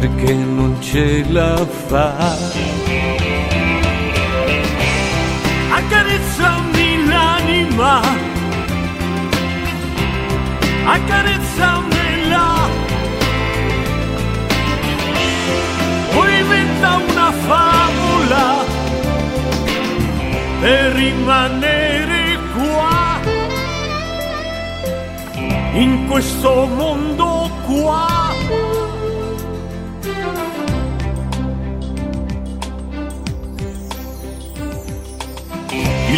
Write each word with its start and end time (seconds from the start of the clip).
perché 0.00 0.34
non 0.34 0.76
ce 0.80 1.24
la 1.28 1.64
fa. 1.86 2.36
Accarezzami 5.70 7.06
l'anima, 7.06 8.00
accarezzamela, 10.84 12.46
poi 16.12 16.38
inventa 16.40 16.96
una 17.08 17.30
favola 17.50 18.64
per 20.60 20.92
rimanere 20.92 22.38
qua, 22.56 23.20
in 25.74 26.06
questo 26.08 26.66
mondo 26.66 27.48
qua. 27.64 28.13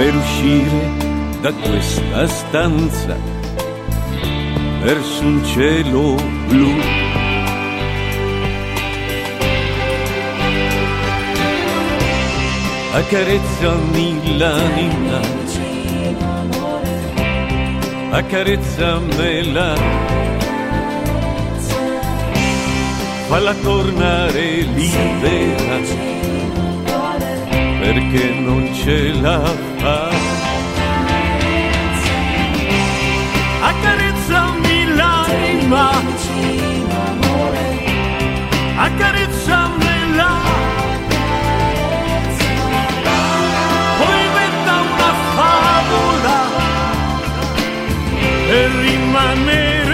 per 0.00 0.16
uscire 0.16 0.96
da 1.42 1.52
questa 1.52 2.26
stanza 2.26 3.18
verso 4.80 5.22
un 5.24 5.44
cielo 5.44 6.14
blu. 6.46 6.70
Accarezzami 12.94 14.38
l'anima, 14.38 15.20
accarezzamela, 18.10 19.74
falla 23.28 23.54
tornare 23.62 24.62
libera 24.62 25.78
perché 27.80 28.30
non 28.40 28.74
ce 28.74 29.12
la 29.20 29.44
fa. 29.44 29.69
Accarezzami 33.62 34.94
l'anima, 34.94 35.90
accarezzamela. 38.76 40.30
Poi 43.98 44.18
inventa 44.26 44.72
una 44.80 45.12
favola 45.34 46.38
per 48.48 48.70
rimanere 48.70 49.89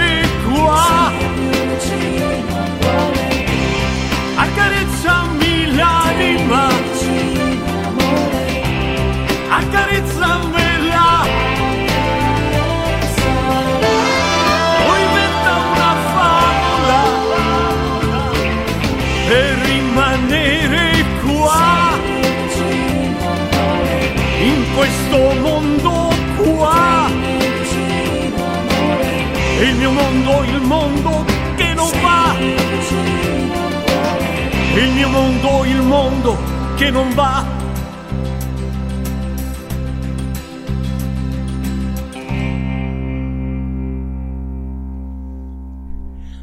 Il 34.77 34.91
mio 34.91 35.09
mondo, 35.09 35.65
il 35.65 35.81
mondo 35.81 36.37
che 36.75 36.91
non 36.91 37.11
va. 37.15 37.43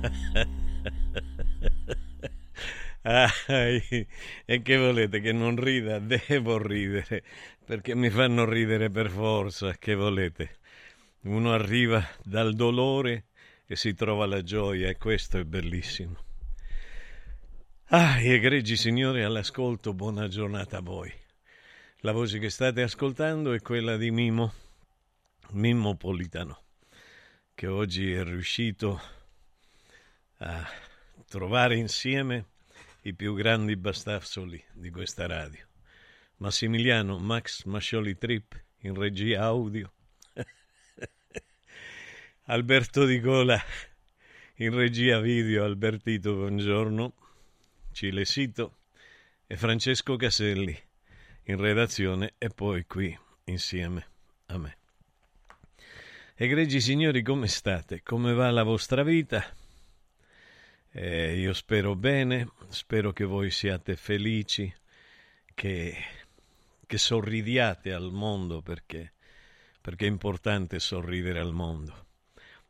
Ah, 3.06 3.30
e 3.46 4.62
che 4.62 4.76
volete 4.78 5.20
che 5.20 5.32
non 5.32 5.56
rida? 5.56 5.98
Devo 5.98 6.56
ridere, 6.56 7.22
perché 7.64 7.94
mi 7.94 8.08
fanno 8.08 8.46
ridere 8.46 8.88
per 8.88 9.10
forza, 9.10 9.76
che 9.78 9.94
volete? 9.94 10.56
Uno 11.24 11.52
arriva 11.52 12.02
dal 12.24 12.54
dolore 12.54 13.26
e 13.66 13.76
si 13.76 13.92
trova 13.92 14.24
la 14.24 14.42
gioia 14.42 14.88
e 14.88 14.96
questo 14.96 15.36
è 15.38 15.44
bellissimo. 15.44 16.23
Ah, 17.88 18.18
egregi 18.18 18.78
signori 18.78 19.22
all'ascolto, 19.22 19.92
buona 19.92 20.26
giornata 20.26 20.78
a 20.78 20.80
voi. 20.80 21.12
La 21.98 22.12
voce 22.12 22.38
che 22.38 22.48
state 22.48 22.80
ascoltando 22.80 23.52
è 23.52 23.60
quella 23.60 23.98
di 23.98 24.10
Mimo, 24.10 24.54
Mimmo 25.50 25.94
Politano, 25.94 26.62
che 27.54 27.66
oggi 27.66 28.10
è 28.10 28.24
riuscito 28.24 28.98
a 30.38 30.66
trovare 31.28 31.76
insieme 31.76 32.46
i 33.02 33.12
più 33.12 33.34
grandi 33.34 33.76
bastazzoli 33.76 34.64
di 34.72 34.88
questa 34.88 35.26
radio. 35.26 35.66
Massimiliano 36.38 37.18
Max 37.18 37.64
Mascioli 37.64 38.16
Trip 38.16 38.58
in 38.78 38.94
regia 38.94 39.42
audio. 39.42 39.92
Alberto 42.44 43.04
Di 43.04 43.20
Gola 43.20 43.62
in 44.56 44.74
regia 44.74 45.20
video 45.20 45.64
Albertito 45.64 46.34
Buongiorno, 46.34 47.12
Cilesito 47.94 48.78
e 49.46 49.56
Francesco 49.56 50.16
Caselli 50.16 50.76
in 51.44 51.56
redazione 51.56 52.34
e 52.38 52.48
poi 52.48 52.84
qui 52.86 53.16
insieme 53.44 54.06
a 54.46 54.58
me. 54.58 54.76
Egregi 56.34 56.80
signori, 56.80 57.22
come 57.22 57.46
state? 57.46 58.02
Come 58.02 58.32
va 58.32 58.50
la 58.50 58.64
vostra 58.64 59.04
vita? 59.04 59.44
Eh, 60.90 61.38
io 61.38 61.52
spero 61.52 61.94
bene, 61.94 62.50
spero 62.68 63.12
che 63.12 63.24
voi 63.24 63.50
siate 63.50 63.94
felici, 63.94 64.72
che, 65.54 65.96
che 66.84 66.98
sorridiate 66.98 67.92
al 67.92 68.10
mondo 68.10 68.60
perché, 68.60 69.12
perché 69.80 70.06
è 70.06 70.08
importante 70.08 70.80
sorridere 70.80 71.38
al 71.38 71.52
mondo. 71.52 72.06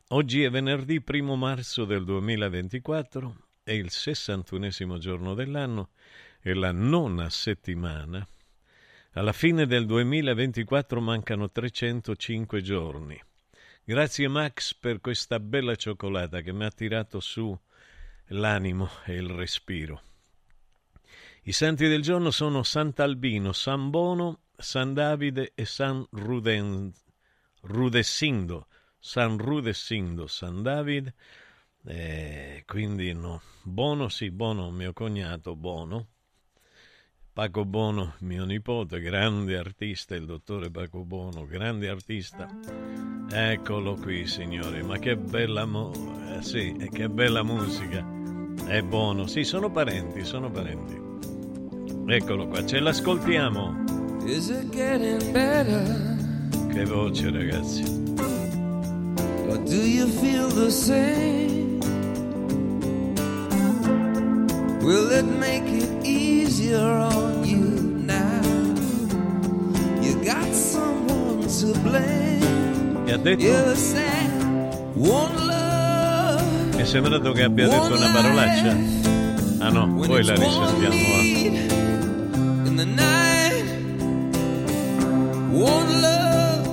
Oggi 0.09 0.43
è 0.43 0.51
venerdì 0.51 1.03
1 1.03 1.35
marzo 1.35 1.87
del 1.87 2.05
2024, 2.05 3.37
è 3.65 3.73
il 3.73 3.91
61 3.91 4.99
giorno 4.99 5.33
dell'anno 5.33 5.89
e 6.41 6.53
la 6.53 6.71
nona 6.71 7.31
settimana. 7.31 8.25
Alla 9.13 9.33
fine 9.33 9.67
del 9.67 9.87
2024 9.87 11.01
mancano 11.01 11.51
305 11.51 12.61
giorni. 12.61 13.21
Grazie 13.83 14.29
Max 14.29 14.75
per 14.75 15.01
questa 15.01 15.41
bella 15.41 15.75
cioccolata 15.77 16.43
che 16.43 16.53
mi 16.53 16.65
ha 16.65 16.71
tirato 16.71 17.21
su 17.21 17.59
l'animo 18.29 18.91
e 19.05 19.15
il 19.15 19.31
respiro. 19.31 20.03
I 21.45 21.53
santi 21.53 21.89
del 21.89 22.03
giorno 22.03 22.31
sono 22.31 22.63
Sant'Albino, 22.63 23.53
San 23.53 23.89
Bono, 23.89 24.41
San 24.57 24.93
Davide 24.93 25.53
e 25.55 25.65
San 25.65 26.07
Ruden, 26.11 26.93
Rudessindo. 27.63 28.67
San 29.07 29.37
Rudessindo, 29.37 30.27
San 30.27 30.63
Davide, 30.63 31.13
eh, 31.87 32.63
quindi 32.67 33.13
no. 33.13 33.41
Bono, 33.63 34.09
sì, 34.09 34.31
Bono, 34.31 34.71
mio 34.71 34.93
cognato 34.93 35.57
Bono. 35.57 36.09
Paco 37.33 37.65
Bono, 37.65 38.15
mio 38.21 38.45
nipote, 38.45 39.01
grande 39.01 39.59
artista, 39.59 40.15
il 40.15 40.25
dottore 40.25 40.71
Paco 40.71 41.05
Bono, 41.05 41.47
grande 41.47 41.89
artista. 41.89 42.49
Eccolo 43.29 43.95
qui, 43.97 44.27
signori, 44.27 44.83
ma 44.83 44.99
che 44.99 45.17
bella, 45.17 45.65
mo- 45.65 45.93
eh, 46.31 46.43
sì, 46.43 46.89
che 46.93 47.09
bella 47.09 47.43
musica. 47.43 48.07
È 48.67 48.81
buono, 48.83 49.27
sì, 49.27 49.43
sono 49.43 49.71
parenti, 49.71 50.25
sono 50.25 50.51
parenti. 50.51 50.97
Eccolo 52.07 52.47
qua, 52.47 52.65
ce 52.65 52.79
l'ascoltiamo. 52.79 53.83
Is 54.27 54.49
it 54.49 54.71
getting 54.71 55.33
better? 55.33 56.17
Che 56.73 56.85
voce, 56.85 57.31
ragazzi. 57.31 57.83
Or 59.49 59.59
do 59.59 59.83
you 59.85 60.07
feel 60.07 60.49
the 60.53 60.71
same? 60.71 61.64
Will 64.85 65.11
it 65.13 65.25
make 65.25 65.65
it 65.65 66.05
easier 66.05 66.77
on 66.79 67.43
you 67.43 67.65
now? 68.05 68.43
You 70.03 70.23
got 70.23 70.53
someone 70.53 71.49
to 71.49 71.73
blame. 71.81 73.07
E 73.07 73.13
ha 73.13 73.17
detto? 73.17 73.43
You 73.43 73.75
said 73.75 74.31
one 74.95 75.47
love. 75.47 76.77
Mi 76.77 76.83
è 76.83 76.85
sembrato 76.85 77.33
che 77.33 77.45
abbia 77.45 77.67
detto 77.67 77.95
una 77.95 78.11
parolaccia. 78.13 78.77
Ah 79.61 79.71
no, 79.71 79.95
poi 80.07 80.23
la 80.23 80.35
risentiamo. 80.35 80.79
va. 80.79 81.85
in 82.69 82.77
the 82.77 82.85
night, 82.85 83.65
one 85.51 86.01
love, 86.03 86.69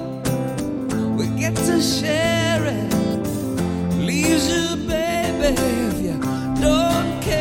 we 1.16 1.28
get 1.40 1.56
to 1.56 1.80
share 1.80 2.66
it. 2.66 2.94
Leaves 4.00 4.50
you, 4.50 4.76
baby, 4.86 5.56
if 5.56 6.02
you 6.02 6.20
don't 6.60 7.22
care 7.22 7.41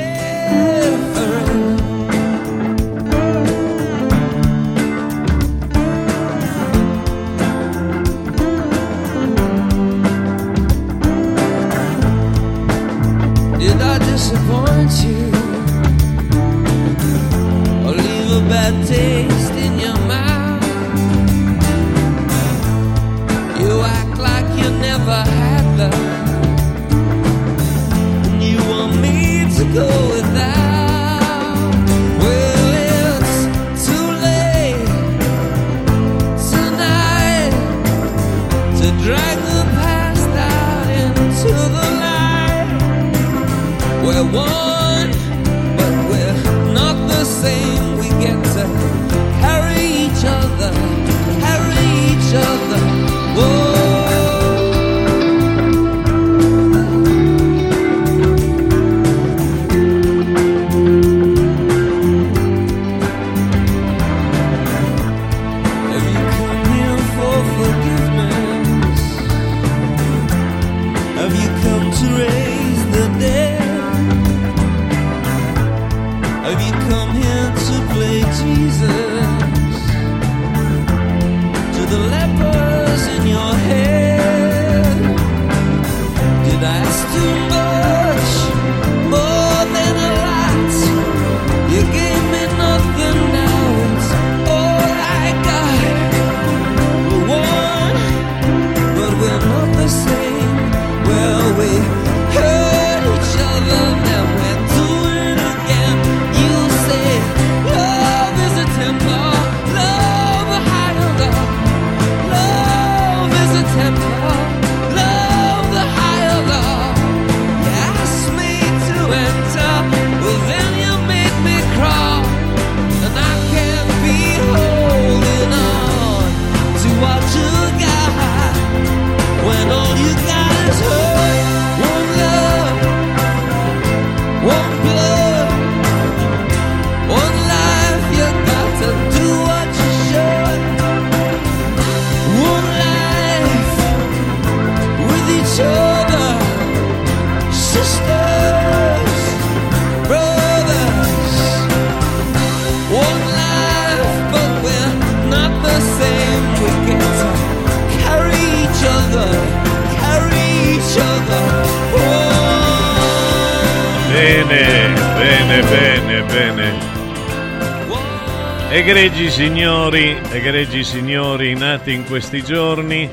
signori, 169.42 170.18
egregi 170.32 170.84
signori 170.84 171.54
nati 171.54 171.94
in 171.94 172.04
questi 172.04 172.42
giorni, 172.42 173.08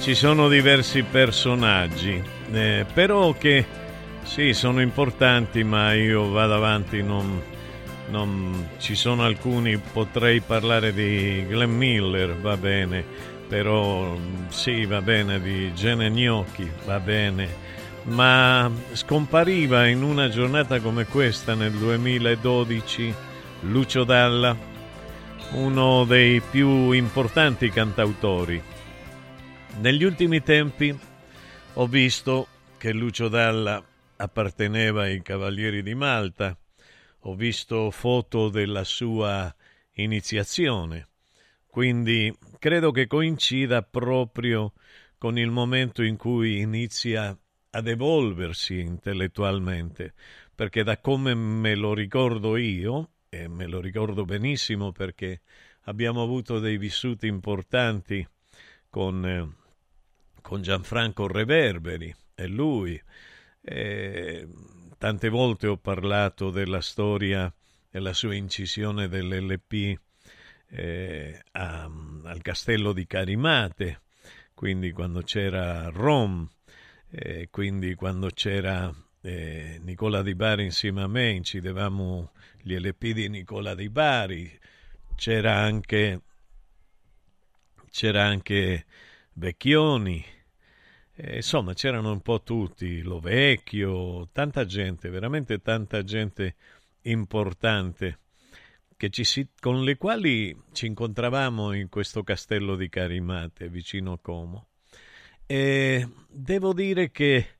ci 0.00 0.14
sono 0.14 0.48
diversi 0.48 1.02
personaggi, 1.02 2.18
eh, 2.50 2.86
però 2.94 3.34
che 3.34 3.66
Sì, 4.22 4.54
sono 4.54 4.80
importanti, 4.80 5.64
ma 5.64 5.92
io 5.92 6.30
vado 6.30 6.54
avanti, 6.54 7.02
non, 7.02 7.42
non, 8.08 8.68
ci 8.78 8.94
sono 8.94 9.22
alcuni, 9.22 9.76
potrei 9.76 10.40
parlare 10.40 10.94
di 10.94 11.44
Glenn 11.46 11.76
Miller, 11.76 12.34
va 12.36 12.56
bene, 12.56 13.04
però 13.46 14.16
sì, 14.48 14.86
va 14.86 15.02
bene, 15.02 15.42
di 15.42 15.74
Gene 15.74 16.10
Gnocchi, 16.10 16.68
va 16.86 16.98
bene, 17.00 17.48
ma 18.04 18.70
scompariva 18.92 19.86
in 19.86 20.02
una 20.02 20.30
giornata 20.30 20.80
come 20.80 21.04
questa 21.04 21.52
nel 21.52 21.72
2012 21.72 23.14
Lucio 23.60 24.04
Dalla, 24.04 24.74
uno 25.52 26.04
dei 26.04 26.40
più 26.40 26.90
importanti 26.90 27.70
cantautori. 27.70 28.60
Negli 29.78 30.04
ultimi 30.04 30.42
tempi 30.42 30.96
ho 31.74 31.86
visto 31.86 32.48
che 32.76 32.92
Lucio 32.92 33.28
Dalla 33.28 33.82
apparteneva 34.16 35.02
ai 35.02 35.22
Cavalieri 35.22 35.82
di 35.82 35.94
Malta, 35.94 36.56
ho 37.20 37.34
visto 37.34 37.90
foto 37.90 38.48
della 38.48 38.84
sua 38.84 39.54
iniziazione, 39.92 41.08
quindi 41.66 42.34
credo 42.58 42.90
che 42.90 43.06
coincida 43.06 43.82
proprio 43.82 44.72
con 45.18 45.38
il 45.38 45.50
momento 45.50 46.02
in 46.02 46.16
cui 46.16 46.60
inizia 46.60 47.36
ad 47.70 47.88
evolversi 47.88 48.80
intellettualmente, 48.80 50.14
perché 50.54 50.82
da 50.82 50.98
come 50.98 51.34
me 51.34 51.74
lo 51.74 51.94
ricordo 51.94 52.56
io, 52.56 53.10
e 53.42 53.48
me 53.48 53.66
lo 53.66 53.80
ricordo 53.80 54.24
benissimo 54.24 54.92
perché 54.92 55.42
abbiamo 55.82 56.22
avuto 56.22 56.58
dei 56.58 56.78
vissuti 56.78 57.26
importanti 57.26 58.26
con, 58.88 59.26
eh, 59.26 59.48
con 60.40 60.62
Gianfranco 60.62 61.26
Reverberi 61.26 62.14
e 62.34 62.46
lui, 62.46 63.00
e 63.60 64.48
tante 64.98 65.28
volte 65.28 65.66
ho 65.66 65.76
parlato 65.76 66.50
della 66.50 66.80
storia 66.80 67.52
della 67.90 68.12
sua 68.12 68.34
incisione 68.34 69.08
dell'LP 69.08 69.98
eh, 70.68 71.42
a, 71.52 71.90
al 72.24 72.42
castello 72.42 72.92
di 72.92 73.06
Carimate, 73.06 74.02
quindi 74.54 74.92
quando 74.92 75.22
c'era 75.22 75.88
Rom, 75.88 76.48
eh, 77.10 77.48
quindi 77.50 77.94
quando 77.94 78.28
c'era 78.28 78.92
eh, 79.26 79.80
Nicola 79.82 80.22
Di 80.22 80.34
Bari 80.34 80.64
insieme 80.64 81.02
a 81.02 81.08
me, 81.08 81.30
incidevamo 81.30 82.32
gli 82.62 82.76
LP 82.78 83.12
di 83.12 83.28
Nicola 83.28 83.74
Di 83.74 83.88
Bari, 83.88 84.58
c'era 85.16 85.56
anche, 85.56 86.20
c'era 87.90 88.24
anche 88.24 88.86
Vecchioni, 89.32 90.24
eh, 91.16 91.36
insomma, 91.36 91.74
c'erano 91.74 92.12
un 92.12 92.20
po' 92.20 92.42
tutti, 92.42 93.02
Lo 93.02 93.18
Vecchio, 93.18 94.28
tanta 94.30 94.64
gente, 94.64 95.08
veramente 95.08 95.60
tanta 95.60 96.04
gente 96.04 96.54
importante 97.02 98.20
si, 99.10 99.48
con 99.60 99.84
le 99.84 99.96
quali 99.96 100.56
ci 100.72 100.86
incontravamo 100.86 101.72
in 101.72 101.88
questo 101.88 102.22
castello 102.22 102.76
di 102.76 102.88
Carimate 102.88 103.68
vicino 103.68 104.12
a 104.12 104.18
Como. 104.18 104.68
E 105.44 106.08
devo 106.28 106.72
dire 106.72 107.10
che, 107.10 107.55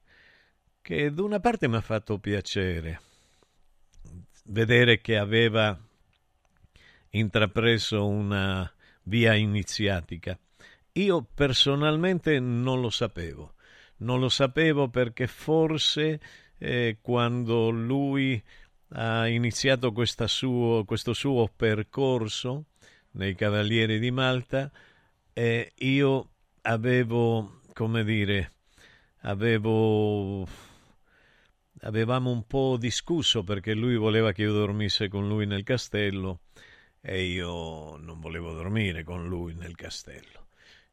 che 0.86 1.12
da 1.12 1.24
una 1.24 1.40
parte 1.40 1.66
mi 1.66 1.74
ha 1.74 1.80
fatto 1.80 2.16
piacere 2.18 3.00
vedere 4.44 5.00
che 5.00 5.16
aveva 5.16 5.76
intrapreso 7.10 8.06
una 8.06 8.72
via 9.02 9.34
iniziatica. 9.34 10.38
Io 10.92 11.26
personalmente 11.34 12.38
non 12.38 12.80
lo 12.80 12.90
sapevo, 12.90 13.54
non 13.96 14.20
lo 14.20 14.28
sapevo 14.28 14.86
perché 14.86 15.26
forse 15.26 16.20
eh, 16.56 16.98
quando 17.00 17.70
lui 17.70 18.40
ha 18.90 19.26
iniziato 19.26 19.92
suo, 20.26 20.84
questo 20.84 21.14
suo 21.14 21.48
percorso 21.48 22.66
nei 23.14 23.34
Cavalieri 23.34 23.98
di 23.98 24.12
Malta, 24.12 24.70
eh, 25.32 25.72
io 25.78 26.28
avevo, 26.62 27.62
come 27.72 28.04
dire, 28.04 28.52
avevo 29.22 30.46
avevamo 31.80 32.30
un 32.30 32.46
po' 32.46 32.76
discusso 32.78 33.44
perché 33.44 33.74
lui 33.74 33.96
voleva 33.96 34.32
che 34.32 34.42
io 34.42 34.52
dormisse 34.52 35.08
con 35.08 35.28
lui 35.28 35.46
nel 35.46 35.62
castello 35.62 36.40
e 37.00 37.24
io 37.24 37.96
non 37.96 38.20
volevo 38.20 38.52
dormire 38.52 39.04
con 39.04 39.26
lui 39.26 39.54
nel 39.54 39.74
castello 39.74 40.46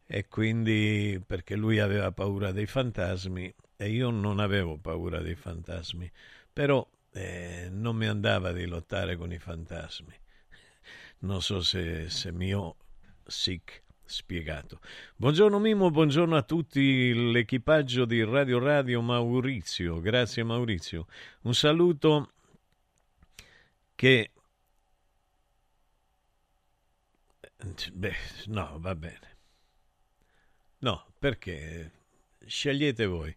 e 0.05 0.27
quindi 0.27 1.21
perché 1.25 1.55
lui 1.55 1.79
aveva 1.79 2.11
paura 2.11 2.51
dei 2.51 2.65
fantasmi 2.65 3.53
e 3.75 3.89
io 3.89 4.09
non 4.09 4.39
avevo 4.39 4.77
paura 4.77 5.21
dei 5.21 5.35
fantasmi, 5.35 6.09
però 6.51 6.87
eh, 7.11 7.69
non 7.71 7.95
mi 7.95 8.05
andava 8.05 8.51
di 8.51 8.65
lottare 8.65 9.15
con 9.15 9.31
i 9.31 9.39
fantasmi. 9.39 10.13
Non 11.19 11.41
so 11.41 11.61
se, 11.61 12.09
se 12.09 12.31
mi 12.31 12.53
ho 12.53 12.75
sic 13.25 13.82
spiegato. 14.05 14.79
Buongiorno 15.15 15.59
Mimo, 15.59 15.89
buongiorno 15.89 16.35
a 16.35 16.41
tutti 16.43 17.31
l'equipaggio 17.31 18.05
di 18.05 18.23
Radio 18.23 18.59
Radio 18.59 19.01
Maurizio. 19.01 19.99
Grazie 20.01 20.43
Maurizio. 20.43 21.07
Un 21.41 21.53
saluto 21.53 22.31
che... 23.95 24.31
Beh, 27.93 28.15
no, 28.47 28.77
va 28.79 28.93
bene. 28.95 29.37
No, 30.79 31.05
perché? 31.17 31.91
Scegliete 32.45 33.05
voi. 33.05 33.35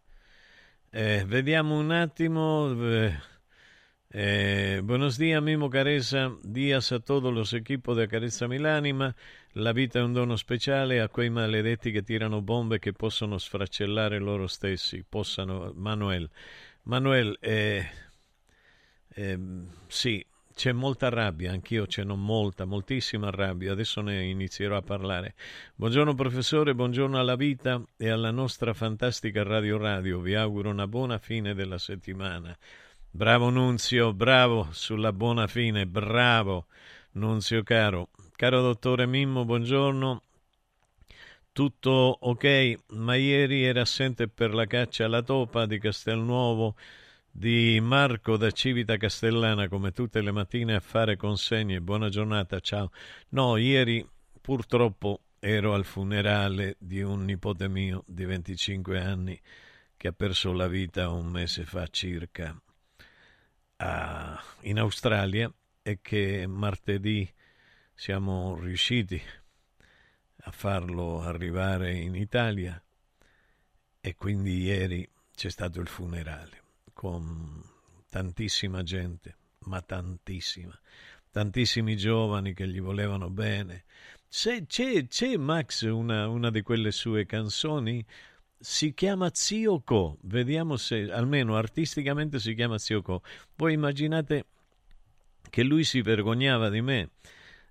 Eh, 0.90 1.24
vediamo 1.26 1.78
un 1.78 1.92
attimo. 1.92 2.72
Eh, 2.72 3.14
eh, 4.10 4.80
buenos 4.82 5.16
días, 5.18 5.42
Mimo 5.42 5.70
Caressa. 5.70 6.32
Días 6.42 6.90
a 6.90 7.00
todos 7.00 7.32
los 7.32 7.52
equipos 7.52 7.96
de 7.96 8.08
Carezza 8.08 8.48
Milanima. 8.48 9.14
La 9.58 9.72
vita 9.72 10.00
è 10.00 10.02
un 10.02 10.12
dono 10.12 10.36
speciale 10.36 11.00
a 11.00 11.08
quei 11.08 11.30
maledetti 11.30 11.90
che 11.90 12.02
tirano 12.02 12.42
bombe 12.42 12.78
che 12.78 12.92
possono 12.92 13.38
sfracellare 13.38 14.18
loro 14.18 14.46
stessi. 14.48 15.02
Possano. 15.08 15.72
Manuel. 15.74 16.28
Manuel, 16.82 17.38
eh, 17.40 17.88
eh, 19.14 19.38
sì, 19.86 20.24
c'è 20.54 20.72
molta 20.72 21.08
rabbia, 21.08 21.52
anch'io 21.52 21.86
ce 21.86 22.04
n'ho 22.04 22.16
molta, 22.16 22.66
moltissima 22.66 23.30
rabbia, 23.30 23.72
adesso 23.72 24.02
ne 24.02 24.24
inizierò 24.24 24.76
a 24.76 24.82
parlare. 24.82 25.34
Buongiorno 25.74 26.14
professore, 26.14 26.74
buongiorno 26.74 27.18
alla 27.18 27.36
vita 27.36 27.82
e 27.96 28.10
alla 28.10 28.30
nostra 28.30 28.74
fantastica 28.74 29.42
Radio 29.42 29.78
Radio, 29.78 30.20
vi 30.20 30.34
auguro 30.34 30.68
una 30.68 30.86
buona 30.86 31.16
fine 31.16 31.54
della 31.54 31.78
settimana. 31.78 32.54
Bravo 33.10 33.48
Nunzio, 33.48 34.12
bravo 34.12 34.68
sulla 34.72 35.14
buona 35.14 35.46
fine, 35.46 35.86
bravo 35.86 36.66
Nunzio 37.12 37.62
caro. 37.62 38.10
Caro 38.36 38.60
dottore 38.60 39.06
Mimmo, 39.06 39.46
buongiorno. 39.46 40.22
Tutto 41.52 42.18
ok, 42.20 42.74
ma 42.88 43.14
ieri 43.14 43.64
era 43.64 43.80
assente 43.80 44.28
per 44.28 44.52
la 44.52 44.66
caccia 44.66 45.06
alla 45.06 45.22
topa 45.22 45.64
di 45.64 45.78
Castelnuovo 45.78 46.76
di 47.30 47.80
Marco 47.80 48.36
da 48.36 48.50
Civita 48.50 48.98
Castellana 48.98 49.68
come 49.68 49.92
tutte 49.92 50.20
le 50.20 50.32
mattine 50.32 50.74
a 50.74 50.80
fare 50.80 51.16
consegne. 51.16 51.80
Buona 51.80 52.10
giornata, 52.10 52.60
ciao. 52.60 52.90
No, 53.30 53.56
ieri 53.56 54.06
purtroppo 54.38 55.22
ero 55.38 55.72
al 55.72 55.86
funerale 55.86 56.76
di 56.78 57.00
un 57.00 57.24
nipote 57.24 57.68
mio 57.68 58.04
di 58.06 58.26
25 58.26 59.00
anni 59.00 59.40
che 59.96 60.08
ha 60.08 60.12
perso 60.12 60.52
la 60.52 60.68
vita 60.68 61.08
un 61.08 61.28
mese 61.28 61.64
fa 61.64 61.86
circa 61.86 62.54
a, 63.76 64.44
in 64.60 64.78
Australia 64.78 65.50
e 65.80 66.00
che 66.02 66.46
martedì 66.46 67.26
siamo 67.98 68.58
riusciti 68.60 69.20
a 70.42 70.50
farlo 70.50 71.22
arrivare 71.22 71.94
in 71.94 72.14
Italia 72.14 72.80
e 73.98 74.14
quindi 74.14 74.60
ieri 74.64 75.08
c'è 75.34 75.48
stato 75.48 75.80
il 75.80 75.88
funerale 75.88 76.62
con 76.92 77.64
tantissima 78.10 78.82
gente, 78.82 79.36
ma 79.60 79.80
tantissima, 79.80 80.78
tantissimi 81.30 81.96
giovani 81.96 82.52
che 82.52 82.68
gli 82.68 82.80
volevano 82.80 83.30
bene. 83.30 83.84
C'è, 84.28 84.66
c'è, 84.66 85.06
c'è 85.06 85.36
Max 85.38 85.82
una, 85.84 86.28
una 86.28 86.50
di 86.50 86.60
quelle 86.60 86.92
sue 86.92 87.24
canzoni, 87.24 88.04
si 88.58 88.92
chiama 88.92 89.30
Zio 89.32 89.80
Co, 89.80 90.18
vediamo 90.22 90.76
se 90.76 91.10
almeno 91.10 91.56
artisticamente 91.56 92.40
si 92.40 92.54
chiama 92.54 92.76
Zio 92.76 93.00
Co. 93.00 93.22
Voi 93.56 93.72
immaginate 93.72 94.44
che 95.48 95.62
lui 95.62 95.82
si 95.82 96.02
vergognava 96.02 96.68
di 96.68 96.82
me, 96.82 97.10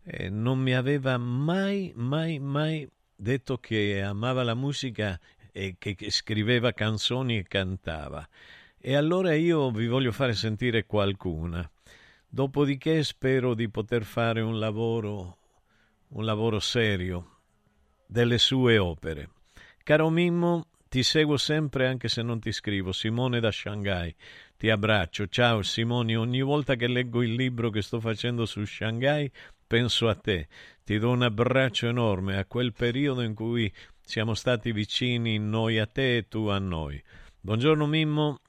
eh, 0.05 0.29
non 0.29 0.59
mi 0.59 0.73
aveva 0.73 1.17
mai, 1.17 1.91
mai, 1.95 2.37
mai 2.39 2.87
detto 3.15 3.57
che 3.57 4.01
amava 4.01 4.43
la 4.43 4.53
musica 4.53 5.19
e 5.51 5.75
che, 5.79 5.95
che 5.95 6.11
scriveva 6.11 6.73
canzoni 6.73 7.37
e 7.37 7.43
cantava. 7.43 8.27
E 8.77 8.95
allora 8.95 9.33
io 9.33 9.71
vi 9.71 9.87
voglio 9.87 10.11
fare 10.11 10.33
sentire 10.33 10.85
qualcuna. 10.85 11.67
Dopodiché 12.27 13.03
spero 13.03 13.55
di 13.55 13.67
poter 13.69 14.03
fare 14.03 14.41
un 14.41 14.59
lavoro, 14.59 15.37
un 16.09 16.23
lavoro 16.23 16.59
serio 16.59 17.39
delle 18.05 18.37
sue 18.37 18.77
opere. 18.77 19.29
Caro 19.83 20.09
Mimmo, 20.09 20.67
ti 20.87 21.01
seguo 21.01 21.37
sempre 21.37 21.87
anche 21.87 22.09
se 22.09 22.21
non 22.21 22.39
ti 22.39 22.51
scrivo. 22.51 22.91
Simone 22.91 23.39
da 23.39 23.51
Shanghai. 23.51 24.13
ti 24.57 24.69
abbraccio. 24.69 25.27
Ciao 25.27 25.61
Simoni, 25.63 26.15
ogni 26.15 26.41
volta 26.41 26.75
che 26.75 26.87
leggo 26.87 27.23
il 27.23 27.33
libro 27.33 27.69
che 27.69 27.81
sto 27.81 27.99
facendo 27.99 28.45
su 28.45 28.63
Shanghai 28.65 29.29
penso 29.75 30.07
a 30.07 30.15
te. 30.15 30.47
Ti 30.85 30.97
do 30.99 31.09
un 31.09 31.21
abbraccio 31.21 31.87
enorme 31.87 32.37
a 32.37 32.45
quel 32.45 32.71
periodo 32.71 33.21
in 33.21 33.33
cui 33.33 33.69
siamo 34.01 34.33
stati 34.33 34.71
vicini 34.71 35.37
noi 35.37 35.79
a 35.79 35.85
te 35.85 36.15
e 36.15 36.27
tu 36.29 36.47
a 36.47 36.59
noi. 36.59 37.03
Buongiorno 37.41 37.85
Mimmo, 37.85 38.39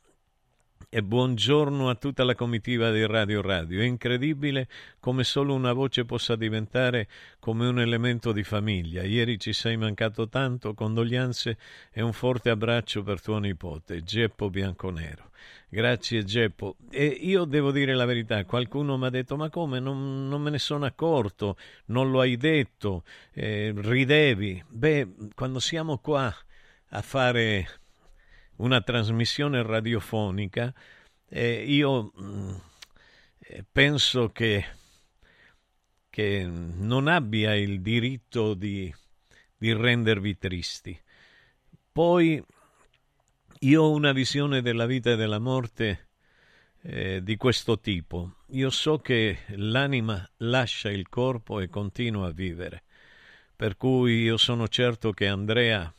e 0.88 1.02
buongiorno 1.02 1.88
a 1.88 1.96
tutta 1.96 2.22
la 2.22 2.34
comitiva 2.34 2.90
di 2.90 3.04
Radio 3.04 3.42
Radio. 3.42 3.80
È 3.80 3.84
incredibile 3.84 4.68
come 5.00 5.24
solo 5.24 5.52
una 5.54 5.72
voce 5.72 6.04
possa 6.04 6.36
diventare 6.36 7.08
come 7.40 7.66
un 7.66 7.80
elemento 7.80 8.32
di 8.32 8.44
famiglia. 8.44 9.02
Ieri 9.02 9.38
ci 9.38 9.52
sei 9.52 9.76
mancato 9.76 10.28
tanto, 10.28 10.74
condoglianze 10.74 11.58
e 11.92 12.02
un 12.02 12.12
forte 12.12 12.50
abbraccio 12.50 13.02
per 13.02 13.20
tuo 13.20 13.38
nipote, 13.38 14.02
Geppo 14.02 14.48
Bianconero. 14.48 15.30
Grazie 15.68 16.24
Geppo. 16.24 16.76
E 16.90 17.04
io 17.04 17.44
devo 17.44 17.72
dire 17.72 17.94
la 17.94 18.04
verità, 18.04 18.44
qualcuno 18.44 18.96
mi 18.96 19.06
ha 19.06 19.10
detto 19.10 19.36
ma 19.36 19.50
come 19.50 19.80
non, 19.80 20.28
non, 20.28 20.40
me 20.40 20.50
ne 20.50 20.58
sono 20.58 20.84
accorto, 20.84 21.56
non 21.86 22.10
lo 22.10 22.20
hai 22.20 22.36
detto, 22.36 23.02
eh, 23.32 23.74
ridevi. 23.76 24.62
Beh, 24.68 25.08
quando 25.34 25.58
siamo 25.58 25.98
qua 25.98 26.34
a 26.90 27.02
fare 27.02 27.68
una 28.56 28.80
trasmissione 28.80 29.62
radiofonica, 29.62 30.72
eh, 31.28 31.64
io 31.66 32.12
mh, 32.14 32.24
mm, 32.24 32.54
penso 33.70 34.30
che, 34.30 34.64
che, 36.10 36.46
non 36.46 37.08
abbia 37.08 37.54
il 37.54 37.80
diritto 37.80 38.54
di, 38.54 38.92
di 39.56 39.72
rendervi 39.72 40.38
tristi. 40.38 40.98
Poi 41.92 42.42
io 43.60 43.82
ho 43.82 43.90
una 43.90 44.12
visione 44.12 44.60
della 44.60 44.86
vita 44.86 45.12
e 45.12 45.16
della 45.16 45.38
morte 45.38 46.08
eh, 46.82 47.22
di 47.22 47.36
questo 47.36 47.80
tipo. 47.80 48.36
Io 48.50 48.70
so 48.70 48.98
che 48.98 49.38
l'anima 49.56 50.28
lascia 50.38 50.90
il 50.90 51.08
corpo 51.08 51.60
e 51.60 51.68
continua 51.68 52.28
a 52.28 52.32
vivere. 52.32 52.84
Per 53.56 53.76
cui 53.76 54.22
io 54.22 54.36
sono 54.36 54.68
certo 54.68 55.12
che 55.12 55.26
Andrea 55.26 55.92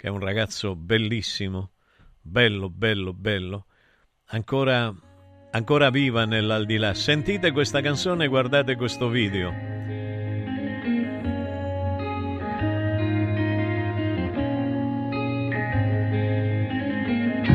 che 0.00 0.06
è 0.06 0.10
un 0.10 0.20
ragazzo 0.20 0.76
bellissimo, 0.76 1.72
bello, 2.22 2.70
bello, 2.70 3.12
bello, 3.12 3.66
ancora, 4.28 4.90
ancora 5.50 5.90
viva 5.90 6.24
nell'aldilà. 6.24 6.94
Sentite 6.94 7.52
questa 7.52 7.82
canzone 7.82 8.24
e 8.24 8.28
guardate 8.28 8.76
questo 8.76 9.10
video. 9.10 9.79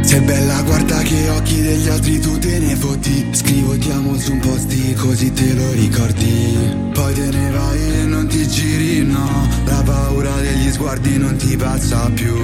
Sei 0.06 0.20
bella, 0.20 0.62
guarda 0.62 1.02
che 1.02 1.30
occhi 1.30 1.62
degli 1.62 1.90
altri 1.90 2.20
tu 2.20 2.38
te 2.38 2.60
ne 2.60 2.76
fotti. 2.76 3.28
Scrivo 3.32 3.76
ti 3.76 3.90
amo 3.90 4.16
su 4.20 4.34
un 4.34 4.40
posti 4.40 4.94
così 4.94 5.34
te 5.34 5.54
lo 5.54 5.72
ricordi. 5.72 6.58
Poi 6.94 7.14
te 7.14 7.30
ne 7.32 7.50
vai 7.50 7.94
e 8.02 8.04
non 8.06 8.28
ti 8.28 8.48
giri, 8.48 9.04
no. 9.04 9.48
La 9.66 9.82
paura 9.84 10.40
degli 10.42 10.72
sguardi 10.72 11.18
non 11.18 11.36
ti 11.38 11.58
passa 11.58 12.08
più. 12.14 12.36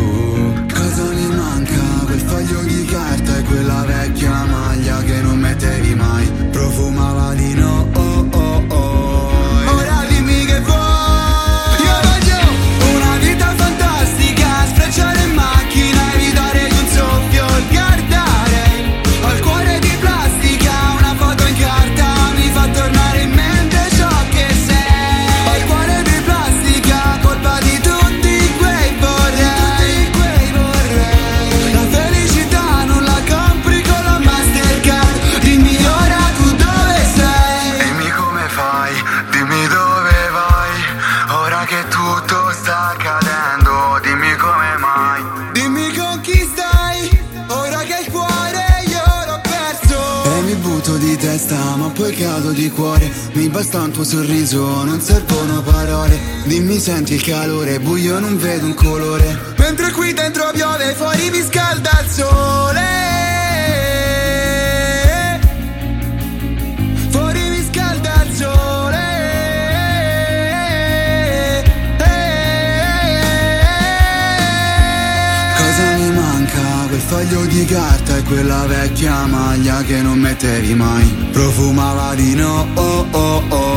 Cosa 0.74 1.04
mi 1.14 1.36
manca? 1.36 1.82
Quel 2.06 2.20
foglio 2.20 2.62
di 2.64 2.86
carta 2.86 3.38
e 3.38 3.44
quella 3.44 3.86
vecchia 3.86 4.46
maglia 4.46 5.04
che 5.04 5.22
non 5.22 5.40
mettevi 5.40 5.94
mai. 5.94 6.32
Profumava 6.50 7.34
di 7.36 7.54
no, 7.54 7.88
cuore 52.72 53.12
Mi 53.34 53.50
basta 53.50 53.82
un 53.82 53.92
tuo 53.92 54.04
sorriso, 54.04 54.84
non 54.84 55.00
servono 55.00 55.62
parole. 55.62 56.20
Dimmi 56.46 56.80
senti 56.80 57.14
il 57.14 57.24
calore, 57.24 57.80
buio 57.80 58.20
non 58.20 58.38
vedo 58.38 58.66
un 58.66 58.74
colore. 58.74 59.54
Mentre 59.58 59.92
qui 59.92 60.14
dentro 60.14 60.50
piove, 60.54 60.94
fuori 60.94 61.30
mi 61.30 61.42
scalda 61.42 62.02
il 62.04 62.10
sole 62.10 63.11
foglio 77.12 77.46
di 77.46 77.66
carta 77.66 78.16
e 78.16 78.24
quella 78.24 78.66
vecchia 78.68 79.26
maglia 79.26 79.84
che 79.84 80.02
non 80.02 80.18
mettevi 80.18 80.74
mai. 80.76 81.06
Profumava 81.34 82.16
di 82.16 82.36
no, 82.36 82.66
oh 82.74 83.06
oh 83.12 83.44
oh 83.50 83.71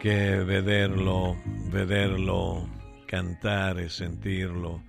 che 0.00 0.42
vederlo, 0.44 1.42
vederlo 1.68 3.02
cantare, 3.04 3.90
sentirlo 3.90 4.84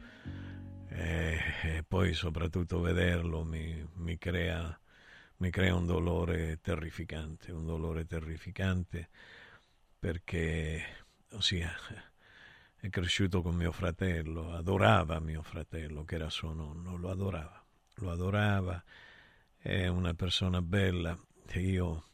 e, 0.87 1.37
e 1.63 1.83
poi 1.85 2.13
soprattutto 2.13 2.79
vederlo 2.79 3.43
mi, 3.43 3.85
mi 3.95 4.17
crea, 4.17 4.79
mi 5.37 5.49
crea 5.49 5.75
un 5.75 5.85
dolore 5.85 6.61
terrificante, 6.61 7.51
un 7.51 7.65
dolore 7.65 8.05
terrificante 8.05 9.09
perché, 9.99 10.81
ossia, 11.31 11.69
è 12.77 12.87
cresciuto 12.87 13.41
con 13.41 13.55
mio 13.55 13.73
fratello, 13.73 14.53
adorava 14.53 15.19
mio 15.19 15.41
fratello 15.41 16.05
che 16.05 16.15
era 16.15 16.29
suo 16.29 16.53
nonno, 16.53 16.95
lo 16.95 17.09
adorava, 17.09 17.61
lo 17.95 18.11
adorava, 18.11 18.81
è 19.57 19.87
una 19.87 20.13
persona 20.13 20.61
bella. 20.61 21.19
Io 21.55 22.05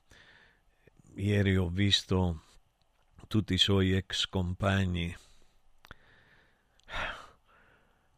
ieri 1.13 1.55
ho 1.57 1.69
visto 1.69 2.41
tutti 3.27 3.53
i 3.53 3.57
suoi 3.57 3.93
ex 3.93 4.25
compagni 4.25 5.15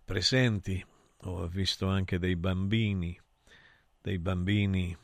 presenti, 0.10 0.84
ho 1.18 1.48
visto 1.48 1.88
anche 1.88 2.18
dei 2.18 2.36
bambini, 2.36 3.16
dei 4.02 4.18
bambini 4.18 4.98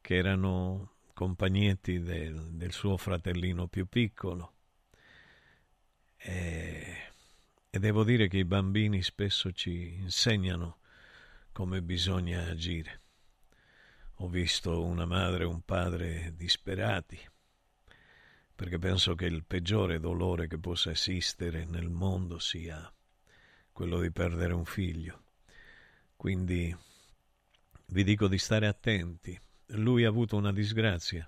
che 0.00 0.16
erano 0.16 0.94
compagnetti 1.14 2.00
del, 2.00 2.50
del 2.50 2.72
suo 2.72 2.96
fratellino 2.96 3.68
più 3.68 3.86
piccolo. 3.86 4.54
E, 6.16 7.12
e 7.70 7.78
devo 7.78 8.02
dire 8.02 8.26
che 8.26 8.38
i 8.38 8.44
bambini 8.44 9.02
spesso 9.02 9.52
ci 9.52 9.94
insegnano 10.00 10.78
come 11.52 11.80
bisogna 11.80 12.46
agire. 12.48 13.00
Ho 14.16 14.28
visto 14.28 14.82
una 14.82 15.06
madre 15.06 15.44
e 15.44 15.46
un 15.46 15.60
padre 15.60 16.34
disperati, 16.34 17.29
perché 18.60 18.78
penso 18.78 19.14
che 19.14 19.24
il 19.24 19.42
peggiore 19.46 19.98
dolore 19.98 20.46
che 20.46 20.58
possa 20.58 20.90
esistere 20.90 21.64
nel 21.64 21.88
mondo 21.88 22.38
sia 22.38 22.92
quello 23.72 23.98
di 24.00 24.10
perdere 24.10 24.52
un 24.52 24.66
figlio. 24.66 25.22
Quindi 26.14 26.76
vi 27.86 28.04
dico 28.04 28.28
di 28.28 28.36
stare 28.36 28.66
attenti. 28.66 29.40
Lui 29.68 30.04
ha 30.04 30.08
avuto 30.08 30.36
una 30.36 30.52
disgrazia, 30.52 31.26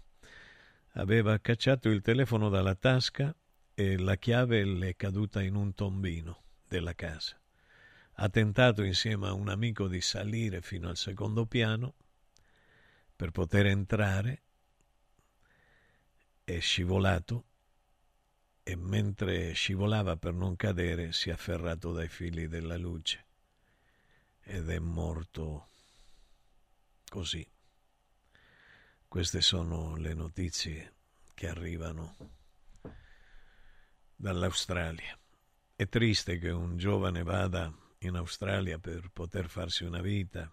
aveva 0.92 1.38
cacciato 1.38 1.88
il 1.88 2.02
telefono 2.02 2.50
dalla 2.50 2.74
tasca 2.74 3.34
e 3.72 3.96
la 3.96 4.16
chiave 4.16 4.66
le 4.66 4.90
è 4.90 4.96
caduta 4.96 5.40
in 5.40 5.54
un 5.54 5.72
tombino 5.72 6.42
della 6.68 6.94
casa. 6.94 7.40
Ha 8.16 8.28
tentato 8.28 8.82
insieme 8.82 9.28
a 9.28 9.32
un 9.32 9.48
amico 9.48 9.88
di 9.88 10.02
salire 10.02 10.60
fino 10.60 10.90
al 10.90 10.98
secondo 10.98 11.46
piano 11.46 11.94
per 13.16 13.30
poter 13.30 13.64
entrare, 13.68 14.42
è 16.44 16.58
scivolato 16.60 17.44
e 18.62 18.76
mentre 18.76 19.52
scivolava 19.52 20.16
per 20.16 20.34
non 20.34 20.56
cadere 20.56 21.12
si 21.12 21.30
è 21.30 21.32
afferrato 21.32 21.92
dai 21.92 22.08
fili 22.08 22.46
della 22.48 22.76
luce 22.76 23.26
ed 24.40 24.68
è 24.68 24.78
morto 24.78 25.68
così. 27.08 27.46
Queste 29.08 29.40
sono 29.40 29.96
le 29.96 30.14
notizie 30.14 30.94
che 31.34 31.48
arrivano 31.48 32.16
dall'Australia. 34.14 35.18
È 35.74 35.88
triste 35.88 36.38
che 36.38 36.50
un 36.50 36.76
giovane 36.76 37.22
vada 37.22 37.72
in 37.98 38.16
Australia 38.16 38.78
per 38.78 39.10
poter 39.12 39.48
farsi 39.48 39.84
una 39.84 40.00
vita, 40.00 40.52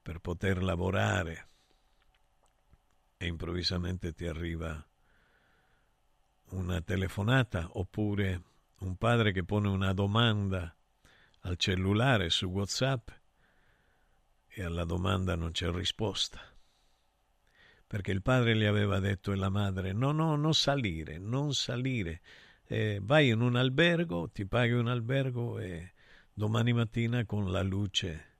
per 0.00 0.18
poter 0.20 0.62
lavorare 0.62 1.48
e 3.16 3.26
improvvisamente 3.26 4.12
ti 4.12 4.26
arriva 4.26 4.86
una 6.54 6.80
telefonata 6.80 7.68
oppure 7.72 8.42
un 8.80 8.96
padre 8.96 9.32
che 9.32 9.44
pone 9.44 9.68
una 9.68 9.92
domanda 9.92 10.74
al 11.40 11.56
cellulare 11.56 12.30
su 12.30 12.46
WhatsApp 12.46 13.08
e 14.46 14.62
alla 14.62 14.84
domanda 14.84 15.34
non 15.34 15.50
c'è 15.50 15.70
risposta. 15.70 16.40
Perché 17.86 18.12
il 18.12 18.22
padre 18.22 18.56
gli 18.56 18.64
aveva 18.64 18.98
detto 18.98 19.32
e 19.32 19.36
la 19.36 19.50
madre 19.50 19.92
no, 19.92 20.12
no, 20.12 20.36
non 20.36 20.54
salire, 20.54 21.18
non 21.18 21.54
salire. 21.54 22.20
Eh, 22.66 22.98
vai 23.02 23.28
in 23.28 23.40
un 23.40 23.56
albergo, 23.56 24.30
ti 24.30 24.46
paghi 24.46 24.72
un 24.72 24.88
albergo 24.88 25.58
e 25.58 25.92
domani 26.32 26.72
mattina 26.72 27.24
con 27.24 27.50
la 27.50 27.62
luce 27.62 28.32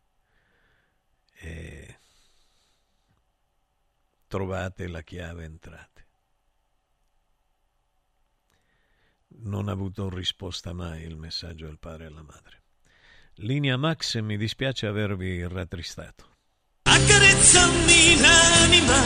eh, 1.41 1.99
trovate 4.27 4.89
la 4.89 5.03
chiave 5.03 5.45
entrate. 5.45 5.94
Non 9.43 9.69
ha 9.69 9.73
avuto 9.73 10.09
risposta 10.09 10.73
mai 10.73 11.03
il 11.03 11.17
messaggio 11.17 11.67
del 11.67 11.79
padre 11.79 12.05
e 12.05 12.07
alla 12.07 12.23
madre. 12.23 12.63
Linea 13.39 13.77
Max, 13.77 14.21
mi 14.21 14.37
dispiace 14.37 14.87
avervi 14.87 15.47
rattristato. 15.47 16.27
Accarezzami 16.83 18.21
l'anima. 18.21 19.03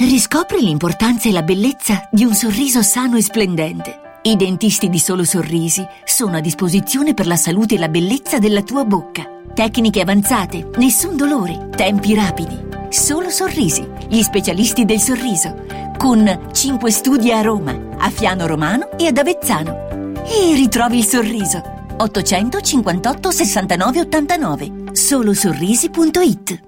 Riscopri 0.00 0.60
l'importanza 0.60 1.28
e 1.28 1.32
la 1.32 1.42
bellezza 1.42 2.08
di 2.12 2.24
un 2.24 2.34
sorriso 2.34 2.82
sano 2.82 3.16
e 3.16 3.22
splendente. 3.22 4.20
I 4.22 4.36
dentisti 4.36 4.88
di 4.88 4.98
Solo 4.98 5.24
Sorrisi 5.24 5.86
sono 6.04 6.36
a 6.36 6.40
disposizione 6.40 7.14
per 7.14 7.26
la 7.26 7.36
salute 7.36 7.76
e 7.76 7.78
la 7.78 7.88
bellezza 7.88 8.38
della 8.38 8.62
tua 8.62 8.84
bocca. 8.84 9.24
Tecniche 9.54 10.00
avanzate, 10.00 10.70
nessun 10.76 11.16
dolore, 11.16 11.70
tempi 11.70 12.14
rapidi. 12.14 12.66
Solo 12.90 13.30
Sorrisi, 13.30 13.86
gli 14.08 14.22
specialisti 14.22 14.84
del 14.84 15.00
sorriso, 15.00 15.64
con 15.98 16.48
5 16.52 16.90
studi 16.90 17.32
a 17.32 17.42
Roma, 17.42 17.76
a 17.98 18.08
Fiano 18.08 18.46
Romano 18.46 18.96
e 18.96 19.08
ad 19.08 19.18
Avezzano. 19.18 20.14
E 20.24 20.54
ritrovi 20.54 20.98
il 20.98 21.04
sorriso. 21.04 21.60
858 21.98 23.30
69 23.30 24.00
89 24.00 24.72
solosorrisi.it 24.92 26.67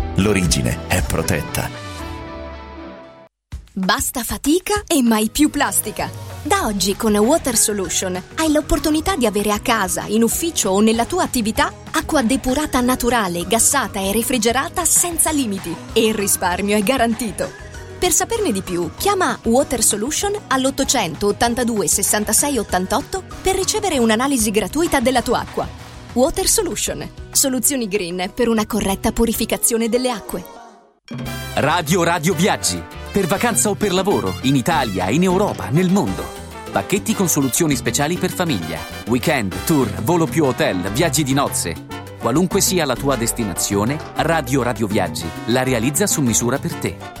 L'origine 0.15 0.87
è 0.87 1.01
protetta. 1.01 1.69
Basta 3.73 4.23
fatica 4.23 4.83
e 4.85 5.01
mai 5.01 5.29
più 5.29 5.49
plastica. 5.49 6.09
Da 6.43 6.65
oggi 6.65 6.97
con 6.97 7.15
Water 7.15 7.55
Solution 7.55 8.21
hai 8.35 8.51
l'opportunità 8.51 9.15
di 9.15 9.25
avere 9.25 9.53
a 9.53 9.59
casa, 9.59 10.03
in 10.07 10.21
ufficio 10.21 10.71
o 10.71 10.81
nella 10.81 11.05
tua 11.05 11.23
attività 11.23 11.71
acqua 11.91 12.21
depurata 12.23 12.81
naturale, 12.81 13.47
gassata 13.47 14.01
e 14.01 14.11
refrigerata 14.11 14.83
senza 14.83 15.31
limiti 15.31 15.73
e 15.93 16.05
il 16.05 16.13
risparmio 16.13 16.75
è 16.75 16.81
garantito. 16.83 17.49
Per 17.97 18.11
saperne 18.11 18.51
di 18.51 18.61
più, 18.61 18.89
chiama 18.97 19.39
Water 19.43 19.81
Solution 19.81 20.33
all'800 20.47 21.23
82 21.23 21.87
66 21.87 22.57
88 22.57 23.23
per 23.41 23.55
ricevere 23.55 23.97
un'analisi 23.97 24.51
gratuita 24.51 24.99
della 24.99 25.21
tua 25.21 25.39
acqua. 25.39 25.90
Water 26.13 26.45
Solution, 26.45 27.09
soluzioni 27.31 27.87
green 27.87 28.33
per 28.35 28.49
una 28.49 28.65
corretta 28.65 29.13
purificazione 29.13 29.87
delle 29.87 30.09
acque. 30.09 30.43
Radio 31.55 32.03
Radio 32.03 32.33
Viaggi. 32.33 32.83
Per 33.13 33.27
vacanza 33.27 33.69
o 33.69 33.75
per 33.75 33.93
lavoro, 33.93 34.35
in 34.41 34.57
Italia, 34.57 35.09
in 35.09 35.23
Europa, 35.23 35.69
nel 35.69 35.89
mondo. 35.89 36.25
Pacchetti 36.69 37.13
con 37.13 37.29
soluzioni 37.29 37.77
speciali 37.77 38.17
per 38.17 38.31
famiglia. 38.31 38.77
Weekend, 39.07 39.55
tour, 39.63 39.89
volo 40.03 40.25
più 40.25 40.43
hotel, 40.43 40.91
viaggi 40.91 41.23
di 41.23 41.33
nozze. 41.33 41.85
Qualunque 42.19 42.59
sia 42.59 42.83
la 42.83 42.95
tua 42.97 43.15
destinazione, 43.15 43.97
Radio 44.15 44.63
Radio 44.63 44.87
Viaggi 44.87 45.25
la 45.45 45.63
realizza 45.63 46.07
su 46.07 46.19
misura 46.19 46.57
per 46.57 46.73
te. 46.73 47.20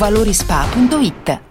valorispa.it. 0.01 1.50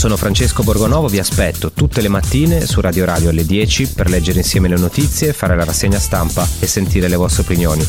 Sono 0.00 0.16
Francesco 0.16 0.62
Borgonovo, 0.62 1.08
vi 1.08 1.18
aspetto 1.18 1.72
tutte 1.72 2.00
le 2.00 2.08
mattine 2.08 2.62
su 2.62 2.80
Radio 2.80 3.04
Radio 3.04 3.28
alle 3.28 3.44
10 3.44 3.92
per 3.92 4.08
leggere 4.08 4.38
insieme 4.38 4.66
le 4.66 4.78
notizie, 4.78 5.34
fare 5.34 5.54
la 5.54 5.64
rassegna 5.64 5.98
stampa 5.98 6.42
e 6.58 6.66
sentire 6.66 7.06
le 7.06 7.16
vostre 7.16 7.42
opinioni. 7.42 7.82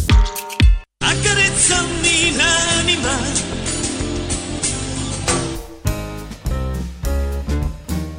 Accarezzami 1.05 2.35
l'anima. 2.35 3.17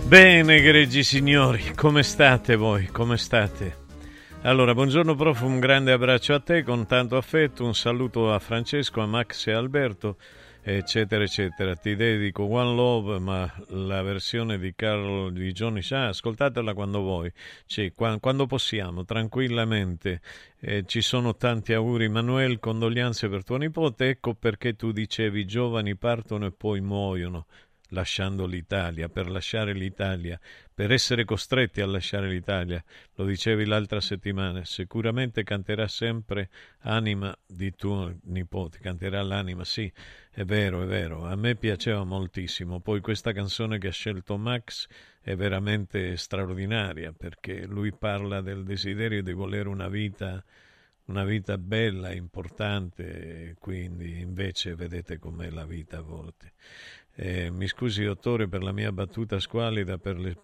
Bene, 0.06 0.56
egregi 0.56 1.04
signori, 1.04 1.74
come 1.76 2.02
state 2.02 2.56
voi? 2.56 2.86
Come 2.86 3.18
state? 3.18 3.76
Allora, 4.44 4.72
buongiorno 4.72 5.14
prof, 5.14 5.42
un 5.42 5.60
grande 5.60 5.92
abbraccio 5.92 6.32
a 6.32 6.40
te 6.40 6.62
con 6.62 6.86
tanto 6.86 7.18
affetto, 7.18 7.62
un 7.62 7.74
saluto 7.74 8.32
a 8.32 8.38
Francesco, 8.38 9.02
a 9.02 9.06
Max 9.06 9.46
e 9.48 9.52
a 9.52 9.58
Alberto, 9.58 10.16
eccetera, 10.62 11.24
eccetera. 11.24 11.74
Ti 11.74 11.96
dedico 11.96 12.44
One 12.44 12.74
Love, 12.74 13.18
ma 13.18 13.52
la 13.68 14.02
versione 14.02 14.58
di 14.58 14.74
Carl 14.74 15.32
di 15.32 15.52
Johnny 15.52 15.82
Shah, 15.82 16.08
ascoltatela 16.08 16.72
quando 16.74 17.00
vuoi, 17.00 17.32
qua- 17.94 18.18
quando 18.20 18.46
possiamo, 18.46 19.04
tranquillamente. 19.04 20.20
Eh, 20.60 20.84
ci 20.86 21.00
sono 21.00 21.36
tanti 21.36 21.72
auguri, 21.72 22.08
Manuel, 22.08 22.58
condoglianze 22.58 23.28
per 23.28 23.44
tuo 23.44 23.56
nipote, 23.56 24.08
ecco 24.08 24.34
perché 24.34 24.74
tu 24.74 24.92
dicevi 24.92 25.44
giovani 25.44 25.96
partono 25.96 26.46
e 26.46 26.52
poi 26.52 26.80
muoiono 26.80 27.46
lasciando 27.92 28.46
l'Italia, 28.46 29.08
per 29.08 29.30
lasciare 29.30 29.72
l'Italia, 29.72 30.38
per 30.74 30.92
essere 30.92 31.24
costretti 31.24 31.80
a 31.80 31.86
lasciare 31.86 32.28
l'Italia. 32.28 32.82
Lo 33.14 33.24
dicevi 33.24 33.64
l'altra 33.64 34.00
settimana, 34.00 34.64
sicuramente 34.64 35.42
canterà 35.44 35.88
sempre 35.88 36.50
anima 36.80 37.36
di 37.46 37.74
tuo 37.74 38.14
nipote, 38.24 38.78
canterà 38.78 39.22
l'anima, 39.22 39.64
sì, 39.64 39.90
è 40.30 40.44
vero, 40.44 40.82
è 40.82 40.86
vero, 40.86 41.24
a 41.26 41.36
me 41.36 41.54
piaceva 41.54 42.04
moltissimo. 42.04 42.80
Poi 42.80 43.00
questa 43.00 43.32
canzone 43.32 43.78
che 43.78 43.88
ha 43.88 43.92
scelto 43.92 44.36
Max 44.36 44.88
è 45.20 45.36
veramente 45.36 46.16
straordinaria 46.16 47.12
perché 47.12 47.64
lui 47.66 47.92
parla 47.92 48.40
del 48.40 48.64
desiderio 48.64 49.22
di 49.22 49.32
volere 49.32 49.68
una 49.68 49.88
vita 49.88 50.44
una 51.04 51.24
vita 51.24 51.58
bella, 51.58 52.12
importante, 52.12 53.56
quindi 53.58 54.20
invece 54.20 54.74
vedete 54.74 55.18
com'è 55.18 55.50
la 55.50 55.66
vita 55.66 55.98
a 55.98 56.02
volte. 56.02 56.52
Eh, 57.14 57.50
mi 57.50 57.66
scusi 57.66 58.04
dottore 58.04 58.48
per 58.48 58.62
la 58.62 58.72
mia 58.72 58.90
battuta 58.90 59.38
squalida, 59.38 59.98
per 59.98 60.18
le 60.18 60.34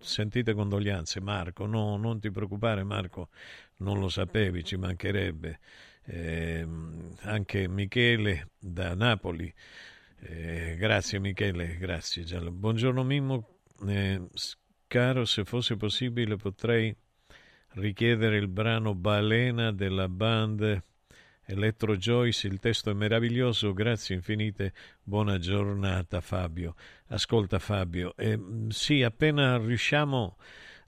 sentite 0.00 0.54
condoglianze. 0.54 1.20
Marco, 1.20 1.66
no, 1.66 1.96
non 1.96 2.20
ti 2.20 2.30
preoccupare 2.30 2.84
Marco, 2.84 3.30
non 3.78 3.98
lo 3.98 4.08
sapevi, 4.08 4.62
ci 4.62 4.76
mancherebbe. 4.76 5.58
Eh, 6.04 6.66
anche 7.22 7.66
Michele 7.66 8.50
da 8.56 8.94
Napoli, 8.94 9.52
eh, 10.20 10.76
grazie 10.78 11.18
Michele, 11.18 11.76
grazie 11.76 12.22
Giallo. 12.22 12.52
Buongiorno 12.52 13.02
Mimmo, 13.02 13.58
eh, 13.88 14.28
caro, 14.86 15.24
se 15.24 15.44
fosse 15.44 15.76
possibile 15.76 16.36
potrei 16.36 16.94
richiedere 17.70 18.36
il 18.36 18.46
brano 18.46 18.94
Balena 18.94 19.72
della 19.72 20.08
band 20.08 20.82
Electro 21.48 21.96
Joyce, 21.96 22.48
il 22.48 22.58
testo 22.58 22.90
è 22.90 22.92
meraviglioso, 22.92 23.72
grazie 23.72 24.16
infinite, 24.16 24.72
buona 25.02 25.38
giornata 25.38 26.20
Fabio. 26.20 26.74
Ascolta 27.08 27.60
Fabio, 27.60 28.16
eh, 28.16 28.36
sì, 28.68 29.04
appena 29.04 29.56
riusciamo, 29.56 30.38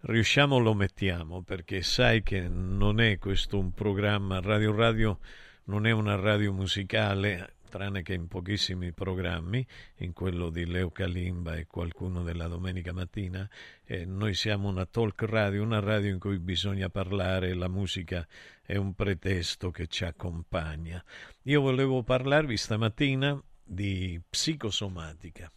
riusciamo 0.01 0.59
lo 0.59 0.75
mettiamo, 0.75 1.43
perché 1.43 1.83
sai 1.83 2.25
che 2.25 2.49
non 2.49 3.01
è 3.01 3.19
questo 3.19 3.57
un 3.57 3.73
programma, 3.73 4.41
Radio 4.41 4.75
Radio 4.75 5.21
non 5.67 5.87
è 5.87 5.93
una 5.93 6.17
radio 6.17 6.53
musicale, 6.53 7.58
tranne 7.69 8.03
che 8.03 8.15
in 8.15 8.27
pochissimi 8.27 8.93
programmi, 8.93 9.65
in 9.99 10.13
quello 10.13 10.51
di 10.51 10.67
Leo 10.67 10.91
Kalimba 10.91 11.57
e 11.57 11.67
qualcuno 11.67 12.23
della 12.23 12.49
domenica 12.49 12.93
mattina, 12.93 13.49
eh, 13.85 14.05
noi 14.05 14.35
siamo 14.35 14.69
una 14.69 14.87
talk 14.87 15.23
radio, 15.23 15.63
una 15.63 15.81
radio 15.81 16.11
in 16.11 16.19
cui 16.19 16.39
bisogna 16.39 16.89
parlare, 16.89 17.55
la 17.55 17.69
musica 17.69 18.27
è 18.63 18.77
un 18.77 18.95
pretesto 18.95 19.71
che 19.71 19.87
ci 19.87 20.05
accompagna. 20.05 21.03
Io 21.45 21.61
volevo 21.61 22.03
parlarvi 22.03 22.57
stamattina 22.57 23.41
di 23.63 24.21
psicosomatica. 24.29 25.53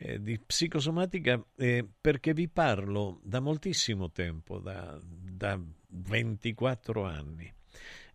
Eh, 0.00 0.22
di 0.22 0.38
psicosomatica 0.38 1.44
eh, 1.56 1.84
perché 2.00 2.32
vi 2.32 2.48
parlo 2.48 3.20
da 3.24 3.40
moltissimo 3.40 4.10
tempo, 4.10 4.58
da, 4.58 4.96
da 5.02 5.60
24 5.88 7.04
anni, 7.04 7.52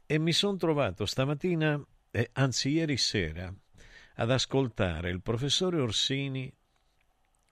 e 0.05 0.19
mi 0.19 0.31
sono 0.31 0.57
trovato 0.57 1.05
stamattina 1.05 1.81
eh, 2.15 2.29
anzi 2.33 2.69
ieri 2.69 2.97
sera, 2.97 3.51
ad 4.15 4.29
ascoltare 4.29 5.09
il 5.09 5.21
professore 5.21 5.79
Orsini, 5.79 6.53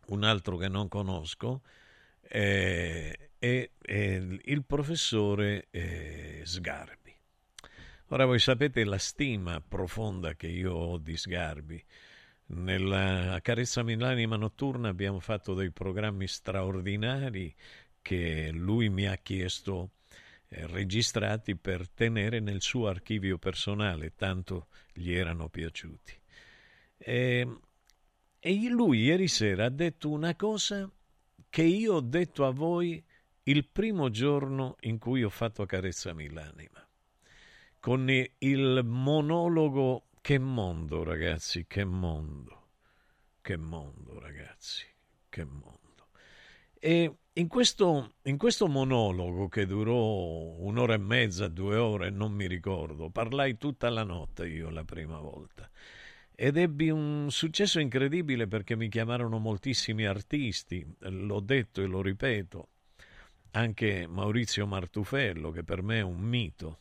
un 0.08 0.24
altro 0.24 0.58
che 0.58 0.68
non 0.68 0.88
conosco, 0.88 1.64
eh, 2.22 3.32
e, 3.40 3.72
e, 3.82 4.40
il 4.44 4.64
professore 4.64 5.66
eh, 5.72 6.42
Sgarbi. 6.44 7.12
Ora 8.10 8.26
voi 8.26 8.38
sapete 8.38 8.84
la 8.84 9.00
stima 9.00 9.60
profonda 9.68 10.36
che 10.36 10.48
io 10.48 10.74
ho 10.74 10.98
di 11.00 11.18
Sgarbi. 11.18 11.84
Nella 12.54 13.40
Carezzami 13.42 13.98
l'anima 13.98 14.36
notturna 14.36 14.90
abbiamo 14.90 15.20
fatto 15.20 15.56
dei 15.56 15.72
programmi 15.72 16.28
straordinari 16.28 17.56
che 18.00 18.52
lui 18.52 18.90
mi 18.90 19.08
ha 19.08 19.16
chiesto 19.16 19.86
eh, 19.86 20.01
registrati 20.52 21.56
per 21.56 21.90
tenere 21.90 22.40
nel 22.40 22.62
suo 22.62 22.88
archivio 22.88 23.38
personale, 23.38 24.14
tanto 24.16 24.68
gli 24.94 25.14
erano 25.14 25.50
piaciuti. 25.50 26.20
E, 26.98 27.58
e 28.40 28.70
lui 28.70 29.04
ieri 29.04 29.28
sera 29.28 29.66
ha 29.66 29.70
detto 29.70 30.10
una 30.10 30.36
cosa 30.36 30.90
che 31.50 31.64
io 31.64 31.96
ho 31.96 32.02
detto 32.02 32.46
a 32.46 32.52
voi 32.52 33.04
il 33.44 33.66
primo 33.66 34.10
giorno 34.10 34.76
in 34.82 35.00
cui 35.00 35.24
ho 35.24 35.30
fatto 35.30 35.66
Carezzami 35.66 36.30
l'anima, 36.30 36.88
con 37.80 38.10
il 38.10 38.82
monologo 38.84 40.06
Che 40.22 40.38
mondo, 40.38 41.04
ragazzi, 41.04 41.66
che 41.66 41.84
mondo, 41.84 42.70
che 43.42 43.58
mondo, 43.58 44.20
ragazzi, 44.20 44.86
che 45.30 45.44
mondo. 45.44 45.81
E 46.84 47.16
in 47.34 47.48
questo, 47.48 48.16
in 48.24 48.38
questo, 48.38 48.68
monologo 48.68 49.48
che 49.48 49.68
durò 49.68 49.94
un'ora 49.94 50.96
e 50.96 50.98
mezza, 50.98 51.48
due 51.48 51.76
ore, 51.76 52.10
non 52.10 52.32
mi 52.32 52.48
ricordo, 52.48 53.12
parlai 53.12 53.58
tutta 53.58 53.88
la 53.92 54.04
notte 54.04 54.48
io 54.48 54.72
la 54.72 54.84
prima 54.84 55.20
volta 55.20 55.70
ed 56.44 56.58
ebbi 56.58 56.90
un 56.90 57.28
successo 57.30 57.80
incredibile 57.80 58.48
perché 58.48 58.76
mi 58.76 58.90
chiamarono 58.90 59.38
moltissimi 59.38 60.08
artisti, 60.08 60.84
l'ho 60.98 61.40
detto 61.40 61.84
e 61.84 61.86
lo 61.86 62.02
ripeto, 62.02 62.70
anche 63.52 64.08
Maurizio 64.08 64.66
Martufello 64.66 65.52
che 65.52 65.64
per 65.64 65.84
me 65.84 66.00
è 66.00 66.02
un 66.02 66.20
mito. 66.20 66.80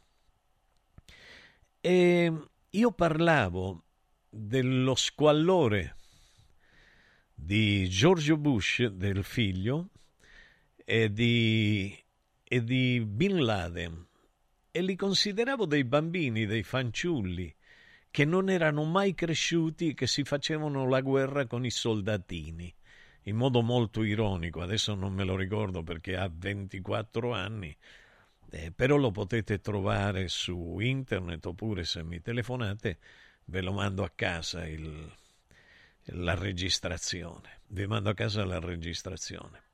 E 1.79 2.33
io 2.71 2.93
parlavo 2.93 3.85
dello 4.31 4.95
squallore 4.95 5.97
di 7.43 7.89
Giorgio 7.89 8.37
Bush, 8.37 8.87
del 8.87 9.25
figlio, 9.25 9.89
e 10.85 11.11
di, 11.11 11.97
e 12.45 12.65
di 12.65 13.03
Bin 13.05 13.43
Laden. 13.43 14.07
E 14.71 14.83
li 14.83 14.95
consideravo 14.95 15.67
dei 15.67 15.85
bambini, 15.85 16.47
dei 16.47 16.63
fanciulli 16.63 17.53
che 18.11 18.25
non 18.25 18.51
erano 18.51 18.85
mai 18.85 19.15
cresciuti, 19.15 19.95
che 19.95 20.07
si 20.07 20.23
facevano 20.23 20.87
la 20.89 21.01
guerra 21.01 21.47
con 21.47 21.65
i 21.65 21.71
soldatini, 21.71 22.73
in 23.23 23.37
modo 23.37 23.63
molto 23.63 24.03
ironico, 24.03 24.61
adesso 24.61 24.95
non 24.95 25.13
me 25.13 25.25
lo 25.25 25.37
ricordo 25.37 25.83
perché 25.83 26.17
ha 26.17 26.31
24 26.33 27.33
anni, 27.33 27.77
eh, 28.51 28.73
però 28.73 28.97
lo 28.97 29.11
potete 29.11 29.61
trovare 29.61 30.29
su 30.29 30.79
internet 30.81 31.47
oppure 31.47 31.85
se 31.85 32.03
mi 32.03 32.21
telefonate 32.21 32.99
ve 33.45 33.61
lo 33.61 33.73
mando 33.73 34.03
a 34.03 34.11
casa 34.15 34.67
il, 34.67 35.13
la 36.05 36.35
registrazione, 36.35 37.61
vi 37.69 37.87
mando 37.87 38.11
a 38.11 38.15
casa 38.15 38.45
la 38.45 38.59
registrazione. 38.59 39.65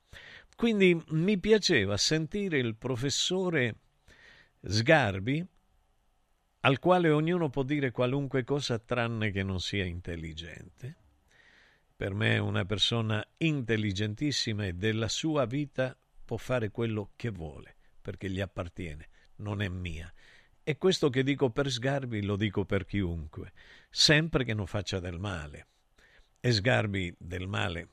Quindi 0.55 1.01
mi 1.09 1.39
piaceva 1.39 1.97
sentire 1.97 2.59
il 2.59 2.77
professore 2.77 3.75
Sgarbi 4.63 5.47
al 6.61 6.79
quale 6.79 7.11
ognuno 7.11 7.51
può 7.51 7.63
dire 7.63 7.91
qualunque 7.91 8.43
cosa 8.43 8.79
tranne 8.79 9.31
che 9.31 9.43
non 9.43 9.61
sia 9.61 9.85
intelligente. 9.85 10.97
Per 11.95 12.13
me 12.13 12.35
è 12.35 12.39
una 12.39 12.65
persona 12.65 13.25
intelligentissima 13.37 14.67
e 14.67 14.73
della 14.73 15.09
sua 15.09 15.47
vita 15.47 15.97
può 16.25 16.37
fare 16.37 16.71
quello 16.71 17.13
che 17.17 17.31
vuole, 17.31 17.77
perché 18.03 18.29
gli 18.29 18.41
appartiene, 18.41 19.09
non 19.37 19.63
è 19.63 19.69
mia. 19.69 20.13
E 20.63 20.77
questo 20.79 21.09
che 21.11 21.23
dico 21.23 21.51
per 21.51 21.71
Sgarbi 21.71 22.23
lo 22.23 22.37
dico 22.37 22.65
per 22.65 22.85
chiunque, 22.85 23.53
sempre 23.89 24.43
che 24.45 24.53
non 24.53 24.67
faccia 24.67 24.99
del 24.99 25.21
male. 25.21 25.69
E 26.47 26.53
Sgarbi 26.53 27.13
del 27.19 27.49
male 27.49 27.89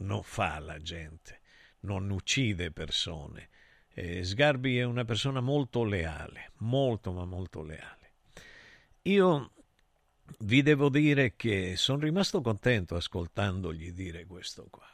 non 0.00 0.22
fa 0.22 0.56
alla 0.56 0.76
gente, 0.76 1.40
non 1.80 2.10
uccide 2.10 2.70
persone. 2.70 3.48
E 3.88 4.24
Sgarbi 4.24 4.76
è 4.76 4.82
una 4.82 5.06
persona 5.06 5.40
molto 5.40 5.84
leale, 5.84 6.50
molto 6.58 7.12
ma 7.12 7.24
molto 7.24 7.62
leale. 7.62 8.12
Io 9.04 9.52
vi 10.40 10.60
devo 10.60 10.90
dire 10.90 11.34
che 11.34 11.76
sono 11.76 12.00
rimasto 12.00 12.42
contento 12.42 12.94
ascoltandogli 12.94 13.92
dire 13.92 14.26
questo 14.26 14.66
qua. 14.68 14.86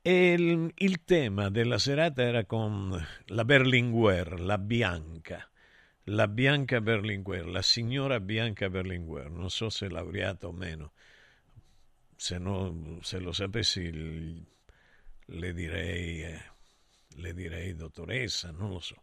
E 0.00 0.32
il, 0.32 0.72
il, 0.74 1.04
tema 1.04 1.50
della 1.50 1.76
serata 1.76 2.22
era 2.22 2.46
con 2.46 2.98
la 3.26 3.44
Berlinguer, 3.44 4.40
la 4.40 4.56
Bianca, 4.56 5.46
la 6.04 6.28
Bianca 6.28 6.80
Berlinguer, 6.80 7.46
la 7.46 7.60
signora 7.60 8.20
Bianca 8.20 8.70
Berlinguer, 8.70 9.28
non 9.28 9.50
so 9.50 9.68
se 9.68 9.90
laureata 9.90 10.46
o 10.46 10.52
meno, 10.52 10.92
se, 12.18 12.36
no, 12.38 12.98
se 13.00 13.20
lo 13.20 13.32
sapessi 13.32 13.92
le 13.92 15.52
direi, 15.52 16.24
eh, 16.24 16.42
le 17.14 17.32
direi 17.32 17.76
dottoressa, 17.76 18.50
non 18.50 18.70
lo 18.70 18.80
so. 18.80 19.00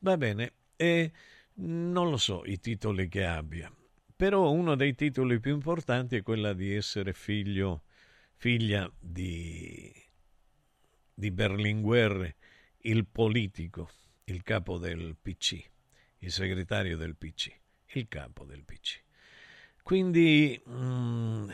Va 0.00 0.16
bene, 0.16 0.54
e 0.74 1.12
non 1.54 2.10
lo 2.10 2.16
so 2.16 2.44
i 2.44 2.58
titoli 2.58 3.06
che 3.06 3.24
abbia, 3.24 3.72
però 4.14 4.50
uno 4.50 4.74
dei 4.74 4.96
titoli 4.96 5.38
più 5.38 5.54
importanti 5.54 6.16
è 6.16 6.22
quella 6.22 6.52
di 6.52 6.74
essere 6.74 7.12
figlio, 7.12 7.84
figlia 8.34 8.90
di, 8.98 9.92
di 11.14 11.30
Berlinguer, 11.30 12.34
il 12.78 13.06
politico, 13.06 13.88
il 14.24 14.42
capo 14.42 14.78
del 14.78 15.16
PC, 15.20 15.64
il 16.18 16.32
segretario 16.32 16.96
del 16.96 17.14
PC, 17.14 17.56
il 17.92 18.08
capo 18.08 18.44
del 18.44 18.64
PC. 18.64 19.00
Quindi 19.80 20.60
mm, 20.68 21.50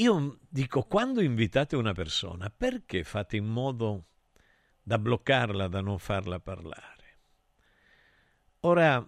io 0.00 0.38
dico, 0.48 0.82
quando 0.84 1.20
invitate 1.20 1.76
una 1.76 1.92
persona, 1.92 2.48
perché 2.48 3.04
fate 3.04 3.36
in 3.36 3.44
modo 3.44 4.06
da 4.82 4.98
bloccarla, 4.98 5.68
da 5.68 5.82
non 5.82 5.98
farla 5.98 6.40
parlare? 6.40 7.18
Ora, 8.60 9.06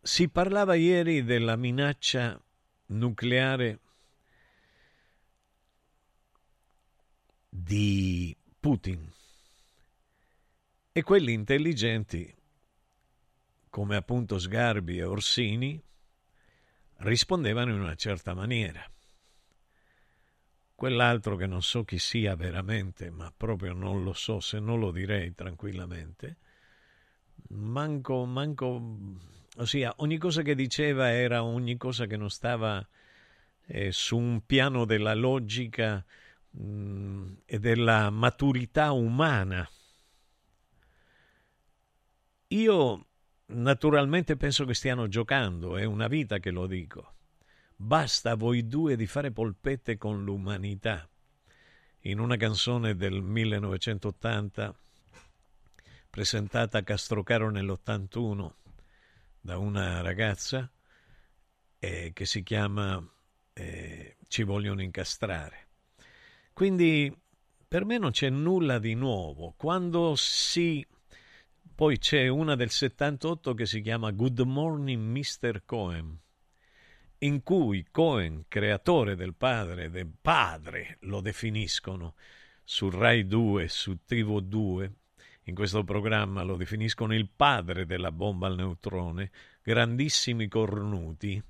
si 0.00 0.28
parlava 0.30 0.74
ieri 0.74 1.24
della 1.24 1.56
minaccia 1.56 2.42
nucleare 2.86 3.80
di 7.48 8.34
Putin 8.58 9.12
e 10.92 11.02
quelli 11.02 11.32
intelligenti, 11.32 12.34
come 13.68 13.96
appunto 13.96 14.38
Sgarbi 14.38 14.98
e 14.98 15.04
Orsini, 15.04 15.82
rispondevano 16.96 17.74
in 17.74 17.80
una 17.80 17.94
certa 17.94 18.32
maniera. 18.32 18.82
Quell'altro 20.80 21.36
che 21.36 21.46
non 21.46 21.60
so 21.60 21.84
chi 21.84 21.98
sia 21.98 22.34
veramente, 22.36 23.10
ma 23.10 23.30
proprio 23.36 23.74
non 23.74 24.02
lo 24.02 24.14
so, 24.14 24.40
se 24.40 24.60
non 24.60 24.78
lo 24.80 24.90
direi 24.92 25.34
tranquillamente, 25.34 26.38
manco, 27.48 28.24
manco, 28.24 28.82
ossia 29.58 29.92
ogni 29.98 30.16
cosa 30.16 30.40
che 30.40 30.54
diceva 30.54 31.10
era 31.10 31.44
ogni 31.44 31.76
cosa 31.76 32.06
che 32.06 32.16
non 32.16 32.30
stava 32.30 32.82
eh, 33.66 33.92
su 33.92 34.16
un 34.16 34.46
piano 34.46 34.86
della 34.86 35.12
logica 35.12 36.02
mh, 36.52 36.62
mm, 36.62 37.32
e 37.44 37.58
della 37.58 38.08
maturità 38.08 38.92
umana. 38.92 39.68
Io 42.48 43.06
naturalmente 43.48 44.34
penso 44.38 44.64
che 44.64 44.72
stiano 44.72 45.08
giocando, 45.08 45.76
è 45.76 45.84
una 45.84 46.08
vita 46.08 46.38
che 46.38 46.50
lo 46.50 46.66
dico. 46.66 47.16
Basta 47.82 48.34
voi 48.34 48.68
due 48.68 48.94
di 48.94 49.06
fare 49.06 49.32
polpette 49.32 49.96
con 49.96 50.22
l'umanità. 50.22 51.08
In 52.00 52.18
una 52.18 52.36
canzone 52.36 52.94
del 52.94 53.22
1980 53.22 54.78
presentata 56.10 56.76
a 56.76 56.82
Castrocaro 56.82 57.48
nell'81 57.48 58.50
da 59.40 59.56
una 59.56 60.02
ragazza 60.02 60.70
eh, 61.78 62.10
che 62.12 62.26
si 62.26 62.42
chiama 62.42 63.02
eh, 63.54 64.16
Ci 64.28 64.42
vogliono 64.42 64.82
incastrare. 64.82 65.68
Quindi 66.52 67.10
per 67.66 67.86
me 67.86 67.96
non 67.96 68.10
c'è 68.10 68.28
nulla 68.28 68.78
di 68.78 68.92
nuovo. 68.92 69.54
Quando 69.56 70.16
si... 70.16 70.86
Poi 71.74 71.96
c'è 71.96 72.28
una 72.28 72.56
del 72.56 72.70
78 72.70 73.54
che 73.54 73.64
si 73.64 73.80
chiama 73.80 74.10
Good 74.10 74.40
Morning 74.40 75.16
Mr. 75.16 75.62
Cohen, 75.64 76.20
in 77.22 77.42
cui 77.42 77.86
Cohen, 77.90 78.44
creatore 78.48 79.14
del 79.14 79.34
padre, 79.34 79.90
del 79.90 80.10
padre 80.20 80.96
lo 81.00 81.20
definiscono, 81.20 82.14
su 82.64 82.88
Rai 82.88 83.26
2, 83.26 83.68
su 83.68 83.98
TV2, 84.08 84.90
in 85.44 85.54
questo 85.54 85.84
programma 85.84 86.42
lo 86.42 86.56
definiscono 86.56 87.14
il 87.14 87.28
padre 87.28 87.84
della 87.84 88.12
bomba 88.12 88.46
al 88.46 88.56
neutrone, 88.56 89.30
grandissimi 89.62 90.48
cornuti, 90.48 91.42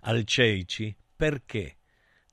alceici, 0.00 0.94
perché? 1.16 1.78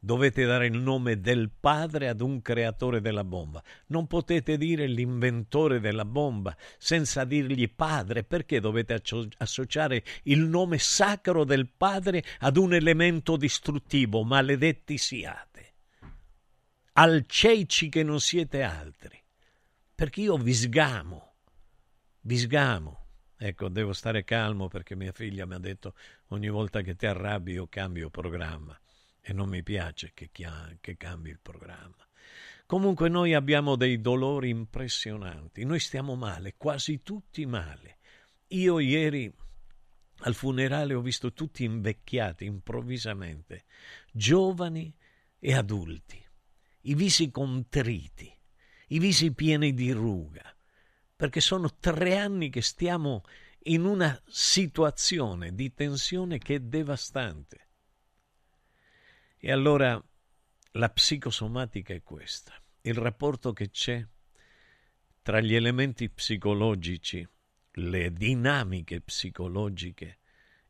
Dovete 0.05 0.43
dare 0.43 0.65
il 0.65 0.77
nome 0.77 1.21
del 1.21 1.49
padre 1.49 2.09
ad 2.09 2.19
un 2.19 2.41
creatore 2.41 2.99
della 2.99 3.23
bomba. 3.23 3.63
Non 3.87 4.05
potete 4.05 4.57
dire 4.57 4.85
l'inventore 4.85 5.79
della 5.79 6.03
bomba 6.03 6.53
senza 6.77 7.23
dirgli 7.23 7.73
padre, 7.73 8.25
perché 8.25 8.59
dovete 8.59 9.01
associare 9.37 10.03
il 10.23 10.41
nome 10.41 10.77
sacro 10.77 11.45
del 11.45 11.69
padre 11.69 12.21
ad 12.39 12.57
un 12.57 12.73
elemento 12.73 13.37
distruttivo, 13.37 14.25
maledetti 14.25 14.97
siate. 14.97 15.73
Alceici 16.95 17.87
che 17.87 18.03
non 18.03 18.19
siete 18.19 18.61
altri 18.61 19.17
perché 19.95 20.19
io 20.19 20.35
vi 20.35 20.53
sgamo, 20.53 21.35
vi 22.23 22.37
sgamo. 22.37 23.05
Ecco, 23.37 23.69
devo 23.69 23.93
stare 23.93 24.25
calmo 24.25 24.67
perché 24.67 24.97
mia 24.97 25.13
figlia 25.13 25.45
mi 25.45 25.53
ha 25.53 25.59
detto 25.59 25.95
ogni 26.27 26.49
volta 26.49 26.81
che 26.81 26.95
ti 26.95 27.05
arrabbi 27.05 27.53
io 27.53 27.67
cambio 27.67 28.09
programma 28.09 28.77
e 29.25 29.31
non 29.31 29.47
mi 29.47 29.63
piace 29.63 30.11
che, 30.13 30.29
che 30.29 30.97
cambi 30.97 31.29
il 31.29 31.39
programma. 31.41 32.05
Comunque 32.65 33.07
noi 33.07 33.33
abbiamo 33.33 33.75
dei 33.75 34.01
dolori 34.01 34.49
impressionanti, 34.49 35.63
noi 35.63 35.79
stiamo 35.79 36.15
male, 36.15 36.55
quasi 36.57 37.01
tutti 37.03 37.45
male. 37.45 37.97
Io 38.47 38.79
ieri 38.79 39.33
al 40.25 40.33
funerale 40.33 40.93
ho 40.93 41.01
visto 41.01 41.31
tutti 41.31 41.63
invecchiati 41.63 42.45
improvvisamente, 42.45 43.63
giovani 44.11 44.93
e 45.39 45.53
adulti, 45.53 46.21
i 46.81 46.95
visi 46.95 47.31
contriti, 47.31 48.31
i 48.87 48.99
visi 48.99 49.33
pieni 49.33 49.73
di 49.73 49.91
ruga, 49.91 50.53
perché 51.15 51.39
sono 51.39 51.75
tre 51.75 52.17
anni 52.17 52.49
che 52.49 52.61
stiamo 52.61 53.23
in 53.63 53.85
una 53.85 54.21
situazione 54.27 55.53
di 55.53 55.73
tensione 55.73 56.37
che 56.37 56.55
è 56.55 56.59
devastante. 56.59 57.67
E 59.45 59.51
allora 59.51 60.01
la 60.71 60.89
psicosomatica 60.89 61.93
è 61.93 62.01
questa, 62.01 62.53
il 62.83 62.93
rapporto 62.93 63.51
che 63.51 63.71
c'è 63.71 64.01
tra 65.21 65.41
gli 65.41 65.53
elementi 65.53 66.09
psicologici, 66.09 67.27
le 67.71 68.13
dinamiche 68.13 69.01
psicologiche 69.01 70.19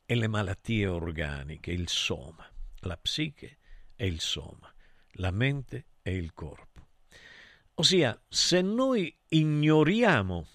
e 0.04 0.16
le 0.16 0.28
malattie 0.28 0.88
organiche, 0.88 1.70
il 1.70 1.88
soma, 1.88 2.52
la 2.80 2.98
psiche 2.98 3.60
e 3.96 4.08
il 4.08 4.20
soma, 4.20 4.74
la 5.18 5.30
mente 5.30 5.90
e 6.02 6.16
il 6.16 6.34
corpo. 6.34 6.88
Ossia, 7.76 8.20
se 8.28 8.62
noi 8.62 9.16
ignoriamo 9.28 10.48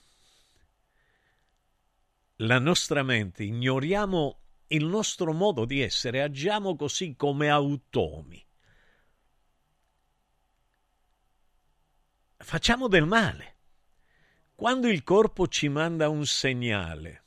la 2.38 2.58
nostra 2.58 3.04
mente, 3.04 3.44
ignoriamo 3.44 4.40
il 4.68 4.84
nostro 4.84 5.32
modo 5.32 5.64
di 5.64 5.80
essere, 5.80 6.22
agiamo 6.22 6.76
così 6.76 7.14
come 7.16 7.48
automi. 7.48 8.44
Facciamo 12.36 12.88
del 12.88 13.06
male. 13.06 13.56
Quando 14.54 14.88
il 14.88 15.02
corpo 15.04 15.46
ci 15.48 15.68
manda 15.68 16.08
un 16.08 16.26
segnale, 16.26 17.24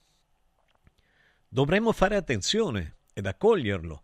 dovremmo 1.48 1.92
fare 1.92 2.16
attenzione 2.16 2.98
ed 3.14 3.26
accoglierlo. 3.26 4.04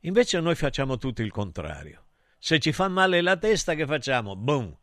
Invece 0.00 0.40
noi 0.40 0.54
facciamo 0.54 0.96
tutto 0.96 1.22
il 1.22 1.30
contrario. 1.30 2.06
Se 2.38 2.58
ci 2.58 2.72
fa 2.72 2.88
male 2.88 3.20
la 3.20 3.36
testa, 3.36 3.74
che 3.74 3.86
facciamo? 3.86 4.34
Boom! 4.36 4.76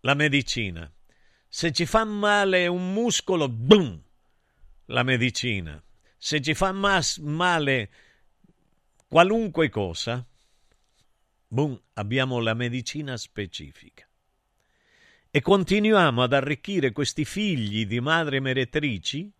La 0.00 0.14
medicina. 0.14 0.92
Se 1.48 1.70
ci 1.72 1.86
fa 1.86 2.04
male 2.04 2.66
un 2.66 2.92
muscolo, 2.92 3.48
boom, 3.48 4.02
la 4.86 5.02
medicina. 5.02 5.82
Se 6.16 6.40
ci 6.40 6.54
fa 6.54 6.72
mas- 6.72 7.18
male 7.18 7.90
qualunque 9.08 9.68
cosa, 9.68 10.26
boom, 11.48 11.80
abbiamo 11.94 12.40
la 12.40 12.54
medicina 12.54 13.16
specifica. 13.16 14.08
E 15.30 15.40
continuiamo 15.40 16.22
ad 16.22 16.32
arricchire 16.32 16.92
questi 16.92 17.24
figli 17.24 17.86
di 17.86 18.00
madri 18.00 18.40
meretrici, 18.40 19.32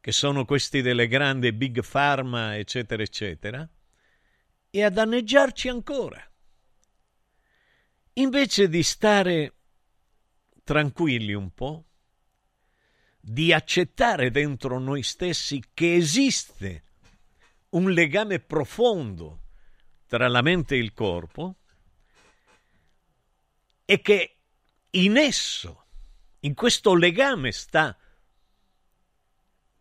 che 0.00 0.12
sono 0.12 0.44
questi 0.44 0.82
delle 0.82 1.08
grandi 1.08 1.52
big 1.52 1.84
pharma, 1.84 2.56
eccetera, 2.56 3.02
eccetera, 3.02 3.68
e 4.70 4.82
a 4.82 4.88
danneggiarci 4.88 5.68
ancora. 5.68 6.22
Invece 8.14 8.68
di 8.68 8.82
stare 8.82 9.54
tranquilli 10.64 11.32
un 11.32 11.52
po', 11.52 11.85
di 13.28 13.52
accettare 13.52 14.30
dentro 14.30 14.78
noi 14.78 15.02
stessi 15.02 15.60
che 15.74 15.96
esiste 15.96 16.84
un 17.70 17.90
legame 17.90 18.38
profondo 18.38 19.40
tra 20.06 20.28
la 20.28 20.42
mente 20.42 20.76
e 20.76 20.78
il 20.78 20.92
corpo 20.92 21.56
e 23.84 24.00
che 24.00 24.36
in 24.90 25.16
esso, 25.16 25.86
in 26.40 26.54
questo 26.54 26.94
legame 26.94 27.50
sta, 27.50 27.98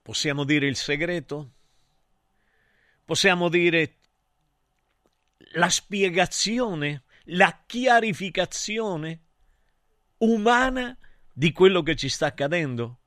possiamo 0.01 0.43
dire 0.43 0.65
il 0.65 0.75
segreto? 0.75 1.51
Possiamo 3.05 3.47
dire 3.47 3.99
la 5.53 5.69
spiegazione, 5.69 7.03
la 7.25 7.61
chiarificazione 7.63 9.19
umana 10.17 10.97
di 11.31 11.51
quello 11.51 11.83
che 11.83 11.95
ci 11.95 12.09
sta 12.09 12.25
accadendo, 12.25 13.01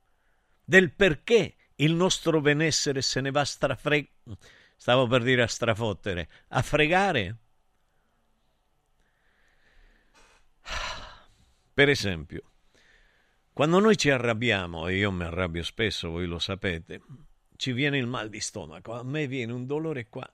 del 0.69 0.93
perché 0.93 1.57
il 1.77 1.95
nostro 1.95 2.43
benessere 2.43 3.01
se 3.01 3.23
ne 3.23 3.31
va 3.31 3.41
a 3.41 3.47
strafre... 3.47 4.17
stavo 4.77 5.07
per 5.07 5.23
dire 5.23 5.41
a 5.41 5.47
strafottere, 5.47 6.29
a 6.49 6.61
fregare. 6.61 7.37
Per 11.73 11.89
esempio, 11.89 12.43
quando 13.55 13.79
noi 13.79 13.97
ci 13.97 14.11
arrabbiamo, 14.11 14.89
e 14.89 14.97
io 14.97 15.11
mi 15.11 15.25
arrabbio 15.25 15.63
spesso, 15.63 16.11
voi 16.11 16.27
lo 16.27 16.39
sapete, 16.39 17.01
ci 17.57 17.73
viene 17.73 17.97
il 17.97 18.07
mal 18.07 18.29
di 18.29 18.41
stomaco, 18.41 18.93
a 18.93 19.03
me 19.03 19.27
viene 19.27 19.53
un 19.53 19.65
dolore 19.65 20.11
qua, 20.11 20.31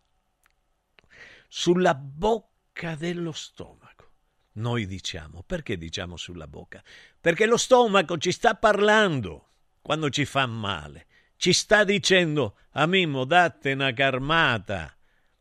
sulla 1.47 1.95
bocca 1.95 2.97
dello 2.97 3.31
stomaco. 3.31 4.11
Noi 4.55 4.87
diciamo, 4.87 5.45
perché 5.45 5.79
diciamo 5.79 6.17
sulla 6.17 6.49
bocca? 6.49 6.83
Perché 7.21 7.47
lo 7.47 7.57
stomaco 7.57 8.19
ci 8.19 8.33
sta 8.33 8.57
parlando 8.57 9.51
quando 9.85 10.09
ci 10.09 10.25
fa 10.25 10.47
male. 10.47 11.05
Ci 11.37 11.53
sta 11.53 11.85
dicendo, 11.85 12.57
a 12.71 12.87
Mimmo, 12.87 13.27
datte 13.27 13.73
una 13.73 13.93
carmata. 13.93 14.97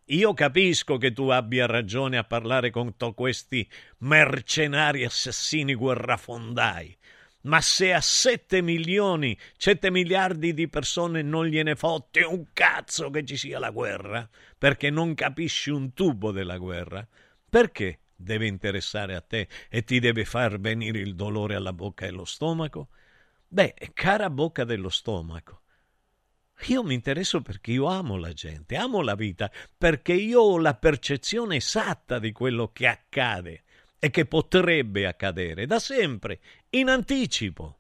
Io 0.08 0.34
capisco 0.34 0.98
che 0.98 1.14
tu 1.14 1.30
abbia 1.30 1.66
ragione 1.66 2.18
a 2.18 2.26
parlare 2.26 2.70
contro 2.70 3.14
questi 3.14 3.66
mercenari 4.00 5.06
assassini 5.06 5.74
guerrafondai, 5.76 6.98
ma 7.44 7.62
se 7.62 7.94
a 7.94 8.02
7 8.02 8.62
milioni, 8.62 9.38
7 9.56 9.90
miliardi 9.90 10.54
di 10.54 10.68
persone 10.68 11.22
non 11.22 11.46
gliene 11.46 11.78
fotte 11.78 12.24
un 12.24 12.48
cazzo 12.52 13.10
che 13.12 13.24
ci 13.24 13.38
sia 13.38 13.60
la 13.60 13.70
guerra, 13.70 14.30
perché 14.58 14.90
non 14.90 15.14
capisci 15.14 15.70
un 15.70 15.94
tubo 15.94 16.32
della 16.32 16.58
guerra, 16.58 17.08
perché 17.50 18.00
deve 18.14 18.48
interessare 18.48 19.16
a 19.16 19.22
te 19.22 19.48
e 19.70 19.86
ti 19.86 20.00
deve 20.00 20.26
far 20.26 20.60
venire 20.60 21.00
il 21.00 21.16
dolore 21.16 21.56
alla 21.56 21.72
bocca 21.72 22.04
e 22.04 22.10
allo 22.10 22.26
stomaco? 22.26 22.90
Beh, 23.54 23.76
cara 23.94 24.32
bocca 24.32 24.64
dello 24.64 24.90
stomaco, 24.90 25.62
io 26.70 26.82
mi 26.82 26.96
interesso 26.96 27.44
perché 27.44 27.70
io 27.70 27.86
amo 27.86 28.18
la 28.18 28.34
gente, 28.34 28.76
amo 28.76 29.04
la 29.04 29.14
vita, 29.14 29.52
perché 29.78 30.14
io 30.14 30.42
ho 30.42 30.58
la 30.58 30.74
percezione 30.74 31.58
esatta 31.58 32.18
di 32.18 32.32
quello 32.32 32.72
che 32.74 32.88
accade 32.88 33.62
e 34.00 34.10
che 34.10 34.26
potrebbe 34.26 35.06
accadere 35.06 35.68
da 35.68 35.78
sempre, 35.78 36.40
in 36.72 36.90
anticipo. 36.90 37.78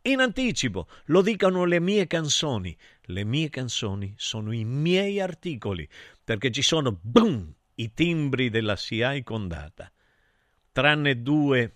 In 0.00 0.20
anticipo, 0.20 0.88
lo 1.08 1.20
dicono 1.20 1.66
le 1.66 1.78
mie 1.78 2.06
canzoni. 2.06 2.74
Le 3.02 3.24
mie 3.24 3.50
canzoni 3.50 4.14
sono 4.16 4.50
i 4.50 4.64
miei 4.64 5.20
articoli, 5.20 5.86
perché 6.24 6.50
ci 6.50 6.62
sono, 6.62 6.98
boom, 6.98 7.54
i 7.74 7.92
timbri 7.92 8.48
della 8.48 8.76
SIAI 8.76 9.22
con 9.22 9.46
data. 9.46 9.92
Tranne 10.72 11.20
due 11.20 11.74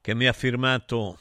che 0.00 0.14
mi 0.14 0.28
ha 0.28 0.32
firmato 0.32 1.18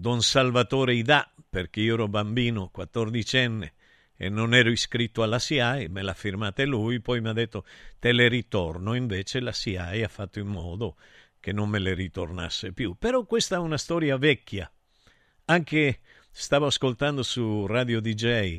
Don 0.00 0.22
Salvatore 0.22 0.94
Idà, 0.94 1.30
perché 1.46 1.82
io 1.82 1.92
ero 1.92 2.08
bambino, 2.08 2.70
quattordicenne, 2.70 3.74
e 4.16 4.30
non 4.30 4.54
ero 4.54 4.70
iscritto 4.70 5.22
alla 5.22 5.38
SIAE, 5.38 5.90
me 5.90 6.00
l'ha 6.00 6.14
firmata 6.14 6.64
lui, 6.64 7.00
poi 7.00 7.20
mi 7.20 7.28
ha 7.28 7.34
detto 7.34 7.66
te 7.98 8.12
le 8.12 8.28
ritorno, 8.28 8.94
invece 8.94 9.40
la 9.40 9.52
SIAE 9.52 10.02
ha 10.02 10.08
fatto 10.08 10.38
in 10.38 10.46
modo 10.46 10.96
che 11.38 11.52
non 11.52 11.68
me 11.68 11.78
le 11.80 11.92
ritornasse 11.92 12.72
più. 12.72 12.96
Però 12.98 13.26
questa 13.26 13.56
è 13.56 13.58
una 13.58 13.76
storia 13.76 14.16
vecchia. 14.16 14.72
Anche 15.44 16.00
stavo 16.30 16.64
ascoltando 16.64 17.22
su 17.22 17.66
Radio 17.66 18.00
DJ 18.00 18.58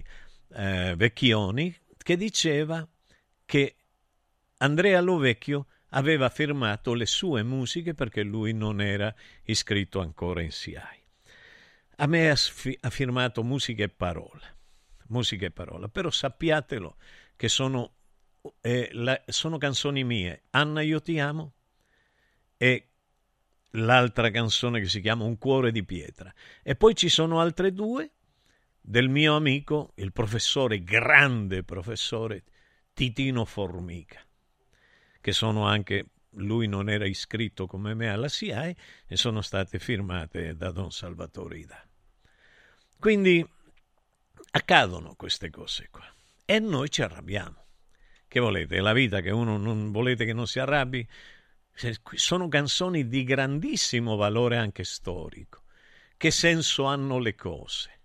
eh, 0.54 0.94
Vecchioni 0.96 1.76
che 1.98 2.18
diceva 2.18 2.88
che 3.46 3.78
Andrea 4.58 5.02
Lovecchio 5.02 5.66
aveva 5.90 6.30
firmato 6.30 6.94
le 6.94 7.08
sue 7.08 7.42
musiche 7.42 7.96
perché 7.96 8.22
lui 8.22 8.54
non 8.54 8.80
era 8.80 9.12
iscritto 9.46 10.02
ancora 10.02 10.44
in 10.44 10.52
SIAE. 10.52 11.01
A 12.02 12.08
me 12.08 12.30
ha, 12.30 12.36
ha 12.82 12.90
firmato 12.90 13.44
musica 13.44 13.84
e 13.84 13.90
parole 13.90 14.60
musica 15.12 15.46
e 15.46 15.52
parola, 15.52 15.88
però 15.88 16.10
sappiatelo 16.10 16.96
che 17.36 17.48
sono, 17.48 17.96
eh, 18.62 18.90
la, 18.94 19.22
sono 19.28 19.58
canzoni 19.58 20.04
mie. 20.04 20.44
Anna, 20.52 20.82
io 20.82 21.02
ti 21.02 21.20
amo 21.20 21.54
e 22.58 22.88
l'altra 23.72 24.32
canzone 24.32 24.80
che 24.80 24.88
si 24.88 25.00
chiama 25.02 25.26
Un 25.26 25.38
cuore 25.38 25.72
di 25.72 25.84
pietra. 25.84 26.34
E 26.64 26.76
poi 26.76 26.96
ci 26.96 27.10
sono 27.10 27.40
altre 27.40 27.72
due 27.72 28.12
del 28.82 29.10
mio 29.10 29.36
amico, 29.36 29.94
il 29.98 30.12
professore, 30.12 30.84
grande 30.84 31.64
professore 31.64 32.44
Titino 32.94 33.46
Formica, 33.46 34.20
che 35.20 35.32
sono 35.32 35.66
anche, 35.66 36.10
lui 36.36 36.68
non 36.68 36.90
era 36.90 37.06
iscritto 37.06 37.68
come 37.68 37.94
me 37.94 38.10
alla 38.10 38.28
SIAE 38.28 38.76
e 39.06 39.16
sono 39.16 39.42
state 39.42 39.78
firmate 39.78 40.56
da 40.56 40.72
Don 40.72 40.92
Salvatore 40.92 41.58
Ida. 41.58 41.91
Quindi 43.02 43.44
accadono 44.52 45.16
queste 45.16 45.50
cose 45.50 45.88
qua 45.90 46.06
e 46.46 46.60
noi 46.60 46.88
ci 46.92 47.02
arrabbiamo. 47.02 47.66
Che 48.28 48.40
volete? 48.40 48.76
È 48.76 48.80
la 48.80 48.94
vita 48.94 49.22
che 49.22 49.32
uno 49.32 49.58
non 49.58 49.92
volete 49.92 50.24
che 50.24 50.34
non 50.34 50.46
si 50.46 50.60
arrabbi? 50.60 51.08
Sono 52.14 52.48
canzoni 52.48 53.08
di 53.08 53.24
grandissimo 53.24 54.18
valore 54.18 54.58
anche 54.58 54.84
storico. 54.84 55.64
Che 56.16 56.30
senso 56.30 56.84
hanno 56.84 57.18
le 57.18 57.34
cose? 57.34 58.02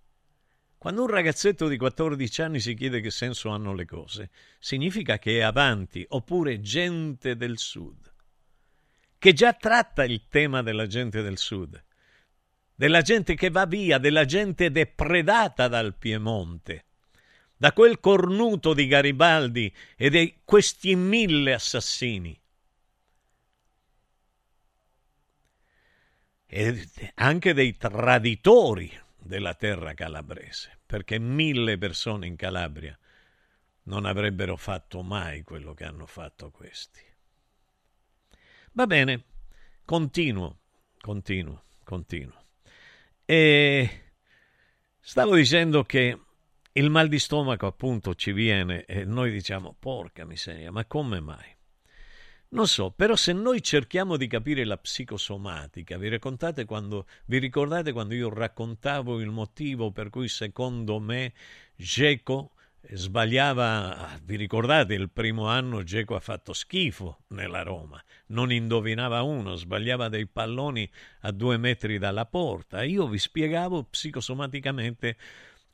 Quando 0.79 1.03
un 1.03 1.09
ragazzetto 1.09 1.67
di 1.67 1.77
14 1.77 2.41
anni 2.41 2.59
si 2.59 2.73
chiede 2.73 2.99
che 2.99 3.11
senso 3.11 3.49
hanno 3.49 3.75
le 3.75 3.85
cose, 3.85 4.31
significa 4.57 5.19
che 5.19 5.37
è 5.37 5.41
avanti, 5.41 6.03
oppure 6.09 6.59
gente 6.59 7.35
del 7.35 7.59
sud, 7.59 8.11
che 9.19 9.33
già 9.33 9.53
tratta 9.53 10.03
il 10.05 10.27
tema 10.27 10.63
della 10.63 10.87
gente 10.87 11.21
del 11.21 11.37
sud 11.37 11.85
della 12.77 13.01
gente 13.01 13.33
che 13.33 13.49
va 13.49 13.65
via, 13.65 13.97
della 13.97 14.23
gente 14.23 14.69
depredata 14.69 15.67
dal 15.67 15.95
Piemonte, 15.95 16.85
da 17.57 17.73
quel 17.73 17.99
cornuto 17.99 18.75
di 18.75 18.85
Garibaldi 18.85 19.73
e 19.95 20.11
di 20.11 20.41
questi 20.45 20.95
mille 20.95 21.53
assassini. 21.53 22.39
E 26.45 26.87
anche 27.15 27.53
dei 27.55 27.75
traditori 27.77 28.95
della 29.17 29.55
terra 29.55 29.95
calabrese, 29.95 30.77
perché 30.85 31.17
mille 31.17 31.79
persone 31.79 32.27
in 32.27 32.35
Calabria 32.35 32.97
non 33.85 34.05
avrebbero 34.05 34.55
fatto 34.55 35.01
mai 35.01 35.41
quello 35.41 35.73
che 35.73 35.83
hanno 35.83 36.05
fatto 36.05 36.51
questi. 36.51 37.01
Va 38.73 38.85
bene, 38.85 39.23
continuo, 39.83 40.59
continuo, 40.99 41.63
continuo. 41.83 42.45
E 43.29 43.89
stavo 45.01 45.35
dicendo 45.35 45.83
che 45.83 46.17
il 46.71 46.89
mal 46.89 47.09
di 47.09 47.19
stomaco 47.19 47.65
appunto 47.65 48.15
ci 48.15 48.31
viene 48.31 48.85
e 48.85 49.03
noi 49.03 49.31
diciamo 49.31 49.75
porca 49.77 50.23
miseria, 50.23 50.71
ma 50.71 50.85
come 50.85 51.19
mai? 51.19 51.53
Non 52.51 52.67
so, 52.67 52.91
però 52.91 53.17
se 53.17 53.33
noi 53.33 53.61
cerchiamo 53.61 54.15
di 54.15 54.27
capire 54.27 54.63
la 54.63 54.77
psicosomatica, 54.77 55.97
vi, 55.97 56.17
quando, 56.65 57.05
vi 57.25 57.39
ricordate 57.39 57.91
quando 57.91 58.13
io 58.13 58.33
raccontavo 58.33 59.19
il 59.19 59.29
motivo 59.29 59.91
per 59.91 60.09
cui 60.09 60.29
secondo 60.29 60.97
me 60.97 61.33
Geco 61.75 62.53
sbagliava, 62.81 64.19
vi 64.23 64.35
ricordate 64.35 64.93
il 64.93 65.09
primo 65.09 65.47
anno 65.47 65.83
Geco 65.83 66.15
ha 66.15 66.19
fatto 66.19 66.53
schifo 66.53 67.23
nella 67.29 67.63
Roma, 67.63 68.01
non 68.27 68.51
indovinava 68.51 69.21
uno, 69.21 69.55
sbagliava 69.55 70.09
dei 70.09 70.27
palloni 70.27 70.89
a 71.21 71.31
due 71.31 71.57
metri 71.57 71.97
dalla 71.97 72.25
porta. 72.25 72.83
Io 72.83 73.07
vi 73.07 73.17
spiegavo 73.17 73.83
psicosomaticamente 73.83 75.17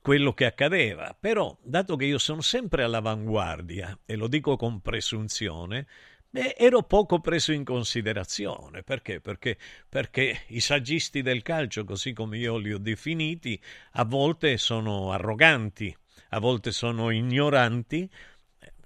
quello 0.01 0.33
che 0.33 0.45
accadeva, 0.45 1.15
però 1.17 1.57
dato 1.61 1.95
che 1.95 2.05
io 2.05 2.17
sono 2.17 2.41
sempre 2.41 2.83
all'avanguardia 2.83 3.99
e 4.05 4.15
lo 4.15 4.27
dico 4.27 4.57
con 4.57 4.81
presunzione, 4.81 5.87
Beh, 6.33 6.55
ero 6.57 6.81
poco 6.81 7.19
preso 7.19 7.51
in 7.51 7.63
considerazione. 7.63 8.81
Perché? 8.81 9.21
Perché? 9.21 9.55
Perché 9.87 10.45
i 10.47 10.61
saggisti 10.61 11.21
del 11.21 11.43
calcio, 11.43 11.83
così 11.83 12.11
come 12.11 12.39
io 12.39 12.57
li 12.57 12.73
ho 12.73 12.79
definiti, 12.79 13.61
a 13.91 14.03
volte 14.03 14.57
sono 14.57 15.11
arroganti, 15.11 15.95
a 16.34 16.39
volte 16.39 16.71
sono 16.71 17.11
ignoranti. 17.11 18.09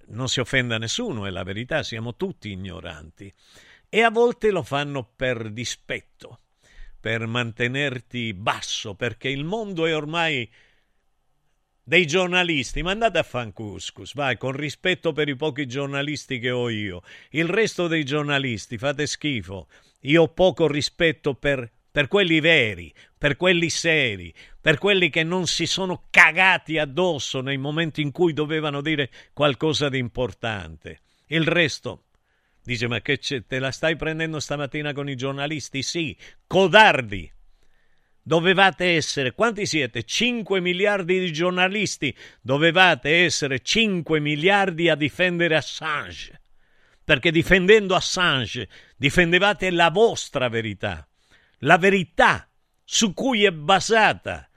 Non 0.07 0.27
si 0.27 0.39
offenda 0.39 0.77
nessuno, 0.77 1.25
è 1.25 1.29
la 1.29 1.43
verità, 1.43 1.83
siamo 1.83 2.15
tutti 2.15 2.51
ignoranti. 2.51 3.33
E 3.89 4.01
a 4.01 4.09
volte 4.09 4.51
lo 4.51 4.63
fanno 4.63 5.03
per 5.03 5.49
dispetto, 5.51 6.41
per 6.99 7.25
mantenerti 7.25 8.33
basso, 8.33 8.95
perché 8.95 9.29
il 9.29 9.45
mondo 9.45 9.85
è 9.85 9.95
ormai 9.95 10.49
dei 11.83 12.05
giornalisti, 12.05 12.81
ma 12.83 12.91
andate 12.91 13.17
a 13.17 13.23
fancuscus, 13.23 14.13
vai, 14.13 14.37
con 14.37 14.51
rispetto 14.51 15.13
per 15.13 15.29
i 15.29 15.37
pochi 15.37 15.65
giornalisti 15.67 16.37
che 16.37 16.51
ho 16.51 16.69
io. 16.69 17.01
Il 17.29 17.47
resto 17.47 17.87
dei 17.87 18.03
giornalisti, 18.03 18.77
fate 18.77 19.07
schifo. 19.07 19.69
Io 20.01 20.23
ho 20.23 20.27
poco 20.27 20.67
rispetto 20.67 21.33
per, 21.33 21.71
per 21.97 22.07
quelli 22.07 22.39
veri, 22.39 22.93
per 23.17 23.37
quelli 23.37 23.71
seri, 23.71 24.31
per 24.61 24.77
quelli 24.77 25.09
che 25.09 25.23
non 25.23 25.47
si 25.47 25.65
sono 25.65 26.03
cagati 26.11 26.77
addosso 26.77 27.41
nei 27.41 27.57
momenti 27.57 28.03
in 28.03 28.11
cui 28.11 28.33
dovevano 28.33 28.81
dire 28.81 29.09
qualcosa 29.33 29.89
di 29.89 29.97
importante. 29.97 30.99
Il 31.25 31.47
resto, 31.47 32.03
dice, 32.63 32.87
ma 32.87 33.01
che 33.01 33.17
te 33.17 33.57
la 33.57 33.71
stai 33.71 33.95
prendendo 33.95 34.39
stamattina 34.39 34.93
con 34.93 35.09
i 35.09 35.15
giornalisti? 35.15 35.81
Sì, 35.81 36.15
codardi 36.45 37.33
Dovevate 38.21 38.93
essere, 38.93 39.31
quanti 39.31 39.65
siete? 39.65 40.03
5 40.03 40.59
miliardi 40.59 41.19
di 41.19 41.33
giornalisti. 41.33 42.15
Dovevate 42.41 43.23
essere 43.23 43.61
5 43.61 44.19
miliardi 44.19 44.87
a 44.87 44.95
difendere 44.95 45.55
Assange. 45.55 46.41
Perché 47.03 47.31
difendendo 47.31 47.95
Assange 47.95 48.69
difendevate 48.97 49.71
la 49.71 49.89
vostra 49.89 50.47
verità. 50.47 51.07
La 51.61 51.77
verità 51.77 52.49
su 52.83 53.13
cui 53.13 53.43
è 53.43 53.51
basata 53.51 54.49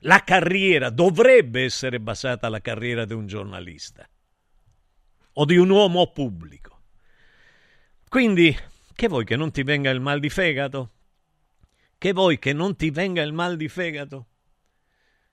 la 0.00 0.22
carriera, 0.24 0.90
dovrebbe 0.90 1.64
essere 1.64 2.00
basata 2.00 2.48
la 2.48 2.60
carriera 2.60 3.04
di 3.04 3.12
un 3.12 3.26
giornalista 3.26 4.08
o 5.34 5.44
di 5.44 5.56
un 5.56 5.70
uomo 5.70 6.12
pubblico. 6.12 6.82
Quindi, 8.08 8.56
che 8.94 9.08
vuoi 9.08 9.24
che 9.24 9.36
non 9.36 9.50
ti 9.50 9.62
venga 9.62 9.90
il 9.90 10.00
mal 10.00 10.20
di 10.20 10.30
fegato? 10.30 10.92
Che 11.98 12.12
vuoi 12.12 12.38
che 12.38 12.52
non 12.52 12.76
ti 12.76 12.90
venga 12.90 13.22
il 13.22 13.32
mal 13.32 13.56
di 13.56 13.68
fegato? 13.68 14.28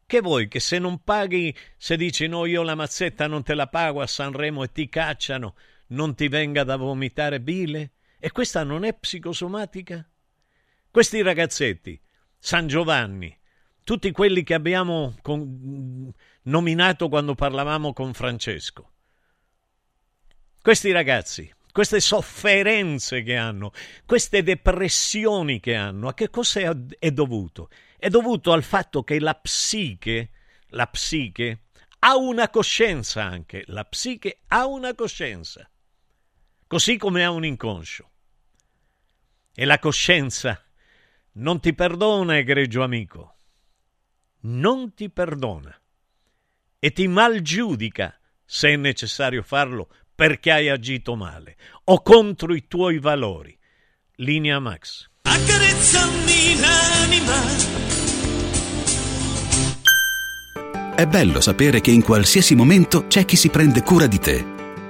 Che 0.05 0.21
vuoi 0.21 0.47
che 0.47 0.59
se 0.59 0.79
non 0.79 1.03
paghi, 1.03 1.55
se 1.77 1.95
dici 1.95 2.27
no, 2.27 2.45
io 2.45 2.61
la 2.61 2.75
mazzetta 2.75 3.27
non 3.27 3.43
te 3.43 3.53
la 3.53 3.67
pago 3.67 4.01
a 4.01 4.07
Sanremo 4.07 4.63
e 4.63 4.71
ti 4.71 4.89
cacciano, 4.89 5.55
non 5.87 6.13
ti 6.15 6.27
venga 6.27 6.63
da 6.63 6.75
vomitare 6.75 7.39
bile? 7.39 7.93
E 8.19 8.31
questa 8.31 8.63
non 8.63 8.83
è 8.83 8.93
psicosomatica? 8.93 10.05
Questi 10.93 11.23
ragazzetti, 11.23 11.99
San 12.37 12.67
Giovanni, 12.67 13.35
tutti 13.83 14.11
quelli 14.11 14.43
che 14.43 14.53
abbiamo 14.53 15.15
con... 15.23 16.13
nominato 16.43 17.09
quando 17.09 17.33
parlavamo 17.33 17.93
con 17.93 18.13
Francesco, 18.13 18.91
questi 20.61 20.91
ragazzi 20.91 21.51
queste 21.71 21.99
sofferenze 21.99 23.23
che 23.23 23.35
hanno, 23.35 23.71
queste 24.05 24.43
depressioni 24.43 25.59
che 25.59 25.73
hanno, 25.73 26.09
a 26.09 26.13
che 26.13 26.29
cosa 26.29 26.77
è 26.99 27.11
dovuto? 27.11 27.71
È 27.97 28.09
dovuto 28.09 28.51
al 28.51 28.61
fatto 28.61 29.03
che 29.03 29.19
la 29.19 29.33
psiche, 29.33 30.29
la 30.67 30.85
psiche 30.85 31.63
ha 32.01 32.15
una 32.17 32.51
coscienza 32.51 33.23
anche, 33.23 33.63
la 33.65 33.83
psiche 33.85 34.41
ha 34.49 34.67
una 34.67 34.93
coscienza, 34.93 35.67
così 36.67 36.97
come 36.97 37.23
ha 37.23 37.31
un 37.31 37.45
inconscio. 37.45 38.11
E 39.55 39.65
la 39.65 39.79
coscienza 39.79 40.62
non 41.33 41.59
ti 41.59 41.73
perdona, 41.73 42.37
egregio 42.37 42.83
amico, 42.83 43.37
non 44.41 44.93
ti 44.93 45.09
perdona 45.09 45.75
e 46.79 46.91
ti 46.91 47.07
malgiudica 47.07 48.19
se 48.45 48.69
è 48.69 48.75
necessario 48.75 49.41
farlo 49.41 49.89
perché 50.13 50.51
hai 50.51 50.69
agito 50.69 51.15
male 51.15 51.57
o 51.85 52.01
contro 52.01 52.53
i 52.53 52.67
tuoi 52.67 52.99
valori. 52.99 53.57
Linea 54.17 54.59
Max. 54.59 55.09
Accarezzami 55.23 56.59
l'anima. 56.59 57.71
È 60.95 61.07
bello 61.07 61.41
sapere 61.41 61.81
che 61.81 61.89
in 61.89 62.03
qualsiasi 62.03 62.53
momento 62.53 63.07
c'è 63.07 63.25
chi 63.25 63.35
si 63.35 63.49
prende 63.49 63.81
cura 63.81 64.05
di 64.05 64.19
te 64.19 64.52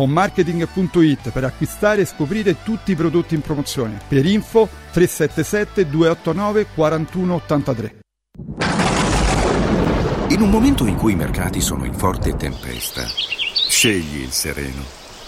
fonmarketing.it 0.00 1.30
per 1.30 1.44
acquistare 1.44 2.02
e 2.02 2.04
scoprire 2.06 2.62
tutti 2.62 2.92
i 2.92 2.96
prodotti 2.96 3.34
in 3.34 3.42
promozione. 3.42 3.98
Per 4.08 4.24
info 4.24 4.66
377 4.92 5.90
289 5.90 6.66
4183. 6.74 7.98
In 10.28 10.40
un 10.40 10.48
momento 10.48 10.86
in 10.86 10.96
cui 10.96 11.12
i 11.12 11.16
mercati 11.16 11.60
sono 11.60 11.84
in 11.84 11.92
forte 11.92 12.34
tempesta, 12.36 13.02
scegli 13.68 14.22
il 14.22 14.30
sereno 14.30 14.99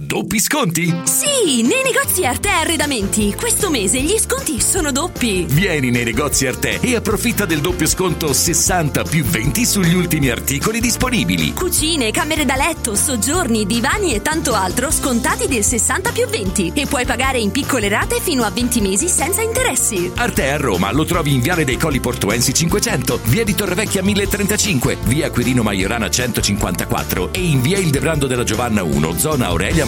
Doppi 0.00 0.38
sconti? 0.38 0.94
Sì, 1.02 1.62
nei 1.62 1.82
negozi 1.82 2.24
Arte 2.24 2.50
Arredamenti. 2.50 3.34
Questo 3.34 3.68
mese 3.68 4.00
gli 4.00 4.16
sconti 4.16 4.60
sono 4.60 4.92
doppi. 4.92 5.44
Vieni 5.48 5.90
nei 5.90 6.04
negozi 6.04 6.46
Arte 6.46 6.78
e 6.80 6.94
approfitta 6.94 7.46
del 7.46 7.58
doppio 7.58 7.88
sconto 7.88 8.32
60 8.32 9.02
più 9.02 9.24
20 9.24 9.64
sugli 9.64 9.94
ultimi 9.94 10.30
articoli 10.30 10.78
disponibili. 10.78 11.52
Cucine, 11.52 12.12
camere 12.12 12.44
da 12.44 12.54
letto, 12.54 12.94
soggiorni, 12.94 13.66
divani 13.66 14.14
e 14.14 14.22
tanto 14.22 14.54
altro 14.54 14.92
scontati 14.92 15.48
del 15.48 15.64
60 15.64 16.12
più 16.12 16.28
20. 16.28 16.70
E 16.76 16.86
puoi 16.86 17.04
pagare 17.04 17.40
in 17.40 17.50
piccole 17.50 17.88
rate 17.88 18.20
fino 18.20 18.44
a 18.44 18.50
20 18.50 18.80
mesi 18.80 19.08
senza 19.08 19.42
interessi. 19.42 20.12
Arte 20.14 20.48
a 20.48 20.58
Roma 20.58 20.92
lo 20.92 21.04
trovi 21.06 21.34
in 21.34 21.40
Viale 21.40 21.64
dei 21.64 21.76
Colli 21.76 21.98
Portuensi 21.98 22.54
500, 22.54 23.18
via 23.24 23.42
di 23.42 23.56
Torrevecchia 23.56 24.04
1035, 24.04 24.96
via 25.06 25.28
Quirino 25.32 25.64
Maiorana 25.64 26.08
154 26.08 27.32
e 27.32 27.40
in 27.40 27.60
via 27.60 27.78
Ildebrando 27.78 28.28
della 28.28 28.44
Giovanna 28.44 28.84
1, 28.84 29.18
zona 29.18 29.46
Aurelia 29.46 29.86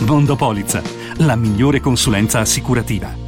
Mondopolizza, 0.00 0.82
la 1.18 1.34
migliore 1.34 1.80
consulenza 1.80 2.38
assicurativa. 2.38 3.27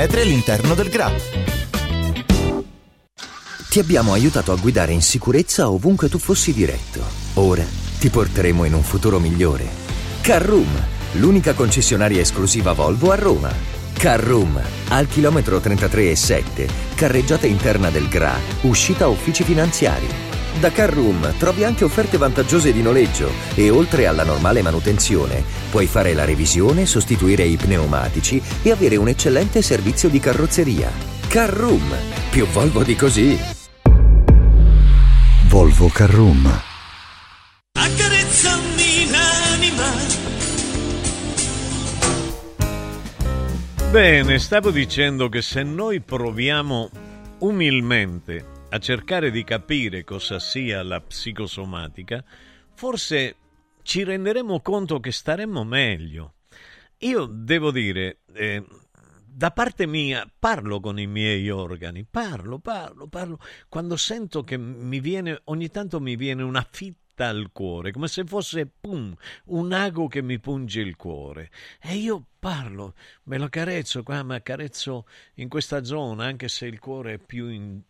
all'interno 0.21 0.73
del 0.73 0.89
GRA. 0.89 1.11
Ti 3.69 3.79
abbiamo 3.79 4.13
aiutato 4.13 4.51
a 4.51 4.55
guidare 4.55 4.91
in 4.93 5.01
sicurezza 5.01 5.69
ovunque 5.69 6.09
tu 6.09 6.17
fossi 6.17 6.53
diretto. 6.53 7.01
Ora 7.35 7.63
ti 7.99 8.09
porteremo 8.09 8.65
in 8.65 8.73
un 8.73 8.83
futuro 8.83 9.19
migliore. 9.19 9.65
Carroom, 10.21 10.67
l'unica 11.13 11.53
concessionaria 11.53 12.19
esclusiva 12.19 12.73
Volvo 12.73 13.11
a 13.11 13.15
Roma. 13.15 13.53
Carroom, 13.93 14.59
al 14.89 15.07
chilometro 15.07 15.59
33,7, 15.59 16.67
carreggiata 16.95 17.45
interna 17.45 17.91
del 17.91 18.07
GRA, 18.07 18.35
uscita 18.61 19.07
uffici 19.07 19.43
finanziari. 19.43 20.40
Da 20.59 20.71
Carroom 20.71 21.37
trovi 21.37 21.63
anche 21.63 21.83
offerte 21.83 22.17
vantaggiose 22.17 22.71
di 22.71 22.81
noleggio 22.81 23.31
e 23.55 23.69
oltre 23.69 24.05
alla 24.05 24.23
normale 24.23 24.61
manutenzione 24.61 25.43
puoi 25.71 25.87
fare 25.87 26.13
la 26.13 26.25
revisione, 26.25 26.85
sostituire 26.85 27.43
i 27.43 27.55
pneumatici 27.55 28.41
e 28.61 28.71
avere 28.71 28.95
un 28.97 29.07
eccellente 29.07 29.61
servizio 29.61 30.09
di 30.09 30.19
carrozzeria. 30.19 30.91
Carroom, 31.27 31.95
più 32.29 32.45
Volvo 32.47 32.83
di 32.83 32.95
così. 32.95 33.39
Volvo 35.47 35.87
Carroom. 35.87 36.61
Accarezzami 37.73 39.09
l'anima. 39.09 39.89
Bene, 43.89 44.39
stavo 44.39 44.69
dicendo 44.69 45.27
che 45.27 45.41
se 45.41 45.63
noi 45.63 46.01
proviamo 46.01 46.89
umilmente 47.39 48.59
a 48.73 48.79
cercare 48.79 49.31
di 49.31 49.43
capire 49.43 50.05
cosa 50.05 50.39
sia 50.39 50.81
la 50.81 51.01
psicosomatica, 51.01 52.23
forse 52.73 53.35
ci 53.81 54.03
renderemo 54.03 54.61
conto 54.61 55.01
che 55.01 55.11
staremmo 55.11 55.65
meglio. 55.65 56.35
Io 56.99 57.25
devo 57.25 57.71
dire, 57.71 58.19
eh, 58.33 58.63
da 59.25 59.51
parte 59.51 59.85
mia, 59.87 60.25
parlo 60.39 60.79
con 60.79 60.99
i 60.99 61.05
miei 61.05 61.49
organi, 61.49 62.05
parlo, 62.09 62.59
parlo, 62.59 63.07
parlo, 63.07 63.39
quando 63.67 63.97
sento 63.97 64.43
che 64.43 64.55
mi 64.57 65.01
viene, 65.01 65.41
ogni 65.45 65.69
tanto 65.69 65.99
mi 65.99 66.15
viene 66.15 66.41
una 66.41 66.65
fitta 66.69 67.27
al 67.27 67.49
cuore, 67.51 67.91
come 67.91 68.07
se 68.07 68.23
fosse 68.23 68.67
pum, 68.67 69.13
un 69.47 69.73
ago 69.73 70.07
che 70.07 70.21
mi 70.21 70.39
punge 70.39 70.79
il 70.79 70.95
cuore. 70.95 71.51
E 71.81 71.95
io 71.95 72.25
parlo, 72.39 72.93
me 73.23 73.37
lo 73.37 73.49
carezzo 73.49 74.01
qua, 74.01 74.23
ma 74.23 74.41
carezzo 74.41 75.05
in 75.35 75.49
questa 75.49 75.83
zona, 75.83 76.23
anche 76.23 76.47
se 76.47 76.67
il 76.67 76.79
cuore 76.79 77.15
è 77.15 77.17
più, 77.17 77.49
in, 77.49 77.81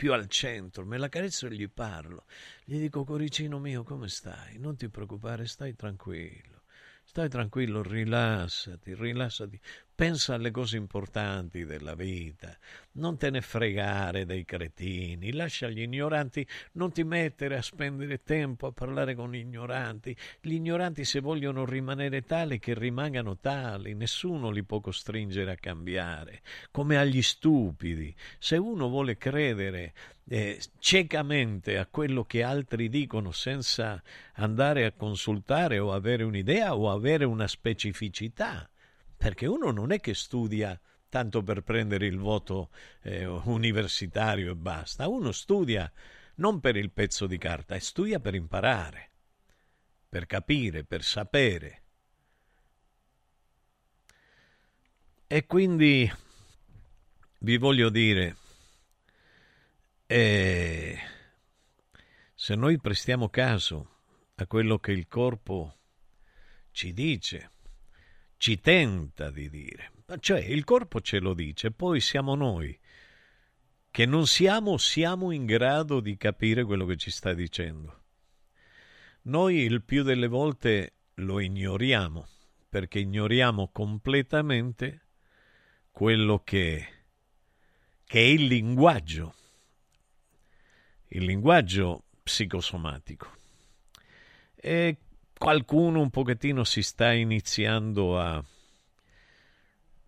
più 0.00 0.14
al 0.14 0.28
centro, 0.28 0.86
me 0.86 0.96
la 0.96 1.10
carezzo 1.10 1.46
e 1.46 1.50
gli 1.50 1.68
parlo. 1.68 2.24
Gli 2.64 2.78
dico, 2.78 3.04
coricino 3.04 3.58
mio, 3.58 3.82
come 3.82 4.08
stai? 4.08 4.56
Non 4.56 4.74
ti 4.74 4.88
preoccupare, 4.88 5.44
stai 5.44 5.74
tranquillo. 5.76 6.62
Stai 7.04 7.28
tranquillo, 7.28 7.82
rilassati, 7.82 8.94
rilassati, 8.94 9.60
pensa 10.00 10.32
alle 10.32 10.50
cose 10.50 10.78
importanti 10.78 11.66
della 11.66 11.94
vita, 11.94 12.56
non 12.92 13.18
te 13.18 13.28
ne 13.28 13.42
fregare 13.42 14.24
dei 14.24 14.46
cretini, 14.46 15.30
lascia 15.30 15.68
gli 15.68 15.82
ignoranti, 15.82 16.46
non 16.72 16.90
ti 16.90 17.04
mettere 17.04 17.58
a 17.58 17.60
spendere 17.60 18.22
tempo 18.22 18.66
a 18.66 18.72
parlare 18.72 19.14
con 19.14 19.30
gli 19.30 19.36
ignoranti. 19.36 20.16
Gli 20.40 20.54
ignoranti 20.54 21.04
se 21.04 21.20
vogliono 21.20 21.66
rimanere 21.66 22.22
tali 22.22 22.58
che 22.58 22.72
rimangano 22.72 23.36
tali, 23.36 23.92
nessuno 23.92 24.48
li 24.48 24.62
può 24.62 24.80
costringere 24.80 25.50
a 25.50 25.56
cambiare, 25.56 26.40
come 26.70 26.96
agli 26.96 27.20
stupidi. 27.20 28.16
Se 28.38 28.56
uno 28.56 28.88
vuole 28.88 29.18
credere 29.18 29.92
eh, 30.26 30.58
ciecamente 30.78 31.76
a 31.76 31.84
quello 31.84 32.24
che 32.24 32.42
altri 32.42 32.88
dicono 32.88 33.32
senza 33.32 34.02
andare 34.36 34.86
a 34.86 34.92
consultare 34.92 35.78
o 35.78 35.92
avere 35.92 36.22
un'idea 36.22 36.74
o 36.74 36.90
avere 36.90 37.26
una 37.26 37.46
specificità, 37.46 38.66
perché 39.20 39.44
uno 39.44 39.70
non 39.70 39.92
è 39.92 40.00
che 40.00 40.14
studia 40.14 40.80
tanto 41.10 41.42
per 41.42 41.60
prendere 41.60 42.06
il 42.06 42.16
voto 42.16 42.70
eh, 43.02 43.26
universitario 43.26 44.52
e 44.52 44.56
basta, 44.56 45.08
uno 45.08 45.30
studia 45.30 45.92
non 46.36 46.58
per 46.58 46.76
il 46.76 46.90
pezzo 46.90 47.26
di 47.26 47.36
carta, 47.36 47.78
studia 47.80 48.18
per 48.18 48.34
imparare, 48.34 49.10
per 50.08 50.24
capire, 50.24 50.84
per 50.84 51.02
sapere. 51.02 51.82
E 55.26 55.44
quindi 55.44 56.10
vi 57.40 57.58
voglio 57.58 57.90
dire, 57.90 58.36
e 60.06 60.98
se 62.34 62.54
noi 62.54 62.80
prestiamo 62.80 63.28
caso 63.28 63.98
a 64.36 64.46
quello 64.46 64.78
che 64.78 64.92
il 64.92 65.06
corpo 65.06 65.76
ci 66.70 66.94
dice, 66.94 67.50
ci 68.40 68.58
tenta 68.58 69.30
di 69.30 69.50
dire, 69.50 69.92
cioè 70.20 70.40
il 70.40 70.64
corpo 70.64 71.02
ce 71.02 71.18
lo 71.18 71.34
dice, 71.34 71.72
poi 71.72 72.00
siamo 72.00 72.34
noi 72.34 72.78
che 73.90 74.06
non 74.06 74.26
siamo, 74.26 74.78
siamo 74.78 75.30
in 75.30 75.44
grado 75.44 76.00
di 76.00 76.16
capire 76.16 76.64
quello 76.64 76.86
che 76.86 76.96
ci 76.96 77.10
sta 77.10 77.34
dicendo. 77.34 78.04
Noi 79.24 79.58
il 79.58 79.82
più 79.82 80.02
delle 80.02 80.26
volte 80.26 80.94
lo 81.16 81.38
ignoriamo, 81.38 82.26
perché 82.66 83.00
ignoriamo 83.00 83.68
completamente 83.68 85.02
quello 85.90 86.38
che, 86.42 86.86
che 88.06 88.18
è 88.18 88.24
il 88.24 88.46
linguaggio 88.46 89.34
il 91.12 91.24
linguaggio 91.24 92.04
psicosomatico. 92.22 93.38
E 94.54 94.96
qualcuno 95.40 96.02
un 96.02 96.10
pochettino 96.10 96.64
si 96.64 96.82
sta 96.82 97.12
iniziando 97.12 98.20
a, 98.20 98.44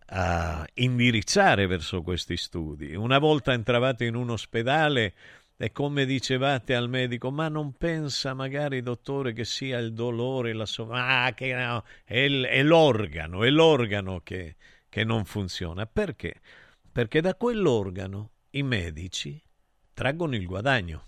a 0.05 0.67
indirizzare 0.75 1.65
verso 1.65 2.03
questi 2.03 2.37
studi. 2.37 2.93
Una 2.93 3.17
volta 3.17 3.51
entravate 3.51 4.05
in 4.05 4.13
un 4.13 4.29
ospedale 4.29 5.15
e 5.57 5.71
come 5.71 6.05
dicevate 6.05 6.75
al 6.75 6.87
medico, 6.87 7.31
ma 7.31 7.47
non 7.47 7.73
pensa 7.73 8.35
magari, 8.35 8.83
dottore, 8.83 9.33
che 9.33 9.43
sia 9.43 9.79
il 9.79 9.93
dolore, 9.93 10.53
la 10.53 10.67
so- 10.67 10.91
ah, 10.91 11.33
che 11.33 11.51
no, 11.55 11.83
è, 12.03 12.29
è 12.29 12.61
l'organo, 12.61 13.43
è 13.43 13.49
l'organo 13.49 14.19
che, 14.19 14.57
che 14.87 15.03
non 15.03 15.25
funziona. 15.25 15.87
Perché? 15.87 16.41
Perché 16.91 17.21
da 17.21 17.33
quell'organo 17.33 18.33
i 18.51 18.61
medici 18.61 19.41
traggono 19.95 20.35
il 20.35 20.45
guadagno. 20.45 21.07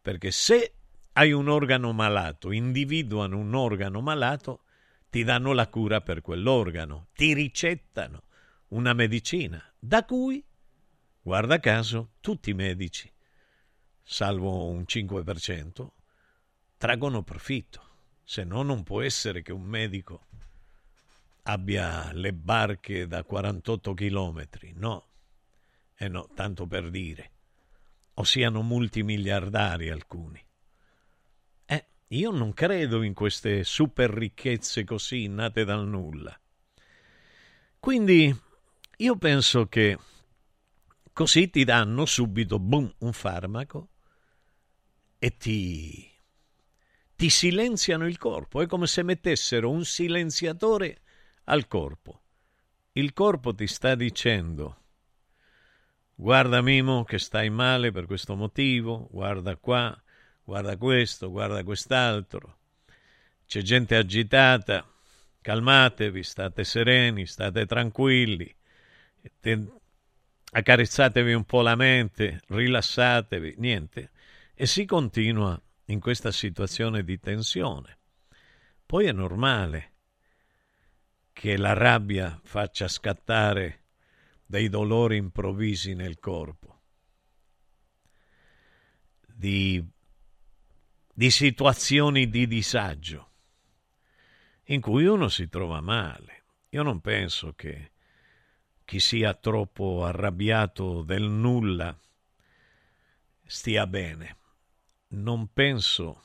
Perché 0.00 0.30
se 0.30 0.76
hai 1.12 1.32
un 1.32 1.48
organo 1.48 1.92
malato, 1.92 2.52
individuano 2.52 3.38
un 3.38 3.54
organo 3.54 4.00
malato, 4.00 4.62
ti 5.10 5.24
danno 5.24 5.52
la 5.52 5.68
cura 5.68 6.00
per 6.00 6.20
quell'organo, 6.20 7.08
ti 7.14 7.34
ricettano 7.34 8.22
una 8.68 8.92
medicina, 8.92 9.62
da 9.78 10.04
cui, 10.04 10.44
guarda 11.20 11.58
caso, 11.58 12.12
tutti 12.20 12.50
i 12.50 12.54
medici, 12.54 13.10
salvo 14.02 14.66
un 14.66 14.84
5%, 14.86 15.88
traggono 16.76 17.22
profitto. 17.22 17.88
Se 18.22 18.44
no 18.44 18.62
non 18.62 18.84
può 18.84 19.02
essere 19.02 19.42
che 19.42 19.52
un 19.52 19.62
medico 19.62 20.26
abbia 21.42 22.12
le 22.12 22.32
barche 22.32 23.08
da 23.08 23.24
48 23.24 23.92
chilometri, 23.94 24.72
no. 24.76 25.08
E 25.96 26.04
eh 26.04 26.08
no, 26.08 26.28
tanto 26.34 26.66
per 26.66 26.90
dire 26.90 27.32
o 28.20 28.24
siano 28.24 28.62
multimiliardari 28.62 29.88
alcuni. 29.88 30.44
Io 32.12 32.32
non 32.32 32.52
credo 32.52 33.02
in 33.02 33.14
queste 33.14 33.62
super 33.62 34.10
ricchezze 34.10 34.82
così 34.82 35.28
nate 35.28 35.64
dal 35.64 35.86
nulla. 35.86 36.36
Quindi 37.78 38.36
io 38.96 39.16
penso 39.16 39.68
che 39.68 39.96
così 41.12 41.50
ti 41.50 41.62
danno 41.62 42.06
subito 42.06 42.58
boom, 42.58 42.92
un 42.98 43.12
farmaco 43.12 43.90
e 45.20 45.36
ti, 45.36 46.10
ti 47.14 47.30
silenziano 47.30 48.08
il 48.08 48.18
corpo. 48.18 48.60
È 48.60 48.66
come 48.66 48.88
se 48.88 49.04
mettessero 49.04 49.70
un 49.70 49.84
silenziatore 49.84 51.02
al 51.44 51.68
corpo. 51.68 52.22
Il 52.92 53.12
corpo 53.12 53.54
ti 53.54 53.68
sta 53.68 53.94
dicendo 53.94 54.78
guarda 56.16 56.60
Mimo 56.60 57.04
che 57.04 57.18
stai 57.18 57.50
male 57.50 57.92
per 57.92 58.06
questo 58.06 58.34
motivo, 58.34 59.08
guarda 59.12 59.56
qua, 59.56 59.96
guarda 60.44 60.76
questo, 60.76 61.30
guarda 61.30 61.62
quest'altro. 61.64 62.58
C'è 63.46 63.62
gente 63.62 63.96
agitata, 63.96 64.88
calmatevi, 65.40 66.22
state 66.22 66.64
sereni, 66.64 67.26
state 67.26 67.66
tranquilli, 67.66 68.54
accarezzatevi 70.52 71.32
un 71.32 71.44
po' 71.44 71.62
la 71.62 71.74
mente, 71.74 72.42
rilassatevi, 72.48 73.54
niente. 73.58 74.10
E 74.54 74.66
si 74.66 74.84
continua 74.84 75.60
in 75.86 76.00
questa 76.00 76.30
situazione 76.30 77.02
di 77.02 77.18
tensione. 77.18 77.98
Poi 78.86 79.06
è 79.06 79.12
normale 79.12 79.94
che 81.32 81.56
la 81.56 81.72
rabbia 81.72 82.38
faccia 82.42 82.86
scattare 82.86 83.84
dei 84.44 84.68
dolori 84.68 85.16
improvvisi 85.16 85.94
nel 85.94 86.18
corpo, 86.18 86.82
di, 89.26 89.82
di 91.20 91.30
situazioni 91.30 92.30
di 92.30 92.46
disagio 92.46 93.28
in 94.68 94.80
cui 94.80 95.04
uno 95.04 95.28
si 95.28 95.50
trova 95.50 95.82
male. 95.82 96.44
Io 96.70 96.82
non 96.82 97.02
penso 97.02 97.52
che 97.52 97.90
chi 98.86 99.00
sia 99.00 99.34
troppo 99.34 100.02
arrabbiato 100.02 101.02
del 101.02 101.24
nulla 101.24 101.94
stia 103.44 103.86
bene. 103.86 104.38
Non 105.08 105.52
penso 105.52 106.22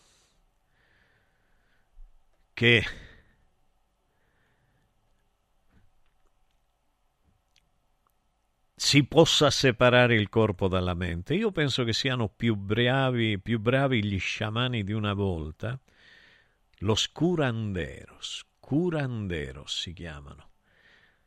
che 2.53 2.85
si 8.75 9.05
possa 9.05 9.49
separare 9.49 10.15
il 10.15 10.27
corpo 10.27 10.67
dalla 10.67 10.93
mente. 10.93 11.33
Io 11.33 11.51
penso 11.51 11.85
che 11.85 11.93
siano 11.93 12.27
più 12.27 12.55
bravi, 12.55 13.39
più 13.39 13.59
bravi 13.59 14.03
gli 14.03 14.19
sciamani 14.19 14.83
di 14.83 14.91
una 14.91 15.13
volta, 15.13 15.79
los 16.79 17.09
curanderos, 17.09 18.45
curanderos 18.59 19.79
si 19.79 19.93
chiamano, 19.93 20.49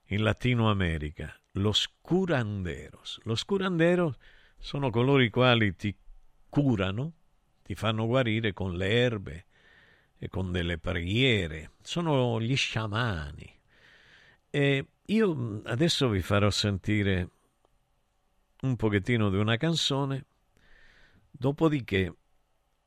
in 0.07 0.23
Latino 0.23 0.71
America, 0.71 1.35
los 1.53 1.89
curanderos. 2.03 3.19
Los 3.25 3.45
curanderos 3.45 4.15
sono 4.59 4.91
coloro 4.91 5.23
i 5.23 5.31
quali 5.31 5.75
ti 5.75 5.97
curano, 6.51 7.15
ti 7.63 7.75
fanno 7.75 8.07
guarire 8.07 8.53
con 8.53 8.77
le 8.77 8.91
erbe 8.91 9.47
e 10.19 10.29
con 10.29 10.53
delle 10.53 10.79
preghiere, 10.79 11.73
sono 11.81 12.41
gli 12.41 12.57
sciamani. 12.57 13.57
E 14.51 14.87
io 15.07 15.63
adesso 15.65 16.09
vi 16.09 16.21
farò 16.21 16.51
sentire 16.51 17.31
un 18.63 18.77
pochettino 18.77 19.31
di 19.31 19.37
una 19.37 19.57
canzone, 19.57 20.25
dopodiché 21.31 22.13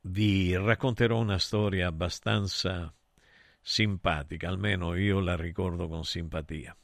vi 0.01 0.55
racconterò 0.55 1.19
una 1.19 1.37
storia 1.37 1.87
abbastanza 1.87 2.93
simpatica, 3.61 4.49
almeno 4.49 4.95
io 4.95 5.19
la 5.19 5.35
ricordo 5.35 5.87
con 5.87 6.03
simpatia. 6.03 6.75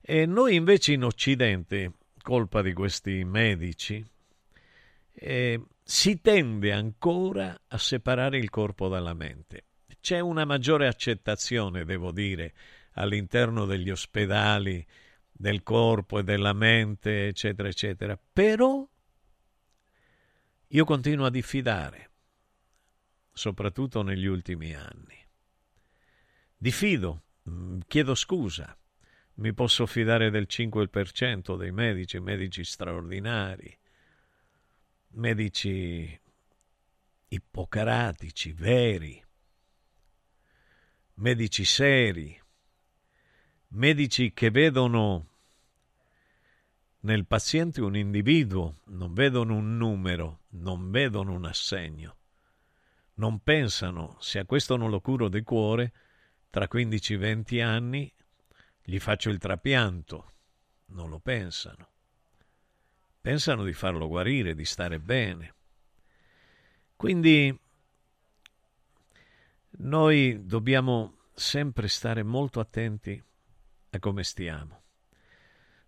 E 0.00 0.26
noi 0.26 0.54
invece 0.54 0.92
in 0.92 1.04
Occidente, 1.04 1.92
colpa 2.22 2.62
di 2.62 2.72
questi 2.72 3.24
medici, 3.24 4.04
eh, 5.12 5.60
si 5.82 6.20
tende 6.20 6.72
ancora 6.72 7.58
a 7.66 7.78
separare 7.78 8.38
il 8.38 8.50
corpo 8.50 8.88
dalla 8.88 9.14
mente. 9.14 9.64
C'è 10.00 10.20
una 10.20 10.44
maggiore 10.44 10.86
accettazione, 10.86 11.84
devo 11.84 12.12
dire, 12.12 12.54
all'interno 12.92 13.64
degli 13.64 13.90
ospedali 13.90 14.86
del 15.38 15.62
corpo 15.62 16.18
e 16.18 16.24
della 16.24 16.52
mente, 16.52 17.28
eccetera, 17.28 17.68
eccetera. 17.68 18.18
Però 18.32 18.86
io 20.66 20.84
continuo 20.84 21.26
a 21.26 21.30
diffidare, 21.30 22.10
soprattutto 23.32 24.02
negli 24.02 24.26
ultimi 24.26 24.74
anni. 24.74 25.16
Diffido, 26.56 27.22
mm, 27.48 27.80
chiedo 27.86 28.16
scusa, 28.16 28.76
mi 29.34 29.54
posso 29.54 29.86
fidare 29.86 30.30
del 30.30 30.46
5% 30.48 31.56
dei 31.56 31.70
medici, 31.70 32.18
medici 32.18 32.64
straordinari, 32.64 33.78
medici 35.10 36.20
ippocratici, 37.28 38.52
veri, 38.52 39.24
medici 41.14 41.64
seri, 41.64 42.38
medici 43.68 44.32
che 44.32 44.50
vedono 44.50 45.26
nel 47.00 47.26
paziente 47.26 47.80
un 47.80 47.96
individuo, 47.96 48.80
non 48.86 49.12
vedono 49.12 49.56
un 49.56 49.76
numero, 49.76 50.40
non 50.50 50.90
vedono 50.90 51.32
un 51.32 51.44
assegno. 51.44 52.16
Non 53.14 53.40
pensano, 53.40 54.16
se 54.20 54.38
a 54.38 54.44
questo 54.44 54.76
non 54.76 54.90
lo 54.90 55.00
curo 55.00 55.28
di 55.28 55.42
cuore, 55.42 55.92
tra 56.50 56.68
15-20 56.70 57.62
anni 57.62 58.12
gli 58.82 58.98
faccio 58.98 59.30
il 59.30 59.38
trapianto. 59.38 60.32
Non 60.86 61.08
lo 61.08 61.18
pensano. 61.18 61.88
Pensano 63.20 63.64
di 63.64 63.72
farlo 63.72 64.08
guarire, 64.08 64.54
di 64.54 64.64
stare 64.64 64.98
bene. 64.98 65.54
Quindi 66.96 67.56
noi 69.70 70.46
dobbiamo 70.46 71.16
sempre 71.34 71.88
stare 71.88 72.22
molto 72.22 72.60
attenti 72.60 73.22
a 73.90 73.98
come 73.98 74.24
stiamo. 74.24 74.82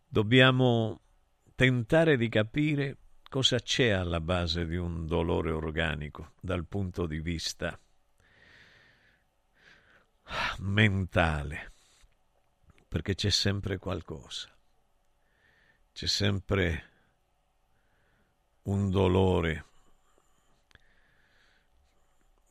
Dobbiamo 0.06 1.00
tentare 1.54 2.16
di 2.16 2.28
capire 2.28 2.96
cosa 3.28 3.58
c'è 3.58 3.90
alla 3.90 4.20
base 4.20 4.66
di 4.66 4.76
un 4.76 5.06
dolore 5.06 5.52
organico 5.52 6.32
dal 6.40 6.66
punto 6.66 7.06
di 7.06 7.20
vista 7.20 7.78
mentale, 10.58 11.72
perché 12.88 13.14
c'è 13.14 13.30
sempre 13.30 13.78
qualcosa, 13.78 14.48
c'è 15.92 16.06
sempre 16.06 16.88
un 18.62 18.90
dolore 18.90 19.64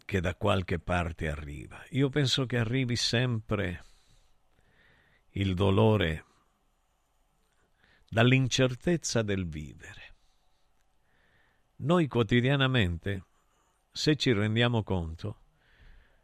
che 0.06 0.22
da 0.22 0.34
qualche 0.36 0.80
parte 0.80 1.30
arriva. 1.30 1.84
Io 1.90 2.10
penso 2.10 2.46
che 2.46 2.58
arrivi 2.58 2.96
sempre 2.96 3.84
il 5.40 5.54
dolore 5.54 6.26
dall'incertezza 8.10 9.22
del 9.22 9.48
vivere. 9.48 10.16
Noi 11.78 12.08
quotidianamente, 12.08 13.24
se 13.90 14.18
ci 14.18 14.34
rendiamo 14.34 14.84
conto, 14.84 15.44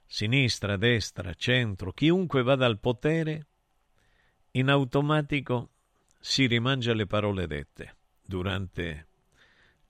sinistra, 0.05 0.75
destra, 0.75 1.33
centro, 1.33 1.93
chiunque 1.93 2.43
vada 2.43 2.65
al 2.65 2.79
potere, 2.79 3.47
in 4.51 4.67
automatico 4.67 5.69
si 6.19 6.45
rimangia 6.45 6.93
le 6.93 7.07
parole 7.07 7.47
dette 7.47 7.95
durante 8.21 9.07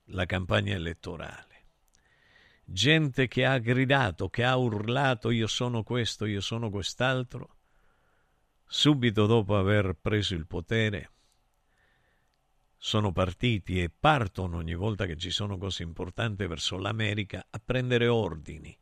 la 0.10 0.28
campagna 0.28 0.76
elettorale. 0.76 1.54
Gente 2.64 3.28
che 3.28 3.44
ha 3.44 3.58
gridato, 3.58 4.30
che 4.30 4.44
ha 4.44 4.56
urlato 4.56 5.32
io 5.32 5.48
sono 5.48 5.82
questo, 5.82 6.26
io 6.26 6.42
sono 6.42 6.70
quest'altro, 6.70 7.55
subito 8.66 9.26
dopo 9.26 9.58
aver 9.58 9.96
preso 10.02 10.36
il 10.36 10.48
potere, 10.48 11.12
sono 12.78 13.12
partiti 13.12 13.82
e 13.82 13.90
partono 13.90 14.58
ogni 14.58 14.76
volta 14.76 15.06
che 15.06 15.18
ci 15.18 15.32
sono 15.32 15.58
cose 15.58 15.84
importanti 15.84 16.46
verso 16.46 16.78
l'America 16.78 17.48
a 17.50 17.60
prendere 17.64 18.08
ordini. 18.08 18.78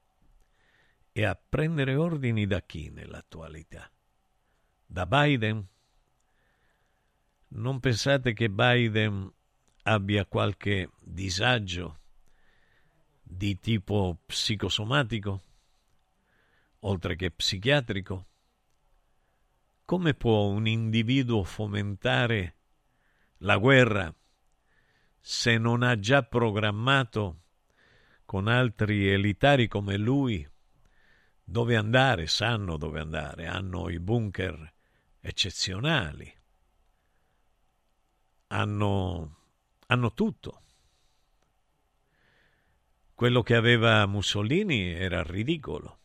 E 1.15 1.25
a 1.25 1.36
prendere 1.36 1.95
ordini 1.95 2.45
da 2.47 2.61
chi 2.63 2.89
nell'attualità? 2.89 3.89
Da 4.86 5.05
Biden? 5.05 5.65
Non 7.49 7.79
pensate 7.79 8.34
che 8.34 8.49
Biden 8.49 9.31
abbia 9.84 10.25
qualche 10.25 10.89
disagio 10.99 11.99
di 13.21 13.59
tipo 13.59 14.19
psicosomatico, 14.25 15.41
oltre 16.79 17.15
che 17.15 17.31
psichiatrico? 17.31 18.25
Come 19.86 20.13
può 20.13 20.47
un 20.47 20.67
individuo 20.67 21.43
fomentare 21.43 22.55
la 23.39 23.57
guerra 23.57 24.13
se 25.19 25.57
non 25.57 25.84
ha 25.84 25.99
già 25.99 26.23
programmato 26.23 27.41
con 28.25 28.47
altri 28.47 29.09
elitari 29.09 29.67
come 29.67 29.97
lui 29.97 30.47
dove 31.43 31.75
andare, 31.75 32.27
sanno 32.27 32.77
dove 32.77 32.99
andare, 32.99 33.47
hanno 33.47 33.89
i 33.89 33.99
bunker 33.99 34.73
eccezionali, 35.19 36.34
hanno 38.47 39.38
hanno 39.88 40.13
tutto. 40.13 40.61
Quello 43.13 43.43
che 43.43 43.55
aveva 43.55 44.05
Mussolini 44.05 44.91
era 44.91 45.21
ridicolo. 45.21 45.99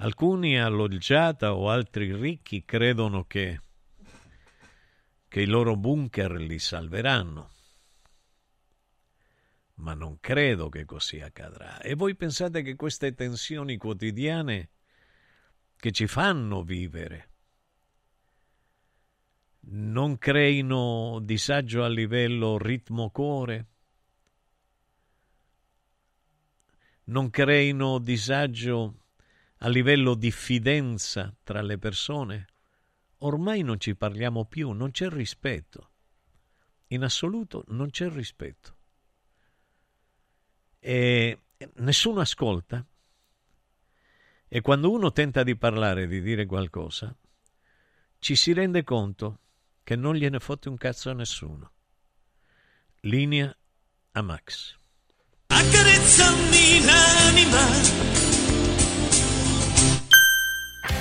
Alcuni 0.00 0.60
alloggiata 0.60 1.54
o 1.54 1.70
altri 1.70 2.14
ricchi 2.14 2.64
credono 2.64 3.24
che, 3.24 3.60
che 5.26 5.40
i 5.40 5.46
loro 5.46 5.76
bunker 5.76 6.32
li 6.32 6.58
salveranno. 6.58 7.50
Ma 9.74 9.94
non 9.94 10.18
credo 10.20 10.68
che 10.68 10.84
così 10.84 11.20
accadrà. 11.20 11.80
E 11.80 11.94
voi 11.94 12.14
pensate 12.14 12.62
che 12.62 12.76
queste 12.76 13.12
tensioni 13.14 13.76
quotidiane 13.76 14.70
che 15.76 15.90
ci 15.90 16.06
fanno 16.06 16.62
vivere 16.62 17.30
non 19.70 20.16
creino 20.16 21.18
disagio 21.22 21.82
a 21.82 21.88
livello 21.88 22.56
ritmo-cuore? 22.56 23.66
Non 27.04 27.30
creino 27.30 27.98
disagio 27.98 28.97
a 29.58 29.68
livello 29.68 30.14
di 30.14 30.30
fidenza 30.30 31.34
tra 31.42 31.62
le 31.62 31.78
persone? 31.78 32.46
Ormai 33.18 33.62
non 33.62 33.80
ci 33.80 33.96
parliamo 33.96 34.44
più, 34.44 34.70
non 34.70 34.90
c'è 34.90 35.08
rispetto. 35.08 35.90
In 36.88 37.02
assoluto 37.02 37.64
non 37.68 37.90
c'è 37.90 38.08
rispetto. 38.08 38.76
E 40.78 41.40
nessuno 41.76 42.20
ascolta. 42.20 42.84
E 44.50 44.60
quando 44.60 44.90
uno 44.90 45.12
tenta 45.12 45.42
di 45.42 45.56
parlare, 45.56 46.06
di 46.06 46.22
dire 46.22 46.46
qualcosa, 46.46 47.14
ci 48.18 48.34
si 48.36 48.52
rende 48.52 48.82
conto 48.84 49.40
che 49.82 49.96
non 49.96 50.14
gliene 50.14 50.38
fotte 50.38 50.68
un 50.68 50.76
cazzo 50.76 51.10
a 51.10 51.14
nessuno. 51.14 51.72
Linea 53.00 53.54
a 54.12 54.22
Max. 54.22 54.76
Accarezzami 55.46 56.84
l'anima. 56.84 58.17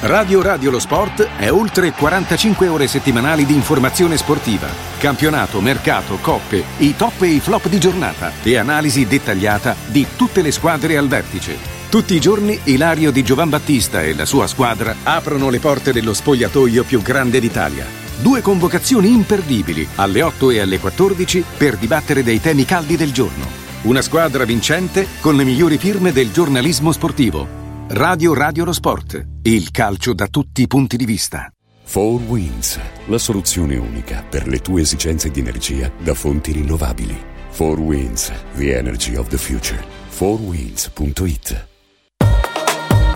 Radio 0.01 0.43
Radio 0.43 0.69
Lo 0.69 0.77
Sport 0.77 1.27
è 1.37 1.51
oltre 1.51 1.91
45 1.91 2.67
ore 2.67 2.87
settimanali 2.87 3.45
di 3.45 3.55
informazione 3.55 4.15
sportiva, 4.15 4.67
campionato, 4.99 5.59
mercato, 5.59 6.19
coppe, 6.21 6.63
i 6.77 6.95
top 6.95 7.23
e 7.23 7.29
i 7.29 7.39
flop 7.39 7.67
di 7.67 7.79
giornata 7.79 8.31
e 8.43 8.57
analisi 8.57 9.07
dettagliata 9.07 9.75
di 9.87 10.05
tutte 10.15 10.43
le 10.43 10.51
squadre 10.51 10.97
al 10.97 11.07
vertice. 11.07 11.57
Tutti 11.89 12.13
i 12.13 12.19
giorni 12.19 12.59
Ilario 12.65 13.09
di 13.09 13.23
Giovan 13.23 13.49
Battista 13.49 14.03
e 14.03 14.13
la 14.13 14.25
sua 14.25 14.45
squadra 14.45 14.95
aprono 15.01 15.49
le 15.49 15.59
porte 15.59 15.91
dello 15.91 16.13
spogliatoio 16.13 16.83
più 16.83 17.01
grande 17.01 17.39
d'Italia. 17.39 17.85
Due 18.21 18.41
convocazioni 18.41 19.11
imperdibili 19.11 19.87
alle 19.95 20.21
8 20.21 20.51
e 20.51 20.59
alle 20.59 20.79
14 20.79 21.43
per 21.57 21.75
dibattere 21.75 22.21
dei 22.21 22.39
temi 22.39 22.65
caldi 22.65 22.97
del 22.97 23.11
giorno. 23.11 23.45
Una 23.83 24.03
squadra 24.03 24.45
vincente 24.45 25.07
con 25.21 25.35
le 25.35 25.43
migliori 25.43 25.77
firme 25.79 26.11
del 26.11 26.31
giornalismo 26.31 26.91
sportivo. 26.91 27.66
Radio 27.89 28.33
Radio 28.33 28.65
Lo 28.65 28.73
Sport, 28.73 29.25
il 29.43 29.71
calcio 29.71 30.13
da 30.13 30.27
tutti 30.27 30.61
i 30.61 30.67
punti 30.67 30.97
di 30.97 31.05
vista. 31.05 31.49
4 31.89 32.27
Winds, 32.27 32.79
la 33.05 33.17
soluzione 33.17 33.77
unica 33.77 34.25
per 34.29 34.45
le 34.45 34.59
tue 34.59 34.81
esigenze 34.81 35.31
di 35.31 35.39
energia 35.39 35.89
da 35.97 36.13
fonti 36.13 36.51
rinnovabili. 36.51 37.17
4 37.55 37.81
Winds, 37.81 38.33
the 38.57 38.77
energy 38.77 39.15
of 39.15 39.29
the 39.29 39.37
future. 39.37 39.81
4winds.it 40.09 41.66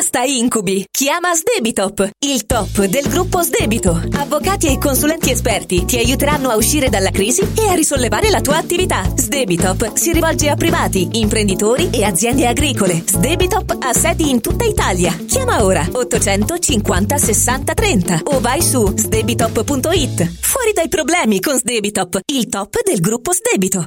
Basta 0.00 0.22
incubi! 0.22 0.86
Chiama 0.90 1.34
Sdebitop, 1.34 2.08
il 2.20 2.46
top 2.46 2.86
del 2.86 3.06
gruppo 3.06 3.42
Sdebito. 3.42 4.00
Avvocati 4.12 4.68
e 4.68 4.78
consulenti 4.78 5.30
esperti 5.30 5.84
ti 5.84 5.98
aiuteranno 5.98 6.48
a 6.48 6.56
uscire 6.56 6.88
dalla 6.88 7.10
crisi 7.10 7.42
e 7.54 7.68
a 7.68 7.74
risollevare 7.74 8.30
la 8.30 8.40
tua 8.40 8.56
attività. 8.56 9.02
Sdebitop 9.14 9.92
si 9.96 10.14
rivolge 10.14 10.48
a 10.48 10.54
privati, 10.54 11.06
imprenditori 11.18 11.90
e 11.90 12.04
aziende 12.04 12.46
agricole. 12.46 13.02
Sdebitop 13.06 13.76
ha 13.78 13.92
sedi 13.92 14.30
in 14.30 14.40
tutta 14.40 14.64
Italia. 14.64 15.14
Chiama 15.26 15.62
ora 15.62 15.86
850 15.92 17.18
60 17.18 17.74
30 17.74 18.20
o 18.24 18.40
vai 18.40 18.62
su 18.62 18.90
sdebitop.it. 18.96 20.30
Fuori 20.40 20.72
dai 20.72 20.88
problemi 20.88 21.40
con 21.40 21.58
Sdebitop, 21.58 22.20
il 22.32 22.46
top 22.46 22.82
del 22.82 23.00
gruppo 23.00 23.34
Sdebito. 23.34 23.86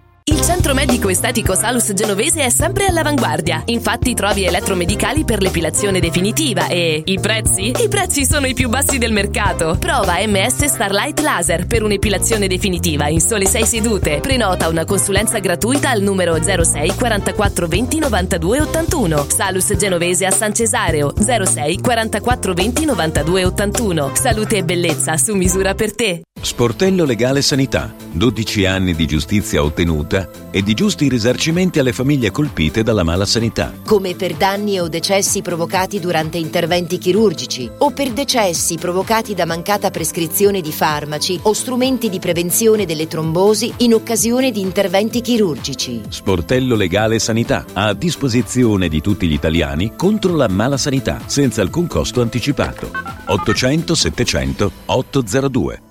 Il 0.23 0.39
centro 0.41 0.75
medico 0.75 1.09
estetico 1.09 1.55
Salus 1.55 1.93
Genovese 1.93 2.43
è 2.43 2.49
sempre 2.51 2.85
all'avanguardia. 2.85 3.63
Infatti 3.65 4.13
trovi 4.13 4.45
elettromedicali 4.45 5.23
per 5.23 5.41
l'epilazione 5.41 5.99
definitiva 5.99 6.67
e 6.67 7.01
i 7.03 7.19
prezzi? 7.19 7.73
I 7.75 7.87
prezzi 7.87 8.23
sono 8.23 8.45
i 8.45 8.53
più 8.53 8.69
bassi 8.69 8.99
del 8.99 9.13
mercato. 9.13 9.77
Prova 9.79 10.17
MS 10.23 10.65
Starlight 10.65 11.21
Laser 11.21 11.65
per 11.65 11.81
un'epilazione 11.81 12.45
definitiva 12.45 13.07
in 13.07 13.19
sole 13.19 13.47
6 13.47 13.65
sedute. 13.65 14.19
Prenota 14.19 14.67
una 14.67 14.85
consulenza 14.85 15.39
gratuita 15.39 15.89
al 15.89 16.01
numero 16.01 16.37
06 16.39 16.93
44 16.93 17.67
20 17.67 17.99
92 17.99 18.61
81. 18.61 19.25
Salus 19.27 19.75
Genovese 19.75 20.27
a 20.27 20.31
San 20.31 20.53
Cesareo 20.53 21.13
06 21.17 21.79
44 21.81 22.53
20 22.53 22.85
92 22.85 23.45
81. 23.45 24.11
Salute 24.13 24.57
e 24.57 24.63
bellezza 24.63 25.17
su 25.17 25.33
misura 25.33 25.73
per 25.73 25.95
te. 25.95 26.21
Sportello 26.39 27.05
Legale 27.05 27.41
Sanità. 27.41 27.93
12 28.11 28.65
anni 28.65 28.93
di 28.93 29.07
giustizia 29.07 29.63
ottenuta 29.63 30.10
e 30.51 30.61
di 30.61 30.73
giusti 30.73 31.07
risarcimenti 31.09 31.79
alle 31.79 31.93
famiglie 31.93 32.31
colpite 32.31 32.83
dalla 32.83 33.03
mala 33.03 33.25
sanità. 33.25 33.73
come 33.85 34.15
per 34.15 34.33
danni 34.35 34.79
o 34.79 34.87
decessi 34.87 35.41
provocati 35.41 35.99
durante 35.99 36.37
interventi 36.37 36.97
chirurgici 36.97 37.69
o 37.79 37.91
per 37.91 38.11
decessi 38.11 38.75
provocati 38.75 39.33
da 39.33 39.45
mancata 39.45 39.89
prescrizione 39.89 40.61
di 40.61 40.71
farmaci 40.71 41.39
o 41.43 41.53
strumenti 41.53 42.09
di 42.09 42.19
prevenzione 42.19 42.85
delle 42.85 43.07
trombosi 43.07 43.73
in 43.77 43.93
occasione 43.93 44.51
di 44.51 44.61
interventi 44.61 45.21
chirurgici. 45.21 46.01
Sportello 46.09 46.75
Legale 46.75 47.19
Sanità. 47.19 47.65
A 47.73 47.93
disposizione 47.93 48.87
di 48.87 49.01
tutti 49.01 49.27
gli 49.27 49.33
italiani 49.33 49.93
contro 49.95 50.35
la 50.35 50.47
mala 50.47 50.77
sanità, 50.77 51.21
senza 51.25 51.61
alcun 51.61 51.87
costo 51.87 52.21
anticipato. 52.21 52.91
800 53.25 53.95
700 53.95 54.71
802. 54.85 55.90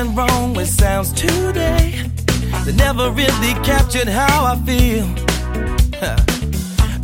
Something 0.00 0.16
wrong 0.16 0.54
with 0.54 0.68
sounds 0.68 1.12
today 1.12 2.02
that 2.64 2.74
never 2.76 3.10
really 3.10 3.54
captured 3.64 4.08
how 4.08 4.44
I 4.44 4.56
feel. 4.64 5.04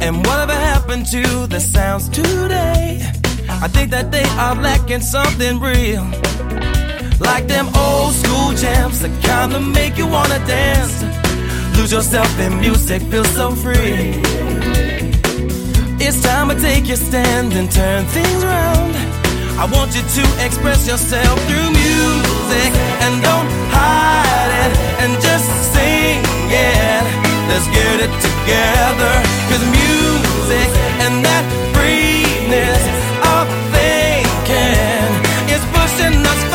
And 0.01 0.17
whatever 0.27 0.53
happened 0.53 1.07
to 1.07 1.47
the 1.47 1.61
sounds 1.61 2.09
today? 2.09 3.03
I 3.49 3.69
think 3.69 3.91
that 3.91 4.11
they 4.11 4.25
are 4.45 4.55
lacking 4.55 5.01
something 5.01 5.61
real. 5.61 6.05
Like 7.21 7.47
them 7.49 7.67
old 7.75 8.15
school 8.15 8.53
jams 8.53 9.01
that 9.01 9.13
kinda 9.23 9.61
make 9.61 9.99
you 9.99 10.07
wanna 10.07 10.39
dance. 10.47 10.95
Lose 11.77 11.93
yourself 11.93 12.39
in 12.39 12.61
music, 12.61 13.03
feel 13.11 13.25
so 13.25 13.51
free. 13.53 14.23
It's 15.99 16.21
time 16.23 16.49
to 16.49 16.57
take 16.61 16.87
your 16.89 16.99
stand 17.09 17.53
and 17.53 17.71
turn 17.71 18.05
things 18.07 18.43
around. 18.45 19.16
I 19.59 19.65
want 19.65 19.97
you 19.97 20.03
to 20.03 20.25
express 20.45 20.87
yourself 20.87 21.41
through 21.49 21.71
music 21.73 22.71
and 23.01 23.23
don't 23.25 23.49
hide 23.73 24.53
it 24.69 24.73
and 25.01 25.17
just 25.17 25.49
sing 25.73 26.21
it. 26.53 27.05
Let's 27.49 27.65
get 27.73 28.05
it 28.05 28.13
together. 28.21 29.13
Cause 29.49 29.65
music 29.73 30.69
and 31.01 31.25
that 31.25 31.45
freeness 31.73 32.85
of 33.33 33.49
thinking 33.73 35.09
is 35.49 35.65
pushing 35.73 36.21
us 36.21 36.46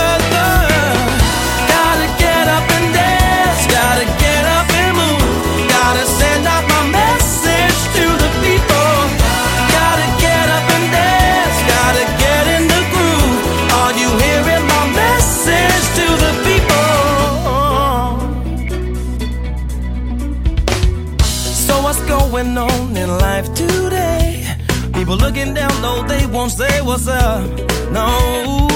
People 25.12 25.28
looking 25.28 25.54
down 25.54 25.82
low, 25.82 26.04
they 26.08 26.26
won't 26.26 26.54
say 26.54 26.82
what's 26.82 27.06
up. 27.06 27.44
No, 27.92 28.70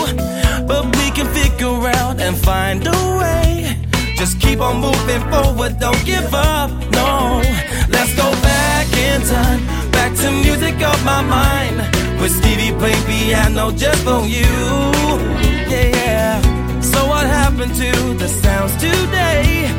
but 0.68 0.84
we 0.98 1.10
can 1.12 1.28
figure 1.34 1.88
out 1.96 2.20
and 2.20 2.36
find 2.36 2.86
a 2.86 2.92
way. 3.20 3.78
Just 4.18 4.42
keep 4.42 4.60
on 4.60 4.82
moving 4.82 5.22
forward, 5.32 5.80
don't 5.80 6.04
give 6.06 6.34
up. 6.34 6.72
No, 6.92 7.42
let's 7.88 8.14
go 8.18 8.30
back 8.44 8.86
in 8.98 9.22
time, 9.22 9.66
back 9.92 10.14
to 10.18 10.30
music 10.44 10.76
of 10.82 11.00
my 11.06 11.22
mind. 11.22 11.78
With 12.20 12.34
Stevie 12.34 12.78
play 12.80 12.96
piano 13.08 13.72
just 13.72 14.04
for 14.04 14.26
you. 14.26 14.52
Yeah, 15.72 15.88
yeah. 15.96 16.82
So 16.82 17.08
what 17.08 17.28
happened 17.28 17.74
to 17.76 17.92
the 18.16 18.28
sounds 18.28 18.74
today? 18.74 19.72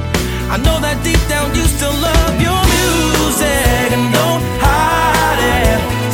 I 0.48 0.56
know 0.56 0.80
that 0.80 1.04
deep 1.04 1.20
down 1.28 1.54
you 1.54 1.64
still 1.64 1.92
love 1.92 2.40
your 2.40 2.62
music 2.80 3.92
and 3.92 4.10
don't 4.10 4.42
hide 4.64 5.40
it. 5.60 6.05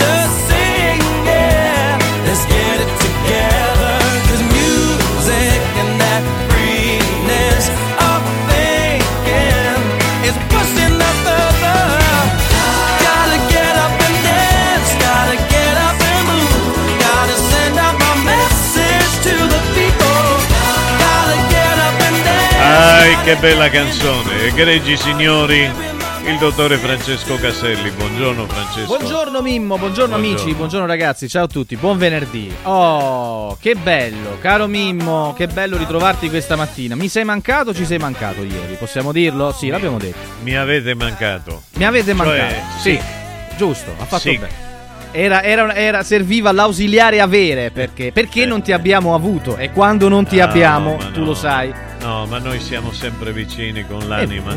Che 23.25 23.37
bella 23.37 23.69
canzone! 23.71 24.45
Egregi 24.47 24.97
signori, 24.97 25.61
il 26.27 26.39
dottore 26.39 26.77
Francesco 26.77 27.37
Caselli. 27.37 27.91
Buongiorno 27.91 28.47
Francesco. 28.47 28.87
Buongiorno 28.97 29.41
Mimmo, 29.43 29.79
buongiorno, 29.79 30.15
amici, 30.15 30.53
buongiorno 30.55 30.87
ragazzi, 30.87 31.29
ciao 31.29 31.45
a 31.45 31.47
tutti, 31.47 31.77
buon 31.77 31.99
venerdì. 31.99 32.53
Oh, 32.63 33.57
che 33.61 33.75
bello, 33.75 34.39
caro 34.41 34.67
Mimmo, 34.67 35.35
che 35.37 35.47
bello 35.47 35.77
ritrovarti 35.77 36.29
questa 36.31 36.57
mattina. 36.57 36.95
Mi 36.97 37.09
sei 37.09 37.25
mancato 37.25 37.71
o 37.71 37.75
ci 37.75 37.85
sei 37.85 37.99
mancato 37.99 38.43
ieri? 38.43 38.75
Possiamo 38.79 39.13
dirlo? 39.13 39.53
Sì, 39.53 39.69
l'abbiamo 39.69 39.99
detto. 39.99 40.19
Mi 40.43 40.57
avete 40.57 40.95
mancato. 40.95 41.63
Mi 41.75 41.85
avete 41.85 42.15
Cioè, 42.15 42.15
mancato? 42.15 42.55
sì. 42.81 43.01
Giusto, 43.57 43.95
ha 43.99 44.05
fatto 44.05 44.19
Sì. 44.31 44.39
bene. 44.39 44.71
Era, 45.13 45.43
era- 45.43 45.75
era- 45.75 46.03
serviva 46.03 46.53
l'ausiliare 46.53 47.21
avere 47.21 47.71
perché, 47.71 48.13
perché 48.13 48.47
non 48.47 48.63
ti 48.63 48.73
abbiamo 48.73 49.15
avuto 49.15 49.57
e 49.59 49.71
quando 49.71 50.09
non 50.09 50.25
ti 50.27 50.37
No, 50.39 50.45
abbiamo, 50.45 50.97
tu 51.13 51.21
no. 51.21 51.27
lo 51.27 51.35
sai. 51.35 51.73
No, 52.01 52.25
ma 52.27 52.39
noi 52.39 52.59
siamo 52.61 52.91
sempre 52.93 53.33
vicini 53.33 53.85
con 53.87 54.09
l'anima. 54.09 54.57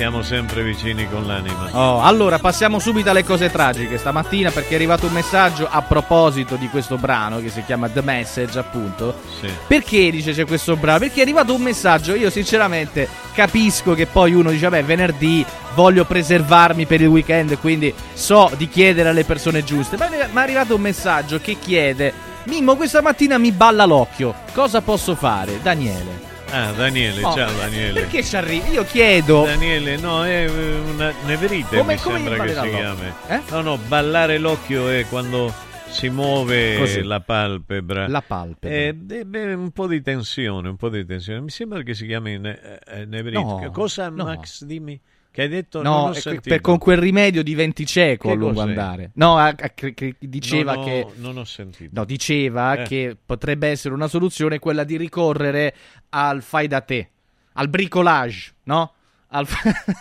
Siamo 0.00 0.22
sempre 0.22 0.62
vicini 0.62 1.06
con 1.10 1.26
l'anima. 1.26 1.68
Oh, 1.72 2.00
allora 2.00 2.38
passiamo 2.38 2.78
subito 2.78 3.10
alle 3.10 3.22
cose 3.22 3.50
tragiche 3.50 3.98
stamattina 3.98 4.50
perché 4.50 4.70
è 4.70 4.74
arrivato 4.76 5.04
un 5.04 5.12
messaggio 5.12 5.68
a 5.70 5.82
proposito 5.82 6.56
di 6.56 6.68
questo 6.68 6.96
brano 6.96 7.38
che 7.38 7.50
si 7.50 7.62
chiama 7.66 7.86
The 7.86 8.00
Message 8.00 8.58
appunto. 8.58 9.14
Sì. 9.38 9.50
Perché 9.66 10.10
dice 10.10 10.32
c'è 10.32 10.46
questo 10.46 10.74
brano? 10.74 11.00
Perché 11.00 11.18
è 11.18 11.20
arrivato 11.20 11.54
un 11.54 11.60
messaggio, 11.60 12.14
io 12.14 12.30
sinceramente 12.30 13.06
capisco 13.34 13.92
che 13.92 14.06
poi 14.06 14.32
uno 14.32 14.50
dice 14.50 14.70
vabbè 14.70 14.84
venerdì 14.84 15.44
voglio 15.74 16.06
preservarmi 16.06 16.86
per 16.86 17.02
il 17.02 17.08
weekend 17.08 17.58
quindi 17.58 17.92
so 18.14 18.50
di 18.56 18.70
chiedere 18.70 19.10
alle 19.10 19.24
persone 19.24 19.62
giuste, 19.64 19.98
ma 19.98 20.08
è 20.08 20.30
arrivato 20.32 20.76
un 20.76 20.80
messaggio 20.80 21.40
che 21.42 21.58
chiede 21.60 22.14
Mimmo 22.44 22.74
questa 22.74 23.02
mattina 23.02 23.36
mi 23.36 23.52
balla 23.52 23.84
l'occhio, 23.84 24.34
cosa 24.54 24.80
posso 24.80 25.14
fare? 25.14 25.60
Daniele. 25.60 26.29
Ah, 26.52 26.72
Daniele, 26.72 27.22
Oh, 27.22 27.32
ciao 27.32 27.52
Daniele. 27.56 28.00
Perché 28.00 28.24
ci 28.24 28.36
arrivi? 28.36 28.70
Io 28.70 28.84
chiedo... 28.84 29.44
Daniele, 29.44 29.96
no, 29.96 30.24
è 30.24 30.46
eh, 30.48 30.78
una 30.78 31.12
neverite 31.24 31.76
Come- 31.76 31.94
mi 31.94 32.00
come 32.00 32.18
sembra 32.18 32.44
che 32.44 32.54
si 32.54 32.68
chiami. 32.70 33.12
No, 33.50 33.60
no, 33.60 33.78
ballare 33.78 34.38
l'occhio 34.38 34.88
è 34.88 35.06
quando 35.08 35.52
si 35.90 36.08
muove 36.08 36.76
Così. 36.76 37.02
la 37.02 37.20
palpebra. 37.20 38.08
La 38.08 38.22
palpebra. 38.22 38.68
Eh, 38.76 38.96
eh, 39.20 39.24
beh, 39.24 39.54
un 39.54 39.70
po' 39.70 39.86
di 39.86 40.02
tensione, 40.02 40.68
un 40.68 40.76
po' 40.76 40.88
di 40.88 41.04
tensione. 41.04 41.40
Mi 41.40 41.50
sembra 41.50 41.82
che 41.82 41.94
si 41.94 42.06
chiami 42.06 42.38
ne- 42.38 42.80
eh, 42.84 43.04
neverite. 43.04 43.42
No, 43.42 43.70
Cosa, 43.72 44.08
no. 44.08 44.24
Max, 44.24 44.64
dimmi? 44.64 45.00
Che 45.32 45.42
hai 45.42 45.48
detto? 45.48 45.80
No, 45.82 46.08
ho 46.08 46.12
per 46.42 46.60
con 46.60 46.78
quel 46.78 46.96
rimedio 46.98 47.42
diventi 47.44 47.86
cieco 47.86 48.28
Che 48.28 48.34
a 48.34 48.36
lungo 48.36 48.54
cos'è? 48.54 48.68
andare. 48.68 49.10
No, 49.14 49.36
a- 49.36 49.54
a- 49.56 49.70
che- 49.74 50.16
diceva 50.18 50.74
Non 50.74 50.82
ho- 50.82 50.86
che 50.86 51.06
non 51.16 51.36
ho 51.38 51.44
sentito. 51.44 51.90
No, 51.94 52.04
diceva 52.04 52.80
Eh. 52.80 52.82
che 52.84 53.16
potrebbe 53.24 53.68
essere 53.68 53.94
una 53.94 54.08
soluzione 54.08 54.58
quella 54.58 54.82
di 54.84 54.96
ricorrere 54.96 55.74
al 56.10 56.42
fai 56.42 56.66
da 56.66 56.80
te, 56.80 57.08
al 57.54 57.68
bricolage, 57.68 58.52
no? 58.64 58.94
Al 59.32 59.46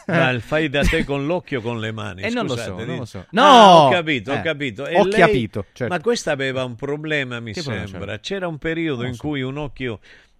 Ma 0.07 0.29
il 0.31 0.41
fai 0.41 0.69
da 0.69 0.81
te 0.81 1.03
con 1.03 1.27
l'occhio 1.27 1.59
o 1.59 1.61
con 1.61 1.79
le 1.79 1.91
mani? 1.91 2.23
Eh, 2.25 2.29
non 2.31 2.47
lo 2.47 2.57
so, 2.57 2.83
non 2.83 2.95
lo 2.97 3.05
so. 3.05 3.19
Ah, 3.19 3.25
No! 3.29 3.43
ho 3.43 3.89
capito, 3.91 4.31
ho 4.31 4.35
Eh, 4.35 4.41
capito. 4.41 4.81
ho 4.81 5.05
lei- 5.05 5.19
capito, 5.19 5.65
certo. 5.73 5.93
Ma 5.93 6.01
questa 6.01 6.31
aveva 6.31 6.63
un 6.63 6.73
problema, 6.75 7.39
mi 7.39 7.53
Che 7.53 7.61
problema 7.61 7.85
sembra. 7.85 8.05
c'era? 8.07 8.19
C'era 8.19 8.47
un 8.47 8.57
periodo 8.57 9.01
Non 9.01 9.09
in 9.09 9.13
so. 9.13 9.27
cui 9.27 9.43
un 9.43 9.57
occhio 9.57 9.99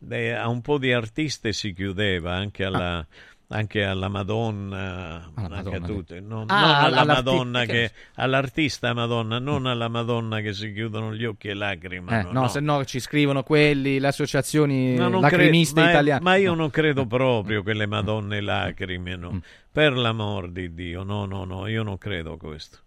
eh, 0.10 0.32
a 0.32 0.48
un 0.48 0.62
po' 0.62 0.80
di 0.80 0.92
artiste 0.92 1.54
si 1.54 1.74
chiudeva 1.74 2.34
anche 2.34 2.64
alla, 2.64 3.06
anche 3.52 3.84
alla 3.84 4.10
Madonna, 4.10 5.32
Alla 5.34 5.58
anche 5.58 5.70
Madonna, 5.72 5.78
a 5.78 5.80
tutte. 5.88 6.20
No, 6.20 6.46
Ah, 6.48 6.62
non 6.62 6.84
alla 6.84 7.06
Madonna 7.06 7.66
che- 7.66 7.92
all'artista 8.16 8.94
Madonna, 8.94 9.40
non 9.40 9.66
alla 9.66 9.88
Madonna 9.88 10.40
che 10.42 10.54
si 10.54 10.72
chiudono 10.72 11.14
gli 11.16 11.26
occhi 11.26 11.48
e 11.48 11.54
lacrime. 11.56 12.28
Eh, 12.28 12.32
no, 12.32 12.48
se 12.48 12.60
no 12.60 12.86
ci 12.86 13.00
scrivono 13.00 13.42
quelli, 13.44 14.00
le 14.00 14.08
associazioni 14.08 14.96
No, 14.96 15.10
non 15.10 15.22
cre- 15.22 15.32
lacrimiste 15.38 15.82
ma, 15.82 15.90
italiane. 15.90 16.22
ma 16.22 16.36
io 16.36 16.52
No. 16.52 16.58
non 16.58 16.70
credo 16.70 17.06
proprio 17.08 17.64
che 17.64 17.74
le 17.74 17.86
Madonne 17.88 18.40
lacrimino. 18.42 19.42
Per 19.72 19.94
l'amor 19.94 20.50
di 20.50 20.74
Dio, 20.74 21.04
no, 21.04 21.26
no, 21.26 21.44
no, 21.44 21.66
io 21.68 21.82
non 21.84 21.98
credo 21.98 22.34
a 22.34 22.38
questo. 22.38 22.80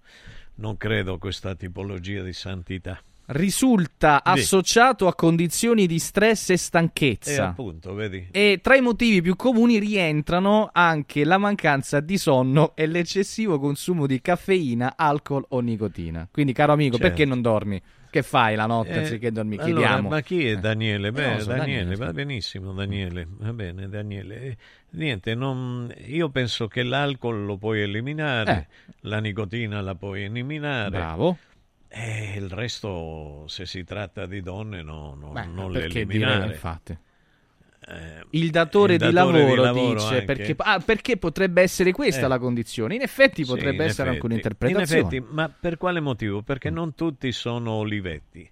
Non 0.54 0.76
credo 0.76 1.14
a 1.14 1.18
questa 1.18 1.54
tipologia 1.54 2.22
di 2.22 2.32
santità. 2.32 3.00
Risulta 3.26 4.20
Sì. 4.24 4.30
associato 4.30 5.06
a 5.06 5.14
condizioni 5.14 5.86
di 5.86 5.98
stress 5.98 6.50
e 6.50 6.54
E 6.54 6.56
stanchezza. 6.56 7.48
appunto, 7.48 7.94
vedi? 7.94 8.28
E 8.30 8.60
tra 8.62 8.76
i 8.76 8.80
motivi 8.80 9.22
più 9.22 9.36
comuni 9.36 9.78
rientrano 9.78 10.70
anche 10.72 11.24
la 11.24 11.38
mancanza 11.38 12.00
di 12.00 12.18
sonno 12.18 12.72
e 12.74 12.86
l'eccessivo 12.86 13.58
consumo 13.58 14.06
di 14.06 14.20
caffeina, 14.20 14.94
alcol 14.96 15.44
o 15.50 15.60
nicotina. 15.60 16.28
Quindi, 16.30 16.52
caro 16.52 16.72
amico, 16.72 16.96
Certo. 16.96 17.08
perché 17.08 17.24
non 17.24 17.40
dormi? 17.40 17.80
Che 18.10 18.22
fai 18.22 18.56
la 18.56 18.66
notte 18.66 18.90
Eh, 18.90 18.98
anziché 18.98 19.32
dormire? 19.32 19.62
allora, 19.62 19.78
Chiediamo. 19.86 20.08
ma 20.10 20.20
chi 20.20 20.46
è 20.46 20.56
Daniele? 20.58 21.08
Eh, 21.08 21.12
Beh, 21.12 21.24
non 21.26 21.32
lo 21.36 21.40
so, 21.40 21.46
Daniele, 21.48 21.66
Daniele, 21.84 21.96
va 21.96 22.12
benissimo, 22.12 22.72
Daniele. 22.74 23.26
Va 23.38 23.52
bene, 23.54 23.88
Daniele. 23.88 24.40
Eh, 24.42 24.56
Niente, 24.94 25.34
non- 25.34 25.90
io 26.04 26.28
penso 26.28 26.68
che 26.68 26.82
l'alcol 26.82 27.46
lo 27.46 27.56
puoi 27.56 27.80
eliminare, 27.80 28.68
la 29.04 29.20
nicotina 29.20 29.80
la 29.80 29.94
puoi 29.94 30.24
eliminare. 30.24 30.88
Eh. 30.88 30.90
Bravo. 30.90 31.38
E 31.94 32.32
il 32.36 32.48
resto, 32.48 33.44
se 33.48 33.66
si 33.66 33.84
tratta 33.84 34.24
di 34.24 34.40
donne, 34.40 34.82
no, 34.82 35.14
no, 35.14 35.28
Beh, 35.28 35.44
non 35.44 35.70
l'eliminare. 35.72 36.34
direi, 36.38 36.48
infatti. 36.50 36.96
Eh, 37.84 38.24
Il 38.30 38.50
datore, 38.50 38.94
il 38.94 38.98
di, 39.00 39.10
datore 39.10 39.40
lavoro 39.40 39.54
di 39.56 39.60
lavoro 39.66 39.94
dice 39.94 40.14
anche. 40.14 40.24
perché, 40.24 40.54
ah, 40.56 40.78
perché 40.80 41.16
potrebbe 41.18 41.60
essere 41.62 41.92
questa 41.92 42.24
Eh. 42.24 42.28
la 42.28 42.38
condizione. 42.38 42.94
In 42.94 43.02
effetti 43.02 43.44
Sì, 43.44 43.50
potrebbe 43.50 43.82
in 43.84 43.90
essere 43.90 44.08
anche 44.08 44.18
effetti. 44.20 44.26
un'interpretazione. 44.32 45.00
In 45.00 45.06
effetti, 45.06 45.34
ma 45.34 45.48
per 45.50 45.76
quale 45.76 46.00
motivo? 46.00 46.42
Perché 46.42 46.70
non 46.70 46.94
tutti 46.94 47.30
sono 47.32 47.72
Olivetti. 47.72 48.48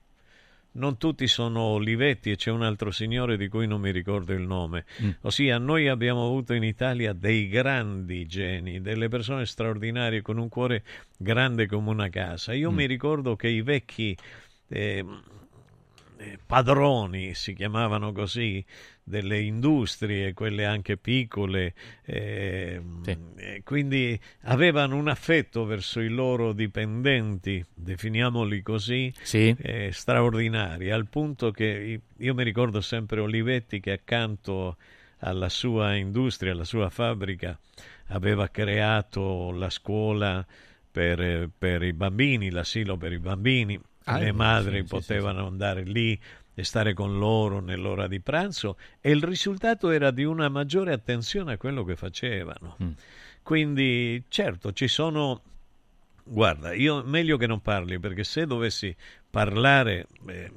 Non 0.73 0.99
tutti 0.99 1.27
sono 1.27 1.61
Olivetti 1.61 2.31
e 2.31 2.37
c'è 2.37 2.51
un 2.51 2.62
altro 2.62 2.93
signore 2.93 3.37
di 3.37 3.49
cui 3.49 3.66
non 3.66 3.81
mi 3.81 3.91
ricordo 3.91 4.33
il 4.33 4.43
nome. 4.43 4.85
Mm. 5.03 5.11
Ossia, 5.23 5.59
noi 5.59 5.89
abbiamo 5.89 6.25
avuto 6.25 6.53
in 6.53 6.62
Italia 6.62 7.12
dei 7.12 7.49
grandi 7.49 8.27
geni, 8.27 8.81
delle 8.81 9.09
persone 9.09 9.47
straordinarie 9.47 10.23
con 10.23 10.39
un 10.39 10.49
cuore 10.49 10.85
grande 11.16 11.66
come 11.66 11.91
una 11.91 12.09
casa. 12.09 12.53
Io 12.53 12.71
Mm. 12.71 12.75
mi 12.77 12.87
ricordo 12.87 13.35
che 13.35 13.49
i 13.49 13.62
vecchi 13.62 14.16
eh, 14.68 15.05
padroni, 16.47 17.35
si 17.35 17.55
chiamavano 17.55 18.12
così, 18.12 18.64
delle 19.11 19.40
industrie, 19.40 20.32
quelle 20.32 20.64
anche 20.64 20.96
piccole, 20.96 21.74
eh, 22.06 22.80
e 23.36 23.62
quindi 23.62 24.18
avevano 24.44 24.96
un 24.96 25.08
affetto 25.08 25.66
verso 25.66 26.00
i 26.00 26.08
loro 26.08 26.52
dipendenti, 26.54 27.62
definiamoli 27.74 28.62
così, 28.62 29.12
Sì. 29.20 29.54
eh, 29.58 29.90
straordinari, 29.92 30.90
al 30.90 31.06
punto 31.08 31.50
che 31.50 32.00
io 32.16 32.34
mi 32.34 32.42
ricordo 32.44 32.80
sempre 32.80 33.20
Olivetti 33.20 33.80
che 33.80 33.92
accanto 33.92 34.76
alla 35.18 35.50
sua 35.50 35.96
industria, 35.96 36.52
alla 36.52 36.64
sua 36.64 36.88
fabbrica, 36.88 37.58
aveva 38.06 38.48
creato 38.48 39.50
la 39.50 39.68
scuola 39.68 40.46
per, 40.90 41.50
per 41.56 41.82
i 41.82 41.92
bambini, 41.92 42.50
l'asilo 42.50 42.96
per 42.96 43.12
i 43.12 43.18
bambini, 43.18 43.78
Ah, 44.04 44.16
le 44.18 44.30
sì, 44.30 44.32
madri 44.32 44.76
sì, 44.78 44.82
sì, 44.82 44.88
potevano 44.88 45.46
andare 45.46 45.82
lì 45.84 46.18
e 46.61 46.64
stare 46.64 46.94
con 46.94 47.18
loro 47.18 47.61
nell'ora 47.61 48.06
di 48.06 48.20
pranzo 48.20 48.76
e 49.00 49.11
il 49.11 49.22
risultato 49.22 49.90
era 49.90 50.11
di 50.11 50.24
una 50.24 50.48
maggiore 50.48 50.92
attenzione 50.92 51.54
a 51.54 51.56
quello 51.56 51.84
che 51.84 51.96
facevano. 51.96 52.76
Mm. 52.82 52.90
Quindi 53.42 54.24
certo 54.28 54.72
ci 54.72 54.86
sono 54.88 55.42
Guarda, 56.22 56.72
io 56.74 57.02
meglio 57.02 57.36
che 57.36 57.46
non 57.48 57.61
parli 57.61 57.98
perché 57.98 58.22
se 58.22 58.46
dovessi 58.46 58.94
parlare 59.28 60.06
eh, 60.28 60.50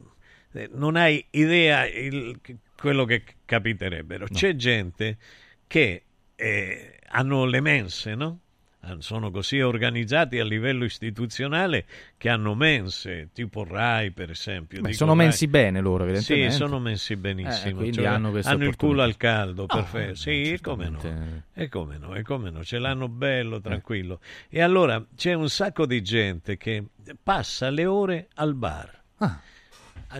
eh, 0.51 0.69
non 0.73 0.95
hai 0.95 1.25
idea 1.31 1.87
il- 1.87 2.39
quello 2.77 3.05
che 3.05 3.23
capiterebbero. 3.45 4.27
C'è 4.27 4.55
gente 4.55 5.17
che 5.65 6.03
eh, 6.35 6.99
hanno 7.07 7.45
le 7.45 7.59
mense, 7.61 8.13
no? 8.13 8.39
Ah, 8.85 8.97
Sono 8.99 9.31
così 9.31 9.61
organizzati 9.61 10.39
a 10.39 10.43
livello 10.43 10.83
istituzionale 10.83 11.85
che 12.17 12.27
hanno 12.27 12.53
mense, 12.53 13.29
tipo 13.31 13.63
RAI 13.63 14.11
per 14.11 14.29
esempio. 14.31 14.81
Beh, 14.81 14.91
sono 14.91 15.13
RAI. 15.13 15.23
mensi 15.23 15.47
bene 15.47 15.79
loro, 15.79 16.03
evidentemente. 16.03 16.51
Sì, 16.51 16.57
sono 16.57 16.79
messi 16.79 17.15
benissimo. 17.15 17.81
Eh, 17.81 17.93
cioè, 17.93 18.05
hanno 18.07 18.37
hanno 18.43 18.65
il 18.65 18.75
culo 18.75 19.01
al 19.01 19.15
caldo, 19.15 19.61
No, 19.61 19.67
perfetto. 19.67 20.11
eh, 20.11 20.15
Sì, 20.15 20.51
e 20.51 20.59
come 20.59 20.89
no. 20.89 20.99
E 21.53 21.69
come 21.69 21.97
no, 21.97 22.13
e 22.13 22.23
come 22.23 22.49
no, 22.49 22.61
ce 22.65 22.77
l'hanno 22.77 23.07
bello, 23.07 23.61
tranquillo. 23.61 24.19
E 24.49 24.61
allora 24.61 25.01
c'è 25.15 25.31
un 25.33 25.47
sacco 25.49 25.85
di 25.85 26.01
gente 26.01 26.57
che 26.57 26.83
passa 27.21 27.69
le 27.69 27.85
ore 27.85 28.27
al 28.35 28.53
bar. 28.53 29.01
Ah. 29.19 29.39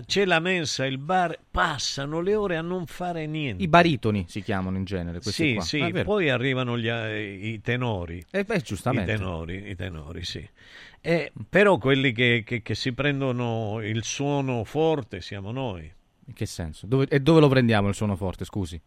C'è 0.02 0.24
la 0.24 0.40
mensa, 0.40 0.86
il 0.86 0.98
bar, 0.98 1.38
passano 1.50 2.20
le 2.20 2.34
ore 2.34 2.56
a 2.56 2.62
non 2.62 2.86
fare 2.86 3.26
niente. 3.26 3.62
I 3.62 3.68
baritoni 3.68 4.24
si 4.28 4.42
chiamano 4.42 4.76
in 4.76 4.84
genere. 4.84 5.20
questi 5.20 5.48
Sì, 5.48 5.54
qua. 5.54 5.62
sì, 5.64 5.80
Ah, 5.80 6.02
poi 6.04 6.30
arrivano 6.30 6.78
gli, 6.78 6.88
eh, 6.88 7.22
i 7.52 7.60
tenori. 7.60 8.24
Eh, 8.30 8.44
beh, 8.44 8.56
I 8.56 8.62
giustamente. 8.62 9.14
tenori, 9.14 9.68
i 9.70 9.74
tenori, 9.76 10.24
sì. 10.24 10.48
Eh, 11.00 11.32
però 11.48 11.78
quelli 11.78 12.12
che, 12.12 12.42
che- 12.46 12.62
che 12.62 12.74
si 12.74 12.92
prendono 12.92 13.80
il 13.82 14.02
suono 14.04 14.64
forte 14.64 15.20
siamo 15.20 15.52
noi. 15.52 15.90
In 16.26 16.32
che 16.32 16.46
senso? 16.46 16.86
Dove- 16.86 17.06
e 17.08 17.20
dove 17.20 17.40
lo 17.40 17.48
prendiamo 17.48 17.88
il 17.88 17.94
suono 17.94 18.16
forte, 18.16 18.44
scusi? 18.44 18.80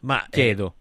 Ma 0.00 0.24
eh, 0.24 0.28
Chiedo. 0.30 0.74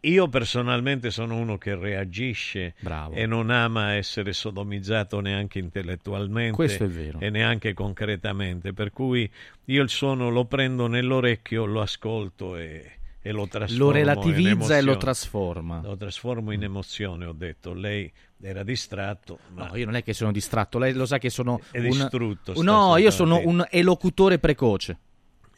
Io 0.00 0.28
personalmente 0.28 1.10
sono 1.10 1.36
uno 1.36 1.58
che 1.58 1.74
reagisce 1.74 2.74
Bravo. 2.80 3.14
e 3.14 3.26
non 3.26 3.50
ama 3.50 3.94
essere 3.94 4.32
sodomizzato 4.32 5.20
neanche 5.20 5.58
intellettualmente 5.58 6.54
Questo 6.54 6.84
è 6.84 6.88
vero. 6.88 7.18
e 7.18 7.30
neanche 7.30 7.74
concretamente. 7.74 8.72
Per 8.72 8.90
cui 8.92 9.28
io 9.64 9.82
il 9.82 9.88
suono 9.88 10.30
lo 10.30 10.44
prendo 10.44 10.86
nell'orecchio, 10.86 11.64
lo 11.64 11.80
ascolto 11.80 12.56
e, 12.56 12.98
e 13.20 13.32
lo 13.32 13.48
trasformo. 13.48 13.84
Lo 13.84 13.90
relativizza 13.90 14.76
e 14.76 14.82
lo 14.82 14.96
trasforma. 14.96 15.80
Lo 15.82 15.96
trasformo 15.96 16.52
in 16.52 16.62
emozione, 16.62 17.24
ho 17.24 17.32
detto. 17.32 17.72
Lei 17.74 18.10
era 18.40 18.62
distratto, 18.62 19.40
ma 19.54 19.66
No, 19.66 19.76
io 19.76 19.84
non 19.84 19.96
è 19.96 20.04
che 20.04 20.12
sono 20.12 20.30
distratto, 20.30 20.78
lei 20.78 20.92
lo 20.92 21.06
sa 21.06 21.18
che 21.18 21.28
sono 21.28 21.60
È 21.72 21.78
un... 21.78 21.84
distrutto 21.86 22.54
No, 22.62 22.96
io 22.98 23.10
sono 23.10 23.40
un 23.44 23.66
elocutore 23.68 24.38
precoce. 24.38 24.98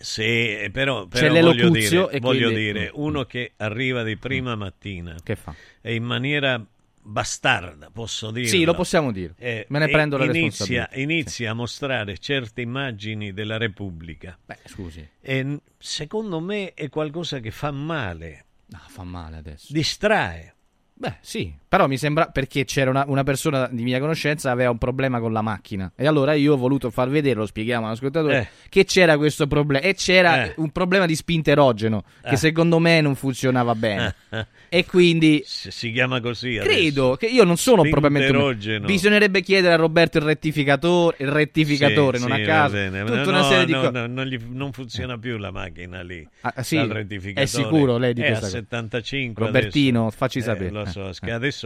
Sì, 0.03 0.67
però, 0.73 1.07
C'è 1.09 1.29
però 1.29 1.41
voglio 1.43 1.69
dire, 1.69 2.19
voglio 2.21 2.47
quindi- 2.49 2.55
dire, 2.73 2.87
Mm, 2.87 3.03
uno 3.03 3.25
che 3.27 3.53
arriva 3.59 4.03
di 4.03 4.17
prima 4.17 4.55
mattina 4.57 5.15
Che 5.23 5.37
fa? 5.37 5.55
e 5.83 5.95
in 5.95 6.05
maniera 6.05 6.65
bastarda, 7.03 7.91
posso 7.91 8.31
dire. 8.31 8.47
Sì, 8.47 8.65
lo 8.65 8.73
possiamo 8.73 9.13
dire. 9.13 9.35
Me 9.69 9.79
ne 9.79 9.89
prendo 9.89 10.17
la 10.17 10.25
inizia, 10.25 10.85
responsabilità. 10.85 10.97
Inizia 11.13 11.51
a 11.51 11.55
mostrare 11.55 12.17
certe 12.19 12.63
immagini 12.63 13.35
della 13.35 13.59
Repubblica. 13.59 14.39
Beh, 14.43 14.59
scusi. 14.65 15.07
E 15.21 15.59
secondo 15.77 16.41
me 16.41 16.73
è 16.73 16.89
qualcosa 16.89 17.41
che 17.41 17.51
fa 17.51 17.71
male, 17.71 18.45
No, 18.69 18.81
fa 18.87 19.05
male 19.05 19.37
adesso. 19.37 19.71
distrae. 19.71 20.55
Beh, 20.95 21.17
sì, 21.21 21.53
però 21.71 21.87
mi 21.87 21.97
sembra 21.97 22.27
perché 22.27 22.65
c'era 22.65 22.91
una, 22.91 23.05
una 23.07 23.23
persona 23.23 23.69
di 23.71 23.85
mia 23.85 24.01
conoscenza 24.01 24.51
aveva 24.51 24.71
un 24.71 24.79
problema 24.79 25.21
con 25.21 25.33
la 25.33 25.41
macchina 25.41 25.93
e 25.95 26.05
allora 26.09 26.33
io 26.35 26.55
ho 26.55 26.57
voluto 26.57 26.91
far 26.91 27.09
vedere, 27.09 27.37
lo 27.37 27.47
spieghiamo 27.47 27.87
all'ascoltatore, 27.87 28.39
Eh. 28.41 28.49
che 28.69 28.85
c'era 28.85 29.17
questo 29.17 29.47
problema 29.47 29.87
e 29.87 29.95
c'era 29.95 30.47
Eh. 30.47 30.55
un 30.57 30.71
problema 30.71 31.07
di 31.07 31.15
spinta 31.15 31.53
erogeno 31.53 32.03
che 32.23 32.31
Eh. 32.35 32.37
secondo 32.37 32.81
me 32.81 33.01
non 33.01 33.15
funzionava 33.15 33.77
bene 33.77 34.15
e 34.69 34.85
quindi 34.85 35.43
Si, 35.47 35.93
chiama 35.93 36.21
così. 36.21 36.59
adesso. 36.59 36.69
credo 36.69 37.17
che 37.17 37.27
io 37.27 37.45
non 37.45 37.57
sono 37.57 37.85
Spinterogeno. 37.85 38.87
bisognerebbe 38.87 39.41
chiedere 39.41 39.75
a 39.75 39.77
Roberto 39.77 40.19
il 40.19 40.25
rettificatore, 40.25 41.17
il 41.21 41.29
rettificatore 41.29 42.19
Sì, 42.19 42.27
non 42.27 42.37
sì, 42.37 42.43
a 42.43 42.47
caso, 42.47 42.77
tutta 42.77 43.23
No, 43.23 43.29
una 43.29 43.43
serie 43.45 43.67
di 43.67 43.73
no, 43.73 43.79
cose. 43.81 43.91
no, 43.93 44.07
non, 44.07 44.27
gli- 44.27 44.41
non 44.51 44.73
funziona 44.73 45.19
più 45.19 45.37
la 45.39 45.53
macchina 45.53 46.03
lì. 46.03 46.27
Ah, 46.41 46.63
sì? 46.65 46.77
È 46.77 47.45
sicuro 47.47 47.97
lei 47.97 48.13
di 48.13 48.23
È 48.23 48.27
questa 48.27 48.47
a 48.47 48.49
cosa? 48.49 48.59
75 48.59 49.45
Robertino, 49.47 50.01
adesso. 50.07 50.17
facci 50.17 50.39
Eh, 50.39 50.43
sapere. 50.43 50.71
lo 50.71 50.85
so, 50.87 51.07
Eh, 51.07 51.09
eh, 51.11 51.13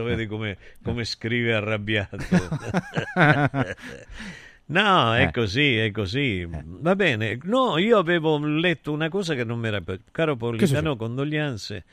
adesso 0.01 0.07
eh. 0.07 0.17
vedi 0.17 0.27
come, 0.27 0.57
come 0.83 1.05
scrive 1.05 1.55
arrabbiato. 1.55 2.17
No, 4.67 5.15
è 5.15 5.25
Eh. 5.25 5.31
così, 5.31 5.77
è 5.77 5.91
così. 5.91 6.49
Va 6.49 6.97
bene. 6.97 7.39
No, 7.43 7.77
io 7.77 7.99
avevo 7.99 8.39
letto 8.39 8.93
una 8.93 9.11
cosa 9.11 9.35
che 9.35 9.45
non 9.45 9.59
mi 9.59 9.67
era 9.67 9.83
piaciuta. 9.83 10.09
Caro 10.11 10.37
Politano, 10.37 10.97
condoglianze. 10.97 11.85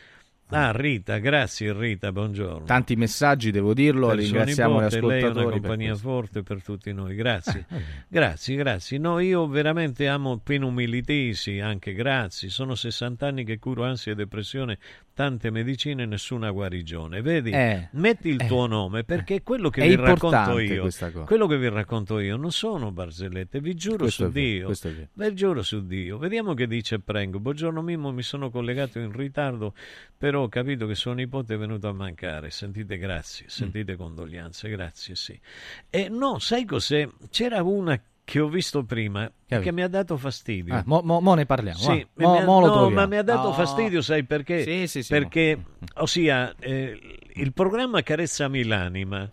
Ah, 0.53 0.71
Rita, 0.73 1.17
grazie 1.19 1.71
Rita, 1.71 2.11
buongiorno. 2.11 2.65
Tanti 2.65 2.97
messaggi, 2.97 3.51
devo 3.51 3.73
dirlo, 3.73 4.07
Per 4.07 4.17
ringraziamo 4.17 4.81
gli 4.81 4.83
nipote, 4.83 4.99
lei 5.01 5.01
è 5.01 5.05
una 5.21 5.29
ascoltatori. 5.29 5.45
per 5.45 5.61
compagnia 5.61 5.89
questo. 5.91 6.09
forte 6.09 6.43
per 6.43 6.61
tutti 6.61 6.91
noi, 6.91 7.15
grazie. 7.15 7.65
Eh, 7.69 7.81
grazie, 8.09 8.55
grazie. 8.57 8.97
No, 8.97 9.19
io 9.19 9.47
veramente 9.47 10.09
amo 10.09 10.39
Pino 10.39 10.69
Militesi, 10.69 11.59
anche 11.59 11.93
grazie. 11.93 12.49
Sono 12.49 12.75
60 12.75 13.25
anni 13.25 13.45
che 13.45 13.59
curo 13.59 13.85
ansia 13.85 14.11
e 14.11 14.15
depressione, 14.15 14.77
tante 15.13 15.51
medicine 15.51 16.05
nessuna 16.05 16.51
guarigione. 16.51 17.21
Vedi, 17.21 17.51
Eh, 17.51 17.87
metti 17.93 18.27
il 18.27 18.41
eh, 18.41 18.47
tuo 18.47 18.65
nome 18.67 19.05
perché 19.05 19.43
quello 19.43 19.69
che 19.69 19.87
vi 19.87 19.95
racconto 19.95 20.59
io. 20.59 20.89
Quello 21.25 21.47
che 21.47 21.57
vi 21.57 21.69
racconto 21.69 22.19
io 22.19 22.35
non 22.35 22.51
sono 22.51 22.91
barzellette, 22.91 23.61
vi 23.61 23.73
giuro 23.73 23.99
Questo 23.99 24.25
su 24.25 24.31
Dio. 24.31 24.67
vero. 24.81 25.07
Vi 25.13 25.33
giuro 25.33 25.61
su 25.63 25.85
Dio. 25.85 26.17
Vediamo 26.17 26.53
che 26.53 26.67
dice 26.67 26.99
Prengo. 26.99 27.39
Buongiorno 27.39 27.81
Mimmo, 27.81 28.11
mi 28.11 28.21
sono 28.23 28.49
collegato 28.49 28.99
in 28.99 29.13
ritardo, 29.13 29.73
però 30.17 30.39
ho 30.41 30.49
capito 30.49 30.87
che 30.87 30.95
suo 30.95 31.13
nipote 31.13 31.53
è 31.53 31.57
venuto 31.57 31.87
a 31.87 31.93
mancare. 31.93 32.49
Sentite 32.49 32.97
grazie, 32.97 33.45
Mm. 33.45 33.49
sentite 33.49 33.95
condoglianze, 33.95 34.69
grazie, 34.69 35.15
sì. 35.15 35.39
E 35.89 36.09
no, 36.09 36.39
sai 36.39 36.65
cos'è? 36.65 37.07
C'era 37.29 37.61
una 37.63 37.99
che 38.23 38.39
ho 38.39 38.47
visto 38.47 38.83
prima 38.85 39.29
Che 39.45 39.59
che 39.59 39.71
mi 39.73 39.81
ha 39.81 39.87
dato 39.89 40.15
fastidio. 40.15 40.73
Ah, 40.75 40.83
mo, 40.85 41.01
mo- 41.03 41.19
mo 41.19 41.33
ne 41.33 41.45
parliamo. 41.45 41.79
Sì. 41.79 42.05
Mo, 42.15 42.37
ha- 42.37 42.43
no, 42.43 42.61
troviamo. 42.61 42.89
ma 42.89 43.05
mi 43.05 43.17
ha 43.17 43.23
dato 43.23 43.47
No. 43.49 43.53
fastidio, 43.53 44.01
sai 44.01 44.23
perché? 44.23 44.63
Sì, 44.63 44.87
sì, 44.87 45.03
sì, 45.03 45.11
perché, 45.11 45.57
ossia, 45.95 46.55
eh, 46.59 47.17
il 47.33 47.51
programma 47.53 48.01
Carezzami 48.03 48.63
l'anima 48.63 49.27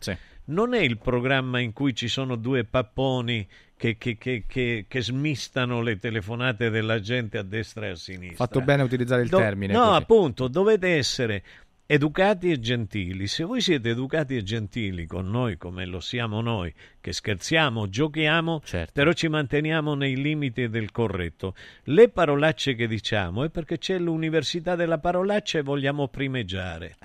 non 0.48 0.74
è 0.74 0.80
il 0.80 0.98
programma 0.98 1.58
in 1.60 1.72
cui 1.72 1.94
ci 1.94 2.08
sono 2.08 2.36
due 2.36 2.64
papponi 2.64 3.46
che, 3.76 3.96
che- 3.96 4.16
che- 4.18 4.44
che- 4.46 5.00
smistano 5.02 5.82
le 5.82 5.98
telefonate 5.98 6.68
della 6.70 7.00
gente 7.00 7.38
a 7.38 7.42
destra 7.42 7.86
e 7.86 7.90
a 7.90 7.94
sinistra. 7.96 8.36
Fatto 8.46 8.60
bene 8.60 8.82
a 8.82 8.84
utilizzare 8.84 9.22
il 9.22 9.28
Do- 9.28 9.38
termine. 9.38 9.72
No, 9.72 9.84
così. 9.86 9.96
appunto, 10.02 10.48
dovete 10.48 10.88
essere 10.96 11.42
educati 11.90 12.50
e 12.50 12.58
gentili. 12.60 13.26
Se 13.28 13.44
voi 13.44 13.60
siete 13.62 13.90
educati 13.90 14.36
e 14.36 14.42
gentili 14.42 15.06
con 15.06 15.30
noi 15.30 15.56
come 15.56 15.86
lo 15.86 16.00
siamo 16.00 16.40
noi, 16.42 16.72
che 17.00 17.12
scherziamo, 17.12 17.88
giochiamo, 17.88 18.60
Certo. 18.64 18.92
però 18.92 19.12
ci 19.12 19.28
manteniamo 19.28 19.94
nei 19.94 20.16
limiti 20.16 20.68
del 20.68 20.90
corretto. 20.90 21.54
Le 21.84 22.08
parolacce 22.10 22.74
che 22.74 22.86
diciamo 22.88 23.44
è 23.44 23.48
perché 23.50 23.78
c'è 23.78 23.98
l'università 23.98 24.74
della 24.76 24.98
parolaccia 24.98 25.58
e 25.58 25.62
vogliamo 25.62 26.08
primeggiare. 26.08 26.96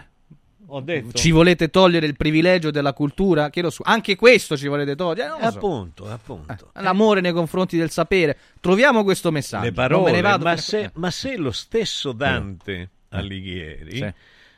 Ho 0.68 0.80
detto. 0.82 1.12
Ci 1.14 1.32
volete 1.32 1.70
togliere 1.70 2.06
il 2.06 2.16
privilegio 2.16 2.72
della 2.72 2.94
cultura? 2.94 3.50
Chiedo 3.50 3.70
su- 3.70 3.84
Anche 3.86 4.16
questo 4.16 4.56
ci 4.58 4.68
volete 4.68 4.96
togliere? 4.96 5.28
Eh, 5.28 5.30
non 5.32 5.40
lo 5.42 5.52
so. 5.52 5.58
Appunto, 5.58 6.10
appunto. 6.10 6.72
L'amore 6.76 7.22
nei 7.22 7.32
confronti 7.34 7.78
del 7.78 7.90
sapere. 7.92 8.38
Troviamo 8.60 9.04
questo 9.04 9.32
messaggio. 9.32 9.66
le 9.66 9.72
parole, 9.72 10.12
ne 10.12 10.22
vado 10.22 10.46
ma, 10.46 10.58
se, 10.58 10.90
ma 10.96 11.12
se 11.12 11.36
lo 11.38 11.52
stesso 11.52 12.12
Dante 12.12 12.90
Alighieri, 13.10 13.98
Sì. 13.98 14.14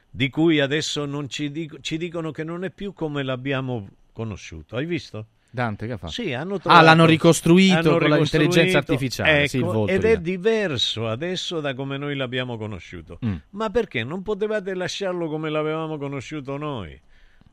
di 0.09 0.29
cui 0.29 0.59
adesso 0.59 1.05
non 1.05 1.27
ci, 1.29 1.51
dico- 1.51 1.79
ci 1.81 1.97
dicono 1.97 2.31
che 2.31 2.43
non 2.43 2.63
è 2.63 2.69
più 2.69 2.93
come 2.93 3.21
l'abbiamo 3.23 3.89
conosciuto, 4.13 4.77
hai 4.77 4.85
visto? 4.85 5.25
Dante 5.55 5.87
che 5.87 5.93
ha 5.93 5.97
fatto? 5.97 6.11
Sì, 6.11 6.33
hanno 6.33 6.55
Ah, 6.55 6.59
trovato- 6.59 6.85
l'hanno 6.85 7.05
ricostruito 7.05 7.77
hanno 7.89 7.97
con 7.97 8.09
l'intelligenza 8.11 8.77
artificiale. 8.77 9.47
sì, 9.47 9.57
il 9.57 9.63
ecco, 9.63 9.71
volto 9.71 9.91
ed 9.93 10.03
è 10.03 10.17
diverso 10.19 11.07
adesso 11.07 11.59
da 11.61 11.73
come 11.73 11.97
noi 11.97 12.15
l'abbiamo 12.15 12.57
conosciuto. 12.57 13.17
Mm. 13.25 13.35
Ma 13.51 13.69
perché 13.71 14.03
non 14.03 14.21
potevate 14.21 14.75
lasciarlo 14.75 15.27
come 15.27 15.49
l'avevamo 15.49 15.97
conosciuto 15.97 16.57
noi? 16.57 16.99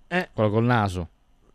Eh, 0.08 0.28
Quello 0.34 0.50
col 0.50 0.64
naso. 0.64 1.08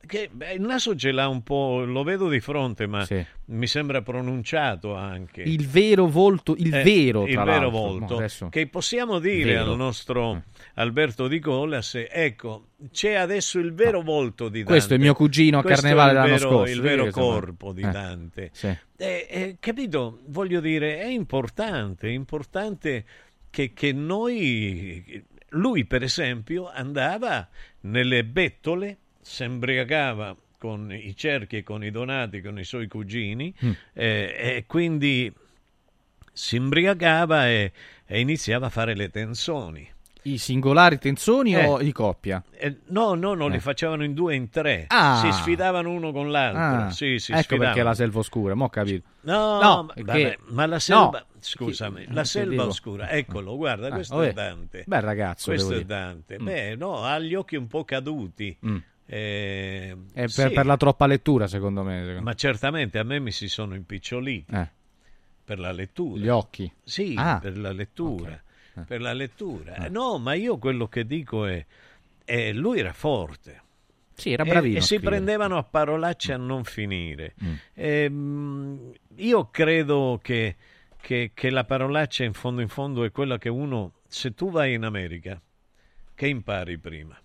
Che, 0.08 0.30
beh, 0.32 0.54
il 0.54 0.62
naso 0.62 0.96
ce 0.96 1.12
l'ha 1.12 1.28
un 1.28 1.44
po', 1.44 1.84
lo 1.86 2.02
vedo 2.04 2.28
di 2.30 2.40
fronte, 2.40 2.88
ma 2.88 3.06
Sì. 3.06 3.24
mi 3.46 3.68
sembra 3.68 4.02
pronunciato 4.02 4.96
anche. 4.96 5.42
Il 5.44 5.68
vero 5.68 6.08
volto, 6.08 6.56
il 6.58 6.74
Eh, 6.74 6.82
vero, 6.82 7.28
il 7.28 7.38
vero 7.40 7.70
volto 7.70 8.14
Mo 8.14 8.18
adesso- 8.18 8.50
che 8.50 8.66
possiamo 8.68 9.20
dire 9.20 9.54
Vero. 9.54 9.66
Mm. 9.66 9.70
al 9.72 9.78
nostro 9.78 10.44
Alberto 10.76 11.28
Di 11.28 11.40
Colas 11.40 11.94
ecco 12.10 12.70
c'è 12.92 13.14
adesso 13.14 13.60
il 13.60 13.74
vero 13.74 14.02
volto 14.02 14.46
di 14.50 14.60
Dante 14.60 14.72
Questo 14.72 14.94
è 14.94 14.98
mio 14.98 15.14
cugino 15.14 15.60
a 15.60 15.62
Questo 15.62 15.82
Carnevale 15.82 16.14
l'anno 16.14 16.28
vero- 16.36 16.50
scorso, 16.50 16.74
il 16.74 16.82
vero 16.82 17.10
corpo 17.10 17.74
di 17.74 17.82
Eh, 17.82 17.90
Dante 17.92 18.50
sì. 18.54 18.68
Eh, 18.98 19.28
eh, 19.30 19.58
capito 19.60 20.20
voglio 20.28 20.60
dire 20.60 21.00
è 21.00 21.08
importante 21.08 22.08
è 22.08 22.12
importante 22.12 23.06
che, 23.50 23.74
che 23.74 23.92
noi 23.94 25.24
lui 25.50 25.86
per 25.86 26.04
esempio 26.04 26.70
andava 26.70 27.48
nelle 27.82 28.24
bettole 28.24 28.98
si 29.28 29.44
imbriacava 29.44 30.36
con 30.58 30.92
i 30.92 31.16
cerchi 31.16 31.58
e 31.58 31.64
con 31.64 31.84
i 31.84 31.92
donati 31.92 32.42
con 32.42 32.58
i 32.58 32.64
suoi 32.64 32.88
cugini 32.88 33.54
Mm. 33.64 33.72
eh, 33.94 34.36
e 34.58 34.64
quindi 34.66 35.32
si 36.32 36.56
imbriacava 36.56 37.48
e, 37.48 37.72
e 38.06 38.20
iniziava 38.20 38.68
a 38.68 38.70
fare 38.70 38.96
le 38.96 39.10
tensoni. 39.10 39.88
I 40.24 40.38
singolari 40.38 40.98
tenzoni 40.98 41.54
Eh. 41.56 41.66
o 41.66 41.78
di 41.78 41.92
coppia? 41.94 42.44
Eh, 42.52 42.78
no, 42.88 43.14
no, 43.14 43.34
no, 43.34 43.48
Eh. 43.48 43.52
li 43.52 43.60
facevano 43.60 44.04
in 44.04 44.14
due 44.14 44.34
e 44.34 44.36
in 44.36 44.50
tre. 44.50 44.86
Ah. 44.90 45.22
Si 45.24 45.32
sfidavano 45.32 45.90
uno 45.90 46.12
con 46.12 46.32
l'altro. 46.32 46.86
Ah, 46.88 46.90
Sì, 46.92 47.18
si 47.20 47.32
ecco 47.32 47.42
sfidavano. 47.42 47.70
perché 47.70 47.84
la 47.84 47.94
selva 47.94 48.20
oscura, 48.20 48.54
mo 48.56 48.66
ho 48.66 48.70
capito. 48.70 49.08
No, 49.22 49.62
No, 49.62 49.84
ma, 49.84 49.94
perché- 49.94 50.04
vabbè, 50.04 50.38
ma 50.54 50.66
la 50.66 50.80
selva, 50.80 51.20
No. 51.20 51.26
scusami, 51.40 52.06
Chi- 52.08 52.14
la 52.14 52.24
selva 52.26 52.52
dico? 52.52 52.66
oscura, 52.66 53.10
eccolo, 53.10 53.56
guarda, 53.56 53.88
Ah, 53.88 53.92
questo 53.92 54.16
vabbè. 54.18 54.30
è 54.30 54.34
Dante. 54.34 54.84
Bel 54.86 55.02
ragazzo, 55.02 55.50
Questo 55.52 55.70
devo 55.70 55.82
è. 55.82 55.86
Dante. 55.86 56.40
Mm. 56.42 56.46
Beh, 56.46 56.76
no, 56.76 57.04
ha 57.04 57.20
gli 57.20 57.34
occhi 57.36 57.56
un 57.56 57.68
po' 57.68 57.86
caduti. 57.86 58.58
Mm. 58.66 58.78
Eh, 59.10 59.96
È 60.12 60.20
per, 60.22 60.30
sì, 60.30 60.50
per 60.50 60.66
la 60.66 60.76
troppa 60.78 61.08
lettura, 61.08 61.48
secondo 61.48 61.82
me. 61.84 62.00
secondo- 62.02 62.22
Ma 62.22 62.34
certamente 62.34 63.00
a 63.00 63.04
me 63.04 63.20
mi 63.20 63.32
si 63.32 63.48
sono 63.48 63.74
impiccioliti 63.74 64.54
Eh. 64.54 64.68
per 65.44 65.60
la 65.60 65.72
lettura. 65.72 66.20
Gli 66.22 66.28
occhi. 66.28 66.70
Sì, 66.84 67.14
Ah. 67.18 67.40
per 67.42 67.58
la 67.58 67.72
lettura. 67.72 68.34
Ok. 68.34 68.80
Eh. 68.80 68.82
Per 68.86 69.02
la 69.02 69.14
lettura. 69.14 69.86
Eh, 69.86 69.90
No, 69.90 70.18
ma 70.20 70.34
io 70.34 70.58
quello 70.58 70.88
che 70.88 71.06
dico 71.06 71.46
è, 71.46 71.66
è 72.26 72.52
lui 72.52 72.80
era 72.80 72.94
forte. 72.94 73.62
Sì, 74.14 74.34
era 74.34 74.44
E- 74.44 74.50
bravino 74.50 74.76
E, 74.76 74.80
a 74.80 74.82
si 74.82 75.00
prendevano 75.00 75.58
a 75.58 75.64
parolacce 75.64 76.34
a 76.34 76.38
non 76.38 76.64
finire. 76.64 77.34
Mm. 77.44 77.54
Ehm, 77.76 78.92
io 79.16 79.50
credo 79.50 80.20
che, 80.22 80.56
che- 81.00 81.32
che 81.34 81.50
la 81.50 81.64
parolaccia 81.64 82.24
in 82.24 82.34
fondo 82.34 82.62
in 82.62 82.68
fondo 82.68 83.04
è 83.04 83.12
quella 83.12 83.38
che 83.38 83.50
uno, 83.50 83.94
se 84.08 84.34
tu 84.34 84.50
vai 84.52 84.74
in 84.74 84.84
America, 84.84 85.40
che 86.14 86.28
impari 86.28 86.78
prima? 86.78 87.18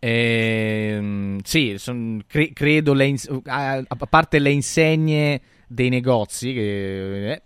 Ehm, 0.00 1.38
sì, 1.42 1.76
son- 1.78 2.22
cre- 2.26 2.52
credo 2.52 2.92
le 2.92 3.06
ins- 3.06 3.30
a, 3.46 3.76
a 3.86 3.96
parte 4.08 4.38
le 4.38 4.50
insegne 4.50 5.40
dei 5.66 5.88
negozi, 5.88 6.52
che, 6.52 7.32
eh, 7.32 7.42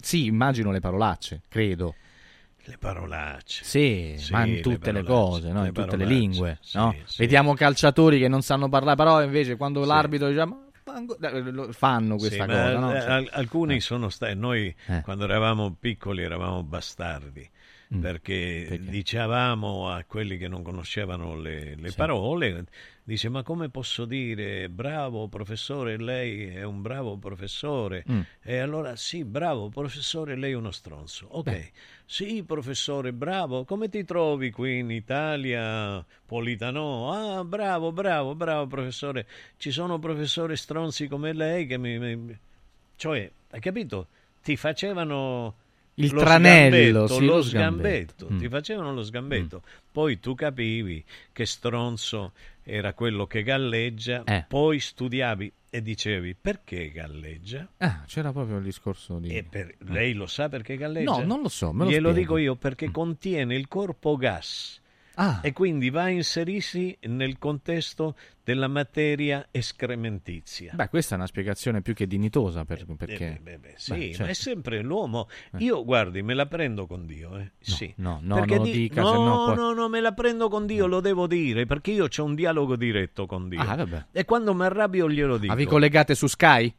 sì, 0.00 0.26
immagino 0.26 0.70
le 0.70 0.80
parolacce, 0.80 1.42
credo. 1.48 1.94
Le 2.64 2.76
parolacce. 2.78 3.64
Sì, 3.64 4.14
Sì, 4.18 4.32
ma 4.32 4.44
in 4.44 4.54
le 4.56 4.60
tutte 4.60 4.92
le, 4.92 5.02
parolacce, 5.02 5.30
cose, 5.40 5.52
no? 5.52 5.62
le 5.62 5.68
in 5.68 5.72
tutte 5.74 5.96
le 5.96 6.04
lingue. 6.04 6.58
sì, 6.60 6.76
no? 6.76 6.94
sì. 7.04 7.16
Vediamo 7.22 7.54
calciatori 7.54 8.18
che 8.18 8.28
non 8.28 8.42
sanno 8.42 8.68
parlare, 8.68 8.96
però 8.96 9.22
invece 9.22 9.56
quando 9.56 9.84
l'arbitro 9.86 10.28
dice 10.28 10.44
"Ma 10.44 10.58
fango-" 10.84 11.18
eh, 11.18 11.40
lo- 11.50 11.72
fanno 11.72 12.16
questa 12.16 12.44
cosa. 12.44 12.74
ma, 12.74 12.78
no? 12.78 12.94
eh, 12.94 13.00
Cioè, 13.00 13.10
al- 13.10 13.28
alcuni 13.32 13.80
sono 13.80 14.10
stati, 14.10 14.34
noi 14.34 14.74
Eh. 14.86 15.00
quando 15.00 15.24
eravamo 15.24 15.74
piccoli 15.80 16.22
eravamo 16.22 16.62
bastardi. 16.62 17.48
Mm. 17.94 18.00
Perché, 18.02 18.78
dicevamo 18.82 19.88
a 19.88 20.04
quelli 20.04 20.36
che 20.36 20.46
non 20.46 20.62
conoscevano 20.62 21.34
le, 21.40 21.74
le 21.74 21.88
Sì. 21.88 21.96
parole, 21.96 22.66
dice 23.02 23.30
ma 23.30 23.42
come 23.42 23.70
posso 23.70 24.04
dire 24.04 24.68
bravo 24.68 25.26
professore, 25.28 25.96
lei 25.96 26.48
è 26.48 26.64
un 26.64 26.82
bravo 26.82 27.16
professore 27.16 28.04
Mm. 28.10 28.20
e 28.42 28.58
allora 28.58 28.94
sì 28.94 29.24
bravo 29.24 29.70
professore, 29.70 30.36
lei 30.36 30.52
è 30.52 30.54
uno 30.54 30.70
stronzo, 30.70 31.28
ok, 31.30 31.44
Beh. 31.44 31.70
sì 32.04 32.42
professore 32.44 33.14
bravo, 33.14 33.64
come 33.64 33.88
ti 33.88 34.04
trovi 34.04 34.50
qui 34.50 34.80
in 34.80 34.90
Italia, 34.90 36.04
Politano? 36.26 37.10
Ah 37.10 37.42
bravo, 37.42 37.90
bravo, 37.90 38.34
bravo 38.34 38.66
professore, 38.66 39.26
ci 39.56 39.70
sono 39.70 39.98
professori 39.98 40.56
stronzi 40.58 41.08
come 41.08 41.32
lei 41.32 41.66
che 41.66 41.78
mi... 41.78 41.98
mi- 41.98 42.38
cioè, 42.96 43.30
hai 43.50 43.60
capito? 43.60 44.08
Ti 44.42 44.56
facevano 44.56 45.54
Il 46.00 46.12
lo 46.12 46.20
tranello, 46.20 47.06
sgambetto, 47.06 47.06
sì, 47.20 47.24
lo 47.26 47.34
lo 47.36 47.42
sgambetto, 47.42 48.14
sgambetto. 48.26 48.28
Mm. 48.32 48.38
ti 48.38 48.48
facevano 48.48 48.92
lo 48.94 49.02
sgambetto. 49.02 49.62
Poi 49.90 50.20
tu 50.20 50.34
capivi 50.34 51.04
che 51.32 51.44
stronzo 51.46 52.32
era 52.62 52.92
quello 52.92 53.26
che 53.26 53.42
galleggia, 53.42 54.22
Eh. 54.24 54.44
poi 54.46 54.78
studiavi 54.78 55.52
e 55.70 55.82
dicevi 55.82 56.34
perché 56.40 56.90
galleggia? 56.90 57.66
ah, 57.78 58.02
c'era 58.06 58.32
proprio 58.32 58.56
il 58.58 58.62
discorso 58.64 59.18
di... 59.18 59.42
Per- 59.42 59.74
lei 59.88 60.12
lo 60.14 60.26
sa 60.26 60.48
perché 60.48 60.76
galleggia? 60.76 61.10
No, 61.18 61.24
non 61.24 61.42
lo 61.42 61.48
so, 61.48 61.72
me 61.72 61.84
lo 61.84 61.90
Glielo 61.90 62.10
spiego. 62.10 62.18
dico 62.18 62.36
io 62.38 62.54
perché 62.56 62.90
contiene 62.90 63.54
il 63.54 63.68
corpo 63.68 64.16
gas 64.16 64.80
Ah. 65.20 65.40
e 65.42 65.52
quindi 65.52 65.90
va 65.90 66.04
a 66.04 66.08
inserirsi 66.10 66.96
nel 67.02 67.38
contesto 67.38 68.14
della 68.44 68.68
materia 68.68 69.48
escrementizia. 69.50 70.72
Beh, 70.74 70.88
questa 70.88 71.14
è 71.14 71.18
una 71.18 71.26
spiegazione 71.26 71.82
più 71.82 71.92
che 71.94 72.06
dignitosa 72.06 72.64
per- 72.64 72.86
perché... 72.96 73.26
Eh, 73.36 73.40
beh, 73.42 73.58
beh, 73.58 73.74
sì, 73.76 73.90
Beh, 73.90 73.96
ma 73.98 74.04
è 74.04 74.12
certo. 74.14 74.34
sempre 74.34 74.80
l'uomo. 74.82 75.28
Io, 75.58 75.84
guardi, 75.84 76.22
me 76.22 76.34
la 76.34 76.46
prendo 76.46 76.86
con 76.86 77.04
Dio. 77.06 77.36
Eh. 77.36 77.50
sì. 77.58 77.92
no, 77.96 78.20
no, 78.22 78.36
Perché 78.36 78.54
non 78.56 78.64
lo 78.66 78.70
di- 78.72 78.78
dica, 78.78 79.02
no, 79.02 79.12
no 79.24 79.44
poi- 79.46 79.56
no, 79.56 79.72
no, 79.72 79.88
me 79.88 80.00
la 80.00 80.12
prendo 80.12 80.48
con 80.48 80.66
Dio, 80.66 80.86
lo 80.86 81.00
devo 81.00 81.26
dire, 81.26 81.66
perché 81.66 81.90
io 81.90 82.06
ho 82.16 82.24
un 82.24 82.34
dialogo 82.34 82.76
diretto 82.76 83.26
con 83.26 83.48
Dio. 83.48 83.60
Ah. 83.60 84.06
E 84.12 84.24
quando 84.24 84.54
mi 84.54 84.62
arrabbio 84.64 85.10
glielo 85.10 85.36
dico. 85.36 85.52
Ah, 85.52 85.56
vi 85.56 85.66
collegate 85.66 86.14
su 86.14 86.26
Sky? 86.26 86.72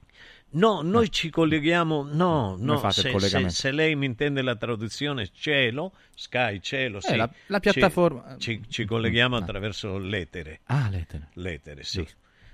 No, 0.52 0.82
noi 0.82 1.12
ci 1.12 1.30
colleghiamo. 1.30 2.08
No, 2.12 2.56
no. 2.60 2.90
Se, 2.92 3.18
se- 3.20 3.50
se 3.50 3.72
lei 3.72 3.96
mi 3.96 4.06
intende 4.08 4.42
la 4.42 4.56
traduzione 4.56 5.30
cielo, 5.32 5.94
Sky, 6.16 6.60
cielo, 6.62 7.00
sì. 7.02 7.14
Eh, 7.14 7.16
la- 7.18 7.30
la 7.48 7.60
ci- 7.60 7.70
piattaforma- 7.72 8.36
Ci, 8.38 8.64
ci 8.68 8.86
colleghiamo 8.86 9.36
attraverso 9.36 9.98
l'etere. 9.98 10.62
Ah, 10.66 10.88
l'etere. 10.90 11.28
L'etere, 11.34 11.84
sì. 11.84 12.06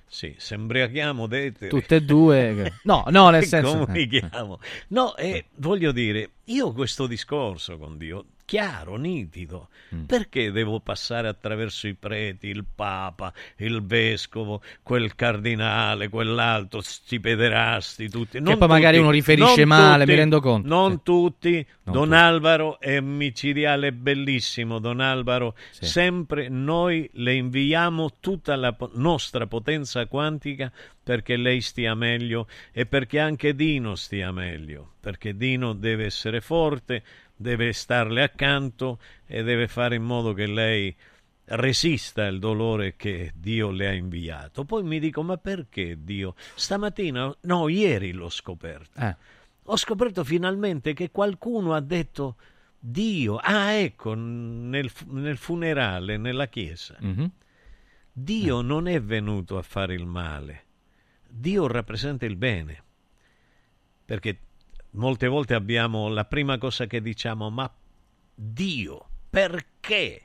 Sì, 0.07 0.35
sembriachiamo 0.37 1.25
d'etere. 1.25 1.69
Tutte 1.69 1.95
e 1.95 2.01
due... 2.03 2.73
No, 2.83 3.05
no, 3.09 3.29
nel 3.29 3.43
senso... 3.45 3.73
eh. 3.73 3.85
comunichiamo. 3.85 4.59
No, 4.89 5.15
e 5.15 5.45
voglio 5.55 5.91
dire, 5.91 6.29
io 6.45 6.71
questo 6.73 7.07
discorso 7.07 7.77
con 7.77 7.97
Dio, 7.97 8.25
chiaro, 8.45 8.95
nitido. 8.95 9.69
Mm. 9.93 10.03
Perché 10.03 10.51
devo 10.51 10.79
passare 10.79 11.27
attraverso 11.27 11.87
i 11.87 11.95
preti, 11.95 12.47
il 12.47 12.63
papa, 12.63 13.33
il 13.57 13.83
vescovo, 13.83 14.61
quel 14.83 15.15
cardinale, 15.15 16.09
quell'altro, 16.09 16.81
sti 16.81 17.19
pederasti, 17.19 18.09
tutti? 18.09 18.39
Non 18.39 18.57
poi 18.57 18.67
magari 18.67 18.95
tutti, 18.95 19.07
uno 19.07 19.11
riferisce 19.11 19.65
male, 19.65 19.99
tutti, 19.99 20.11
mi 20.11 20.15
rendo 20.17 20.39
conto. 20.39 20.67
Non 20.67 21.03
tutti. 21.03 21.65
Non 21.83 21.93
Don 21.93 22.03
tutti. 22.09 22.15
Alvaro 22.15 22.79
è 22.79 22.99
micidiale, 22.99 23.91
bellissimo. 23.91 24.79
Don 24.79 24.99
Alvaro, 24.99 25.55
sempre 25.71 26.47
noi 26.47 27.09
le 27.13 27.33
inviamo 27.33 28.13
tutta 28.19 28.55
la 28.55 28.73
po- 28.73 28.91
nostra 28.93 29.47
potenza 29.47 30.05
quantica 30.07 30.71
perché 31.05 31.37
lei 31.37 31.61
stia 31.61 31.93
meglio 31.93 32.47
e 32.71 32.87
perché 32.87 33.19
anche 33.19 33.55
Dino 33.55 33.93
stia 33.95 34.31
meglio. 34.31 34.93
Perché 34.99 35.37
Dino 35.37 35.73
deve 35.73 36.05
essere 36.05 36.41
forte, 36.41 37.03
deve 37.35 37.73
starle 37.73 38.23
accanto 38.23 38.99
e 39.25 39.43
deve 39.43 39.67
fare 39.67 39.95
in 39.95 40.03
modo 40.03 40.33
che 40.33 40.47
lei 40.47 40.95
resista 41.47 42.25
il 42.25 42.39
dolore 42.39 42.95
che 42.95 43.31
Dio 43.35 43.69
le 43.69 43.87
ha 43.87 43.91
inviato. 43.91 44.65
Poi 44.65 44.83
mi 44.83 44.99
dico, 44.99 45.21
ma 45.21 45.37
perché 45.37 46.03
Dio? 46.03 46.35
Stamattina, 46.55 47.35
no, 47.41 47.67
ieri 47.67 48.11
l'ho 48.11 48.29
scoperto. 48.29 48.99
Eh. 48.99 49.15
Ho 49.65 49.77
scoperto 49.77 50.23
finalmente 50.23 50.93
che 50.93 51.11
qualcuno 51.11 51.73
ha 51.73 51.81
detto 51.81 52.35
Dio, 52.79 53.37
ah 53.37 53.71
ecco, 53.71 54.13
nel, 54.13 54.91
nel 55.07 55.37
funerale, 55.37 56.17
nella 56.17 56.47
chiesa. 56.47 56.95
Mhm. 56.99 57.31
Dio 58.11 58.61
non 58.61 58.87
è 58.87 59.01
venuto 59.01 59.57
a 59.57 59.61
fare 59.61 59.93
il 59.93 60.05
male, 60.05 60.63
Dio 61.27 61.67
rappresenta 61.67 62.25
il 62.25 62.37
bene. 62.37 62.83
Perché 64.05 64.37
molte 64.95 65.27
volte 65.27 65.53
abbiamo 65.53 66.07
la 66.09 66.25
prima 66.25 66.57
cosa 66.57 66.85
che 66.87 67.01
diciamo, 67.01 67.49
ma 67.49 67.71
Dio, 68.33 69.09
perché 69.29 70.21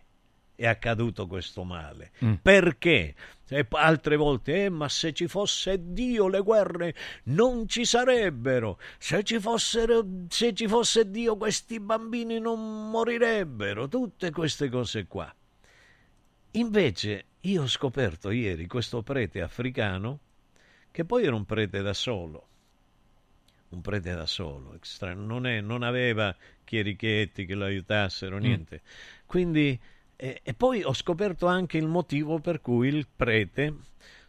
è 0.54 0.66
accaduto 0.66 1.26
questo 1.26 1.64
male? 1.64 2.12
Mm. 2.24 2.34
Perché? 2.42 3.14
E 3.48 3.66
altre 3.70 4.16
volte, 4.16 4.64
eh, 4.64 4.68
ma 4.68 4.88
se 4.88 5.12
ci 5.12 5.26
fosse 5.26 5.92
Dio 5.92 6.28
le 6.28 6.40
guerre 6.40 6.94
non 7.24 7.66
ci 7.66 7.84
sarebbero. 7.84 8.78
Se 8.98 9.22
ci, 9.24 9.40
fossero, 9.40 10.06
se 10.28 10.54
ci 10.54 10.68
fosse 10.68 11.10
Dio 11.10 11.36
questi 11.36 11.80
bambini 11.80 12.38
non 12.38 12.90
morirebbero. 12.90 13.88
Tutte 13.88 14.30
queste 14.30 14.68
cose 14.68 15.06
qua. 15.06 15.34
Invece 16.52 17.26
io 17.40 17.62
ho 17.62 17.66
scoperto 17.66 18.30
ieri 18.30 18.66
questo 18.66 19.02
prete 19.02 19.40
africano, 19.40 20.20
che 20.90 21.04
poi 21.04 21.24
era 21.24 21.34
un 21.34 21.44
prete 21.44 21.80
da 21.80 21.94
solo, 21.94 22.48
un 23.70 23.80
prete 23.80 24.14
da 24.14 24.26
solo, 24.26 24.74
extra- 24.74 25.14
non, 25.14 25.46
è- 25.46 25.60
non 25.60 25.82
aveva 25.82 26.34
chierichetti 26.64 27.46
che 27.46 27.54
lo 27.54 27.64
aiutassero, 27.64 28.36
Mm. 28.38 28.40
niente. 28.42 28.82
Quindi, 29.26 29.78
eh, 30.16 30.40
e 30.42 30.54
poi 30.54 30.82
ho 30.82 30.92
scoperto 30.92 31.46
anche 31.46 31.78
il 31.78 31.86
motivo 31.86 32.40
per 32.40 32.60
cui 32.60 32.88
il 32.88 33.06
prete 33.14 33.74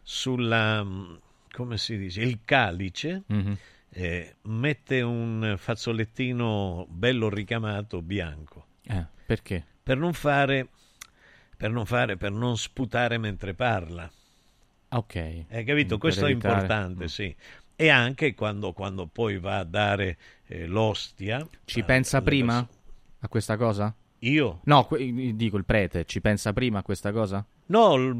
sulla, 0.02 0.82
mm, 0.84 1.14
come 1.50 1.76
si 1.78 1.96
dice, 1.98 2.22
il 2.22 2.40
calice, 2.44 3.24
Mhm. 3.26 3.56
eh, 3.90 4.36
mette 4.42 5.00
un 5.02 5.54
fazzolettino 5.58 6.86
bello 6.88 7.28
ricamato 7.28 8.00
bianco 8.00 8.66
Eh, 8.84 9.04
perché? 9.26 9.66
per 9.82 9.98
non 9.98 10.14
fare 10.14 10.68
per 11.58 11.70
non 11.70 11.84
fare 11.84 12.16
per 12.16 12.32
non 12.32 12.56
sputare 12.56 13.18
mentre 13.18 13.52
parla 13.52 14.10
Ok. 14.92 15.44
hai 15.50 15.64
capito? 15.64 15.96
Mm, 15.96 15.98
questo 15.98 16.24
è 16.26 16.30
importante 16.30 17.06
sì 17.08 17.34
e 17.82 17.88
anche 17.88 18.34
quando, 18.34 18.72
quando 18.72 19.06
poi 19.06 19.38
va 19.38 19.58
a 19.58 19.64
dare 19.64 20.16
eh, 20.46 20.66
l'ostia 20.66 21.44
Ci 21.64 21.80
eh, 21.80 21.84
pensa 21.84 22.22
prima 22.22 22.66
a 23.20 23.28
questa 23.28 23.56
cosa? 23.56 23.92
Io? 24.20 24.60
No, 24.64 24.84
que- 24.86 25.34
dico 25.34 25.56
il 25.56 25.64
prete, 25.64 26.04
ci 26.04 26.20
pensa 26.20 26.52
prima 26.52 26.78
a 26.78 26.82
questa 26.84 27.10
cosa? 27.10 27.44
No, 27.66 27.96
l- 27.96 28.14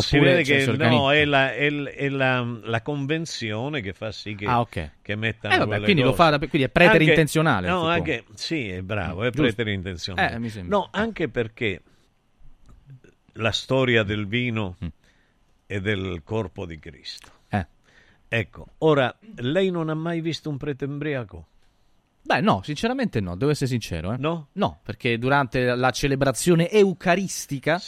si 0.00 0.16
Oppure, 0.16 0.42
vede 0.42 0.42
che 0.42 0.72
no, 0.88 1.12
è, 1.12 1.24
la, 1.24 1.54
è 1.54 1.70
l- 1.70 1.86
è 1.86 2.08
la- 2.08 2.42
la 2.62 2.82
convenzione 2.82 3.80
che 3.80 3.92
fa 3.92 4.10
sì 4.10 4.34
che, 4.34 4.46
Ah, 4.46 4.58
ok. 4.60 4.90
che 5.02 5.14
mettano 5.14 5.54
Eh, 5.54 5.58
vabbè, 5.58 5.82
quindi 5.82 6.02
lo 6.02 6.14
fa 6.14 6.36
quindi 6.38 6.62
è 6.62 6.68
pretere 6.68 6.98
Anche- 6.98 7.10
intenzionale, 7.10 7.68
No, 7.68 7.86
anche, 7.86 8.24
sì, 8.34 8.68
è 8.70 8.82
bravo, 8.82 9.22
è 9.22 9.26
Giusto. 9.26 9.42
pretere 9.42 9.72
intenzionale. 9.72 10.34
Eh, 10.34 10.38
mi 10.40 10.48
sembra. 10.48 10.78
No, 10.78 10.88
anche 10.90 11.28
perché 11.28 11.82
la 13.34 13.52
storia 13.52 14.02
del 14.02 14.26
vino 14.26 14.76
e 15.66 15.80
del 15.80 16.22
corpo 16.24 16.66
di 16.66 16.78
Cristo. 16.80 17.30
Eh. 18.32 18.38
Ecco, 18.38 18.66
ora, 18.78 19.14
lei 19.36 19.70
non 19.70 19.88
ha 19.88 19.94
mai 19.94 20.20
visto 20.20 20.48
un 20.48 20.56
prete 20.56 20.84
embriaco? 20.84 21.46
Beh, 22.22 22.40
no, 22.40 22.60
sinceramente 22.62 23.20
no, 23.20 23.34
devo 23.36 23.50
essere 23.50 23.68
sincero. 23.68 24.12
Eh. 24.12 24.16
No? 24.18 24.48
No, 24.52 24.78
perché 24.84 25.18
durante 25.18 25.74
la 25.74 25.90
celebrazione 25.90 26.70
eucaristica 26.70 27.78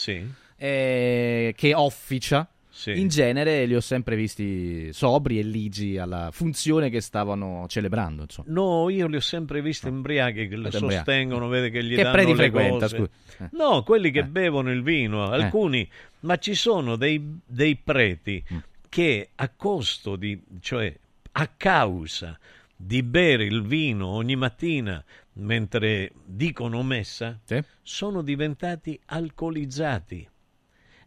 eh, 0.57 1.53
che 1.55 1.73
officia, 1.73 2.47
Sì. 2.69 2.99
in 2.99 3.07
genere 3.07 3.65
li 3.65 3.75
ho 3.75 3.79
sempre 3.79 4.15
visti 4.15 4.91
sobri 4.91 5.37
e 5.39 5.43
ligi 5.43 5.97
alla 5.97 6.29
funzione 6.31 6.89
che 6.89 6.99
stavano 6.99 7.65
celebrando. 7.69 8.23
Insomma. 8.23 8.47
No, 8.51 8.89
io 8.89 9.07
li 9.07 9.15
ho 9.15 9.21
sempre 9.21 9.61
visti 9.61 9.87
embriachi 9.87 10.47
che 10.47 10.55
le 10.55 10.61
Preti 10.69 10.77
embriachi. 10.77 10.95
sostengono, 11.05 11.47
vede 11.47 11.69
che 11.69 11.83
gli 11.83 11.95
Che 11.95 12.03
danno 12.03 12.17
le 12.17 12.35
frequenta, 12.35 12.89
cose. 12.89 13.09
Eh. 13.39 13.49
No, 13.51 13.83
quelli 13.83 14.11
che 14.11 14.23
bevono 14.25 14.71
il 14.71 14.81
vino, 14.83 15.29
alcuni, 15.29 15.87
ma 16.21 16.37
ci 16.37 16.55
sono 16.55 16.95
dei, 16.95 17.39
dei 17.45 17.75
preti 17.77 18.43
Mm. 18.53 18.57
Che 18.93 19.29
a 19.33 19.49
costo 19.49 20.15
di, 20.15 20.39
cioè 20.59 20.95
a 21.31 21.47
causa 21.47 22.37
di 22.75 23.01
bere 23.01 23.43
il 23.43 23.63
vino 23.63 24.05
ogni 24.05 24.35
mattina 24.35 25.03
mentre 25.33 26.11
dicono 26.23 26.83
messa, 26.83 27.39
sono 27.81 28.21
diventati 28.21 28.99
alcolizzati. 29.05 30.29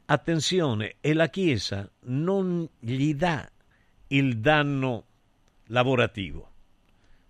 Attenzione, 0.06 0.96
e 1.00 1.12
la 1.12 1.28
Chiesa 1.28 1.88
non 2.06 2.68
gli 2.80 3.14
dà 3.14 3.48
il 4.08 4.38
danno 4.38 5.04
lavorativo. 5.66 6.50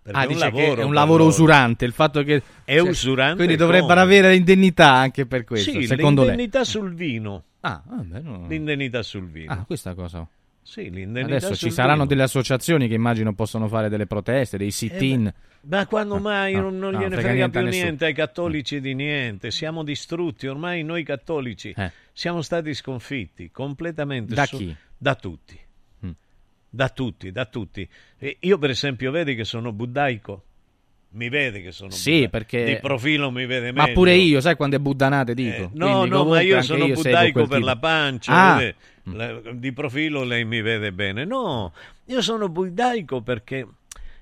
Ah, 0.09 0.23
è 0.23 0.25
un 0.25 0.39
lavoro 0.39 0.81
è 0.81 0.83
un 0.85 0.93
lavoro 0.95 1.25
usurante, 1.25 1.85
il 1.85 1.91
fatto 1.91 2.23
che... 2.23 2.41
È 2.63 2.77
cioè, 2.77 2.89
usurante 2.89 3.35
Quindi 3.35 3.57
come? 3.57 3.73
dovrebbero 3.73 3.99
avere 3.99 4.31
l'indennità 4.31 4.91
anche 4.91 5.27
per 5.27 5.43
questo, 5.43 5.69
Sì, 5.69 5.85
secondo 5.85 6.21
lei. 6.21 6.29
l'indennità 6.31 6.63
sul 6.63 6.95
vino. 6.95 7.43
Ah, 7.59 7.83
vabbè, 7.85 8.21
no. 8.21 8.47
L'indennità 8.47 9.03
sul 9.03 9.27
vino. 9.27 9.51
Ah, 9.51 9.65
questa 9.65 9.93
cosa. 9.93 10.27
Sì, 10.69 10.91
Adesso 11.15 11.55
ci 11.55 11.71
saranno 11.71 12.05
delle 12.05 12.23
associazioni 12.23 12.89
che 12.89 12.93
immagino 12.93 13.33
possono 13.33 13.69
fare 13.69 13.87
delle 13.87 14.05
proteste, 14.05 14.57
dei 14.57 14.69
sit-in. 14.71 15.33
Ma 15.61 15.87
quando 15.87 16.17
mai 16.19 16.53
no, 16.53 16.63
non, 16.63 16.77
non 16.77 16.91
no, 16.91 16.99
gliene 16.99 17.15
frega 17.15 17.21
frega, 17.21 17.33
niente 17.33 17.57
più 17.59 17.67
nessuno. 17.67 17.83
niente 17.85 18.05
ai 18.05 18.13
cattolici 18.13 18.81
di 18.81 18.93
niente? 18.93 19.49
Siamo 19.51 19.83
distrutti, 19.83 20.45
ormai 20.47 20.83
noi 20.83 21.03
cattolici 21.03 21.73
Eh. 21.75 21.89
siamo 22.11 22.41
stati 22.41 22.73
sconfitti 22.73 23.49
completamente. 23.49 24.33
Da 24.35 24.45
su- 24.45 24.57
chi? 24.57 24.75
Da 24.97 25.15
tutti. 25.15 25.57
Mm. 26.05 26.09
Da 26.69 26.89
tutti, 26.89 27.31
da 27.31 27.45
tutti. 27.45 27.87
E 28.17 28.35
io 28.41 28.57
per 28.57 28.69
esempio 28.69 29.09
vedi 29.11 29.35
che 29.35 29.45
sono 29.45 29.71
buddaico? 29.71 30.43
Mi 31.11 31.29
vede 31.29 31.61
che 31.61 31.71
sono 31.71 31.89
Sì, 31.91 32.11
buddaico. 32.11 32.29
perché... 32.29 32.63
Di 32.65 32.79
profilo 32.81 33.31
mi 33.31 33.45
vede 33.45 33.71
meglio. 33.71 33.87
Ma 33.87 33.93
pure 33.93 34.15
io, 34.15 34.41
sai 34.41 34.55
quando 34.57 34.75
è 34.75 34.79
buddanate 34.79 35.33
dico. 35.33 35.63
Eh, 35.63 35.69
no, 35.73 35.91
Quindi 35.99 36.09
no, 36.09 36.25
ma 36.25 36.41
io 36.41 36.61
sono 36.61 36.79
seguo 36.85 36.95
buddaico 37.01 37.39
per 37.47 37.55
tipo. 37.55 37.65
la 37.65 37.77
pancia, 37.77 38.31
Ah, 38.53 38.57
vede? 38.57 38.75
La- 39.13 39.39
di 39.53 39.71
profilo 39.73 40.23
lei 40.23 40.43
mi 40.45 40.61
vede 40.61 40.91
bene. 40.91 41.23
No, 41.25 41.73
io 42.05 42.21
sono 42.21 42.49
buddaico 42.49 43.21
perché 43.21 43.65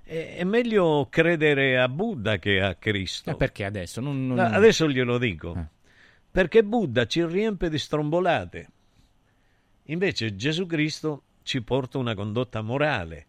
è, 0.04 0.44
meglio 0.44 1.08
credere 1.10 1.80
a 1.80 1.88
Buddha 1.90 2.38
che 2.38 2.62
a 2.62 2.76
Cristo. 2.76 3.32
Eh, 3.32 3.36
perché 3.36 3.66
adesso? 3.66 4.02
Non, 4.02 4.28
non- 4.28 4.36
No, 4.38 4.44
Adesso 4.44 4.88
glielo 4.90 5.18
dico. 5.18 5.56
Eh. 5.56 5.66
Perché 6.32 6.64
Buddha 6.64 7.06
ci 7.08 7.26
riempie 7.26 7.70
di 7.70 7.80
strombolate. 7.80 8.70
Invece 9.90 10.36
Gesù 10.36 10.66
Cristo 10.66 11.24
ci 11.44 11.62
porta 11.62 11.98
una 11.98 12.16
condotta 12.16 12.62
morale. 12.62 13.28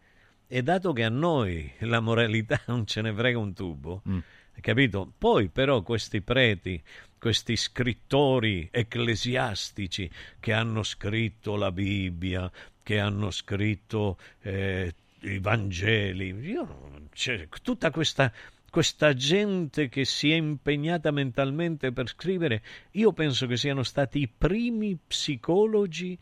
E 0.48 0.62
dato 0.62 0.92
che 0.92 1.04
a 1.04 1.08
noi 1.08 1.70
la 1.80 2.00
moralità 2.00 2.60
non 2.66 2.86
ce 2.86 3.00
ne 3.02 3.12
frega 3.12 3.38
un 3.38 3.52
tubo, 3.52 4.02
Mm. 4.08 4.18
capito? 4.60 5.12
Poi 5.18 5.48
però 5.48 5.82
questi 5.82 6.20
preti, 6.22 6.80
questi 7.18 7.56
scrittori 7.56 8.68
ecclesiastici 8.70 10.10
che 10.38 10.52
hanno 10.52 10.82
scritto 10.82 11.56
la 11.56 11.72
Bibbia, 11.72 12.50
che 12.82 13.00
hanno 13.00 13.30
scritto 13.30 14.18
eh, 14.42 14.94
i 15.20 15.38
Vangeli, 15.38 16.34
io 16.40 17.08
c'è 17.12 17.48
tutta 17.62 17.90
questa, 17.90 18.32
questa 18.70 19.14
gente 19.14 19.88
che 19.88 20.04
si 20.04 20.30
è 20.30 20.36
impegnata 20.36 21.10
mentalmente 21.10 21.92
per 21.92 22.08
scrivere, 22.08 22.62
io 22.92 23.12
penso 23.12 23.46
che 23.46 23.56
siano 23.56 23.82
stati 23.82 24.20
i 24.20 24.28
primi 24.28 24.96
psicologi 24.96 26.18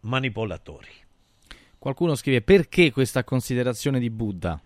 manipolatori. 0.00 1.02
Qualcuno 1.78 2.14
scrive 2.14 2.40
perché 2.42 2.92
questa 2.92 3.24
considerazione 3.24 3.98
di 3.98 4.10
Buddha? 4.10 4.60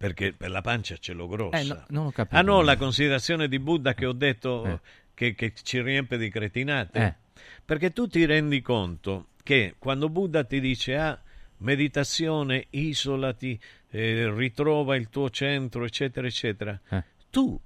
Perché 0.00 0.32
per 0.32 0.48
la 0.48 0.62
pancia 0.62 0.96
ce 0.96 1.12
l'ho 1.12 1.28
grossa. 1.28 1.58
Eh, 1.58 1.64
no, 1.64 1.84
non 1.88 2.06
ho 2.06 2.10
capito. 2.10 2.34
Ah 2.34 2.40
no, 2.40 2.62
la 2.62 2.78
considerazione 2.78 3.48
di 3.48 3.58
Buddha 3.58 3.92
che 3.92 4.06
ho 4.06 4.12
detto 4.14 4.64
Eh. 4.64 4.80
che, 5.12 5.34
che 5.34 5.52
ci 5.62 5.82
riempie 5.82 6.16
di 6.16 6.30
cretinate. 6.30 6.98
Eh. 6.98 7.42
Perché 7.62 7.92
tu 7.92 8.06
ti 8.06 8.24
rendi 8.24 8.62
conto 8.62 9.26
che 9.42 9.74
quando 9.78 10.08
Buddha 10.08 10.42
ti 10.44 10.58
dice 10.58 10.96
ah, 10.96 11.20
meditazione, 11.58 12.68
isolati, 12.70 13.60
eh, 13.90 14.32
ritrova 14.34 14.96
il 14.96 15.10
tuo 15.10 15.28
centro, 15.28 15.84
eccetera, 15.84 16.26
eccetera, 16.26 16.80
Eh. 16.88 17.04
tu 17.28 17.60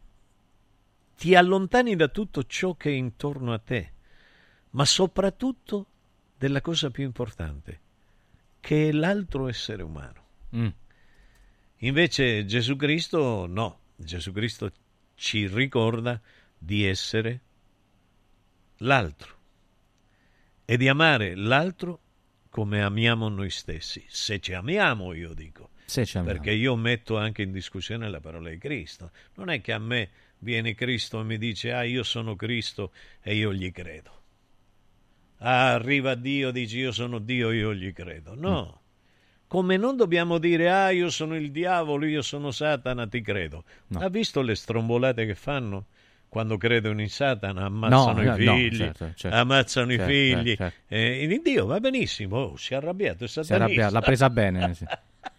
ti 1.16 1.36
allontani 1.36 1.94
da 1.94 2.09
tutto 2.09 2.43
ciò 2.47 2.74
che 2.74 2.90
è 2.90 2.94
intorno 2.94 3.52
a 3.52 3.59
te, 3.61 3.93
ma 4.70 4.85
soprattutto 4.85 5.86
della 6.36 6.61
cosa 6.61 6.90
più 6.90 7.05
importante, 7.05 7.81
che 8.59 8.89
è 8.89 8.90
l'altro 8.93 9.47
essere 9.47 9.85
umano. 9.85 10.23
Mm. 10.56 10.66
Invece 11.85 12.47
Gesù 12.47 12.77
Cristo 12.77 13.47
no, 13.47 13.81
Gesù 13.97 14.32
Cristo 14.32 14.73
ci 15.15 15.47
ricorda 15.47 16.19
di 16.56 16.85
essere 16.85 17.40
l'altro 18.78 19.36
e 20.65 20.78
di 20.78 20.89
amare 20.89 21.35
l'altro 21.35 22.01
come 22.48 22.82
amiamo 22.82 23.28
noi 23.28 23.51
stessi, 23.51 24.02
se 24.09 24.40
ci 24.40 24.55
amiamo 24.55 25.12
io 25.12 25.35
dico, 25.35 25.70
Se 25.85 26.06
ci 26.06 26.16
amiamo. 26.16 26.35
perché 26.39 26.52
io 26.52 26.74
metto 26.74 27.19
anche 27.19 27.43
in 27.43 27.52
discussione 27.52 28.09
la 28.09 28.20
parola 28.20 28.48
di 28.48 28.56
Cristo, 28.59 29.11
non 29.35 29.51
è 29.51 29.61
che 29.61 29.73
a 29.73 29.78
me 29.78 30.11
viene 30.39 30.74
Cristo 30.74 31.20
e 31.20 31.24
mi 31.24 31.36
dice 31.36 31.73
ah 31.73 31.85
io 31.85 32.02
sono 32.02 32.35
Cristo 32.35 32.93
e 33.20 33.35
io 33.35 33.52
gli 33.52 33.70
credo, 33.73 34.23
ah 35.39 35.74
arriva 35.74 36.15
Dio 36.15 36.51
dice 36.51 36.78
io 36.78 36.93
sono 36.93 37.19
Dio 37.19 37.51
io 37.51 37.74
gli 37.74 37.93
credo, 37.93 38.35
no. 38.35 38.81
Come 39.55 39.77
non 39.77 39.95
dobbiamo 39.95 40.39
dire, 40.39 40.69
ah, 40.69 40.91
io 40.91 41.11
sono 41.11 41.37
il 41.37 41.53
diavolo, 41.53 42.07
io 42.07 42.23
sono 42.23 42.51
Satana, 42.51 43.07
ti 43.07 43.21
credo. 43.21 43.63
Ha 43.95 44.09
visto 44.09 44.43
le 44.43 44.57
strombolate 44.57 45.27
che 45.27 45.37
fanno? 45.37 45.85
Quando 46.29 46.57
credono 46.57 47.01
in 47.01 47.09
Satana, 47.09 47.67
ammazzano 47.67 48.15
No, 48.15 48.23
i 48.23 48.25
no, 48.25 48.31
no, 48.31 48.37
figli, 48.57 48.77
certo, 48.79 49.13
certo. 49.15 49.37
ammazzano 49.37 49.91
Certo, 49.93 50.11
i 50.11 50.13
figli. 50.13 50.57
certo. 50.57 50.77
Eh, 50.89 51.23
in 51.33 51.41
Dio 51.41 51.67
va 51.67 51.79
benissimo, 51.79 52.37
oh, 52.37 52.57
si 52.57 52.73
è 52.73 52.77
arrabbiato, 52.79 53.23
è 53.23 53.29
Si 53.29 53.39
è 53.39 53.45
satanista. 53.45 53.87
arrabbiato, 53.87 53.95
l'ha 53.95 54.01
presa 54.01 54.29
bene. 54.31 54.75
sì. 54.75 54.85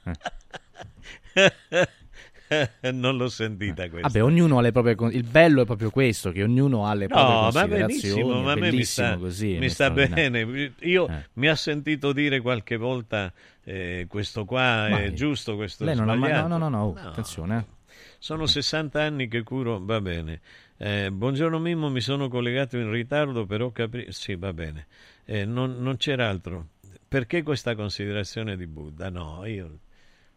Non 2.93 3.17
l'ho 3.17 3.27
sentita 3.30 3.89
questa. 3.89 4.07
Vabbè, 4.07 4.23
ognuno 4.23 4.57
ha 4.57 4.61
le 4.61 4.72
proprie. 4.72 4.95
Il 5.15 5.23
bello 5.23 5.61
è 5.61 5.65
proprio 5.65 5.89
questo: 5.89 6.31
che 6.31 6.43
ognuno 6.43 6.85
ha 6.85 6.93
le 6.93 7.07
proprie 7.07 7.27
No, 7.27 7.39
ma 7.41 7.51
considerazioni. 7.51 7.85
benissimo, 8.22 8.41
ma 8.41 8.51
a 8.51 8.55
me 8.55 8.72
mi 8.72 8.84
sta, 8.84 9.17
così. 9.17 9.57
mi 9.57 9.69
sta 9.69 9.89
bene. 9.89 10.73
Io 10.81 11.07
Eh. 11.07 11.26
mi 11.34 11.47
ha 11.47 11.55
sentito 11.55 12.13
dire 12.13 12.41
qualche 12.41 12.77
volta 12.77 13.34
eh, 13.63 14.05
questo 14.07 14.45
qua 14.45 14.88
Ma 14.89 15.01
è 15.01 15.11
giusto, 15.13 15.55
questo 15.55 15.84
Lei 15.85 15.93
è 15.93 15.97
non 15.97 16.15
sbagliato. 16.15 16.47
No, 16.47 16.57
no, 16.57 16.69
no, 16.69 16.77
no, 16.77 16.84
oh, 16.84 16.95
attenzione. 17.09 17.57
eh. 17.57 17.73
Sono 18.19 18.45
60 18.45 19.01
anni 19.01 19.27
che 19.27 19.43
curo, 19.43 19.80
va 19.84 20.01
bene. 20.01 20.41
Eh, 20.77 21.09
buongiorno 21.11 21.57
Mimmo, 21.59 21.89
mi 21.89 22.01
sono 22.01 22.27
collegato 22.27 22.77
in 22.77 22.89
ritardo, 22.91 23.45
però 23.45 23.72
capri... 23.72 24.07
Sì, 24.09 24.35
va 24.35 24.51
bene. 24.51 24.88
Eh, 25.26 25.45
non, 25.45 25.77
non 25.80 25.95
c'era 25.97 26.27
altro. 26.27 26.67
Perché 27.07 27.43
questa 27.43 27.76
considerazione 27.76 28.57
di 28.57 28.65
Buddha? 28.67 29.09
No, 29.09 29.45
io... 29.45 29.80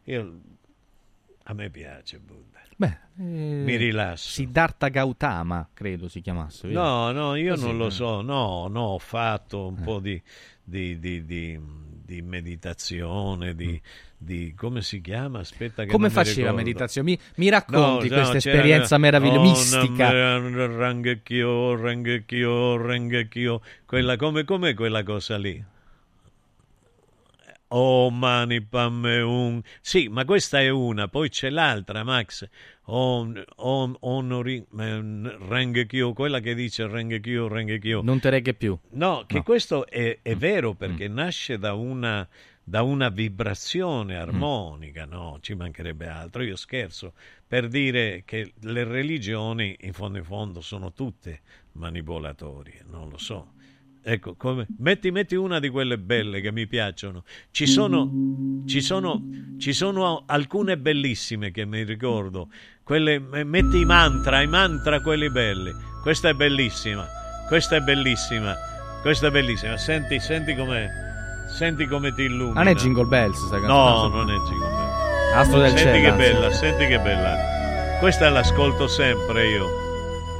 io- 0.05 0.40
a 1.51 1.55
me 1.55 1.70
piace 1.70 2.19
Buddha. 2.19 2.57
Beh, 2.77 2.99
eh, 3.19 3.62
Mi 3.65 3.77
rilasso. 3.77 4.29
Siddhartha 4.31 4.89
Gautama, 4.89 5.69
credo 5.73 6.09
si 6.09 6.20
chiamasse. 6.20 6.69
vero? 6.69 6.81
No, 6.81 7.11
no, 7.11 7.35
io 7.37 7.55
Così, 7.55 7.65
non 7.66 7.77
lo 7.77 7.87
eh. 7.87 7.91
so, 7.91 8.20
no, 8.20 8.69
no, 8.69 8.81
ho 8.83 8.99
fatto 8.99 9.66
un 9.66 9.81
po' 9.83 9.99
di, 9.99 10.20
di, 10.62 10.99
di- 11.01 11.25
di- 11.25 11.59
di 12.09 12.23
meditazione, 12.23 13.55
di, 13.55 13.81
di- 14.16 14.55
come 14.57 14.81
si 14.83 15.01
chiama? 15.01 15.41
Aspetta 15.41 15.85
che 15.85 15.91
Come 15.91 16.09
faceva 16.11 16.51
ricordo. 16.51 16.57
meditazione? 16.57 17.11
Mi, 17.11 17.19
mi 17.37 17.49
racconti 17.49 18.09
No, 18.09 18.15
questa 18.15 18.33
no, 18.33 18.39
esperienza 18.39 18.97
meravigliosa, 18.99 19.79
Oh, 19.81 19.83
mistica? 19.89 20.39
Rangekyo, 20.66 21.75
Rangekyo, 21.77 22.77
Rangekyo, 22.77 23.61
quella 23.87 24.16
come 24.16 24.45
com'è 24.45 24.75
quella 24.75 25.03
cosa 25.03 25.37
lì? 25.37 25.62
Oh 27.70 28.11
mani 28.11 28.62
pamme 28.62 29.20
un 29.20 29.61
sì 29.82 30.09
ma 30.09 30.24
questa 30.24 30.61
è 30.61 30.70
una 30.70 31.09
poi 31.09 31.28
c'è 31.28 31.51
l'altra 31.51 32.03
Max 32.03 32.49
on, 32.85 33.45
on, 33.57 33.95
onori 34.01 34.65
Rangekyo 34.70 36.15
quella 36.15 36.40
che 36.40 36.55
dice 36.55 36.86
Rangekyo 36.86 37.47
Rangekyo 37.47 38.01
Non 38.03 38.20
te 38.20 38.31
regge 38.31 38.55
più. 38.55 38.78
No, 38.93 39.24
che 39.27 39.36
No. 39.36 39.43
questo 39.43 39.86
è, 39.86 40.19
è 40.23 40.35
vero 40.35 40.73
perché 40.73 41.09
nasce 41.09 41.59
da 41.59 41.74
una, 41.74 42.27
da 42.65 42.82
una 42.82 43.11
vibrazione 43.11 44.16
armonica, 44.16 45.05
no? 45.05 45.39
Ci 45.40 45.55
mancherebbe 45.55 46.07
altro. 46.09 46.43
Io 46.43 46.57
scherzo 46.57 47.12
per 47.47 47.69
dire 47.69 48.23
che 48.24 48.53
le 48.61 48.85
religioni, 48.85 49.77
in 49.81 49.93
fondo 49.93 50.19
in 50.19 50.24
fondo, 50.24 50.61
sono 50.62 50.93
tutte 50.93 51.40
manipolatorie, 51.73 52.85
non 52.89 53.09
lo 53.11 53.19
so. 53.19 53.53
Ecco, 54.03 54.35
come, 54.37 54.66
metti, 54.79 55.11
metti 55.11 55.35
una 55.35 55.59
di 55.59 55.69
quelle 55.69 55.99
belle 55.99 56.41
che 56.41 56.51
mi 56.53 56.66
piacciono. 56.66 57.25
Ci 57.51 57.66
sono, 57.66 58.11
ci 58.66 58.81
sono, 58.81 59.23
ci 59.59 59.73
sono 59.73 60.23
alcune 60.27 60.79
bellissime 60.79 61.51
che 61.51 61.65
mi 61.66 61.83
ricordo. 61.83 62.49
Quelle, 62.83 63.19
me- 63.19 63.45
metti 63.45 63.79
i 63.81 63.85
mantra, 63.85 64.41
i 64.41 64.47
mantra 64.47 65.01
quelli 65.03 65.31
belli. 65.31 65.70
Questa 66.03 66.29
è 66.31 66.33
bellissima. 66.33 67.07
Questa 67.49 67.77
è 67.77 67.81
bellissima. 67.81 68.55
Questa 69.03 69.27
è 69.27 69.31
bellissima. 69.31 69.77
Senti, 69.77 70.19
senti 70.20 70.55
come, 70.55 70.89
senti 71.57 71.87
come 71.87 72.12
ti 72.15 72.23
illumina. 72.23 72.62
Non 72.62 72.69
è 72.69 72.75
Jingle 72.75 73.05
Bells, 73.07 73.47
sta 73.47 73.59
No, 73.59 73.85
canzone. 73.85 74.15
non 74.16 74.31
è 74.31 74.35
Jingle 74.49 74.69
Bells. 74.69 74.97
Astro 75.35 75.61
del 75.61 75.69
senti 75.77 75.83
cielo, 76.01 76.11
che 76.11 76.16
bella, 76.16 76.51
senti 76.51 76.87
che 76.87 76.99
bella. 76.99 77.37
Questa 78.01 78.31
l'ascolto 78.31 78.87
sempre 78.87 79.49
io. 79.49 79.66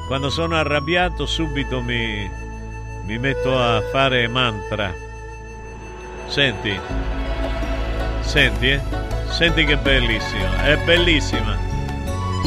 Quando 0.07 0.31
sono 0.31 0.55
arrabbiato 0.55 1.27
subito 1.27 1.83
mi, 1.83 2.27
mi 3.09 3.19
metto 3.19 3.59
a 3.59 3.81
fare 3.91 4.29
mantra. 4.29 4.93
Senti. 6.27 6.79
Senti, 8.21 8.69
eh? 8.69 8.81
Senti 9.31 9.65
che 9.65 9.79
bellissima. 9.79 10.63
È 10.63 10.77
bellissima. 10.85 11.57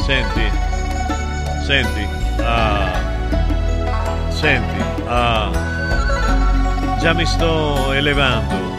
Senti. 0.06 0.48
Senti. 1.64 2.06
Ah. 2.42 2.92
Senti. 4.28 4.84
Ah. 5.06 5.50
Già 7.00 7.12
mi 7.12 7.26
sto 7.26 7.92
elevando. 7.92 8.70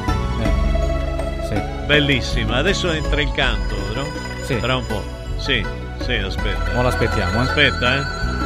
Bellissima. 1.85 2.55
Adesso 2.55 2.91
entra 2.91 3.19
il 3.19 3.31
canto, 3.33 3.75
no? 3.93 4.07
Sì. 4.45 4.57
Tra 4.57 4.77
un 4.77 4.85
po'. 4.85 5.03
Sì, 5.35 5.61
sì, 5.99 6.13
aspetta. 6.13 6.71
Ora 6.71 6.83
l'aspettiamo, 6.83 7.39
eh. 7.39 7.43
Aspetta, 7.43 7.95
eh. 7.95 8.42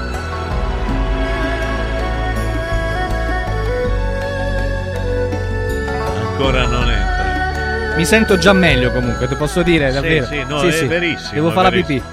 Ancora 6.37 6.67
non 6.67 6.87
entra. 6.87 7.95
Mi 7.95 8.05
sento 8.05 8.37
già 8.37 8.53
meglio 8.53 8.91
comunque, 8.91 9.27
ti 9.27 9.33
posso 9.33 9.63
dire, 9.63 9.87
Sì, 9.87 9.93
davvero. 9.95 10.25
sì, 10.27 10.43
no, 10.47 10.61
è 10.61 10.85
verissimo. 10.85 11.33
Devo 11.33 11.49
fare 11.49 11.63
la 11.63 11.71
pipì. 11.71 12.03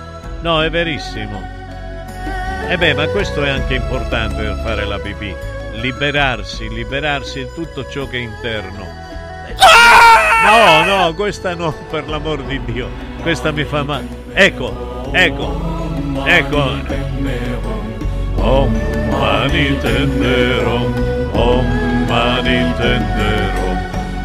No, 0.41 0.63
è 0.63 0.71
verissimo. 0.71 1.43
E 2.67 2.79
beh, 2.79 2.95
ma 2.95 3.07
questo 3.09 3.45
è 3.45 3.51
anche 3.51 3.75
importante 3.75 4.37
per 4.37 4.61
fare 4.65 4.87
la 4.87 4.99
pipì. 4.99 5.35
Liberarsi, 5.73 6.71
liberarsi 6.71 7.41
di 7.41 7.49
tutto 7.55 7.87
ciò 7.87 8.09
che 8.09 8.17
è 8.17 8.21
interno. 8.21 8.87
No, 10.45 10.85
no, 10.85 11.13
questa 11.15 11.55
no, 11.55 11.73
per 11.91 12.09
l'amor 12.09 12.45
di 12.45 12.59
Dio. 12.65 12.89
Questa 13.21 13.53
mi 13.53 13.65
fa 13.65 13.83
male. 13.83 14.07
Ecco, 14.33 15.11
ecco, 15.13 15.61
ecco. 16.25 16.79
Om 18.37 18.73
mani 19.11 19.79
tenderom, 19.81 20.95
om 21.33 21.67
mani 22.09 22.73
tenderom, 22.77 23.64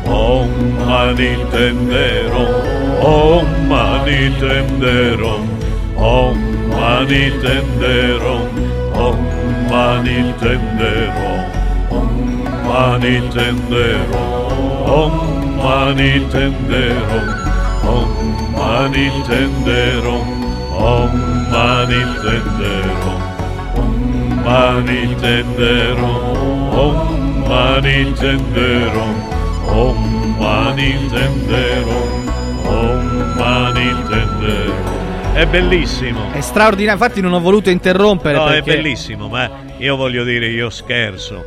Om 0.10 0.50
mani 0.88 1.38
tenderom, 1.52 2.54
om 3.02 3.46
mani 3.70 4.32
tenderom, 4.40 5.50
om 5.96 6.38
mani 6.70 7.32
tenderom, 7.42 8.50
om 8.94 9.18
mani 9.70 10.34
tenderom, 10.40 11.46
om 11.90 12.10
mani 12.68 13.22
tenderom, 13.34 14.26
om 14.86 15.14
mani 15.58 16.22
tenderom, 16.34 17.30
om 17.86 18.12
mani 18.58 19.12
tenderom, 19.30 20.44
om 20.74 21.12
mani 21.52 22.02
tenderom, 22.24 23.22
om 23.76 24.44
mani 24.46 25.16
tenderom, 25.22 26.22
om 26.74 26.98
mani 27.48 28.14
tenderom. 28.20 29.29
Om 29.66 30.36
mani 30.38 31.08
tenderom, 31.10 32.32
om 32.66 33.34
mani 33.38 33.94
tenderom. 34.10 34.98
È 35.34 35.46
bellissimo. 35.46 36.32
È 36.32 36.42
straordinario, 36.42 37.00
infatti 37.02 37.22
non 37.22 37.34
ho 37.34 37.40
voluto 37.40 37.70
interrompere 37.70 38.36
No, 38.38 38.48
è 38.48 38.62
perché... 38.62 38.76
bellissimo, 38.76 39.28
ma 39.30 39.50
io 39.78 39.96
voglio 39.96 40.24
dire, 40.24 40.48
io 40.48 40.70
scherzo, 40.70 41.46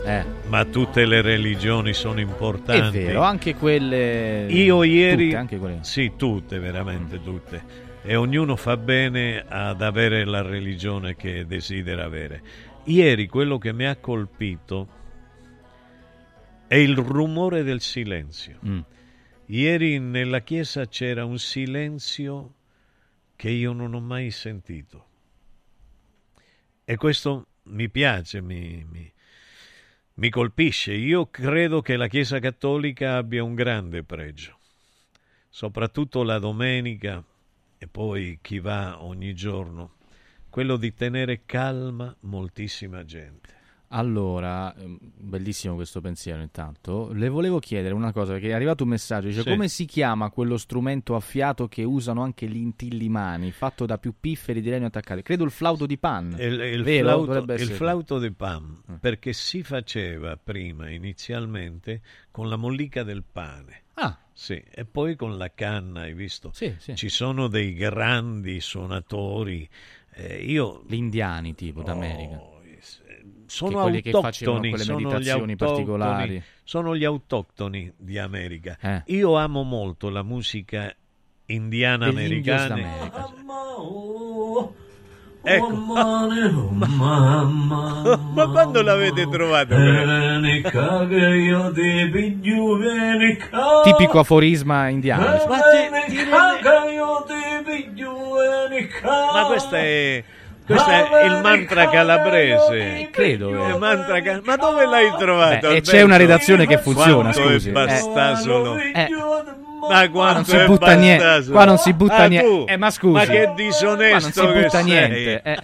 ma 0.48 0.64
tutte 0.64 1.04
le 1.04 1.20
religioni 1.20 1.92
sono 1.92 2.18
È 2.18 2.22
importanti. 2.22 2.98
vero, 2.98 3.22
anche 3.22 3.54
quelle... 3.54 4.46
Io 4.48 4.82
ieri, 4.84 5.24
Tutte, 5.26 5.36
anche 5.36 5.58
quelle. 5.58 5.78
sì, 5.82 6.12
tutte, 6.16 6.58
veramente 6.58 7.20
tutte. 7.22 7.90
E 8.04 8.14
ognuno 8.16 8.56
fa 8.56 8.76
bene 8.76 9.44
ad 9.46 9.82
avere 9.82 10.24
la 10.24 10.42
religione 10.42 11.14
che 11.14 11.44
desidera 11.46 12.04
avere. 12.04 12.40
Ieri 12.84 13.26
quello 13.26 13.58
che 13.58 13.72
mi 13.72 13.86
ha 13.86 13.96
colpito 13.96 14.86
è 16.72 16.76
il 16.76 16.96
rumore 16.96 17.64
del 17.64 17.82
silenzio. 17.82 18.58
Mm. 18.66 18.80
Ieri 19.44 19.98
nella 19.98 20.40
chiesa 20.40 20.86
c'era 20.86 21.22
un 21.22 21.38
silenzio 21.38 22.54
che 23.36 23.50
io 23.50 23.74
non 23.74 23.92
ho 23.92 24.00
mai 24.00 24.30
sentito. 24.30 25.06
E 26.82 26.96
questo 26.96 27.48
mi 27.64 27.90
piace, 27.90 28.40
mi, 28.40 28.86
mi- 28.90 29.12
mi 30.14 30.30
colpisce. 30.30 30.94
Io 30.94 31.26
credo 31.26 31.82
che 31.82 31.96
la 31.96 32.06
Chiesa 32.06 32.38
Cattolica 32.38 33.16
abbia 33.16 33.44
un 33.44 33.54
grande 33.54 34.02
pregio, 34.02 34.58
soprattutto 35.50 36.22
la 36.22 36.38
domenica 36.38 37.22
e 37.76 37.86
poi 37.86 38.38
chi 38.40 38.60
va 38.60 39.02
ogni 39.04 39.34
giorno, 39.34 39.96
quello 40.48 40.78
di 40.78 40.94
tenere 40.94 41.42
calma 41.44 42.16
moltissima 42.20 43.04
gente. 43.04 43.60
Allora, 43.94 44.74
ehm, 44.74 44.98
bellissimo 45.18 45.74
questo 45.74 46.00
pensiero 46.00 46.40
intanto. 46.40 47.10
Le 47.12 47.28
volevo 47.28 47.58
chiedere 47.58 47.92
una 47.94 48.12
cosa, 48.12 48.32
perché 48.32 48.48
è 48.48 48.52
arrivato 48.52 48.84
un 48.84 48.88
messaggio, 48.90 49.26
dice 49.28 49.42
Sì. 49.42 49.48
come 49.50 49.68
si 49.68 49.84
chiama 49.84 50.30
quello 50.30 50.56
strumento 50.56 51.14
a 51.14 51.20
fiato 51.20 51.68
che 51.68 51.84
usano 51.84 52.22
anche 52.22 52.46
gli 52.48 52.56
intillimani, 52.56 53.50
fatto 53.50 53.84
da 53.86 53.98
più 53.98 54.14
pifferi 54.18 54.60
di 54.62 54.70
legno 54.70 54.86
attaccati? 54.86 55.22
Credo 55.22 55.44
il 55.44 55.50
flauto 55.50 55.84
di 55.86 55.98
pan. 55.98 56.34
Il, 56.38 56.58
il 56.60 56.82
Vero? 56.82 57.24
flauto, 57.24 57.52
il 57.52 57.68
flauto 57.68 58.18
di 58.18 58.30
Pam, 58.32 58.82
perché 58.98 59.32
si 59.32 59.62
faceva 59.62 60.38
prima, 60.42 60.88
inizialmente, 60.90 62.00
con 62.30 62.48
la 62.48 62.56
mollica 62.56 63.02
del 63.02 63.22
pane. 63.30 63.82
Ah. 63.94 64.16
Sì, 64.32 64.62
e 64.70 64.86
poi 64.86 65.14
con 65.16 65.36
la 65.36 65.52
canna, 65.52 66.00
hai 66.02 66.14
visto? 66.14 66.50
Sì, 66.54 66.74
sì. 66.78 66.96
Ci 66.96 67.10
sono 67.10 67.48
dei 67.48 67.74
grandi 67.74 68.60
suonatori. 68.60 69.68
eh, 70.14 70.42
io 70.44 70.82
Gli 70.86 70.94
indiani 70.94 71.54
tipo 71.54 71.82
d'America. 71.82 72.40
Sono 73.52 73.82
quelli 73.82 74.00
che 74.00 74.10
facevano 74.12 74.56
autoctoni, 74.56 74.68
quelle 74.70 74.84
sono 74.84 74.98
gli 74.98 75.02
meditazioni 75.04 75.56
particolari. 75.56 76.42
sono 76.64 76.96
gli 76.96 77.04
autoctoni 77.04 77.92
di 77.98 78.18
America. 78.18 78.78
Eh. 78.80 79.02
Io 79.06 79.36
amo 79.36 79.62
molto 79.62 80.08
la 80.08 80.22
musica 80.22 80.94
indiana 81.46 82.06
americana. 82.06 82.76
Ecco. 85.44 85.70
ma, 85.74 87.42
ma 88.32 88.46
quando 88.48 88.80
l'avete 88.80 89.28
trovato? 89.28 89.74
Tipico 93.82 94.20
aforisma 94.20 94.88
indiano. 94.88 95.24
Ma, 95.24 95.58
ti- 95.58 96.14
ti 96.14 96.16
rendi- 96.16 96.30
ma 99.34 99.46
questo 99.46 99.74
è, 99.74 100.24
questo 100.66 100.90
è 100.90 101.24
il 101.24 101.40
mantra 101.42 101.88
calabrese. 101.88 103.08
Credo. 103.10 103.50
Il 103.50 103.76
mantra 103.78 104.20
cal- 104.22 104.42
ma 104.44 104.56
dove 104.56 104.86
l'hai 104.86 105.12
trovato? 105.18 105.48
Beh, 105.48 105.54
e 105.54 105.66
Alberto? 105.68 105.90
c'è 105.90 106.02
una 106.02 106.16
redazione 106.16 106.66
che 106.66 106.78
funziona, 106.78 107.32
Quanto 107.32 107.50
scusi. 107.50 107.68
È 107.68 107.70
Eh. 107.70 107.72
bastasolo. 107.74 108.76
Eh. 108.76 109.08
Ma 109.90 110.08
quanto 110.10 110.34
non 110.34 110.44
si 110.44 110.56
è 110.56 110.64
butta 110.66 110.94
niente. 110.94 111.24
bastasolo. 111.24 111.52
Qua 111.54 111.64
non 111.64 111.78
si 111.78 111.92
butta 111.92 112.14
Ah, 112.16 112.26
niente. 112.26 112.72
Eh, 112.72 112.76
ma 112.76 112.90
scusi. 112.90 113.12
Ma 113.12 113.24
che 113.24 113.42
Qua 113.44 113.54
disonesto 113.54 114.42
non 114.42 114.52
si 114.52 114.54
che 114.54 114.60
butta 114.62 114.70
sei. 114.78 114.84
niente. 114.84 115.42
eh. 115.42 115.58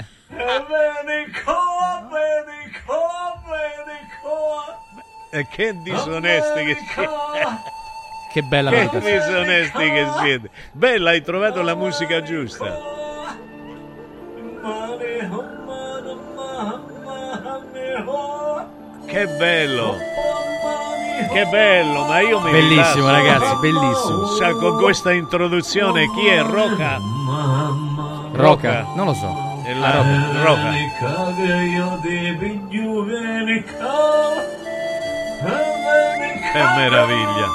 E 5.30 5.46
che 5.50 5.74
disonesti 5.82 6.64
che 6.64 6.76
siete. 6.94 7.10
Che 8.32 8.42
bella 8.42 8.70
Che 8.70 8.76
meditazione. 8.76 9.18
disonesti 9.18 9.90
che 9.90 10.06
siete. 10.20 10.50
Bella, 10.72 11.10
hai 11.10 11.22
trovato 11.22 11.62
la 11.62 11.74
musica 11.74 12.22
giusta. 12.22 13.06
Che 19.06 19.26
bello. 19.38 19.96
Che 21.32 21.46
bello, 21.46 22.04
ma 22.04 22.20
io 22.20 22.40
mi 22.40 22.50
Bellissimo, 22.50 23.08
rilasso. 23.08 23.10
ragazzi, 23.10 23.56
bellissimo. 23.60 24.26
Sa, 24.26 24.52
con 24.52 24.76
questa 24.76 25.12
introduzione 25.12 26.06
chi 26.12 26.26
è 26.26 26.42
Roca? 26.42 26.98
Roca? 28.32 28.86
Non 28.94 29.06
lo 29.06 29.14
so. 29.14 29.46
È 29.64 29.72
Ah, 29.72 29.78
la- 29.78 30.42
Roca. 30.44 30.70
Che 36.52 36.62
meraviglia. 36.76 37.46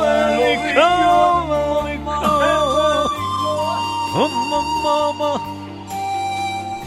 venica, 0.00 0.58
venica. 0.60 0.88
Oh 4.12 4.28
mamma. 4.50 5.40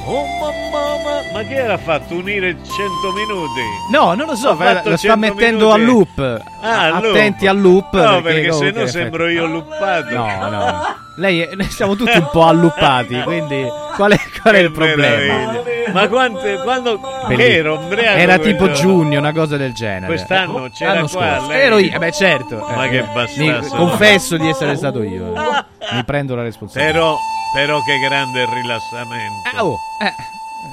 Oh 0.05 0.25
mamma, 0.39 1.21
ma 1.33 1.41
che 1.47 1.55
era 1.55 1.77
fatto 1.79 2.13
unire 2.15 2.55
100 2.55 3.11
minuti? 3.15 3.61
No, 3.91 4.13
non 4.13 4.27
lo 4.27 4.35
so, 4.35 4.55
fa- 4.55 4.73
lo 4.83 4.95
sta 4.95 4.97
100 4.97 5.17
mettendo 5.17 5.71
a 5.71 5.77
minuti. 5.77 6.09
loop. 6.17 6.41
Ah, 6.61 6.81
al 6.81 7.01
loop. 7.01 7.15
Attenti 7.15 7.47
al 7.47 7.59
loop. 7.59 7.93
No, 7.95 8.21
perché, 8.21 8.43
se 8.43 8.49
comunque, 8.49 8.81
no 8.81 8.87
sembro 8.87 9.27
io 9.29 9.45
luppato. 9.47 10.15
No, 10.15 10.49
no. 10.49 10.81
Lei, 11.18 11.41
è- 11.41 11.64
siamo 11.69 11.95
tutti 11.95 12.18
un 12.18 12.27
po' 12.31 12.45
alluppati, 12.45 13.22
quindi 13.22 13.64
qual 13.95 14.14
è, 14.14 14.19
qual 14.41 14.56
è 14.56 14.60
il 14.60 14.72
problema? 14.72 15.35
meraviglia. 15.35 15.91
Ma 15.94 16.07
quante, 16.07 16.60
quando 16.64 16.99
ero 17.30 17.88
Era 17.91 18.40
tipo 18.40 18.72
giugno, 18.72 19.19
una 19.19 19.31
cosa 19.31 19.56
del 19.57 19.73
genere. 19.73 20.07
Quest'anno 20.07 20.69
c'era 20.73 20.94
L'anno 20.94 21.07
qua, 21.07 21.35
scorso. 21.35 21.48
lei? 21.49 21.61
Ero 21.61 21.77
io, 21.77 21.94
eh 21.94 21.98
beh 21.99 22.11
certo. 22.11 22.57
Ma 22.57 22.85
Eh, 22.85 22.90
che 22.90 22.98
eh. 22.98 23.60
Mi 23.61 23.68
confesso 23.68 24.38
di 24.38 24.48
essere 24.49 24.76
stato 24.76 25.03
io. 25.03 25.34
eh. 25.35 25.94
Mi 25.94 26.03
prendo 26.03 26.35
la 26.35 26.41
responsabilità. 26.41 26.91
Però, 26.94 27.15
però 27.53 27.77
che 27.84 27.99
grande 27.99 28.45
rilassamento. 28.52 29.49
Eh, 29.56 29.60
oh, 29.60 29.77
eh, 30.02 30.14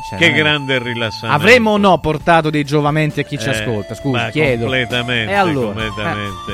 cioè, 0.09 0.19
che 0.19 0.29
non 0.29 0.37
è- 0.37 0.41
grande 0.43 0.79
rilassamento. 0.79 1.43
Avremmo 1.43 1.71
o 1.73 1.77
no 1.77 1.99
portato 1.99 2.49
dei 2.49 2.65
giovamenti 2.65 3.21
a 3.21 3.25
chi 3.25 3.39
ci 3.39 3.49
Eh, 3.49 3.51
ascolta? 3.51 3.95
Scusi, 3.95 4.15
ma 4.17 4.31
chiedo. 4.31 4.61
Completamente, 4.62 5.33
E 5.33 5.35
allora? 5.35 5.67
completamente. 5.67 6.53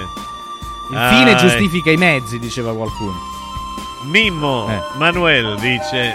Il 0.90 0.98
fine 1.10 1.32
Ah, 1.32 1.36
giustifica 1.36 1.90
i 1.92 1.96
mezzi, 1.96 2.38
diceva 2.40 2.74
qualcuno. 2.74 3.34
Mimmo 4.04 4.68
Eh. 4.68 4.80
Manuel 4.98 5.58
dice: 5.60 6.14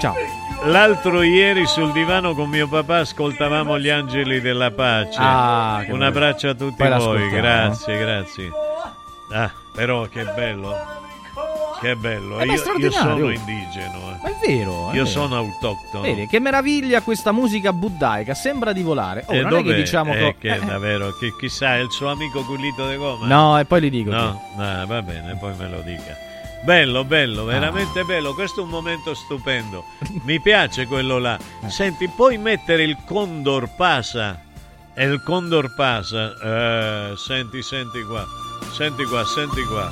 Ciao. 0.00 0.14
L'altro 0.64 1.22
ieri 1.22 1.64
sul 1.66 1.90
divano 1.92 2.34
con 2.34 2.48
mio 2.50 2.68
papà 2.68 2.98
ascoltavamo 2.98 3.78
gli 3.78 3.88
angeli 3.88 4.40
della 4.40 4.70
pace. 4.70 5.16
Ah, 5.18 5.78
Un 5.86 5.92
bello. 5.92 6.04
abbraccio 6.06 6.48
a 6.50 6.54
tutti 6.54 6.74
Poi 6.76 6.98
voi, 6.98 7.28
grazie, 7.30 7.98
grazie. 7.98 8.50
Ah, 9.32 9.50
però 9.72 10.02
che 10.06 10.22
bello. 10.24 10.98
Che 11.80 11.96
bello. 11.96 12.40
Eh, 12.40 12.44
io, 12.44 12.52
io 12.76 12.90
sono 12.90 13.30
indigeno. 13.30 14.10
eh. 14.10 14.18
Ma 14.22 14.28
è 14.28 14.36
vero. 14.46 14.72
è 14.90 14.96
Io 14.96 15.04
vero. 15.04 15.06
sono 15.06 15.36
autoctono. 15.36 16.02
Vedi, 16.02 16.26
che 16.26 16.38
meraviglia 16.38 17.00
questa 17.00 17.32
musica 17.32 17.72
buddaica, 17.72 18.34
sembra 18.34 18.72
di 18.74 18.82
volare. 18.82 19.24
Oh, 19.28 19.32
E 19.32 19.40
non 19.40 19.60
è 19.60 19.62
che 19.62 19.74
diciamo 19.74 20.12
Eh, 20.12 20.36
che... 20.38 20.58
che 20.58 20.60
davvero, 20.66 21.16
che 21.16 21.34
chissà, 21.38 21.76
è 21.76 21.78
il 21.78 21.90
suo 21.90 22.10
amico 22.10 22.44
Culito 22.44 22.86
de 22.86 22.96
Goma. 22.96 23.26
No, 23.26 23.58
e 23.58 23.64
poi 23.64 23.80
li 23.80 23.88
dico. 23.88 24.10
No, 24.10 24.42
no, 24.56 24.84
va 24.86 25.00
bene, 25.00 25.36
poi 25.36 25.54
me 25.56 25.68
lo 25.70 25.80
dica. 25.80 26.28
Bello, 26.62 27.04
bello, 27.04 27.44
veramente 27.44 28.04
bello. 28.04 28.34
Questo 28.34 28.60
è 28.60 28.64
un 28.64 28.68
momento 28.68 29.14
stupendo. 29.14 29.84
Mi 30.24 30.40
piace 30.40 30.86
quello 30.86 31.18
là. 31.18 31.38
Senti, 31.68 32.06
puoi 32.08 32.36
mettere 32.36 32.82
il 32.82 32.98
Condor 33.06 33.74
Pasa. 33.76 34.42
E 34.94 35.04
il 35.04 35.22
Condor 35.22 35.74
Pasa. 35.74 36.34
Eh, 37.12 37.16
senti, 37.16 37.62
senti 37.62 38.02
qua. 38.02 38.26
Senti 38.72 39.04
qua, 39.04 39.24
senti 39.24 39.62
qua. 39.64 39.90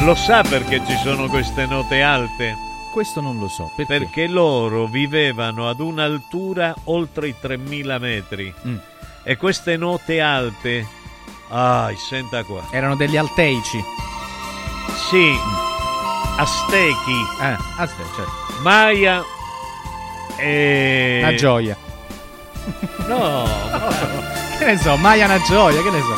Lo 0.00 0.16
sa 0.16 0.42
perché 0.42 0.82
ci 0.84 0.96
sono 0.96 1.28
queste 1.28 1.64
note 1.66 2.02
alte? 2.02 2.56
Questo 2.92 3.20
non 3.20 3.38
lo 3.38 3.46
so. 3.46 3.70
Perché? 3.76 3.98
Perché 3.98 4.26
loro 4.26 4.86
vivevano 4.86 5.68
ad 5.68 5.78
un'altura 5.78 6.74
oltre 6.84 7.28
i 7.28 7.34
3000 7.40 7.98
metri. 7.98 8.52
Mm. 8.66 8.76
E 9.22 9.36
queste 9.36 9.76
note 9.76 10.20
alte. 10.20 10.84
Ah, 11.50 11.88
senta 11.96 12.42
qua. 12.42 12.66
Erano 12.72 12.96
degli 12.96 13.16
alteici. 13.16 14.10
Sì, 14.94 15.38
Aztechi, 16.36 17.26
Eh, 17.40 17.56
aspetta, 17.76 18.14
certo. 18.16 18.32
Maya 18.62 19.22
e... 20.36 21.20
Una 21.22 21.34
gioia. 21.34 21.76
No, 23.06 23.44
Che 24.58 24.64
ne 24.64 24.78
so, 24.78 24.96
Maya 24.96 25.24
una 25.26 25.40
gioia, 25.42 25.82
che 25.82 25.90
ne 25.90 26.00
so. 26.00 26.14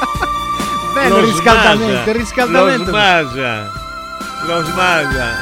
Bello 0.92 1.16
lo 1.16 1.22
il 1.22 1.32
riscaldamento, 1.32 2.10
il 2.10 2.16
riscaldamento. 2.16 2.84
Lo 2.84 2.90
smasa, 2.90 3.70
lo 4.46 4.64
smasa. 4.64 5.34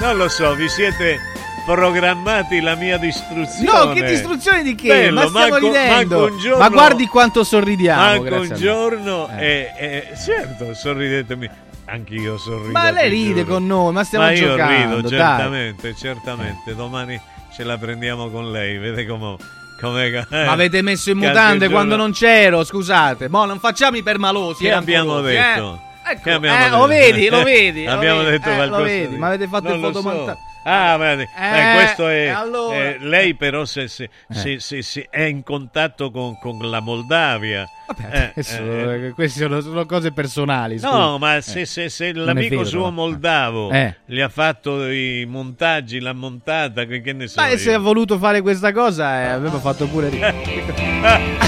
Non 0.00 0.16
lo 0.16 0.28
so, 0.28 0.54
vi 0.54 0.68
siete 0.68 1.18
programmati 1.64 2.60
la 2.60 2.74
mia 2.74 2.98
distruzione. 2.98 3.64
No, 3.86 3.92
che 3.92 4.02
distruzione 4.04 4.62
di 4.62 4.74
che? 4.74 4.88
Bello, 4.88 5.20
ma 5.22 5.26
stiamo 5.28 5.48
manco- 5.48 5.66
ridendo. 5.66 6.20
manco 6.20 6.36
giorno- 6.38 6.58
Ma 6.58 6.68
guardi 6.68 7.06
quanto 7.06 7.44
sorridiamo. 7.44 8.00
Manco 8.00 8.34
un 8.36 8.54
giorno 8.54 9.28
Eh. 9.38 9.46
e, 9.46 9.72
e- 10.12 10.16
certo, 10.16 10.74
sorridetemi. 10.74 11.48
Anch'io 11.86 12.38
sorrido. 12.38 12.70
Ma 12.72 12.90
lei 12.90 13.10
ride 13.10 13.42
giuro. 13.42 13.54
con 13.54 13.66
noi, 13.66 13.92
ma 13.92 14.04
stiamo 14.04 14.24
ma 14.24 14.30
io 14.32 14.48
giocando, 14.48 14.96
rido, 14.96 15.08
dai. 15.08 15.18
certamente, 15.18 15.94
certamente. 15.94 16.74
Domani 16.74 17.20
ce 17.54 17.62
la 17.64 17.76
prendiamo 17.76 18.30
con 18.30 18.50
lei, 18.50 18.78
vede 18.78 19.06
come... 19.06 19.36
come 19.80 20.26
Ma 20.30 20.50
avete 20.52 20.80
messo 20.80 21.10
in 21.10 21.18
mutande 21.18 21.68
quando 21.68 21.96
non 21.96 22.12
c'ero, 22.12 22.64
scusate. 22.64 23.28
Mo 23.28 23.44
non 23.44 23.58
facciamo 23.58 23.98
i 23.98 24.02
permalosi. 24.02 24.62
Che 24.64 24.70
eh, 24.70 24.72
abbiamo 24.72 25.20
detto? 25.20 25.78
Eh? 26.06 26.12
Ecco, 26.12 26.20
Che 26.22 26.30
abbiamo 26.32 26.56
eh, 26.56 26.62
detto? 26.64 26.76
lo 26.78 26.86
vedi, 26.86 27.28
lo 27.28 27.42
vedi. 27.44 27.84
lo 27.84 27.90
Abbiamo 27.92 28.18
vedi, 28.20 28.30
detto 28.30 28.48
eh, 28.50 28.54
qualcosa 28.54 28.78
Lo 28.80 28.84
vedi, 28.86 29.08
di- 29.08 29.16
ma 29.18 29.26
avete 29.26 29.46
fatto 29.48 29.68
Non 29.68 29.76
il 29.76 29.80
lo 29.82 29.92
so. 29.92 30.38
Ah, 30.64 30.96
ma, 30.96 31.12
eh, 31.12 31.20
Eh, 31.22 31.74
questo 31.74 32.08
è. 32.08 32.26
allora? 32.28 32.74
eh, 32.74 32.96
lei, 33.00 33.34
però, 33.34 33.64
se, 33.64 33.86
se- 33.86 34.08
se- 34.30 34.58
se- 34.60 34.82
se 34.82 35.06
è 35.10 35.22
in 35.22 35.42
contatto 35.42 36.10
con, 36.10 36.38
con 36.38 36.58
la 36.70 36.80
Moldavia. 36.80 37.68
eh, 38.10 38.32
Adesso, 38.34 38.62
eh, 38.62 39.06
eh, 39.08 39.10
queste 39.10 39.40
sono, 39.40 39.60
sono 39.60 39.84
cose 39.84 40.10
personali. 40.12 40.78
scusi. 40.78 40.90
No, 40.92 41.18
ma 41.18 41.36
Eh. 41.36 41.42
se, 41.42 42.12
l'amico 42.14 42.56
vero, 42.56 42.64
suo 42.68 42.90
moldavo 42.90 43.70
Eh. 43.70 43.94
gli 44.06 44.20
ha 44.20 44.28
fatto 44.30 44.88
i 44.90 45.26
montaggi, 45.28 46.00
l'ha 46.00 46.14
montata, 46.14 46.84
che 46.86 47.00
che 47.02 47.12
ne 47.12 47.26
so. 47.26 47.42
Io. 47.42 47.58
se 47.58 47.72
ha 47.74 47.78
voluto 47.78 48.16
fare 48.18 48.40
questa 48.40 48.72
cosa, 48.72 49.20
eh, 49.22 49.26
aveva 49.26 49.58
fatto 49.60 49.86
pure 49.86 50.10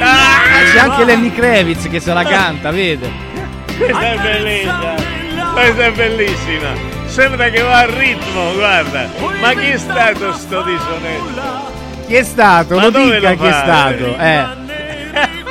Ah, 0.00 0.38
c'è 0.72 0.78
anche 0.78 1.04
Lenny 1.04 1.30
Kravitz 1.30 1.88
che 1.88 2.00
se 2.00 2.12
la 2.12 2.24
canta, 2.24 2.70
vede? 2.70 3.10
Questa 3.76 4.12
è 4.12 4.18
bellissima, 4.18 4.94
questa 5.54 5.84
è 5.84 5.92
bellissima. 5.92 6.68
Sembra 7.06 7.48
che 7.48 7.62
va 7.62 7.78
al 7.78 7.88
ritmo, 7.88 8.52
guarda. 8.54 9.08
Ma 9.40 9.52
chi 9.54 9.70
è 9.70 9.78
stato 9.78 10.32
sto 10.32 10.62
disonetto? 10.62 11.72
Chi 12.06 12.14
è 12.16 12.22
stato? 12.22 12.74
Ma 12.76 12.82
Lo 12.82 12.90
dica 12.90 13.30
lo 13.30 13.36
chi 13.36 13.46
è 13.46 13.52
stato. 13.52 14.16
Eh. 14.18 14.62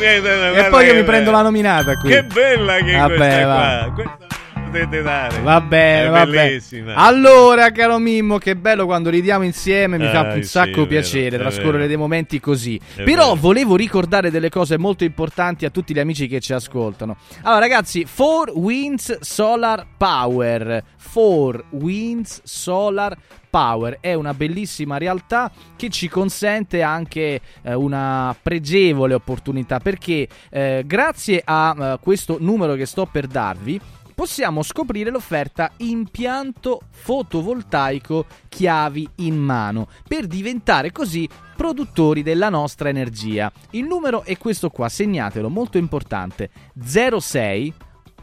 E 0.00 0.68
poi 0.70 0.86
io 0.86 0.94
mi 0.94 1.02
prendo 1.02 1.32
la 1.32 1.42
nominata 1.42 1.96
qui. 1.96 2.10
Che 2.10 2.22
bella 2.22 2.76
che 2.76 2.92
è 2.94 2.98
Vabbè, 2.98 3.16
questa 3.16 3.46
va. 3.46 3.54
qua. 3.56 3.92
Questa 3.94 4.26
potete 4.68 5.02
dare. 5.02 5.40
Va 5.40 5.60
bene, 5.60 6.08
va 6.08 6.26
bene. 6.26 6.60
Allora, 6.94 7.70
caro 7.70 7.98
Mimmo, 7.98 8.38
che 8.38 8.56
bello 8.56 8.84
quando 8.86 9.10
ridiamo 9.10 9.44
insieme, 9.44 9.98
mi 9.98 10.06
fa 10.08 10.28
Ah, 10.28 10.34
un 10.34 10.42
sì, 10.42 10.48
sacco 10.48 10.70
vero, 10.72 10.86
piacere 10.86 11.36
è 11.36 11.38
trascorrere 11.38 11.72
vero. 11.78 11.86
dei 11.88 11.96
momenti 11.96 12.40
così. 12.40 12.78
È 12.94 13.02
Però 13.02 13.28
vero. 13.28 13.34
volevo 13.36 13.76
ricordare 13.76 14.30
delle 14.30 14.48
cose 14.50 14.78
molto 14.78 15.04
importanti 15.04 15.64
a 15.64 15.70
tutti 15.70 15.94
gli 15.94 15.98
amici 15.98 16.26
che 16.28 16.40
ci 16.40 16.52
ascoltano. 16.52 17.16
Allora, 17.42 17.60
ragazzi, 17.60 18.06
4 18.12 18.58
Winds 18.58 19.20
Solar 19.20 19.86
Power. 19.96 20.82
4 21.12 21.64
Winds 21.70 22.40
Solar 22.44 23.16
Power 23.50 23.96
è 24.00 24.12
una 24.12 24.34
bellissima 24.34 24.98
realtà 24.98 25.50
che 25.76 25.88
ci 25.88 26.06
consente 26.08 26.82
anche 26.82 27.40
eh, 27.62 27.72
una 27.74 28.36
pregevole 28.40 29.14
opportunità 29.14 29.80
perché 29.80 30.28
eh, 30.50 30.82
grazie 30.84 31.40
a 31.42 31.74
eh, 31.94 31.98
questo 32.02 32.36
numero 32.40 32.74
che 32.74 32.84
sto 32.84 33.06
per 33.10 33.26
darvi 33.26 33.80
possiamo 34.18 34.64
scoprire 34.64 35.10
l'offerta 35.10 35.70
impianto 35.76 36.80
fotovoltaico 36.90 38.26
chiavi 38.48 39.08
in 39.18 39.36
mano 39.36 39.86
per 40.08 40.26
diventare 40.26 40.90
così 40.90 41.28
produttori 41.54 42.24
della 42.24 42.48
nostra 42.48 42.88
energia. 42.88 43.52
Il 43.70 43.84
numero 43.84 44.24
è 44.24 44.36
questo 44.36 44.70
qua, 44.70 44.88
segnatelo, 44.88 45.48
molto 45.48 45.78
importante. 45.78 46.50
06 46.76 47.72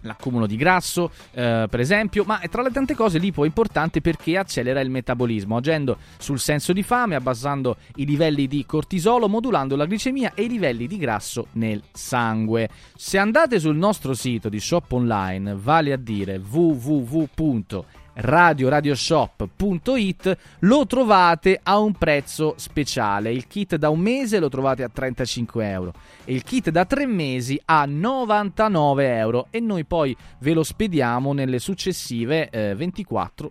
l'accumulo 0.08 0.48
di 0.48 0.56
grasso, 0.56 1.12
eh, 1.32 1.68
per 1.70 1.80
esempio, 1.80 2.24
ma 2.24 2.42
tra 2.50 2.64
le 2.64 2.72
tante 2.72 2.96
cose 2.96 3.20
l'IPO 3.20 3.44
è 3.44 3.46
importante 3.46 4.02
perché 4.02 4.38
accelera 4.38 4.80
il 4.80 4.90
metabolismo, 4.90 5.58
agendo 5.58 5.98
sul 6.18 6.40
senso 6.40 6.74
di 6.74 6.82
fame, 6.82 7.16
abbassando 7.16 7.78
i 7.98 8.06
livelli 8.06 8.48
di 8.48 8.66
cortisolo, 8.66 9.28
modulando 9.28 9.76
la 9.76 9.86
glicemia 9.86 10.32
e 10.34 10.44
i 10.44 10.50
livelli 10.50 10.88
di 10.88 10.98
grasso 10.98 11.48
nel 11.54 11.84
sangue. 11.92 12.70
Se 12.96 13.18
andate 13.20 13.60
sul 13.60 13.76
nostro 13.76 14.16
sito 14.16 14.50
di 14.50 14.60
shop 14.60 14.92
online, 14.94 15.56
vale 15.56 15.94
a 15.94 15.98
dire 15.98 16.38
www 16.38 17.86
radioradioshop.it 18.20 20.38
lo 20.60 20.86
trovate 20.88 21.60
a 21.62 21.78
un 21.78 21.92
prezzo 21.94 22.56
speciale. 22.58 23.32
Il 23.32 23.46
kit 23.48 23.76
da 23.76 23.90
un 23.90 24.00
mese 24.00 24.40
lo 24.40 24.50
trovate 24.50 24.82
a 24.84 24.90
35 24.90 25.70
euro 25.70 25.94
e 26.26 26.34
il 26.34 26.42
kit 26.44 26.72
da 26.72 26.86
tre 26.86 27.06
mesi 27.06 27.62
a 27.66 27.86
99 27.86 29.18
euro 29.18 29.46
e 29.52 29.60
noi 29.60 29.86
poi 29.86 30.18
ve 30.40 30.54
lo 30.54 30.64
spediamo 30.64 31.32
nelle 31.34 31.60
successive 31.60 32.50
eh, 32.50 32.76
24-48 32.76 33.50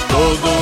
todo 0.10 0.53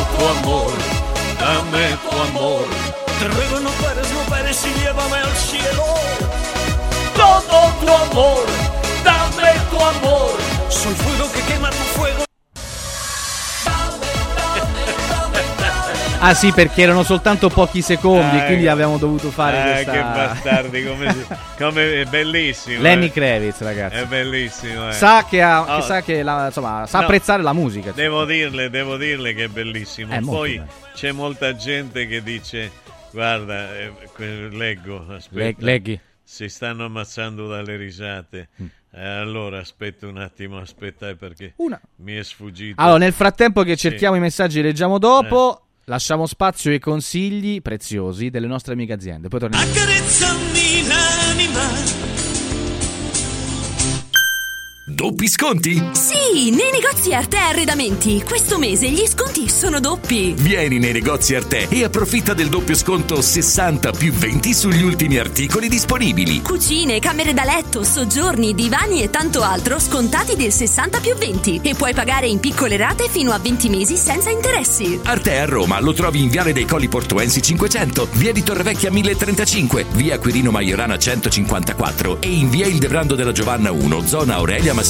tu 7.82 7.88
amor, 7.92 8.46
dame 9.04 9.52
tu 9.70 9.78
amor. 9.78 10.38
Soy 10.70 10.94
fuego 10.94 11.30
que 11.34 11.42
quema 11.42 11.70
tu 11.70 11.84
fuego. 12.00 12.24
Ah 16.24 16.36
sì, 16.36 16.52
perché 16.52 16.84
erano 16.84 17.02
soltanto 17.02 17.50
pochi 17.50 17.82
secondi, 17.82 18.38
Ah, 18.38 18.44
quindi 18.46 18.68
abbiamo 18.68 19.00
dovuto 19.00 19.32
fare 19.32 19.58
Ah, 19.60 19.72
questa... 19.74 19.92
che 19.92 20.00
bastardi, 20.02 20.86
come, 20.86 21.12
si- 21.14 21.26
come 21.58 22.02
è 22.02 22.06
bellissimo. 22.06 22.80
Lenny 22.80 23.08
eh. 23.08 23.12
Kravitz, 23.12 23.62
ragazzi. 23.62 23.96
È 23.96 24.06
bellissimo. 24.06 24.90
eh. 24.90 24.94
Sa 24.94 25.26
che, 25.28 25.42
ha- 25.42 25.64
che 25.66 25.72
Oh, 25.72 25.82
sa 25.82 26.02
che 26.04 26.22
la- 26.22 26.46
insomma, 26.46 26.86
sa 26.86 27.00
No. 27.00 27.06
apprezzare 27.06 27.42
la 27.42 27.54
musica. 27.54 27.90
Devo 27.92 28.26
dirle, 28.26 28.70
devo 28.70 28.98
dirle 28.98 29.34
che 29.34 29.46
è 29.46 29.48
bellissimo. 29.48 30.14
È 30.14 30.20
Poi 30.20 30.58
bello. 30.58 30.68
c'è 30.94 31.12
molta 31.12 31.56
gente 31.56 32.06
che 32.06 32.22
dice: 32.22 32.70
Guarda, 33.12 33.76
eh, 33.76 33.92
leggo, 34.52 35.04
aspetta. 35.10 35.40
Leg- 35.44 35.60
leghi. 35.60 36.00
Si 36.32 36.48
stanno 36.48 36.86
ammazzando 36.86 37.46
dalle 37.46 37.76
risate. 37.76 38.48
Eh, 38.94 39.06
allora 39.06 39.60
aspetta 39.60 40.08
un 40.08 40.16
attimo, 40.16 40.60
aspetta 40.60 41.10
eh, 41.10 41.18
perché 41.18 41.56
Una. 41.58 41.78
mi 41.98 42.14
è 42.16 42.24
sfuggito. 42.24 42.80
Allora, 42.82 43.00
nel 43.00 43.12
frattempo 43.12 43.64
che 43.64 43.72
Sì. 43.76 43.90
cerchiamo 43.90 44.16
i 44.16 44.22
messaggi, 44.22 44.62
leggiamo 44.62 44.98
dopo. 44.98 45.66
Lasciamo 45.86 46.26
spazio 46.26 46.72
ai 46.72 46.80
consigli 46.80 47.62
preziosi 47.62 48.30
delle 48.30 48.48
nostre 48.48 48.72
amiche 48.74 48.94
aziende. 48.94 49.28
Poi 49.28 49.40
torniamo. 49.42 49.62
Accarezzami 49.70 50.88
l'anima. 50.88 52.21
Doppi 55.02 55.28
sconti? 55.28 55.84
Sì, 55.94 56.52
nei 56.52 56.70
negozi 56.72 57.12
Arte 57.12 57.38
Arredamenti. 57.38 58.22
Questo 58.24 58.60
mese 58.60 58.88
gli 58.88 59.04
sconti 59.08 59.50
sono 59.50 59.80
doppi. 59.80 60.36
Vieni 60.38 60.78
nei 60.78 60.92
negozi 60.92 61.34
Arte 61.34 61.68
e 61.70 61.84
approfitta 61.84 62.36
del 62.36 62.50
doppio 62.50 62.76
sconto 62.76 63.20
60 63.20 63.94
più 63.94 64.14
20 64.14 64.54
sugli 64.54 64.84
ultimi 64.84 65.18
articoli 65.18 65.70
disponibili. 65.70 66.44
Cucine, 66.44 67.00
camere 67.00 67.34
da 67.34 67.46
letto, 67.46 67.84
soggiorni, 67.84 68.54
divani 68.54 69.02
e 69.02 69.10
tanto 69.10 69.42
altro 69.42 69.80
scontati 69.80 70.36
del 70.36 70.52
60 70.52 71.00
più 71.00 71.16
20 71.16 71.62
e 71.64 71.74
puoi 71.74 71.96
pagare 71.96 72.28
in 72.28 72.40
piccole 72.40 72.78
rate 72.78 73.10
fino 73.10 73.32
a 73.32 73.40
20 73.40 73.70
mesi 73.70 73.96
senza 73.96 74.30
interessi. 74.30 75.00
Arte 75.02 75.40
a 75.40 75.46
Roma 75.46 75.80
lo 75.80 75.94
trovi 75.94 76.22
in 76.22 76.30
Viale 76.30 76.54
dei 76.54 76.66
Colli 76.66 76.90
Portuensi 76.90 77.42
500, 77.42 78.08
Via 78.12 78.32
di 78.32 78.44
Torrevecchia 78.44 78.92
1035, 78.92 79.88
Via 79.94 80.20
Quirino 80.20 80.52
Maiorana 80.52 81.00
154 81.00 82.22
e 82.22 82.30
in 82.30 82.52
Via 82.52 82.68
Il 82.68 82.78
Debrando 82.78 83.16
della 83.16 83.32
Giovanna 83.32 83.72
1, 83.72 84.06
zona 84.06 84.36
Aurelia 84.36 84.76
Massimo 84.76 84.90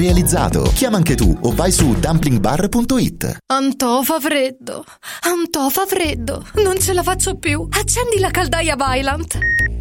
realizzato. 0.00 0.62
Chiama 0.74 0.96
anche 0.96 1.14
tu 1.14 1.36
o 1.42 1.52
vai 1.54 1.70
su 1.70 1.94
dumplingbar.it. 1.98 3.36
Antò 3.52 4.02
fa 4.02 4.18
freddo. 4.18 4.84
Antò 5.22 5.68
fa 5.68 5.84
freddo. 5.86 6.46
Non 6.64 6.78
ce 6.80 6.92
la 6.94 7.02
faccio 7.02 7.36
più. 7.36 7.66
Accendi 7.70 8.18
la 8.18 8.30
caldaia 8.30 8.76
Vylant. 8.76 9.38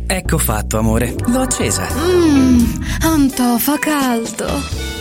Ecco 0.07 0.37
fatto, 0.37 0.77
amore. 0.77 1.15
L'ho 1.27 1.41
accesa. 1.41 1.87
Mmm, 1.93 2.83
Antò 3.01 3.57
fa 3.57 3.77
caldo. 3.79 4.88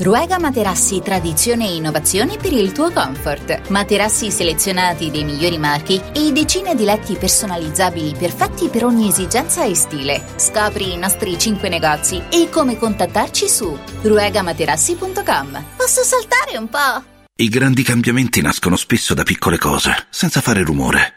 Ruega 0.00 0.38
Materassi 0.38 1.02
Tradizione 1.02 1.66
e 1.66 1.74
Innovazione 1.74 2.38
per 2.38 2.54
il 2.54 2.72
tuo 2.72 2.90
comfort. 2.90 3.68
Materassi 3.68 4.30
selezionati 4.30 5.10
dei 5.10 5.24
migliori 5.24 5.58
marchi 5.58 6.00
e 6.14 6.32
decine 6.32 6.74
di 6.74 6.84
letti 6.84 7.16
personalizzabili 7.16 8.14
perfetti 8.18 8.68
per 8.68 8.86
ogni 8.86 9.08
esigenza 9.08 9.62
e 9.64 9.74
stile. 9.74 10.22
Scopri 10.36 10.94
i 10.94 10.96
nostri 10.96 11.38
5 11.38 11.68
negozi 11.68 12.22
e 12.30 12.48
come 12.48 12.78
contattarci 12.78 13.46
su 13.46 13.78
ruegamaterassi.com. 14.00 15.64
Posso 15.76 16.02
saltare 16.02 16.56
un 16.56 16.68
po'? 16.70 17.04
I 17.36 17.48
grandi 17.50 17.82
cambiamenti 17.82 18.40
nascono 18.40 18.76
spesso 18.76 19.12
da 19.12 19.22
piccole 19.22 19.58
cose, 19.58 20.06
senza 20.08 20.40
fare 20.40 20.62
rumore. 20.62 21.16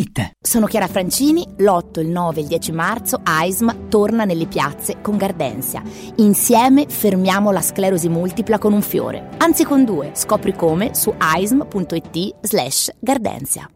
Sono 0.41 0.65
Chiara 0.65 0.87
Francini, 0.87 1.45
l'8, 1.57 1.99
il 1.99 2.07
9 2.07 2.39
e 2.39 2.41
il 2.41 2.47
10 2.47 2.71
marzo 2.71 3.19
AISM 3.23 3.89
torna 3.89 4.25
nelle 4.25 4.47
piazze 4.47 4.99
con 5.01 5.17
Gardenzia. 5.17 5.83
Insieme 6.17 6.87
fermiamo 6.87 7.51
la 7.51 7.61
sclerosi 7.61 8.09
multipla 8.09 8.57
con 8.57 8.73
un 8.73 8.81
fiore, 8.81 9.29
anzi 9.37 9.63
con 9.63 9.85
due. 9.85 10.09
Scopri 10.13 10.55
come 10.55 10.95
su 10.95 11.13
aism.it 11.15 12.37
slash 12.41 12.91
Gardenzia. 12.99 13.69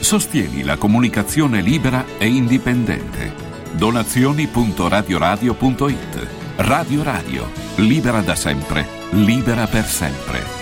Sostieni 0.00 0.64
la 0.64 0.76
comunicazione 0.76 1.60
libera 1.60 2.04
e 2.18 2.26
indipendente. 2.26 3.32
Donazioni.radioradio.it 3.72 6.26
Radio 6.56 7.02
Radio, 7.02 7.48
libera 7.76 8.20
da 8.20 8.34
sempre, 8.34 8.86
libera 9.10 9.66
per 9.66 9.86
sempre. 9.86 10.59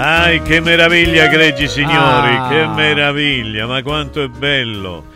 Ai, 0.00 0.40
che 0.42 0.60
meraviglia, 0.60 1.26
gregi 1.26 1.66
signori, 1.66 2.36
Ah. 2.36 2.48
che 2.48 2.66
meraviglia, 2.68 3.66
ma 3.66 3.82
quanto 3.82 4.22
è 4.22 4.28
bello. 4.28 5.06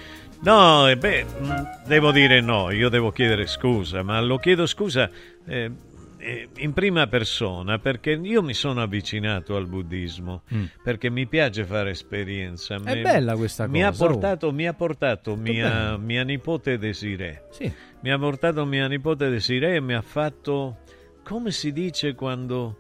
No, 0.43 0.89
e 0.89 0.97
beh, 0.97 1.25
mh, 1.25 1.85
devo 1.87 2.11
dire 2.11 2.41
no, 2.41 2.71
io 2.73 2.89
devo 2.89 3.13
chiedere 3.13 3.47
scusa, 3.47 4.03
ma 4.03 4.21
lo 4.21 4.39
chiedo 4.39 4.67
scusa 4.67 5.09
eh, 5.47 5.71
eh, 6.19 6.49
in 6.57 6.73
prima 6.73 7.07
persona 7.07 7.79
perché 7.79 8.11
io 8.21 8.43
mi 8.43 8.55
sono 8.55 8.83
avvicinato 8.83 9.55
al 9.55 9.69
buddismo, 9.69 10.43
Mm. 10.53 10.65
perché 10.83 11.11
mi 11.11 11.29
piace 11.29 11.65
fare 11.65 11.91
esperienza. 11.91 12.75
È 12.75 12.95
Mi- 12.95 13.03
bella 13.03 13.37
questa 13.37 13.69
mi 13.69 13.85
Ha 13.85 13.91
cosa, 13.91 14.05
oh. 14.05 14.09
portato, 14.09 14.51
mi 14.53 14.67
ha 14.67 14.73
portato 14.75 15.37
mia, 15.37 15.97
mia 15.97 16.25
nipote 16.25 16.77
Desiree. 16.79 17.45
Sì. 17.53 17.73
Mi 18.01 18.11
ha 18.11 18.19
portato 18.19 18.65
mia 18.67 18.89
nipote 18.89 19.29
Desiree 19.31 19.77
e 19.77 19.81
mi 19.81 19.95
ha 19.95 20.03
fatto, 20.03 20.79
come 21.23 21.53
si 21.53 21.73
dice 21.73 22.15
quando, 22.17 22.79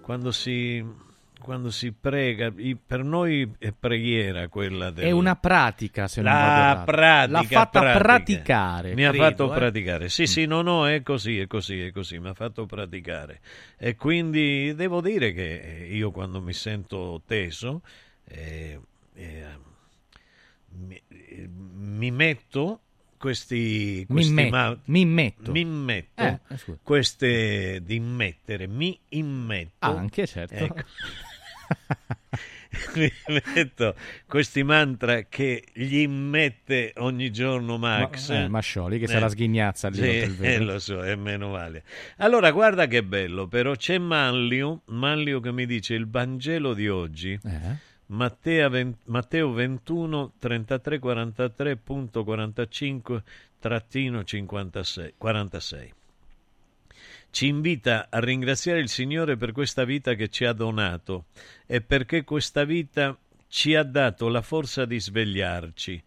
quando 0.00 0.30
si... 0.30 1.08
quando 1.40 1.70
si 1.70 1.92
prega, 1.92 2.52
per 2.86 3.02
noi 3.02 3.50
è 3.58 3.72
preghiera 3.72 4.48
quella 4.48 4.90
del... 4.90 5.06
È 5.06 5.10
una 5.10 5.34
pratica, 5.36 6.06
se 6.06 6.22
non 6.22 6.32
vado 6.32 6.60
La 6.78 6.84
pratica, 6.84 7.32
L'ha 7.32 7.42
fatta 7.44 7.80
pratica. 7.80 7.98
praticare. 7.98 8.94
Mi 8.94 9.04
ha 9.04 9.10
credo, 9.10 9.24
fatto 9.24 9.52
eh. 9.52 9.54
praticare. 9.56 10.08
Sì, 10.08 10.26
sì, 10.26 10.46
no, 10.46 10.62
no, 10.62 10.86
è 10.88 11.02
così, 11.02 11.38
è 11.38 11.46
così, 11.46 11.80
è 11.80 11.90
così. 11.90 12.18
Mi 12.18 12.28
ha 12.28 12.34
fatto 12.34 12.66
praticare. 12.66 13.40
E 13.78 13.96
quindi 13.96 14.74
devo 14.74 15.00
dire 15.00 15.32
che 15.32 15.88
io 15.90 16.10
quando 16.10 16.40
mi 16.40 16.52
sento 16.52 17.22
teso, 17.26 17.82
eh, 18.28 18.78
eh, 19.14 19.44
mi, 20.78 21.02
eh, 21.08 21.48
mi 21.48 22.10
metto 22.10 22.80
questi, 23.18 24.06
Mi 24.08 24.14
questi 24.14 24.32
met- 24.32 24.50
ma- 24.50 24.78
mi 24.86 25.04
metto. 25.04 25.52
mi 25.52 25.64
metto 25.64 26.22
Eh, 26.22 26.40
eh, 26.48 26.78
queste 26.82 27.82
di 27.82 27.96
immettere, 27.96 28.66
mi 28.66 28.98
immetto. 29.10 29.86
Anche, 29.86 30.26
certo. 30.26 30.54
Ecco. 30.54 30.82
mi 32.96 33.10
metto 33.54 33.94
questi 34.26 34.62
mantra 34.62 35.22
che 35.22 35.64
gli 35.72 35.98
immette 35.98 36.92
ogni 36.98 37.30
giorno 37.30 37.78
Max. 37.78 38.28
Ma- 38.30 38.44
eh, 38.44 38.48
Mascioli, 38.48 38.98
che 38.98 39.06
se 39.06 39.18
la 39.18 39.28
sghignazza 39.28 39.88
lì 39.88 39.96
Sì, 39.96 40.36
eh, 40.40 40.58
lo 40.58 40.78
so, 40.78 41.02
e 41.02 41.16
meno 41.16 41.50
male. 41.50 41.84
Allora, 42.18 42.50
guarda 42.50 42.86
che 42.86 43.02
bello, 43.02 43.48
però 43.48 43.74
c'è 43.74 43.96
Manlio, 43.98 44.82
Manlio 44.86 45.40
che 45.40 45.52
mi 45.52 45.66
dice 45.66 45.94
il 45.94 46.08
Vangelo 46.08 46.74
di 46.74 46.88
oggi. 46.88 47.38
Eh? 47.42 47.88
Matteo, 48.06 48.68
20 48.68 48.98
Matteo 49.04 49.52
21 49.52 50.32
33 50.38 50.98
43.45 50.98 53.22
trattino 53.60 54.24
56 54.24 55.14
46 55.16 55.92
ci 57.30 57.46
invita 57.46 58.08
a 58.10 58.18
ringraziare 58.18 58.80
il 58.80 58.88
Signore 58.88 59.36
per 59.36 59.52
questa 59.52 59.84
vita 59.84 60.14
che 60.14 60.28
ci 60.28 60.44
ha 60.44 60.52
donato 60.52 61.26
e 61.66 61.80
perché 61.80 62.24
questa 62.24 62.64
vita 62.64 63.16
ci 63.50 63.74
ha 63.74 63.82
dato 63.82 64.28
la 64.28 64.42
forza 64.42 64.84
di 64.84 65.00
svegliarci. 65.00 66.02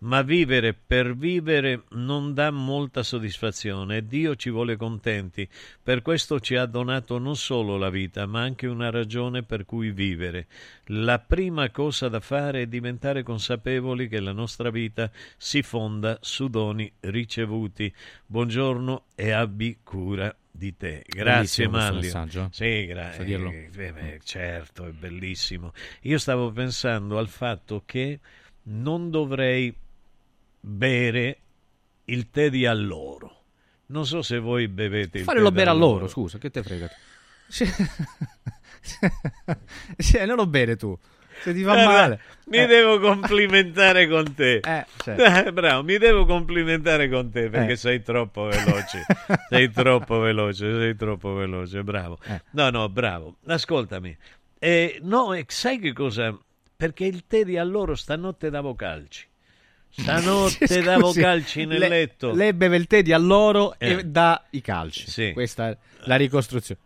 Ma 0.00 0.22
vivere 0.22 0.74
per 0.74 1.16
vivere 1.16 1.84
non 1.90 2.34
dà 2.34 2.50
molta 2.50 3.02
soddisfazione 3.02 3.98
e 3.98 4.06
Dio 4.06 4.34
ci 4.36 4.50
vuole 4.50 4.76
contenti. 4.76 5.48
Per 5.82 6.02
questo 6.02 6.40
ci 6.40 6.56
ha 6.56 6.66
donato 6.66 7.18
non 7.18 7.36
solo 7.36 7.76
la 7.76 7.88
vita, 7.88 8.26
ma 8.26 8.42
anche 8.42 8.66
una 8.66 8.90
ragione 8.90 9.42
per 9.44 9.64
cui 9.64 9.90
vivere. 9.90 10.46
La 10.86 11.18
prima 11.20 11.70
cosa 11.70 12.08
da 12.08 12.20
fare 12.20 12.62
è 12.62 12.66
diventare 12.66 13.22
consapevoli 13.22 14.08
che 14.08 14.20
la 14.20 14.32
nostra 14.32 14.70
vita 14.70 15.10
si 15.36 15.62
fonda 15.62 16.18
su 16.20 16.48
doni 16.48 16.90
ricevuti. 17.00 17.92
Buongiorno 18.26 19.04
e 19.14 19.30
abbi 19.30 19.78
cura 19.82 20.34
di 20.58 20.76
te. 20.76 21.04
Grazie 21.06 21.68
Bellissimo 21.68 21.96
messaggio. 22.00 22.48
Sì, 22.52 22.86
gra- 22.86 23.08
Posso 23.08 23.22
dirlo? 23.22 23.50
eh, 23.50 24.20
certo, 24.24 24.84
è 24.86 24.90
bellissimo. 24.90 25.72
Io 26.02 26.18
stavo 26.18 26.50
pensando 26.50 27.16
al 27.18 27.28
fatto 27.28 27.84
che 27.86 28.18
non 28.64 29.10
dovrei 29.10 29.74
bere 30.60 31.38
il 32.06 32.28
tè 32.30 32.50
di 32.50 32.66
alloro. 32.66 33.36
Non 33.86 34.04
so 34.04 34.20
se 34.20 34.38
voi 34.38 34.68
bevete 34.68 35.18
il 35.18 35.24
Fallo 35.24 35.48
tè 35.48 35.54
bere 35.54 35.70
a 35.70 35.72
d'alloro. 35.72 35.92
loro, 35.94 36.08
scusa, 36.08 36.38
che 36.38 36.50
te 36.50 36.62
frega. 36.62 36.90
Cioè, 39.96 40.26
non 40.26 40.36
lo 40.36 40.46
bere 40.46 40.76
tu. 40.76 40.98
Se 41.42 41.52
ti 41.54 41.62
fa 41.62 41.72
Guarda, 41.72 41.84
male. 41.92 42.20
Mi 42.46 42.58
Eh. 42.58 42.66
devo 42.66 42.98
complimentare 42.98 44.08
con 44.08 44.34
te. 44.34 44.56
Eh, 44.56 44.86
certo. 45.02 45.22
Eh, 45.48 45.52
bravo, 45.52 45.82
mi 45.82 45.98
devo 45.98 46.24
complimentare 46.24 47.08
con 47.08 47.30
te 47.30 47.48
perché 47.50 47.72
Eh. 47.72 47.76
sei 47.76 48.02
troppo 48.02 48.44
veloce. 48.44 49.04
sei 49.50 49.70
troppo 49.70 50.18
veloce, 50.18 50.74
sei 50.78 50.96
troppo 50.96 51.34
veloce, 51.34 51.82
bravo. 51.84 52.18
Eh. 52.26 52.40
No, 52.52 52.70
no, 52.70 52.88
bravo. 52.88 53.36
Ascoltami. 53.46 54.16
Eh, 54.58 54.98
no, 55.02 55.36
sai 55.46 55.78
che 55.78 55.92
cosa? 55.92 56.36
Perché 56.76 57.04
il 57.04 57.24
tè 57.26 57.44
di 57.44 57.58
allora 57.58 57.94
stanotte 57.94 58.50
davo 58.50 58.74
calci. 58.74 59.26
Stanotte 59.90 60.66
Scusi, 60.66 60.80
davo 60.82 61.12
calci 61.12 61.64
nel 61.66 61.78
le- 61.80 61.88
letto. 61.88 62.32
Lei 62.34 62.52
beve 62.52 62.76
il 62.76 62.86
tè 62.86 63.02
di 63.02 63.12
alloro 63.12 63.74
Eh. 63.78 63.90
e 63.90 64.04
dà 64.04 64.42
i 64.50 64.60
calci. 64.60 65.10
Sì. 65.10 65.32
Questa 65.32 65.68
è 65.70 65.76
la 66.04 66.16
ricostruzione. 66.16 66.80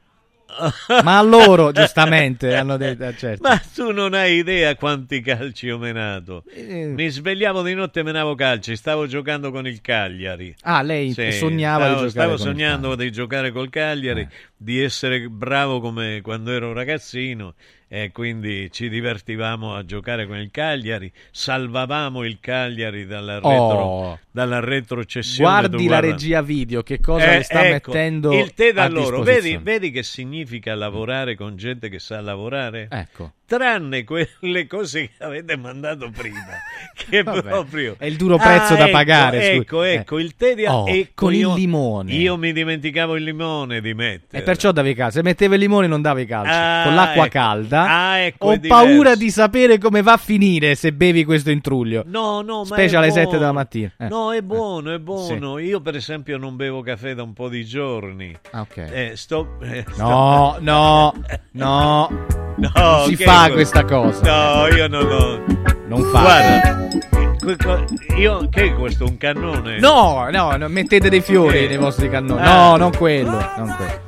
Ma 1.03 1.19
a 1.19 1.23
loro, 1.23 1.73
giustamente, 1.73 2.55
hanno 2.55 2.77
detto, 2.77 3.05
eh, 3.05 3.17
certo. 3.17 3.49
Ma 3.49 3.61
tu 3.75 3.91
non 3.91 4.13
hai 4.13 4.35
idea 4.37 4.75
quanti 4.77 5.21
calci 5.23 5.71
ho 5.71 5.79
menato. 5.79 6.45
Eh. 6.55 6.87
Mi 6.87 7.09
svegliavo 7.09 7.63
di 7.63 7.75
notte 7.75 8.01
e 8.01 8.03
menavo 8.03 8.35
calci. 8.35 8.77
Stavo 8.77 9.07
giocando 9.07 9.51
con 9.51 9.67
il 9.67 9.81
Cagliari. 9.81 10.55
Ah, 10.63 10.83
lei 10.83 11.13
Sì, 11.13 11.33
sognava 11.33 11.85
stavo, 11.87 12.03
di 12.03 12.09
giocare 12.09 12.11
stavo 12.11 12.35
Eh. 12.35 12.39
sognando 12.39 12.95
di 12.97 13.11
giocare 13.11 13.51
col 13.51 13.71
Cagliari, 13.71 14.29
di 14.57 14.81
essere 14.83 15.27
bravo 15.29 15.81
come 15.81 16.21
quando 16.23 16.53
ero 16.53 16.73
ragazzino 16.73 17.55
e 17.95 18.11
quindi 18.11 18.71
ci 18.73 18.89
divertivamo 18.89 19.75
a 19.75 19.85
giocare 19.85 20.27
con 20.27 20.39
il 20.39 20.51
Cagliari, 20.51 21.13
salvavamo 21.31 22.25
il 22.25 22.39
Cagliari 22.41 23.05
dalla, 23.05 23.35
retro, 23.35 23.51
Oh. 23.51 24.19
dalla 24.31 24.61
retrocessione. 24.61 25.47
Guardi 25.51 25.77
la 25.85 25.99
guarda- 26.01 26.07
regia 26.13 26.41
video, 26.41 26.83
che 26.83 27.01
cosa 27.01 27.33
Eh, 27.33 27.37
le 27.37 27.43
sta 27.43 27.67
ecco, 27.67 27.91
mettendo 27.93 28.33
il 28.33 28.55
tè 28.55 28.73
da 28.73 28.89
loro. 28.89 29.21
Vedi, 29.21 29.59
vedi 29.61 29.91
che 29.91 30.03
significa 30.03 30.75
lavorare 30.75 31.35
con 31.35 31.57
gente 31.57 31.91
che 31.91 31.99
sa 31.99 32.19
lavorare? 32.23 32.89
Ecco. 32.91 33.33
Tranne 33.57 34.05
quelle 34.05 34.67
cose 34.67 35.11
che 35.17 35.25
avete 35.25 35.57
mandato 35.57 36.11
prima, 36.11 36.39
che 36.97 37.23
Vabbè, 37.23 37.43
proprio 37.43 37.97
è 37.99 38.07
il 38.07 38.17
duro 38.17 38.39
prezzo 38.39 38.75
da 38.75 38.85
ecco, 38.85 38.93
pagare. 38.93 39.51
Ecco, 39.53 39.83
ecco, 39.83 40.19
il 40.19 40.35
tè 40.37 40.55
di 40.55 40.65
Oh, 40.65 40.89
ecco, 40.89 41.11
con 41.27 41.35
il 41.35 41.41
io- 41.41 41.55
limone. 41.55 42.13
Io 42.15 42.37
mi 42.39 42.53
dimenticavo 42.53 43.15
il 43.17 43.25
limone 43.25 43.81
di 43.83 43.93
mettere. 43.93 44.43
E 44.43 44.45
perciò 44.45 44.73
davi 44.73 44.91
i 44.91 44.95
calci. 44.95 45.17
Se 45.17 45.23
metteva 45.23 45.55
i 45.57 45.59
limoni 45.59 45.87
non 45.87 46.01
dava 46.01 46.21
i 46.21 46.27
calci. 46.27 46.51
Ah, 46.51 46.83
Con 46.85 46.95
l'acqua 46.95 47.25
ecco. 47.27 47.33
calda. 47.39 47.83
Ah, 47.89 48.17
ecco, 48.19 48.47
Ho 48.53 48.61
paura 48.67 49.15
di 49.17 49.31
sapere 49.31 49.77
come 49.79 50.01
va 50.01 50.13
a 50.13 50.17
finire 50.17 50.75
se 50.75 50.93
bevi 50.93 51.25
questo 51.25 51.51
intruglio. 51.51 52.05
No, 52.07 52.41
no, 52.41 52.61
ma 52.61 52.65
Specie 52.65 52.97
alle 52.97 53.09
buono. 53.09 53.23
7 53.25 53.37
della 53.39 53.53
mattina. 53.53 53.93
Eh. 53.99 54.09
No, 54.09 54.33
è 54.33 54.41
buono, 54.41 54.95
è 54.95 54.99
buono. 54.99 55.59
Io, 55.59 55.81
per 55.81 55.97
esempio, 55.97 56.39
non 56.39 56.57
bevo 56.57 56.81
caffè 56.81 57.15
da 57.15 57.23
un 57.23 57.35
po' 57.35 57.49
di 57.51 57.65
giorni. 57.67 58.35
Ah, 58.53 58.63
ok. 58.63 58.77
Eh, 58.77 59.13
sto, 59.15 59.59
eh, 59.63 59.85
sto- 59.91 60.03
No, 60.03 60.57
no, 60.61 61.15
no. 61.53 62.42
No, 62.57 63.05
si 63.07 63.17
fa 63.17 63.43
è 63.45 63.47
que- 63.47 63.53
questa 63.55 63.85
cosa. 63.85 64.21
No, 64.23 64.67
io 64.69 64.87
non 64.89 65.05
lo. 65.05 65.41
Non 65.89 66.03
fa. 66.05 66.21
Guarda, 66.21 67.85
io, 68.17 68.49
che 68.51 68.63
è 68.65 68.75
questo? 68.75 69.05
Un 69.05 69.17
cannone? 69.19 69.79
No, 69.81 70.29
no, 70.31 70.57
no, 70.57 70.69
mettete 70.69 71.09
dei 71.09 71.21
fiori 71.21 71.63
Ok. 71.65 71.69
nei 71.69 71.77
vostri 71.79 72.09
cannoni. 72.09 72.41
Ah. 72.41 72.55
No, 72.71 72.77
non 72.77 72.93
quello. 72.97 73.31
Non 73.57 73.75
quello. 73.77 74.01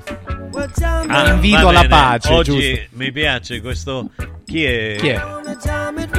Ah, 1.08 1.28
invito 1.30 1.68
alla 1.68 1.86
pace, 1.86 2.32
Oggi 2.32 2.50
giusto. 2.50 2.86
mi 2.92 3.12
piace 3.12 3.60
questo. 3.60 4.10
Chi 4.46 4.64
è? 4.64 4.96
Chi 4.98 5.08
è? 5.08 5.20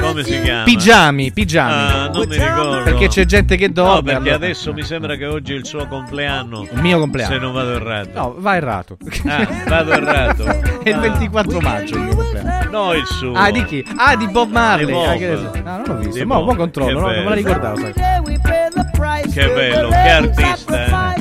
Come 0.00 0.22
si 0.24 0.40
chiama? 0.40 0.62
Pigiami, 0.64 1.32
pigiami. 1.32 1.72
Ah, 1.72 2.08
non 2.12 2.26
mi 2.28 2.36
ricordo. 2.36 2.82
Perché 2.82 3.08
c'è 3.08 3.24
gente 3.24 3.56
che 3.56 3.70
dorme. 3.72 3.92
No, 3.94 4.02
perché 4.02 4.18
allora- 4.18 4.34
adesso 4.36 4.72
mi 4.72 4.82
sembra 4.82 5.16
che 5.16 5.26
oggi 5.26 5.52
è 5.52 5.56
il 5.56 5.64
suo 5.66 5.86
compleanno. 5.86 6.62
Il 6.70 6.80
mio 6.80 6.98
compleanno. 6.98 7.32
Se 7.32 7.38
non 7.40 7.52
vado 7.52 7.72
errato. 7.74 8.10
No, 8.14 8.34
va 8.38 8.56
errato. 8.56 8.96
Ah, 9.26 9.46
vado 9.66 9.92
errato. 9.92 10.44
È 10.86 10.88
il 10.90 10.98
24 10.98 11.60
maggio 11.60 11.96
il 11.96 12.00
mio 12.02 12.14
compleanno. 12.16 12.70
No, 12.70 12.92
il 12.94 13.06
suo. 13.06 13.32
Ah, 13.34 13.50
di 13.50 13.64
chi? 13.64 13.84
Ah, 13.96 14.16
di 14.16 14.28
Bob 14.28 14.50
Marley. 14.50 14.86
Di 14.86 14.92
Bob. 14.92 15.06
Ah, 15.08 15.14
che 15.16 15.36
so. 15.36 15.50
No, 15.64 15.76
non 15.76 15.82
l'ho 15.86 15.96
visto. 15.96 16.18
Di 16.18 16.24
Mo, 16.24 16.42
mo 16.42 16.54
controllo, 16.54 17.00
non 17.00 17.10
me 17.10 17.24
la 17.24 17.34
ricordavo. 17.34 17.76
sai. 17.80 17.92
Che 19.32 19.48
bello, 19.48 19.88
che 19.88 19.94
artista. 19.96 20.84
eh. 21.14 21.15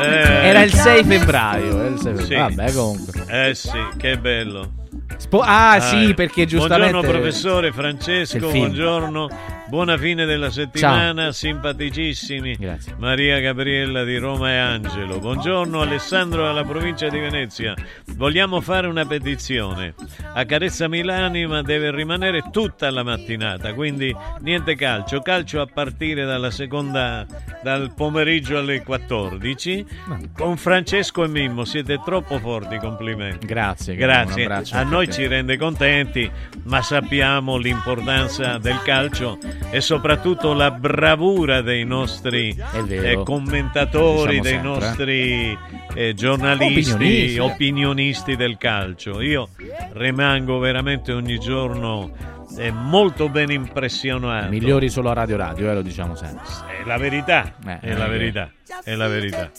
Eh, 0.00 0.48
Era 0.48 0.62
il 0.62 0.72
6 0.72 1.04
febbraio. 1.04 1.78
Era 1.78 1.88
il 1.88 1.98
6 1.98 2.16
Sì. 2.16 2.20
febbraio. 2.22 2.48
Vabbè, 2.54 2.72
comunque. 2.72 3.24
Eh 3.28 3.54
sì, 3.54 3.70
che 3.96 4.18
bello. 4.18 4.72
Spo- 5.16 5.42
ah, 5.44 5.80
sì, 5.80 6.10
eh. 6.10 6.14
perché 6.14 6.46
giustamente. 6.46 6.92
Buongiorno 6.92 7.18
professore 7.18 7.72
Francesco, 7.72 8.50
buongiorno. 8.50 9.28
Buona 9.68 9.98
fine 9.98 10.24
della 10.24 10.50
settimana, 10.50 11.30
simpaticissimi. 11.30 12.56
Grazie. 12.56 12.94
Maria 12.96 13.38
Gabriella 13.38 14.02
di 14.02 14.16
Roma 14.16 14.50
e 14.50 14.56
Angelo. 14.56 15.18
Buongiorno 15.18 15.82
Alessandro 15.82 16.44
dalla 16.44 16.64
provincia 16.64 17.08
di 17.10 17.18
Venezia. 17.18 17.74
Vogliamo 18.14 18.62
fare 18.62 18.86
una 18.86 19.04
petizione. 19.04 19.92
Accarezzami 20.32 21.02
l'anima 21.02 21.60
deve 21.60 21.90
rimanere 21.90 22.44
tutta 22.50 22.90
la 22.90 23.02
mattinata, 23.02 23.74
quindi 23.74 24.14
niente 24.40 24.74
calcio. 24.74 25.20
Calcio 25.20 25.60
a 25.60 25.66
partire 25.66 26.24
dalla 26.24 26.50
seconda 26.50 27.26
dal 27.62 27.92
pomeriggio 27.94 28.56
alle 28.56 28.82
14 28.82 29.86
con 30.32 30.56
Francesco 30.56 31.24
e 31.24 31.28
Mimmo. 31.28 31.66
Siete 31.66 32.00
troppo 32.02 32.38
forti, 32.38 32.78
complimenti. 32.78 33.44
Grazie, 33.44 33.96
Grazie. 33.96 34.46
A 34.46 34.56
anche 34.56 34.84
noi 34.84 35.06
te. 35.06 35.12
ci 35.12 35.26
rende 35.26 35.58
contenti, 35.58 36.30
ma 36.64 36.80
sappiamo 36.80 37.58
l'importanza 37.58 38.56
del 38.56 38.80
calcio 38.82 39.38
e 39.70 39.80
soprattutto 39.80 40.52
la 40.54 40.70
bravura 40.70 41.60
dei 41.60 41.84
nostri 41.84 42.56
eh, 42.88 43.20
commentatori, 43.24 44.40
Diciamo 44.40 44.42
dei 44.42 44.52
sempre, 44.52 44.68
nostri 44.68 45.58
eh, 45.94 46.14
giornalisti, 46.14 46.92
Opinionisti, 46.92 47.38
opinionisti, 47.38 48.32
eh. 48.32 48.36
del 48.36 48.56
calcio. 48.56 49.20
Io 49.20 49.48
rimango 49.92 50.58
veramente 50.58 51.12
ogni 51.12 51.38
giorno 51.38 52.10
eh, 52.56 52.70
molto 52.72 53.28
ben 53.28 53.50
impressionato. 53.50 54.48
Migliori 54.48 54.88
solo 54.88 55.10
a 55.10 55.12
Radio 55.12 55.36
Radio, 55.36 55.70
eh, 55.70 55.74
lo 55.74 55.82
diciamo 55.82 56.14
sempre. 56.14 56.44
È 56.82 56.86
la 56.86 56.96
verità, 56.96 57.54
Eh, 57.66 57.80
è 57.80 57.94
la 57.94 58.06
eh, 58.06 58.08
verità, 58.08 58.50
è 58.84 58.94
la 58.94 59.08
verità. 59.08 59.50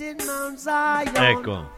Ecco. 1.13 1.77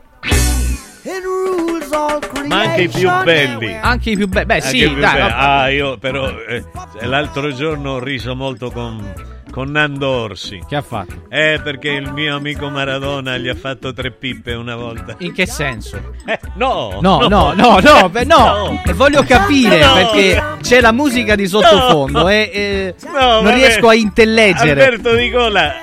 Ma 2.47 2.59
anche 2.61 2.81
i 2.83 2.89
più 2.89 3.09
belli. 3.23 3.77
Anche 3.79 4.09
i 4.11 4.15
più 4.15 4.27
belli. 4.27 4.45
Beh, 4.45 4.53
Anche 4.55 4.67
sì, 4.67 4.79
dai. 4.85 4.95
belli. 4.95 5.31
Ah, 5.33 5.69
io 5.69 5.97
però 5.97 6.29
eh, 6.29 6.63
l'altro 7.01 7.53
giorno 7.53 7.91
ho 7.93 7.99
riso 7.99 8.35
molto 8.35 8.71
con, 8.71 9.13
con 9.51 9.71
Nando 9.71 10.09
Orsi. 10.09 10.61
Che 10.67 10.75
ha 10.75 10.81
fatto? 10.81 11.25
Eh, 11.29 11.59
perché 11.63 11.89
il 11.91 12.11
mio 12.11 12.35
amico 12.35 12.69
Maradona 12.69 13.37
gli 13.37 13.47
ha 13.47 13.55
fatto 13.55 13.93
tre 13.93 14.11
pippe 14.11 14.53
una 14.53 14.75
volta. 14.75 15.15
In 15.19 15.33
che 15.33 15.45
senso? 15.45 15.97
Eh, 16.25 16.39
no, 16.55 16.99
No, 17.01 17.27
no, 17.27 17.53
no, 17.53 17.79
no, 17.79 18.09
beh, 18.09 18.25
no. 18.25 18.81
E 18.85 18.93
voglio 18.93 19.23
capire 19.23 19.79
No. 19.79 19.93
perché 19.93 20.40
c'è 20.61 20.79
la 20.81 20.91
musica 20.91 21.35
di 21.35 21.47
sottofondo 21.47 22.27
e 22.29 22.49
eh, 22.53 22.95
No, 23.05 23.11
non 23.19 23.43
vabbè. 23.43 23.55
riesco 23.55 23.87
a 23.89 23.93
intelleggere. 23.95 24.71
Alberto 24.83 25.13
Nicola, 25.15 25.73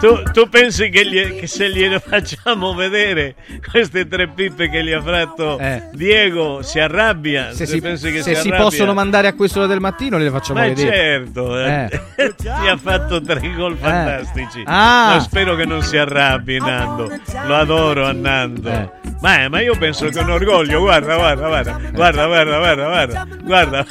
tu, 0.00 0.22
tu 0.32 0.48
pensi 0.48 0.88
che, 0.90 1.06
gli- 1.06 1.38
che 1.40 1.46
se 1.46 1.70
glielo 1.70 2.00
facciamo 2.00 2.74
vedere 2.74 3.34
queste 3.70 4.06
tre 4.08 4.28
pippe 4.28 4.68
che 4.68 4.82
gli 4.82 4.92
ha 4.92 5.00
fatto 5.02 5.58
Diego 5.92 6.62
si 6.62 6.78
arrabbia? 6.80 7.50
Eh. 7.50 7.54
Se, 7.54 7.66
si, 7.66 7.80
se 7.80 7.96
si, 7.96 8.22
si 8.22 8.30
arrabbia? 8.30 8.56
possono 8.56 8.94
mandare 8.94 9.28
a 9.28 9.34
quest'ora 9.34 9.66
del 9.66 9.80
mattino, 9.80 10.18
le 10.18 10.30
facciamo 10.30 10.60
Ma 10.60 10.66
vedere. 10.66 10.90
certo, 10.96 11.58
eh. 11.58 11.88
ti 12.36 12.48
ha 12.48 12.76
fatto 12.76 13.20
tre 13.22 13.52
gol 13.54 13.76
fantastici. 13.76 14.62
Ah. 14.66 15.12
Ma 15.14 15.20
spero 15.20 15.54
che 15.54 15.64
non 15.64 15.82
si 15.82 15.96
arrabbi 15.96 16.58
Nando. 16.58 17.10
Lo 17.46 17.54
adoro 17.56 18.06
a 18.06 18.12
Nando. 18.12 18.68
Eh. 18.70 18.90
Ma, 19.20 19.48
ma 19.48 19.60
io 19.62 19.74
penso 19.78 20.06
che 20.08 20.18
un 20.18 20.28
orgoglio, 20.30 20.80
guarda, 20.80 21.14
guarda, 21.16 21.46
guarda, 21.46 21.80
guarda, 21.92 22.26
guarda, 22.26 22.58
guarda, 22.58 22.84
guarda, 22.86 23.26
guarda. 23.42 23.86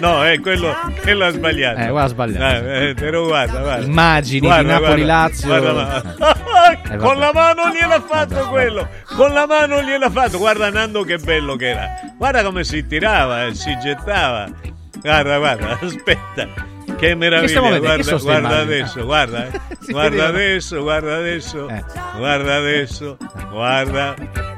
No, 0.00 0.24
è 0.24 0.40
quello, 0.40 0.74
quello 1.00 1.24
ha 1.26 1.30
sbagliato. 1.30 1.80
Eh, 1.80 1.88
guarda, 1.88 2.02
ha 2.02 2.08
sbagliato. 2.08 2.66
Eh, 2.66 2.88
eh, 2.88 2.94
però 2.94 3.26
guarda, 3.26 3.60
guarda. 3.60 3.84
Immagini 3.84 4.40
di 4.40 4.46
Guarda, 4.46 4.78
Napoli-Lazio. 4.78 5.46
guarda, 5.48 5.72
ma- 5.72 6.02
Eh, 6.90 6.96
Con 6.96 6.98
vabbè. 6.98 7.18
la 7.18 7.30
mano 7.32 7.62
gliel'ha 7.72 8.00
fatto 8.00 8.48
quello, 8.48 8.88
con 9.16 9.32
la 9.32 9.46
mano 9.46 9.80
gliel'ha 9.82 10.10
fatto. 10.10 10.38
Guarda 10.38 10.70
Nando 10.70 11.02
che 11.04 11.18
bello 11.18 11.56
che 11.56 11.68
era. 11.70 11.88
Guarda 12.16 12.42
come 12.42 12.64
si 12.64 12.86
tirava 12.86 13.46
e 13.46 13.54
si 13.54 13.76
gettava. 13.80 14.48
Guarda, 15.00 15.38
guarda, 15.38 15.78
aspetta. 15.82 16.46
Che 17.02 17.16
meraviglia? 17.16 17.60
Che 17.60 17.78
guarda, 17.80 18.16
guarda 18.18 18.58
adesso, 18.60 19.04
guarda, 19.04 19.46
eh. 19.48 19.50
Guarda 19.90 20.26
adesso, 20.28 20.82
guarda 20.82 21.16
adesso, 21.16 21.68
Eh. 21.68 21.84
guarda 22.16 22.54
adesso, 22.54 23.16
guarda. 23.50 24.14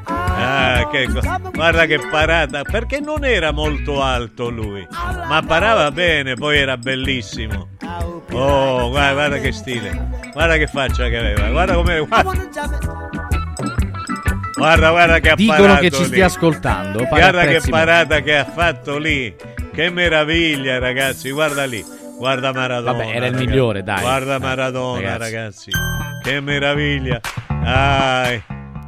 Ah, 0.06 0.86
che 0.92 1.08
guarda 1.54 1.86
che 1.86 2.00
parata, 2.10 2.60
perché 2.62 3.00
non 3.00 3.24
era 3.24 3.50
molto 3.50 4.02
alto 4.02 4.50
lui, 4.50 4.86
ma 5.26 5.42
parava 5.46 5.90
bene, 5.90 6.34
poi 6.34 6.58
era 6.58 6.76
bellissimo. 6.76 7.68
Oh, 8.32 8.90
guarda, 8.90 9.12
guarda 9.14 9.38
che 9.38 9.50
stile, 9.52 10.08
guarda 10.34 10.58
che 10.58 10.66
faccia 10.66 11.08
che 11.08 11.16
aveva, 11.16 11.48
guarda 11.48 11.72
come... 11.76 11.98
Guarda, 12.06 12.32
guarda, 14.54 14.90
guarda 14.90 15.18
che 15.20 15.30
ha 15.30 15.34
Dicono 15.34 15.60
parato 15.62 15.80
che 15.80 15.90
ci 15.92 16.00
lì. 16.00 16.06
stia 16.08 16.26
ascoltando. 16.26 16.98
pare 17.08 17.20
Guarda 17.20 17.44
che 17.46 17.60
parata 17.70 18.20
che 18.20 18.36
ha 18.36 18.44
fatto 18.44 18.98
lì. 18.98 19.34
Che 19.74 19.90
meraviglia, 19.90 20.78
ragazzi. 20.78 21.30
Guarda 21.30 21.64
lì. 21.64 22.02
Guarda 22.19 22.53
Maradona. 22.53 22.93
Vabbè, 22.93 23.07
era 23.09 23.27
il 23.27 23.32
ragazzi. 23.32 23.47
migliore, 23.47 23.82
dai. 23.82 24.01
Guarda 24.01 24.35
Eh, 24.36 24.39
Maradona, 24.39 25.16
ragazzi. 25.16 25.70
ragazzi. 25.70 25.70
Che 26.23 26.41
meraviglia. 26.41 27.20
Ai. 27.65 28.43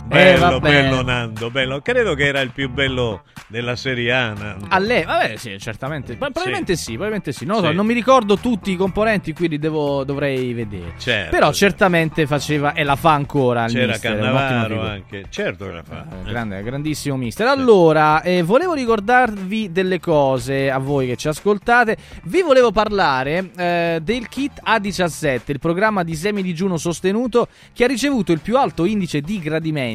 Bello, 0.07 0.59
vabbè. 0.59 0.71
bello 0.71 1.03
Nando, 1.03 1.51
bello. 1.51 1.81
Credo 1.81 2.15
che 2.15 2.27
era 2.27 2.41
il 2.41 2.51
più 2.53 2.71
bello 2.71 3.23
della 3.49 3.75
Serie 3.77 4.13
A. 4.13 4.33
Nando. 4.33 4.67
A 4.69 4.79
lei, 4.79 5.05
vabbè, 5.05 5.37
sì, 5.37 5.59
certamente. 5.59 6.15
Probabilmente 6.15 6.77
sì, 6.77 6.91
probabilmente 6.93 7.33
sì. 7.33 7.45
Non, 7.45 7.57
lo 7.57 7.63
so, 7.63 7.69
Sì. 7.71 7.75
non 7.75 7.87
mi 7.87 7.95
ricordo 7.95 8.37
tutti 8.39 8.71
i 8.71 8.77
componenti, 8.77 9.33
quindi 9.33 9.59
devo, 9.59 10.05
dovrei 10.05 10.53
vedere. 10.53 10.95
Certo. 10.99 11.31
Però 11.31 11.53
certamente 11.53 12.27
faceva 12.27 12.73
e 12.73 12.85
la 12.85 12.95
fa 12.97 13.13
ancora 13.13 13.65
il 13.65 13.73
C'era 13.73 13.87
mister, 13.93 14.17
Cannavaro 14.17 14.81
anche. 14.81 15.25
Certo 15.29 15.67
che 15.67 15.73
la 15.73 15.83
fa. 15.83 16.07
Eh, 16.25 16.29
grande, 16.31 16.63
grandissimo 16.63 17.17
mister. 17.17 17.47
Allora, 17.49 18.23
eh, 18.23 18.43
volevo 18.43 18.75
ricordarvi 18.75 19.73
delle 19.73 19.99
cose 19.99 20.71
a 20.71 20.79
voi 20.79 21.09
che 21.09 21.17
ci 21.17 21.27
ascoltate. 21.29 21.97
Vi 22.25 22.43
volevo 22.43 22.71
parlare 22.71 23.51
eh, 23.57 23.99
del 24.03 24.29
kit 24.29 24.63
A17, 24.65 25.41
il 25.47 25.59
programma 25.59 26.05
di 26.05 26.15
semi 26.15 26.43
digiuno 26.43 26.77
sostenuto 26.77 27.49
che 27.73 27.85
ha 27.85 27.89
ricevuto 27.89 28.31
il 28.33 28.41
più 28.41 28.57
alto 28.57 28.85
indice 28.85 29.21
di 29.21 29.41
gradimento 29.41 29.95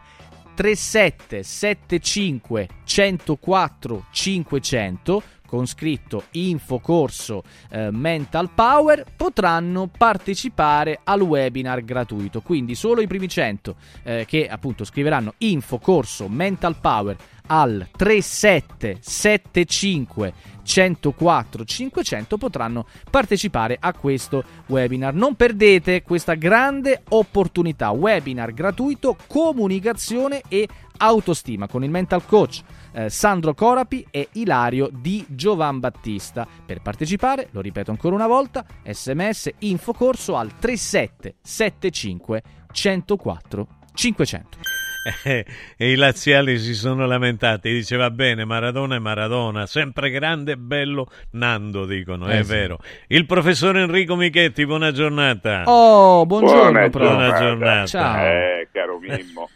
3775 0.54 2.68
104 2.84 4.04
500 4.10 5.22
con 5.46 5.66
scritto 5.66 6.24
info 6.32 6.78
corso 6.78 7.42
eh, 7.70 7.90
mental 7.90 8.50
power 8.54 9.06
potranno 9.16 9.88
partecipare 9.88 11.00
al 11.02 11.22
webinar 11.22 11.82
gratuito 11.82 12.40
quindi 12.40 12.76
solo 12.76 13.00
i 13.00 13.08
primi 13.08 13.26
100 13.26 13.74
eh, 14.04 14.24
che 14.26 14.46
appunto 14.46 14.84
scriveranno 14.84 15.34
info 15.38 15.78
corso 15.78 16.28
mental 16.28 16.76
power 16.76 17.16
al 17.52 17.88
3775 17.96 20.32
104 20.62 21.64
500 21.64 22.36
potranno 22.38 22.86
partecipare 23.10 23.76
a 23.78 23.92
questo 23.92 24.42
webinar. 24.66 25.12
Non 25.14 25.34
perdete 25.34 26.02
questa 26.02 26.34
grande 26.34 27.02
opportunità. 27.08 27.90
Webinar 27.90 28.54
gratuito, 28.54 29.16
comunicazione 29.26 30.42
e 30.48 30.68
autostima 30.98 31.66
con 31.66 31.82
il 31.82 31.90
mental 31.90 32.24
coach 32.24 32.62
eh, 32.92 33.10
Sandro 33.10 33.52
Corapi 33.54 34.06
e 34.10 34.28
Ilario 34.32 34.88
di 34.92 35.24
Giovan 35.28 35.80
Battista. 35.80 36.46
Per 36.64 36.80
partecipare, 36.82 37.48
lo 37.50 37.60
ripeto 37.60 37.90
ancora 37.90 38.14
una 38.14 38.28
volta, 38.28 38.64
sms 38.84 39.50
infocorso 39.60 40.36
al 40.36 40.56
3775 40.56 42.42
104 42.70 43.66
500. 43.92 44.89
Eh, 45.24 45.44
e 45.76 45.92
i 45.92 45.94
laziali 45.96 46.58
si 46.58 46.74
sono 46.74 47.06
lamentati. 47.06 47.70
Dice 47.72 47.96
va 47.96 48.10
bene, 48.10 48.44
Maradona 48.44 48.96
è 48.96 48.98
Maradona, 48.98 49.66
sempre 49.66 50.10
grande 50.10 50.52
e 50.52 50.56
bello 50.56 51.08
Nando, 51.32 51.86
dicono, 51.86 52.28
Eh 52.28 52.38
è 52.40 52.42
sì. 52.42 52.50
vero. 52.52 52.78
Il 53.08 53.26
professor 53.26 53.76
Enrico 53.76 54.16
Michetti, 54.16 54.66
buona 54.66 54.92
giornata. 54.92 55.62
Oh, 55.66 56.26
buongiorno, 56.26 56.70
Buona 56.70 56.88
prof. 56.90 57.38
giornata. 57.38 57.86
Ciao. 57.86 58.26
Eh, 58.26 58.68
caro 58.72 58.98
Mimmo, 58.98 59.48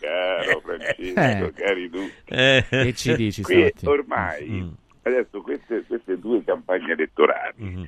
caro 0.00 0.60
Francesco, 0.64 1.46
Eh. 1.46 1.52
cari 1.54 1.90
tu. 1.90 2.10
Eh. 2.26 2.64
Che 2.68 2.92
ci 2.94 3.14
dici 3.14 3.42
Qui 3.42 3.72
ormai, 3.84 4.46
Mm. 4.48 4.68
adesso 5.02 5.40
queste, 5.42 5.84
queste 5.86 6.18
due 6.18 6.42
campagne 6.44 6.92
elettorali, 6.92 7.54
Mm-hmm. 7.62 7.82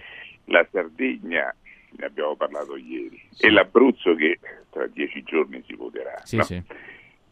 la 0.46 0.66
Sardegna, 0.70 1.54
ne 1.96 2.04
abbiamo 2.04 2.36
parlato 2.36 2.76
ieri, 2.76 3.20
e 3.38 3.50
l'Abruzzo 3.50 4.14
che 4.14 4.38
tra 4.70 4.86
dieci 4.86 5.22
giorni 5.24 5.62
si 5.66 5.74
voterà. 5.74 6.14
Sì, 6.24 6.36
no? 6.36 6.42
sì. 6.44 6.62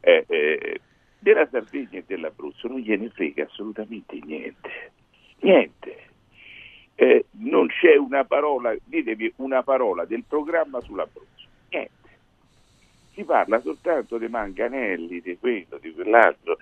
Eh, 0.09 0.24
eh, 0.26 0.80
della 1.18 1.47
Sardegna 1.51 1.98
e 1.98 2.05
dell'Abruzzo 2.06 2.66
non 2.66 2.78
gliene 2.78 3.10
frega 3.10 3.44
assolutamente 3.44 4.18
niente. 4.24 4.93
Niente. 5.40 5.97
Eh, 6.94 7.26
non 7.32 7.66
c'è 7.66 7.94
una 7.97 8.24
parola, 8.24 8.74
ditemi 8.85 9.30
una 9.36 9.62
parola 9.62 10.06
del 10.06 10.24
programma 10.26 10.80
sull'Abruzzo. 10.80 11.47
Niente. 11.68 12.09
Si 13.12 13.22
parla 13.22 13.60
soltanto 13.60 14.16
dei 14.16 14.30
manganelli, 14.30 15.20
di 15.20 15.36
quello, 15.36 15.76
di 15.78 15.93
quell'altro, 15.93 16.56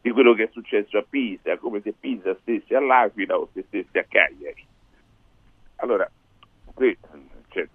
di 0.00 0.10
quello 0.10 0.32
che 0.32 0.44
è 0.44 0.48
successo 0.50 0.96
a 0.96 1.04
Pisa, 1.06 1.58
come 1.58 1.82
se 1.82 1.92
Pisa 1.92 2.34
stesse 2.40 2.74
all'Aquila 2.74 3.36
o 3.36 3.50
se 3.52 3.62
stesse 3.66 3.98
a 3.98 4.04
Cagliari. 4.08 4.64
Allora, 5.76 6.10
qui 6.72 6.96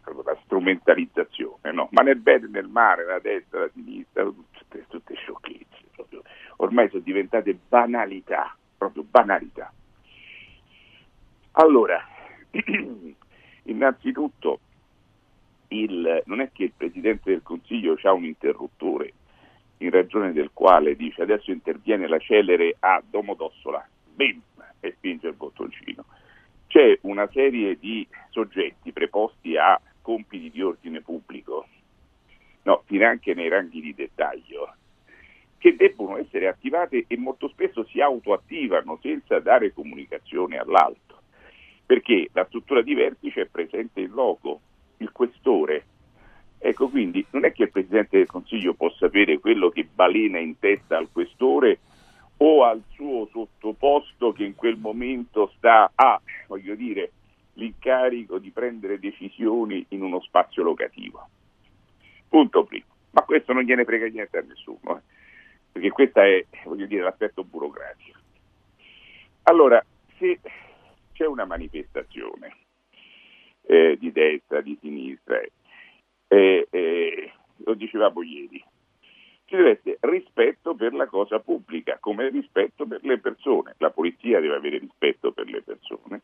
proprio 0.01 0.23
la 0.33 0.39
strumentalizzazione, 0.43 1.71
no? 1.71 1.87
Ma 1.91 2.01
nel 2.03 2.17
bene 2.17 2.45
e 2.45 2.49
nel 2.49 2.67
male, 2.67 3.05
la 3.05 3.19
destra, 3.19 3.61
la 3.61 3.69
sinistra, 3.73 4.23
tutte, 4.23 4.85
tutte 4.87 5.15
sciocchezze. 5.15 5.65
proprio. 5.95 6.21
Ormai 6.57 6.89
sono 6.89 7.01
diventate 7.01 7.57
banalità, 7.67 8.55
proprio 8.77 9.03
banalità. 9.03 9.71
Allora, 11.53 12.01
innanzitutto, 13.63 14.59
il- 15.69 16.21
non 16.25 16.41
è 16.41 16.51
che 16.51 16.63
il 16.65 16.73
Presidente 16.75 17.31
del 17.31 17.41
Consiglio 17.43 17.97
ha 18.03 18.13
un 18.13 18.25
interruttore 18.25 19.13
in 19.77 19.89
ragione 19.89 20.31
del 20.33 20.51
quale 20.53 20.95
dice 20.95 21.21
adesso 21.23 21.51
interviene 21.51 22.07
la 22.07 22.19
celere 22.19 22.75
a 22.79 23.01
Domodossola, 23.07 23.87
bim, 24.13 24.41
e 24.79 24.93
spinge 24.97 25.27
il 25.27 25.33
bottoncino. 25.35 26.05
C'è 26.71 26.99
una 27.01 27.29
serie 27.33 27.77
di 27.77 28.07
soggetti 28.29 28.93
preposti 28.93 29.57
a 29.57 29.77
compiti 30.01 30.49
di 30.49 30.61
ordine 30.61 31.01
pubblico, 31.01 31.67
no, 32.61 32.83
finanche 32.85 33.33
nei 33.33 33.49
ranghi 33.49 33.81
di 33.81 33.93
dettaglio, 33.93 34.73
che 35.57 35.75
debbono 35.75 36.15
essere 36.15 36.47
attivate 36.47 37.03
e 37.07 37.17
molto 37.17 37.49
spesso 37.49 37.83
si 37.83 37.99
autoattivano 37.99 38.97
senza 39.01 39.41
dare 39.41 39.73
comunicazione 39.73 40.59
all'alto, 40.59 41.23
perché 41.85 42.29
la 42.31 42.45
struttura 42.45 42.81
di 42.81 42.93
vertice 42.93 43.41
è 43.41 43.47
presente 43.47 43.99
in 43.99 44.11
loco, 44.11 44.61
il 44.99 45.11
questore. 45.11 45.83
Ecco, 46.57 46.87
quindi 46.87 47.25
non 47.31 47.43
è 47.43 47.51
che 47.51 47.63
il 47.63 47.71
Presidente 47.71 48.15
del 48.15 48.27
Consiglio 48.27 48.75
può 48.75 48.89
sapere 48.91 49.39
quello 49.39 49.71
che 49.71 49.83
balena 49.93 50.39
in 50.39 50.57
testa 50.57 50.95
al 50.95 51.09
questore 51.11 51.79
o 52.43 52.63
al 52.63 52.83
suo 52.93 53.27
sottoposto 53.31 54.31
che 54.31 54.43
in 54.43 54.55
quel 54.55 54.77
momento 54.77 55.51
sta 55.57 55.91
a, 55.93 56.19
voglio 56.47 56.73
dire, 56.73 57.11
l'incarico 57.53 58.39
di 58.39 58.49
prendere 58.49 58.97
decisioni 58.97 59.85
in 59.89 60.01
uno 60.01 60.19
spazio 60.21 60.63
locativo. 60.63 61.29
Punto 62.27 62.63
primo. 62.63 62.85
Ma 63.11 63.21
questo 63.23 63.53
non 63.53 63.63
gliene 63.63 63.85
frega 63.85 64.07
niente 64.07 64.37
a 64.39 64.41
nessuno, 64.41 64.97
eh, 64.97 65.01
perché 65.71 65.91
questo 65.91 66.21
è, 66.21 66.43
voglio 66.63 66.87
dire, 66.87 67.03
l'aspetto 67.03 67.43
burocratico. 67.43 68.17
Allora, 69.43 69.83
se 70.17 70.39
c'è 71.13 71.27
una 71.27 71.45
manifestazione 71.45 72.55
eh, 73.63 73.97
di 73.99 74.11
destra, 74.11 74.61
di 74.61 74.77
sinistra, 74.81 75.39
eh, 76.27 76.67
eh, 76.69 77.31
lo 77.57 77.73
dicevamo 77.75 78.23
ieri, 78.23 78.63
ci 79.51 79.57
deve 79.57 79.71
essere 79.71 79.97
rispetto 79.99 80.73
per 80.75 80.93
la 80.93 81.07
cosa 81.07 81.39
pubblica, 81.39 81.97
come 81.99 82.29
rispetto 82.29 82.85
per 82.85 83.03
le 83.03 83.19
persone. 83.19 83.75
La 83.79 83.89
polizia 83.89 84.39
deve 84.39 84.55
avere 84.55 84.77
rispetto 84.77 85.33
per 85.33 85.49
le 85.49 85.61
persone 85.61 86.21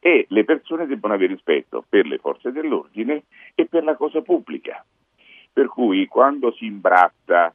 e 0.00 0.26
le 0.28 0.44
persone 0.44 0.86
debbono 0.86 1.14
avere 1.14 1.34
rispetto 1.34 1.84
per 1.88 2.06
le 2.06 2.18
forze 2.18 2.50
dell'ordine 2.50 3.22
e 3.54 3.66
per 3.66 3.84
la 3.84 3.94
cosa 3.94 4.20
pubblica. 4.20 4.84
Per 5.52 5.68
cui 5.68 6.06
quando 6.06 6.52
si 6.52 6.66
imbratta, 6.66 7.54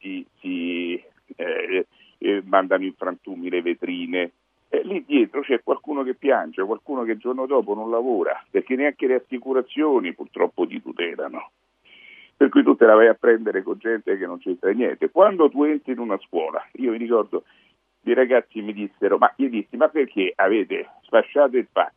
si, 0.00 0.26
si, 0.40 1.00
eh, 1.36 1.86
eh, 2.18 2.42
mandano 2.44 2.84
in 2.84 2.94
frantumi 2.94 3.48
le 3.48 3.62
vetrine, 3.62 4.32
eh, 4.70 4.82
lì 4.82 5.04
dietro 5.06 5.40
c'è 5.42 5.62
qualcuno 5.62 6.02
che 6.02 6.14
piange, 6.14 6.64
qualcuno 6.64 7.04
che 7.04 7.12
il 7.12 7.18
giorno 7.18 7.46
dopo 7.46 7.74
non 7.74 7.90
lavora, 7.90 8.44
perché 8.50 8.74
neanche 8.74 9.06
le 9.06 9.14
assicurazioni 9.14 10.14
purtroppo 10.14 10.66
ti 10.66 10.82
tutelano. 10.82 11.52
Per 12.38 12.48
cui 12.50 12.62
tu 12.62 12.76
te 12.76 12.86
la 12.86 12.94
vai 12.94 13.08
a 13.08 13.14
prendere 13.14 13.64
con 13.64 13.78
gente 13.78 14.16
che 14.16 14.24
non 14.24 14.38
c'entra 14.38 14.70
niente. 14.70 15.10
Quando 15.10 15.50
tu 15.50 15.64
entri 15.64 15.92
in 15.92 15.98
una 15.98 16.16
scuola, 16.18 16.64
io 16.74 16.92
mi 16.92 16.96
ricordo, 16.98 17.42
i 18.02 18.14
ragazzi 18.14 18.62
mi 18.62 18.72
dissero, 18.72 19.18
ma 19.18 19.32
io 19.38 19.48
dissi, 19.48 19.76
ma 19.76 19.88
perché 19.88 20.34
avete 20.36 20.88
sfasciato 21.02 21.56
il 21.56 21.66
fax? 21.70 21.92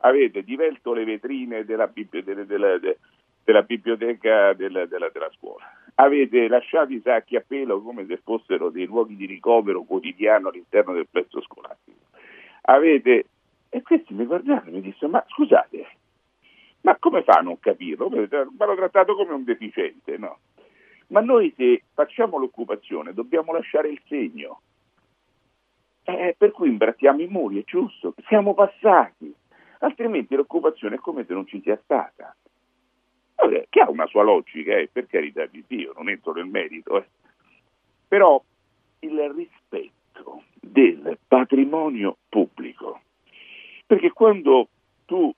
Avete 0.00 0.42
divelto 0.42 0.92
le 0.92 1.04
vetrine 1.04 1.64
della, 1.64 1.86
bibli- 1.86 2.22
delle- 2.22 2.44
della- 2.44 2.78
de- 2.78 2.98
della 3.42 3.62
biblioteca 3.62 4.52
della, 4.52 4.84
della- 4.84 5.10
scuola? 5.38 5.64
Avete 5.94 6.46
lasciato 6.46 6.92
i 6.92 7.00
sacchi 7.02 7.34
a 7.34 7.40
pelo 7.44 7.80
come 7.80 8.04
se 8.06 8.20
fossero 8.22 8.68
dei 8.68 8.84
luoghi 8.84 9.16
di 9.16 9.24
ricovero 9.24 9.82
quotidiano 9.82 10.48
all'interno 10.48 10.92
del 10.92 11.08
plesso 11.10 11.40
scolastico? 11.40 11.96
Avete... 12.62 13.24
E 13.70 13.82
questi 13.82 14.12
mi 14.12 14.24
guardarono 14.26 14.68
e 14.68 14.72
mi 14.72 14.80
dissero, 14.82 15.10
ma 15.10 15.24
scusate, 15.26 15.86
ma 16.82 16.96
come 16.98 17.22
fa 17.22 17.38
a 17.38 17.42
non 17.42 17.58
capirlo? 17.58 18.08
Mi 18.08 18.26
hanno 18.30 18.74
trattato 18.74 19.14
come 19.14 19.32
un 19.32 19.44
deficiente, 19.44 20.16
no? 20.16 20.38
Ma 21.08 21.20
noi 21.20 21.52
se 21.56 21.84
facciamo 21.94 22.38
l'occupazione 22.38 23.14
dobbiamo 23.14 23.52
lasciare 23.52 23.88
il 23.88 24.00
segno. 24.06 24.60
Eh, 26.04 26.34
per 26.38 26.52
cui 26.52 26.68
imbrattiamo 26.68 27.20
i 27.20 27.26
muri, 27.26 27.60
è 27.60 27.64
giusto, 27.64 28.14
siamo 28.26 28.54
passati, 28.54 29.34
altrimenti 29.80 30.34
l'occupazione 30.34 30.96
è 30.96 30.98
come 30.98 31.24
se 31.26 31.34
non 31.34 31.46
ci 31.46 31.60
sia 31.62 31.78
stata. 31.82 32.34
Vabbè, 33.36 33.66
che 33.68 33.80
ha 33.80 33.90
una 33.90 34.06
sua 34.06 34.22
logica, 34.22 34.76
eh, 34.76 34.88
per 34.90 35.06
carità 35.06 35.46
di 35.46 35.62
Dio, 35.66 35.92
non 35.94 36.08
entro 36.08 36.32
nel 36.32 36.46
merito, 36.46 36.96
eh. 36.98 37.06
però 38.08 38.42
il 39.00 39.30
rispetto 39.30 40.42
del 40.54 41.18
patrimonio 41.26 42.16
pubblico, 42.28 43.00
perché 43.86 44.10
quando 44.10 44.68
tu, 45.04 45.32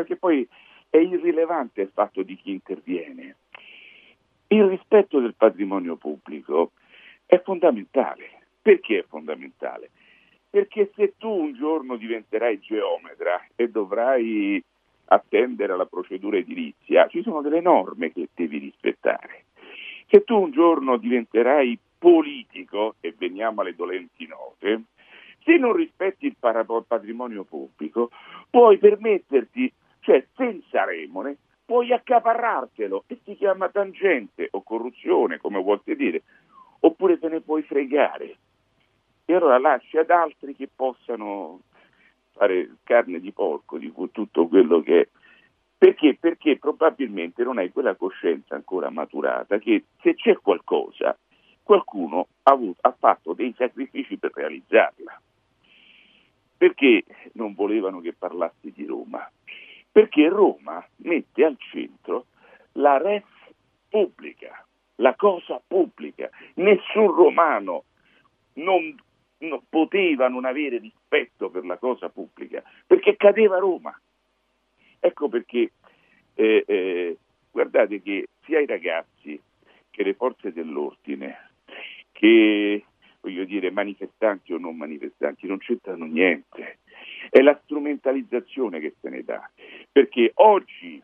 perché 0.00 0.16
poi 0.16 0.46
è 0.88 0.96
irrilevante 0.96 1.82
il 1.82 1.90
fatto 1.92 2.22
di 2.22 2.36
chi 2.36 2.52
interviene, 2.52 3.36
il 4.48 4.64
rispetto 4.64 5.20
del 5.20 5.34
patrimonio 5.34 5.96
pubblico 5.96 6.72
è 7.26 7.40
fondamentale. 7.42 8.38
Perché 8.62 8.98
è 8.98 9.04
fondamentale? 9.06 9.90
Perché 10.50 10.90
se 10.96 11.14
tu 11.16 11.28
un 11.28 11.54
giorno 11.54 11.96
diventerai 11.96 12.58
geometra 12.58 13.46
e 13.54 13.68
dovrai 13.68 14.62
attendere 15.06 15.72
alla 15.72 15.86
procedura 15.86 16.36
edilizia, 16.36 17.06
ci 17.08 17.22
sono 17.22 17.40
delle 17.40 17.60
norme 17.60 18.12
che 18.12 18.28
devi 18.34 18.58
rispettare. 18.58 19.44
Se 20.08 20.24
tu 20.24 20.36
un 20.40 20.50
giorno 20.50 20.96
diventerai 20.96 21.78
politico, 21.98 22.96
e 23.00 23.14
veniamo 23.16 23.60
alle 23.60 23.76
dolenti 23.76 24.26
note, 24.26 24.82
se 25.44 25.56
non 25.56 25.72
rispetti 25.72 26.26
il 26.26 26.36
patrimonio 26.38 27.44
pubblico, 27.44 28.10
puoi 28.50 28.78
permetterti, 28.78 29.72
cioè 30.00 30.26
senza 30.34 30.84
remore, 30.84 31.36
puoi 31.64 31.92
accaparrartelo 31.92 33.04
e 33.06 33.20
si 33.24 33.36
chiama 33.36 33.68
tangente 33.68 34.48
o 34.50 34.62
corruzione, 34.62 35.38
come 35.38 35.62
vuol 35.62 35.80
dire, 35.84 36.22
oppure 36.80 37.18
te 37.18 37.28
ne 37.28 37.40
puoi 37.40 37.62
fregare. 37.62 38.36
E 39.24 39.34
allora 39.34 39.58
lasci 39.58 39.96
ad 39.96 40.10
altri 40.10 40.56
che 40.56 40.68
possano 40.74 41.60
fare 42.32 42.76
carne 42.82 43.20
di 43.20 43.30
porco 43.32 43.78
di 43.78 43.92
tutto 44.10 44.48
quello 44.48 44.80
che 44.80 45.00
è. 45.00 45.08
Perché? 45.78 46.16
Perché 46.18 46.58
probabilmente 46.58 47.42
non 47.44 47.58
hai 47.58 47.70
quella 47.70 47.94
coscienza 47.94 48.54
ancora 48.54 48.90
maturata 48.90 49.58
che 49.58 49.84
se 50.02 50.14
c'è 50.14 50.36
qualcosa, 50.38 51.16
qualcuno 51.62 52.26
ha, 52.42 52.52
avuto- 52.52 52.80
ha 52.80 52.94
fatto 52.98 53.32
dei 53.32 53.54
sacrifici 53.56 54.16
per 54.16 54.32
realizzarla. 54.34 55.20
Perché 56.56 57.04
non 57.34 57.54
volevano 57.54 58.00
che 58.00 58.12
parlassi 58.12 58.72
di 58.72 58.84
Roma? 58.84 59.30
Perché 59.92 60.28
Roma 60.28 60.84
mette 60.96 61.44
al 61.44 61.56
centro 61.58 62.26
la 62.72 62.98
res 62.98 63.24
pubblica, 63.88 64.64
la 64.96 65.14
cosa 65.14 65.60
pubblica. 65.66 66.30
Nessun 66.54 67.08
romano 67.08 67.84
non, 68.54 68.94
non 69.38 69.62
poteva 69.68 70.28
non 70.28 70.44
avere 70.44 70.78
rispetto 70.78 71.50
per 71.50 71.64
la 71.64 71.76
cosa 71.76 72.08
pubblica, 72.08 72.62
perché 72.86 73.16
cadeva 73.16 73.58
Roma. 73.58 73.98
Ecco 75.00 75.28
perché, 75.28 75.72
eh, 76.34 76.64
eh, 76.66 77.16
guardate 77.50 78.00
che 78.02 78.28
sia 78.44 78.60
i 78.60 78.66
ragazzi 78.66 79.40
che 79.90 80.02
le 80.02 80.14
forze 80.14 80.52
dell'ordine, 80.52 81.50
che 82.12 82.84
voglio 83.20 83.44
dire 83.44 83.70
manifestanti 83.70 84.52
o 84.52 84.58
non 84.58 84.76
manifestanti, 84.76 85.46
non 85.46 85.58
c'entrano 85.58 86.04
niente. 86.04 86.78
È 87.30 87.40
la 87.40 87.58
strumentalizzazione 87.62 88.80
che 88.80 88.94
se 89.00 89.08
ne 89.08 89.22
dà. 89.22 89.48
Perché 89.90 90.32
oggi 90.34 91.00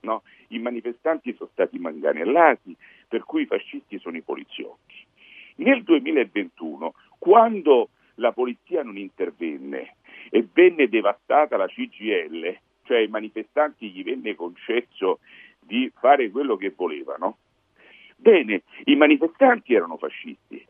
no? 0.00 0.22
i 0.48 0.58
manifestanti 0.58 1.34
sono 1.34 1.50
stati 1.52 1.78
manganellati, 1.78 2.76
per 3.08 3.24
cui 3.24 3.42
i 3.42 3.46
fascisti 3.46 3.98
sono 3.98 4.16
i 4.16 4.22
poliziotti. 4.22 5.06
Nel 5.56 5.82
2021, 5.82 6.94
quando 7.18 7.90
la 8.16 8.32
polizia 8.32 8.82
non 8.82 8.96
intervenne 8.96 9.96
e 10.30 10.46
venne 10.52 10.88
devastata 10.88 11.56
la 11.56 11.66
CGL, 11.66 12.58
cioè 12.84 12.98
ai 12.98 13.08
manifestanti 13.08 13.90
gli 13.90 14.02
venne 14.02 14.34
concesso 14.34 15.20
di 15.58 15.90
fare 15.98 16.30
quello 16.30 16.56
che 16.56 16.72
volevano, 16.74 17.38
bene, 18.16 18.62
i 18.84 18.96
manifestanti 18.96 19.74
erano 19.74 19.96
fascisti. 19.96 20.64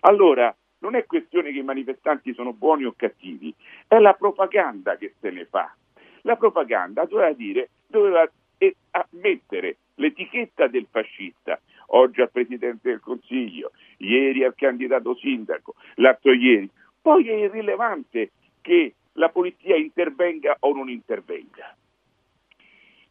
Allora, 0.00 0.54
non 0.84 0.96
è 0.96 1.06
questione 1.06 1.50
che 1.50 1.60
i 1.60 1.62
manifestanti 1.62 2.34
sono 2.34 2.52
buoni 2.52 2.84
o 2.84 2.92
cattivi, 2.94 3.54
è 3.88 3.98
la 3.98 4.12
propaganda 4.12 4.96
che 4.98 5.14
se 5.18 5.30
ne 5.30 5.46
fa. 5.46 5.74
La 6.22 6.36
propaganda 6.36 7.06
doveva 7.06 7.32
dire, 7.32 7.70
doveva 7.86 8.30
eh, 8.58 8.76
mettere 9.12 9.78
l'etichetta 9.94 10.66
del 10.66 10.86
fascista, 10.90 11.58
oggi 11.86 12.20
al 12.20 12.30
Presidente 12.30 12.90
del 12.90 13.00
Consiglio, 13.00 13.72
ieri 13.98 14.44
al 14.44 14.54
candidato 14.54 15.16
sindaco, 15.16 15.74
l'altro 15.94 16.34
ieri. 16.34 16.68
Poi 17.00 17.28
è 17.28 17.32
irrilevante 17.32 18.32
che 18.60 18.94
la 19.12 19.30
polizia 19.30 19.76
intervenga 19.76 20.56
o 20.60 20.74
non 20.74 20.90
intervenga. 20.90 21.74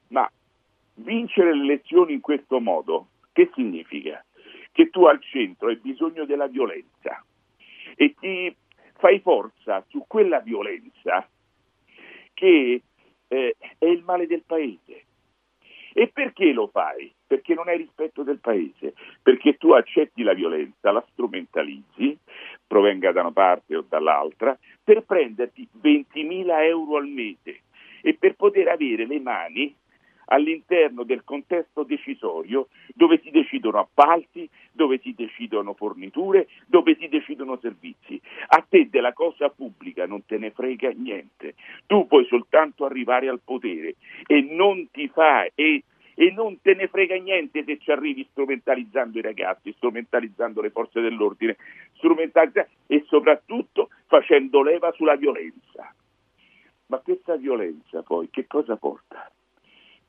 Ma 0.10 0.30
vincere 0.96 1.56
le 1.56 1.64
elezioni 1.64 2.14
in 2.14 2.22
questo 2.22 2.60
modo, 2.60 3.08
che 3.32 3.50
significa? 3.56 4.24
Che 4.72 4.90
tu 4.92 5.06
al 5.06 5.20
centro 5.24 5.70
hai 5.70 5.78
bisogno 5.78 6.26
della 6.26 6.48
violenza 6.48 7.24
e 7.96 8.16
ti 8.20 8.56
fai 8.98 9.20
forza 9.20 9.84
su 9.90 10.06
quella 10.08 10.40
violenza 10.40 11.28
che 12.34 12.82
eh, 13.28 13.56
è 13.78 13.86
il 13.86 14.04
male 14.04 14.28
del 14.28 14.44
paese. 14.46 15.04
E 15.94 16.08
perché 16.08 16.52
lo 16.54 16.68
fai? 16.68 17.14
Perché 17.26 17.54
non 17.54 17.68
hai 17.68 17.78
rispetto 17.78 18.24
del 18.24 18.40
paese, 18.40 18.94
perché 19.22 19.58
tu 19.58 19.72
accetti 19.74 20.24
la 20.24 20.34
violenza, 20.34 20.92
la 20.92 21.06
strumentalizzi, 21.12 22.18
provenga 22.66 23.12
da 23.12 23.22
una 23.22 23.32
parte 23.32 23.76
o 23.76 23.86
dall'altra, 23.88 24.58
per 24.84 25.04
prenderti 25.04 25.68
20.000 25.82 26.64
euro 26.64 26.98
al 26.98 27.08
mese 27.08 27.62
e 28.02 28.16
per 28.16 28.36
poter 28.36 28.68
avere 28.70 29.06
le 29.06 29.20
mani 29.20 29.76
all'interno 30.26 31.04
del 31.04 31.24
contesto 31.24 31.84
decisorio 31.84 32.68
dove 32.94 33.20
si 33.24 33.30
decidono 33.32 33.80
appalti, 33.80 34.50
dove 34.72 35.00
si 35.00 35.14
decidono 35.14 35.74
forniture, 35.74 36.48
dove 36.68 36.96
si 37.00 37.08
decidono 37.08 37.58
servizi. 37.58 38.20
A 38.48 38.66
te 38.68 38.90
della 38.90 39.14
cosa 39.14 39.50
pubblica 39.50 40.06
non 40.06 40.26
te 40.26 40.38
ne 40.38 40.52
frega 40.52 40.92
niente. 40.92 41.56
Tu 41.86 42.08
puoi 42.08 42.26
soltanto 42.26 42.86
arrivare 42.86 43.28
al 43.30 43.42
potere 43.44 43.96
e 44.26 44.42
non 44.42 44.90
ti 44.92 45.08
fai 45.08 45.50
e, 45.56 45.84
e 46.16 46.32
non 46.32 46.62
te 46.62 46.76
ne 46.76 46.88
frega 46.88 47.16
niente 47.16 47.64
se 47.64 47.78
ci 47.80 47.92
arrivi 47.92 48.28
strumentalizzando 48.32 49.18
i 49.18 49.22
ragazzi, 49.22 49.74
strumentalizzando 49.74 50.62
le 50.62 50.70
forze 50.70 51.02
dell'ordine, 51.02 51.58
e 52.88 53.04
soprattutto 53.08 53.90
facendo 54.08 54.62
leva 54.62 54.92
sulla 54.92 55.16
violenza. 55.16 55.94
Ma 56.88 56.98
questa 57.00 57.36
violenza 57.38 58.04
poi 58.04 58.30
che 58.30 58.46
cosa 58.46 58.76
porta? 58.76 59.32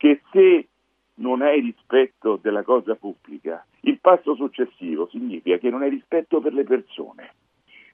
Che 0.05 0.20
se 0.32 0.68
non 1.14 1.40
hai 1.40 1.60
rispetto 1.60 2.36
della 2.36 2.62
cosa 2.62 2.94
pubblica, 2.94 3.64
il 3.81 3.98
passo 4.01 4.35
successivo 4.35 5.09
significa 5.09 5.56
che 5.56 5.70
non 5.70 5.81
hai 5.81 5.89
rispetto 5.89 6.43
per 6.43 6.52
le 6.52 6.64
persone. 6.64 7.32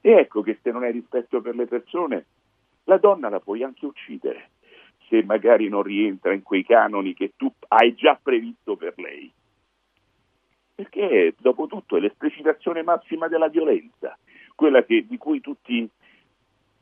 E 0.01 0.11
ecco 0.11 0.41
che 0.41 0.59
se 0.61 0.71
non 0.71 0.83
hai 0.83 0.91
rispetto 0.91 1.39
per 1.39 1.55
le 1.55 1.67
persone, 1.67 2.25
la 2.83 2.97
donna 2.97 3.29
la 3.29 3.39
puoi 3.39 3.63
anche 3.63 3.85
uccidere, 3.85 4.49
se 5.07 5.23
magari 5.23 5.69
non 5.69 5.83
rientra 5.83 6.33
in 6.33 6.43
quei 6.43 6.65
canoni 6.65 7.13
che 7.13 7.31
tu 7.37 7.49
hai 7.69 7.95
già 7.95 8.19
previsto 8.21 8.75
per 8.75 8.95
lei. 8.97 9.31
Perché 10.75 11.33
dopo 11.39 11.67
tutto 11.67 11.95
è 11.95 12.01
l'esplicitazione 12.01 12.83
massima 12.83 13.29
della 13.29 13.47
violenza, 13.47 14.17
quella 14.53 14.83
che, 14.83 15.05
di 15.07 15.17
cui 15.17 15.39
tutti, 15.39 15.89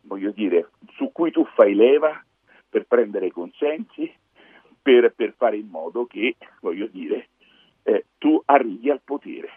voglio 0.02 0.32
dire, 0.32 0.70
su 0.94 1.12
cui 1.12 1.30
tu 1.30 1.46
fai 1.54 1.76
leva 1.76 2.20
per 2.68 2.86
prendere 2.88 3.30
consensi, 3.30 4.12
per, 4.82 5.14
per 5.16 5.34
fare 5.38 5.58
in 5.58 5.68
modo 5.68 6.06
che, 6.06 6.36
voglio 6.62 6.88
dire, 6.88 7.30
eh, 7.84 8.06
tu 8.18 8.42
arrivi 8.46 8.90
al 8.90 9.02
potere. 9.04 9.50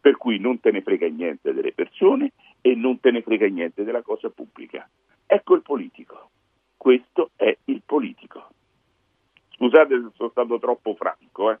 Per 0.00 0.16
cui 0.16 0.38
non 0.38 0.60
te 0.60 0.70
ne 0.70 0.82
frega 0.82 1.08
niente 1.08 1.52
delle 1.52 1.72
persone 1.72 2.32
e 2.60 2.74
non 2.74 3.00
te 3.00 3.10
ne 3.10 3.22
frega 3.22 3.46
niente 3.48 3.82
della 3.82 4.02
cosa 4.02 4.28
pubblica. 4.28 4.88
Ecco 5.26 5.54
il 5.54 5.62
politico. 5.62 6.30
Questo 6.76 7.30
è 7.34 7.56
il 7.64 7.82
politico. 7.84 8.48
Scusate 9.56 9.94
se 9.94 10.10
sono 10.14 10.28
stato 10.30 10.58
troppo 10.58 10.94
franco, 10.94 11.50
eh. 11.50 11.58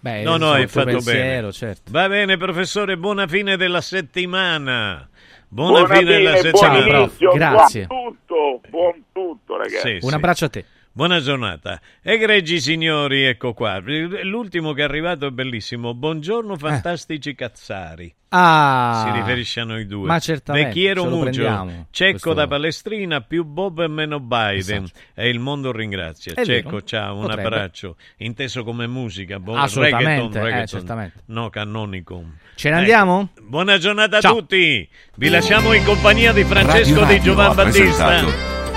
Beh, 0.00 0.22
no, 0.22 0.36
no, 0.36 0.50
hai 0.50 0.66
fatto 0.66 0.86
pensiero, 0.86 1.40
bene. 1.40 1.52
Certo. 1.52 1.92
Va 1.92 2.08
bene, 2.08 2.36
professore, 2.36 2.96
buona 2.96 3.28
fine 3.28 3.56
della 3.56 3.80
settimana. 3.80 5.08
Buona, 5.46 5.80
buona 5.80 5.94
fine, 5.94 6.10
della 6.10 6.36
settimana. 6.36 7.08
Grazie. 7.34 7.86
Buon 7.86 8.16
tutto, 8.26 8.60
buon 8.68 9.04
tutto, 9.12 9.56
ragazzi. 9.56 9.98
Sì, 10.00 10.04
Un 10.04 10.12
abbraccio 10.14 10.46
a 10.46 10.48
te. 10.48 10.64
Buona 10.94 11.20
giornata. 11.20 11.80
Egregi 12.02 12.60
signori, 12.60 13.24
ecco 13.24 13.54
qua. 13.54 13.80
L'ultimo 13.80 14.74
che 14.74 14.82
è 14.82 14.84
arrivato 14.84 15.26
è 15.26 15.30
bellissimo. 15.30 15.94
Buongiorno 15.94 16.54
fantastici 16.58 17.30
eh. 17.30 17.34
cazzari. 17.34 18.14
Ah, 18.28 19.06
si 19.06 19.18
riferisce 19.18 19.60
a 19.60 19.64
noi 19.64 19.86
due. 19.86 20.06
Ma 20.06 20.18
certamente. 20.18 20.68
Vecchiero 20.68 21.06
Mugio, 21.06 21.86
Cecco 21.90 22.10
questo... 22.10 22.32
da 22.34 22.46
Palestrina 22.46 23.22
più 23.22 23.44
Bob 23.44 23.80
e 23.80 23.88
meno 23.88 24.20
Biden. 24.20 24.84
Esatto. 24.84 25.00
E 25.14 25.30
il 25.30 25.38
mondo 25.38 25.72
ringrazia. 25.72 26.34
È 26.34 26.44
Cecco, 26.44 26.68
vero. 26.68 26.82
ciao, 26.82 27.14
un 27.14 27.22
Potrebbe. 27.22 27.42
abbraccio. 27.42 27.96
Inteso 28.18 28.62
come 28.62 28.86
musica. 28.86 29.38
Bo- 29.38 29.54
Assolutamente, 29.56 30.10
reggaeton, 30.10 30.42
reggaeton. 30.42 30.62
Eh, 30.62 30.66
certamente. 30.66 31.22
No, 31.26 31.48
canonicum. 31.48 32.36
Ce 32.54 32.68
ne 32.68 32.76
andiamo? 32.76 33.30
Ecco. 33.34 33.46
Buona 33.46 33.78
giornata 33.78 34.20
ciao. 34.20 34.32
a 34.32 34.34
tutti. 34.36 34.86
Vi 35.16 35.28
lasciamo 35.30 35.72
in 35.72 35.84
compagnia 35.84 36.34
di 36.34 36.44
Francesco 36.44 37.00
Radio 37.00 37.16
Di 37.16 37.22
Giovan 37.22 37.54
Battista 37.54 38.20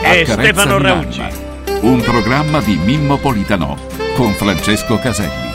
e 0.02 0.26
Stefano 0.26 0.78
Raucci. 0.78 1.54
Un 1.82 2.02
programma 2.02 2.62
di 2.62 2.76
Mimmo 2.78 3.18
Politano 3.18 3.78
con 4.16 4.32
Francesco 4.34 4.98
Caselli. 4.98 5.55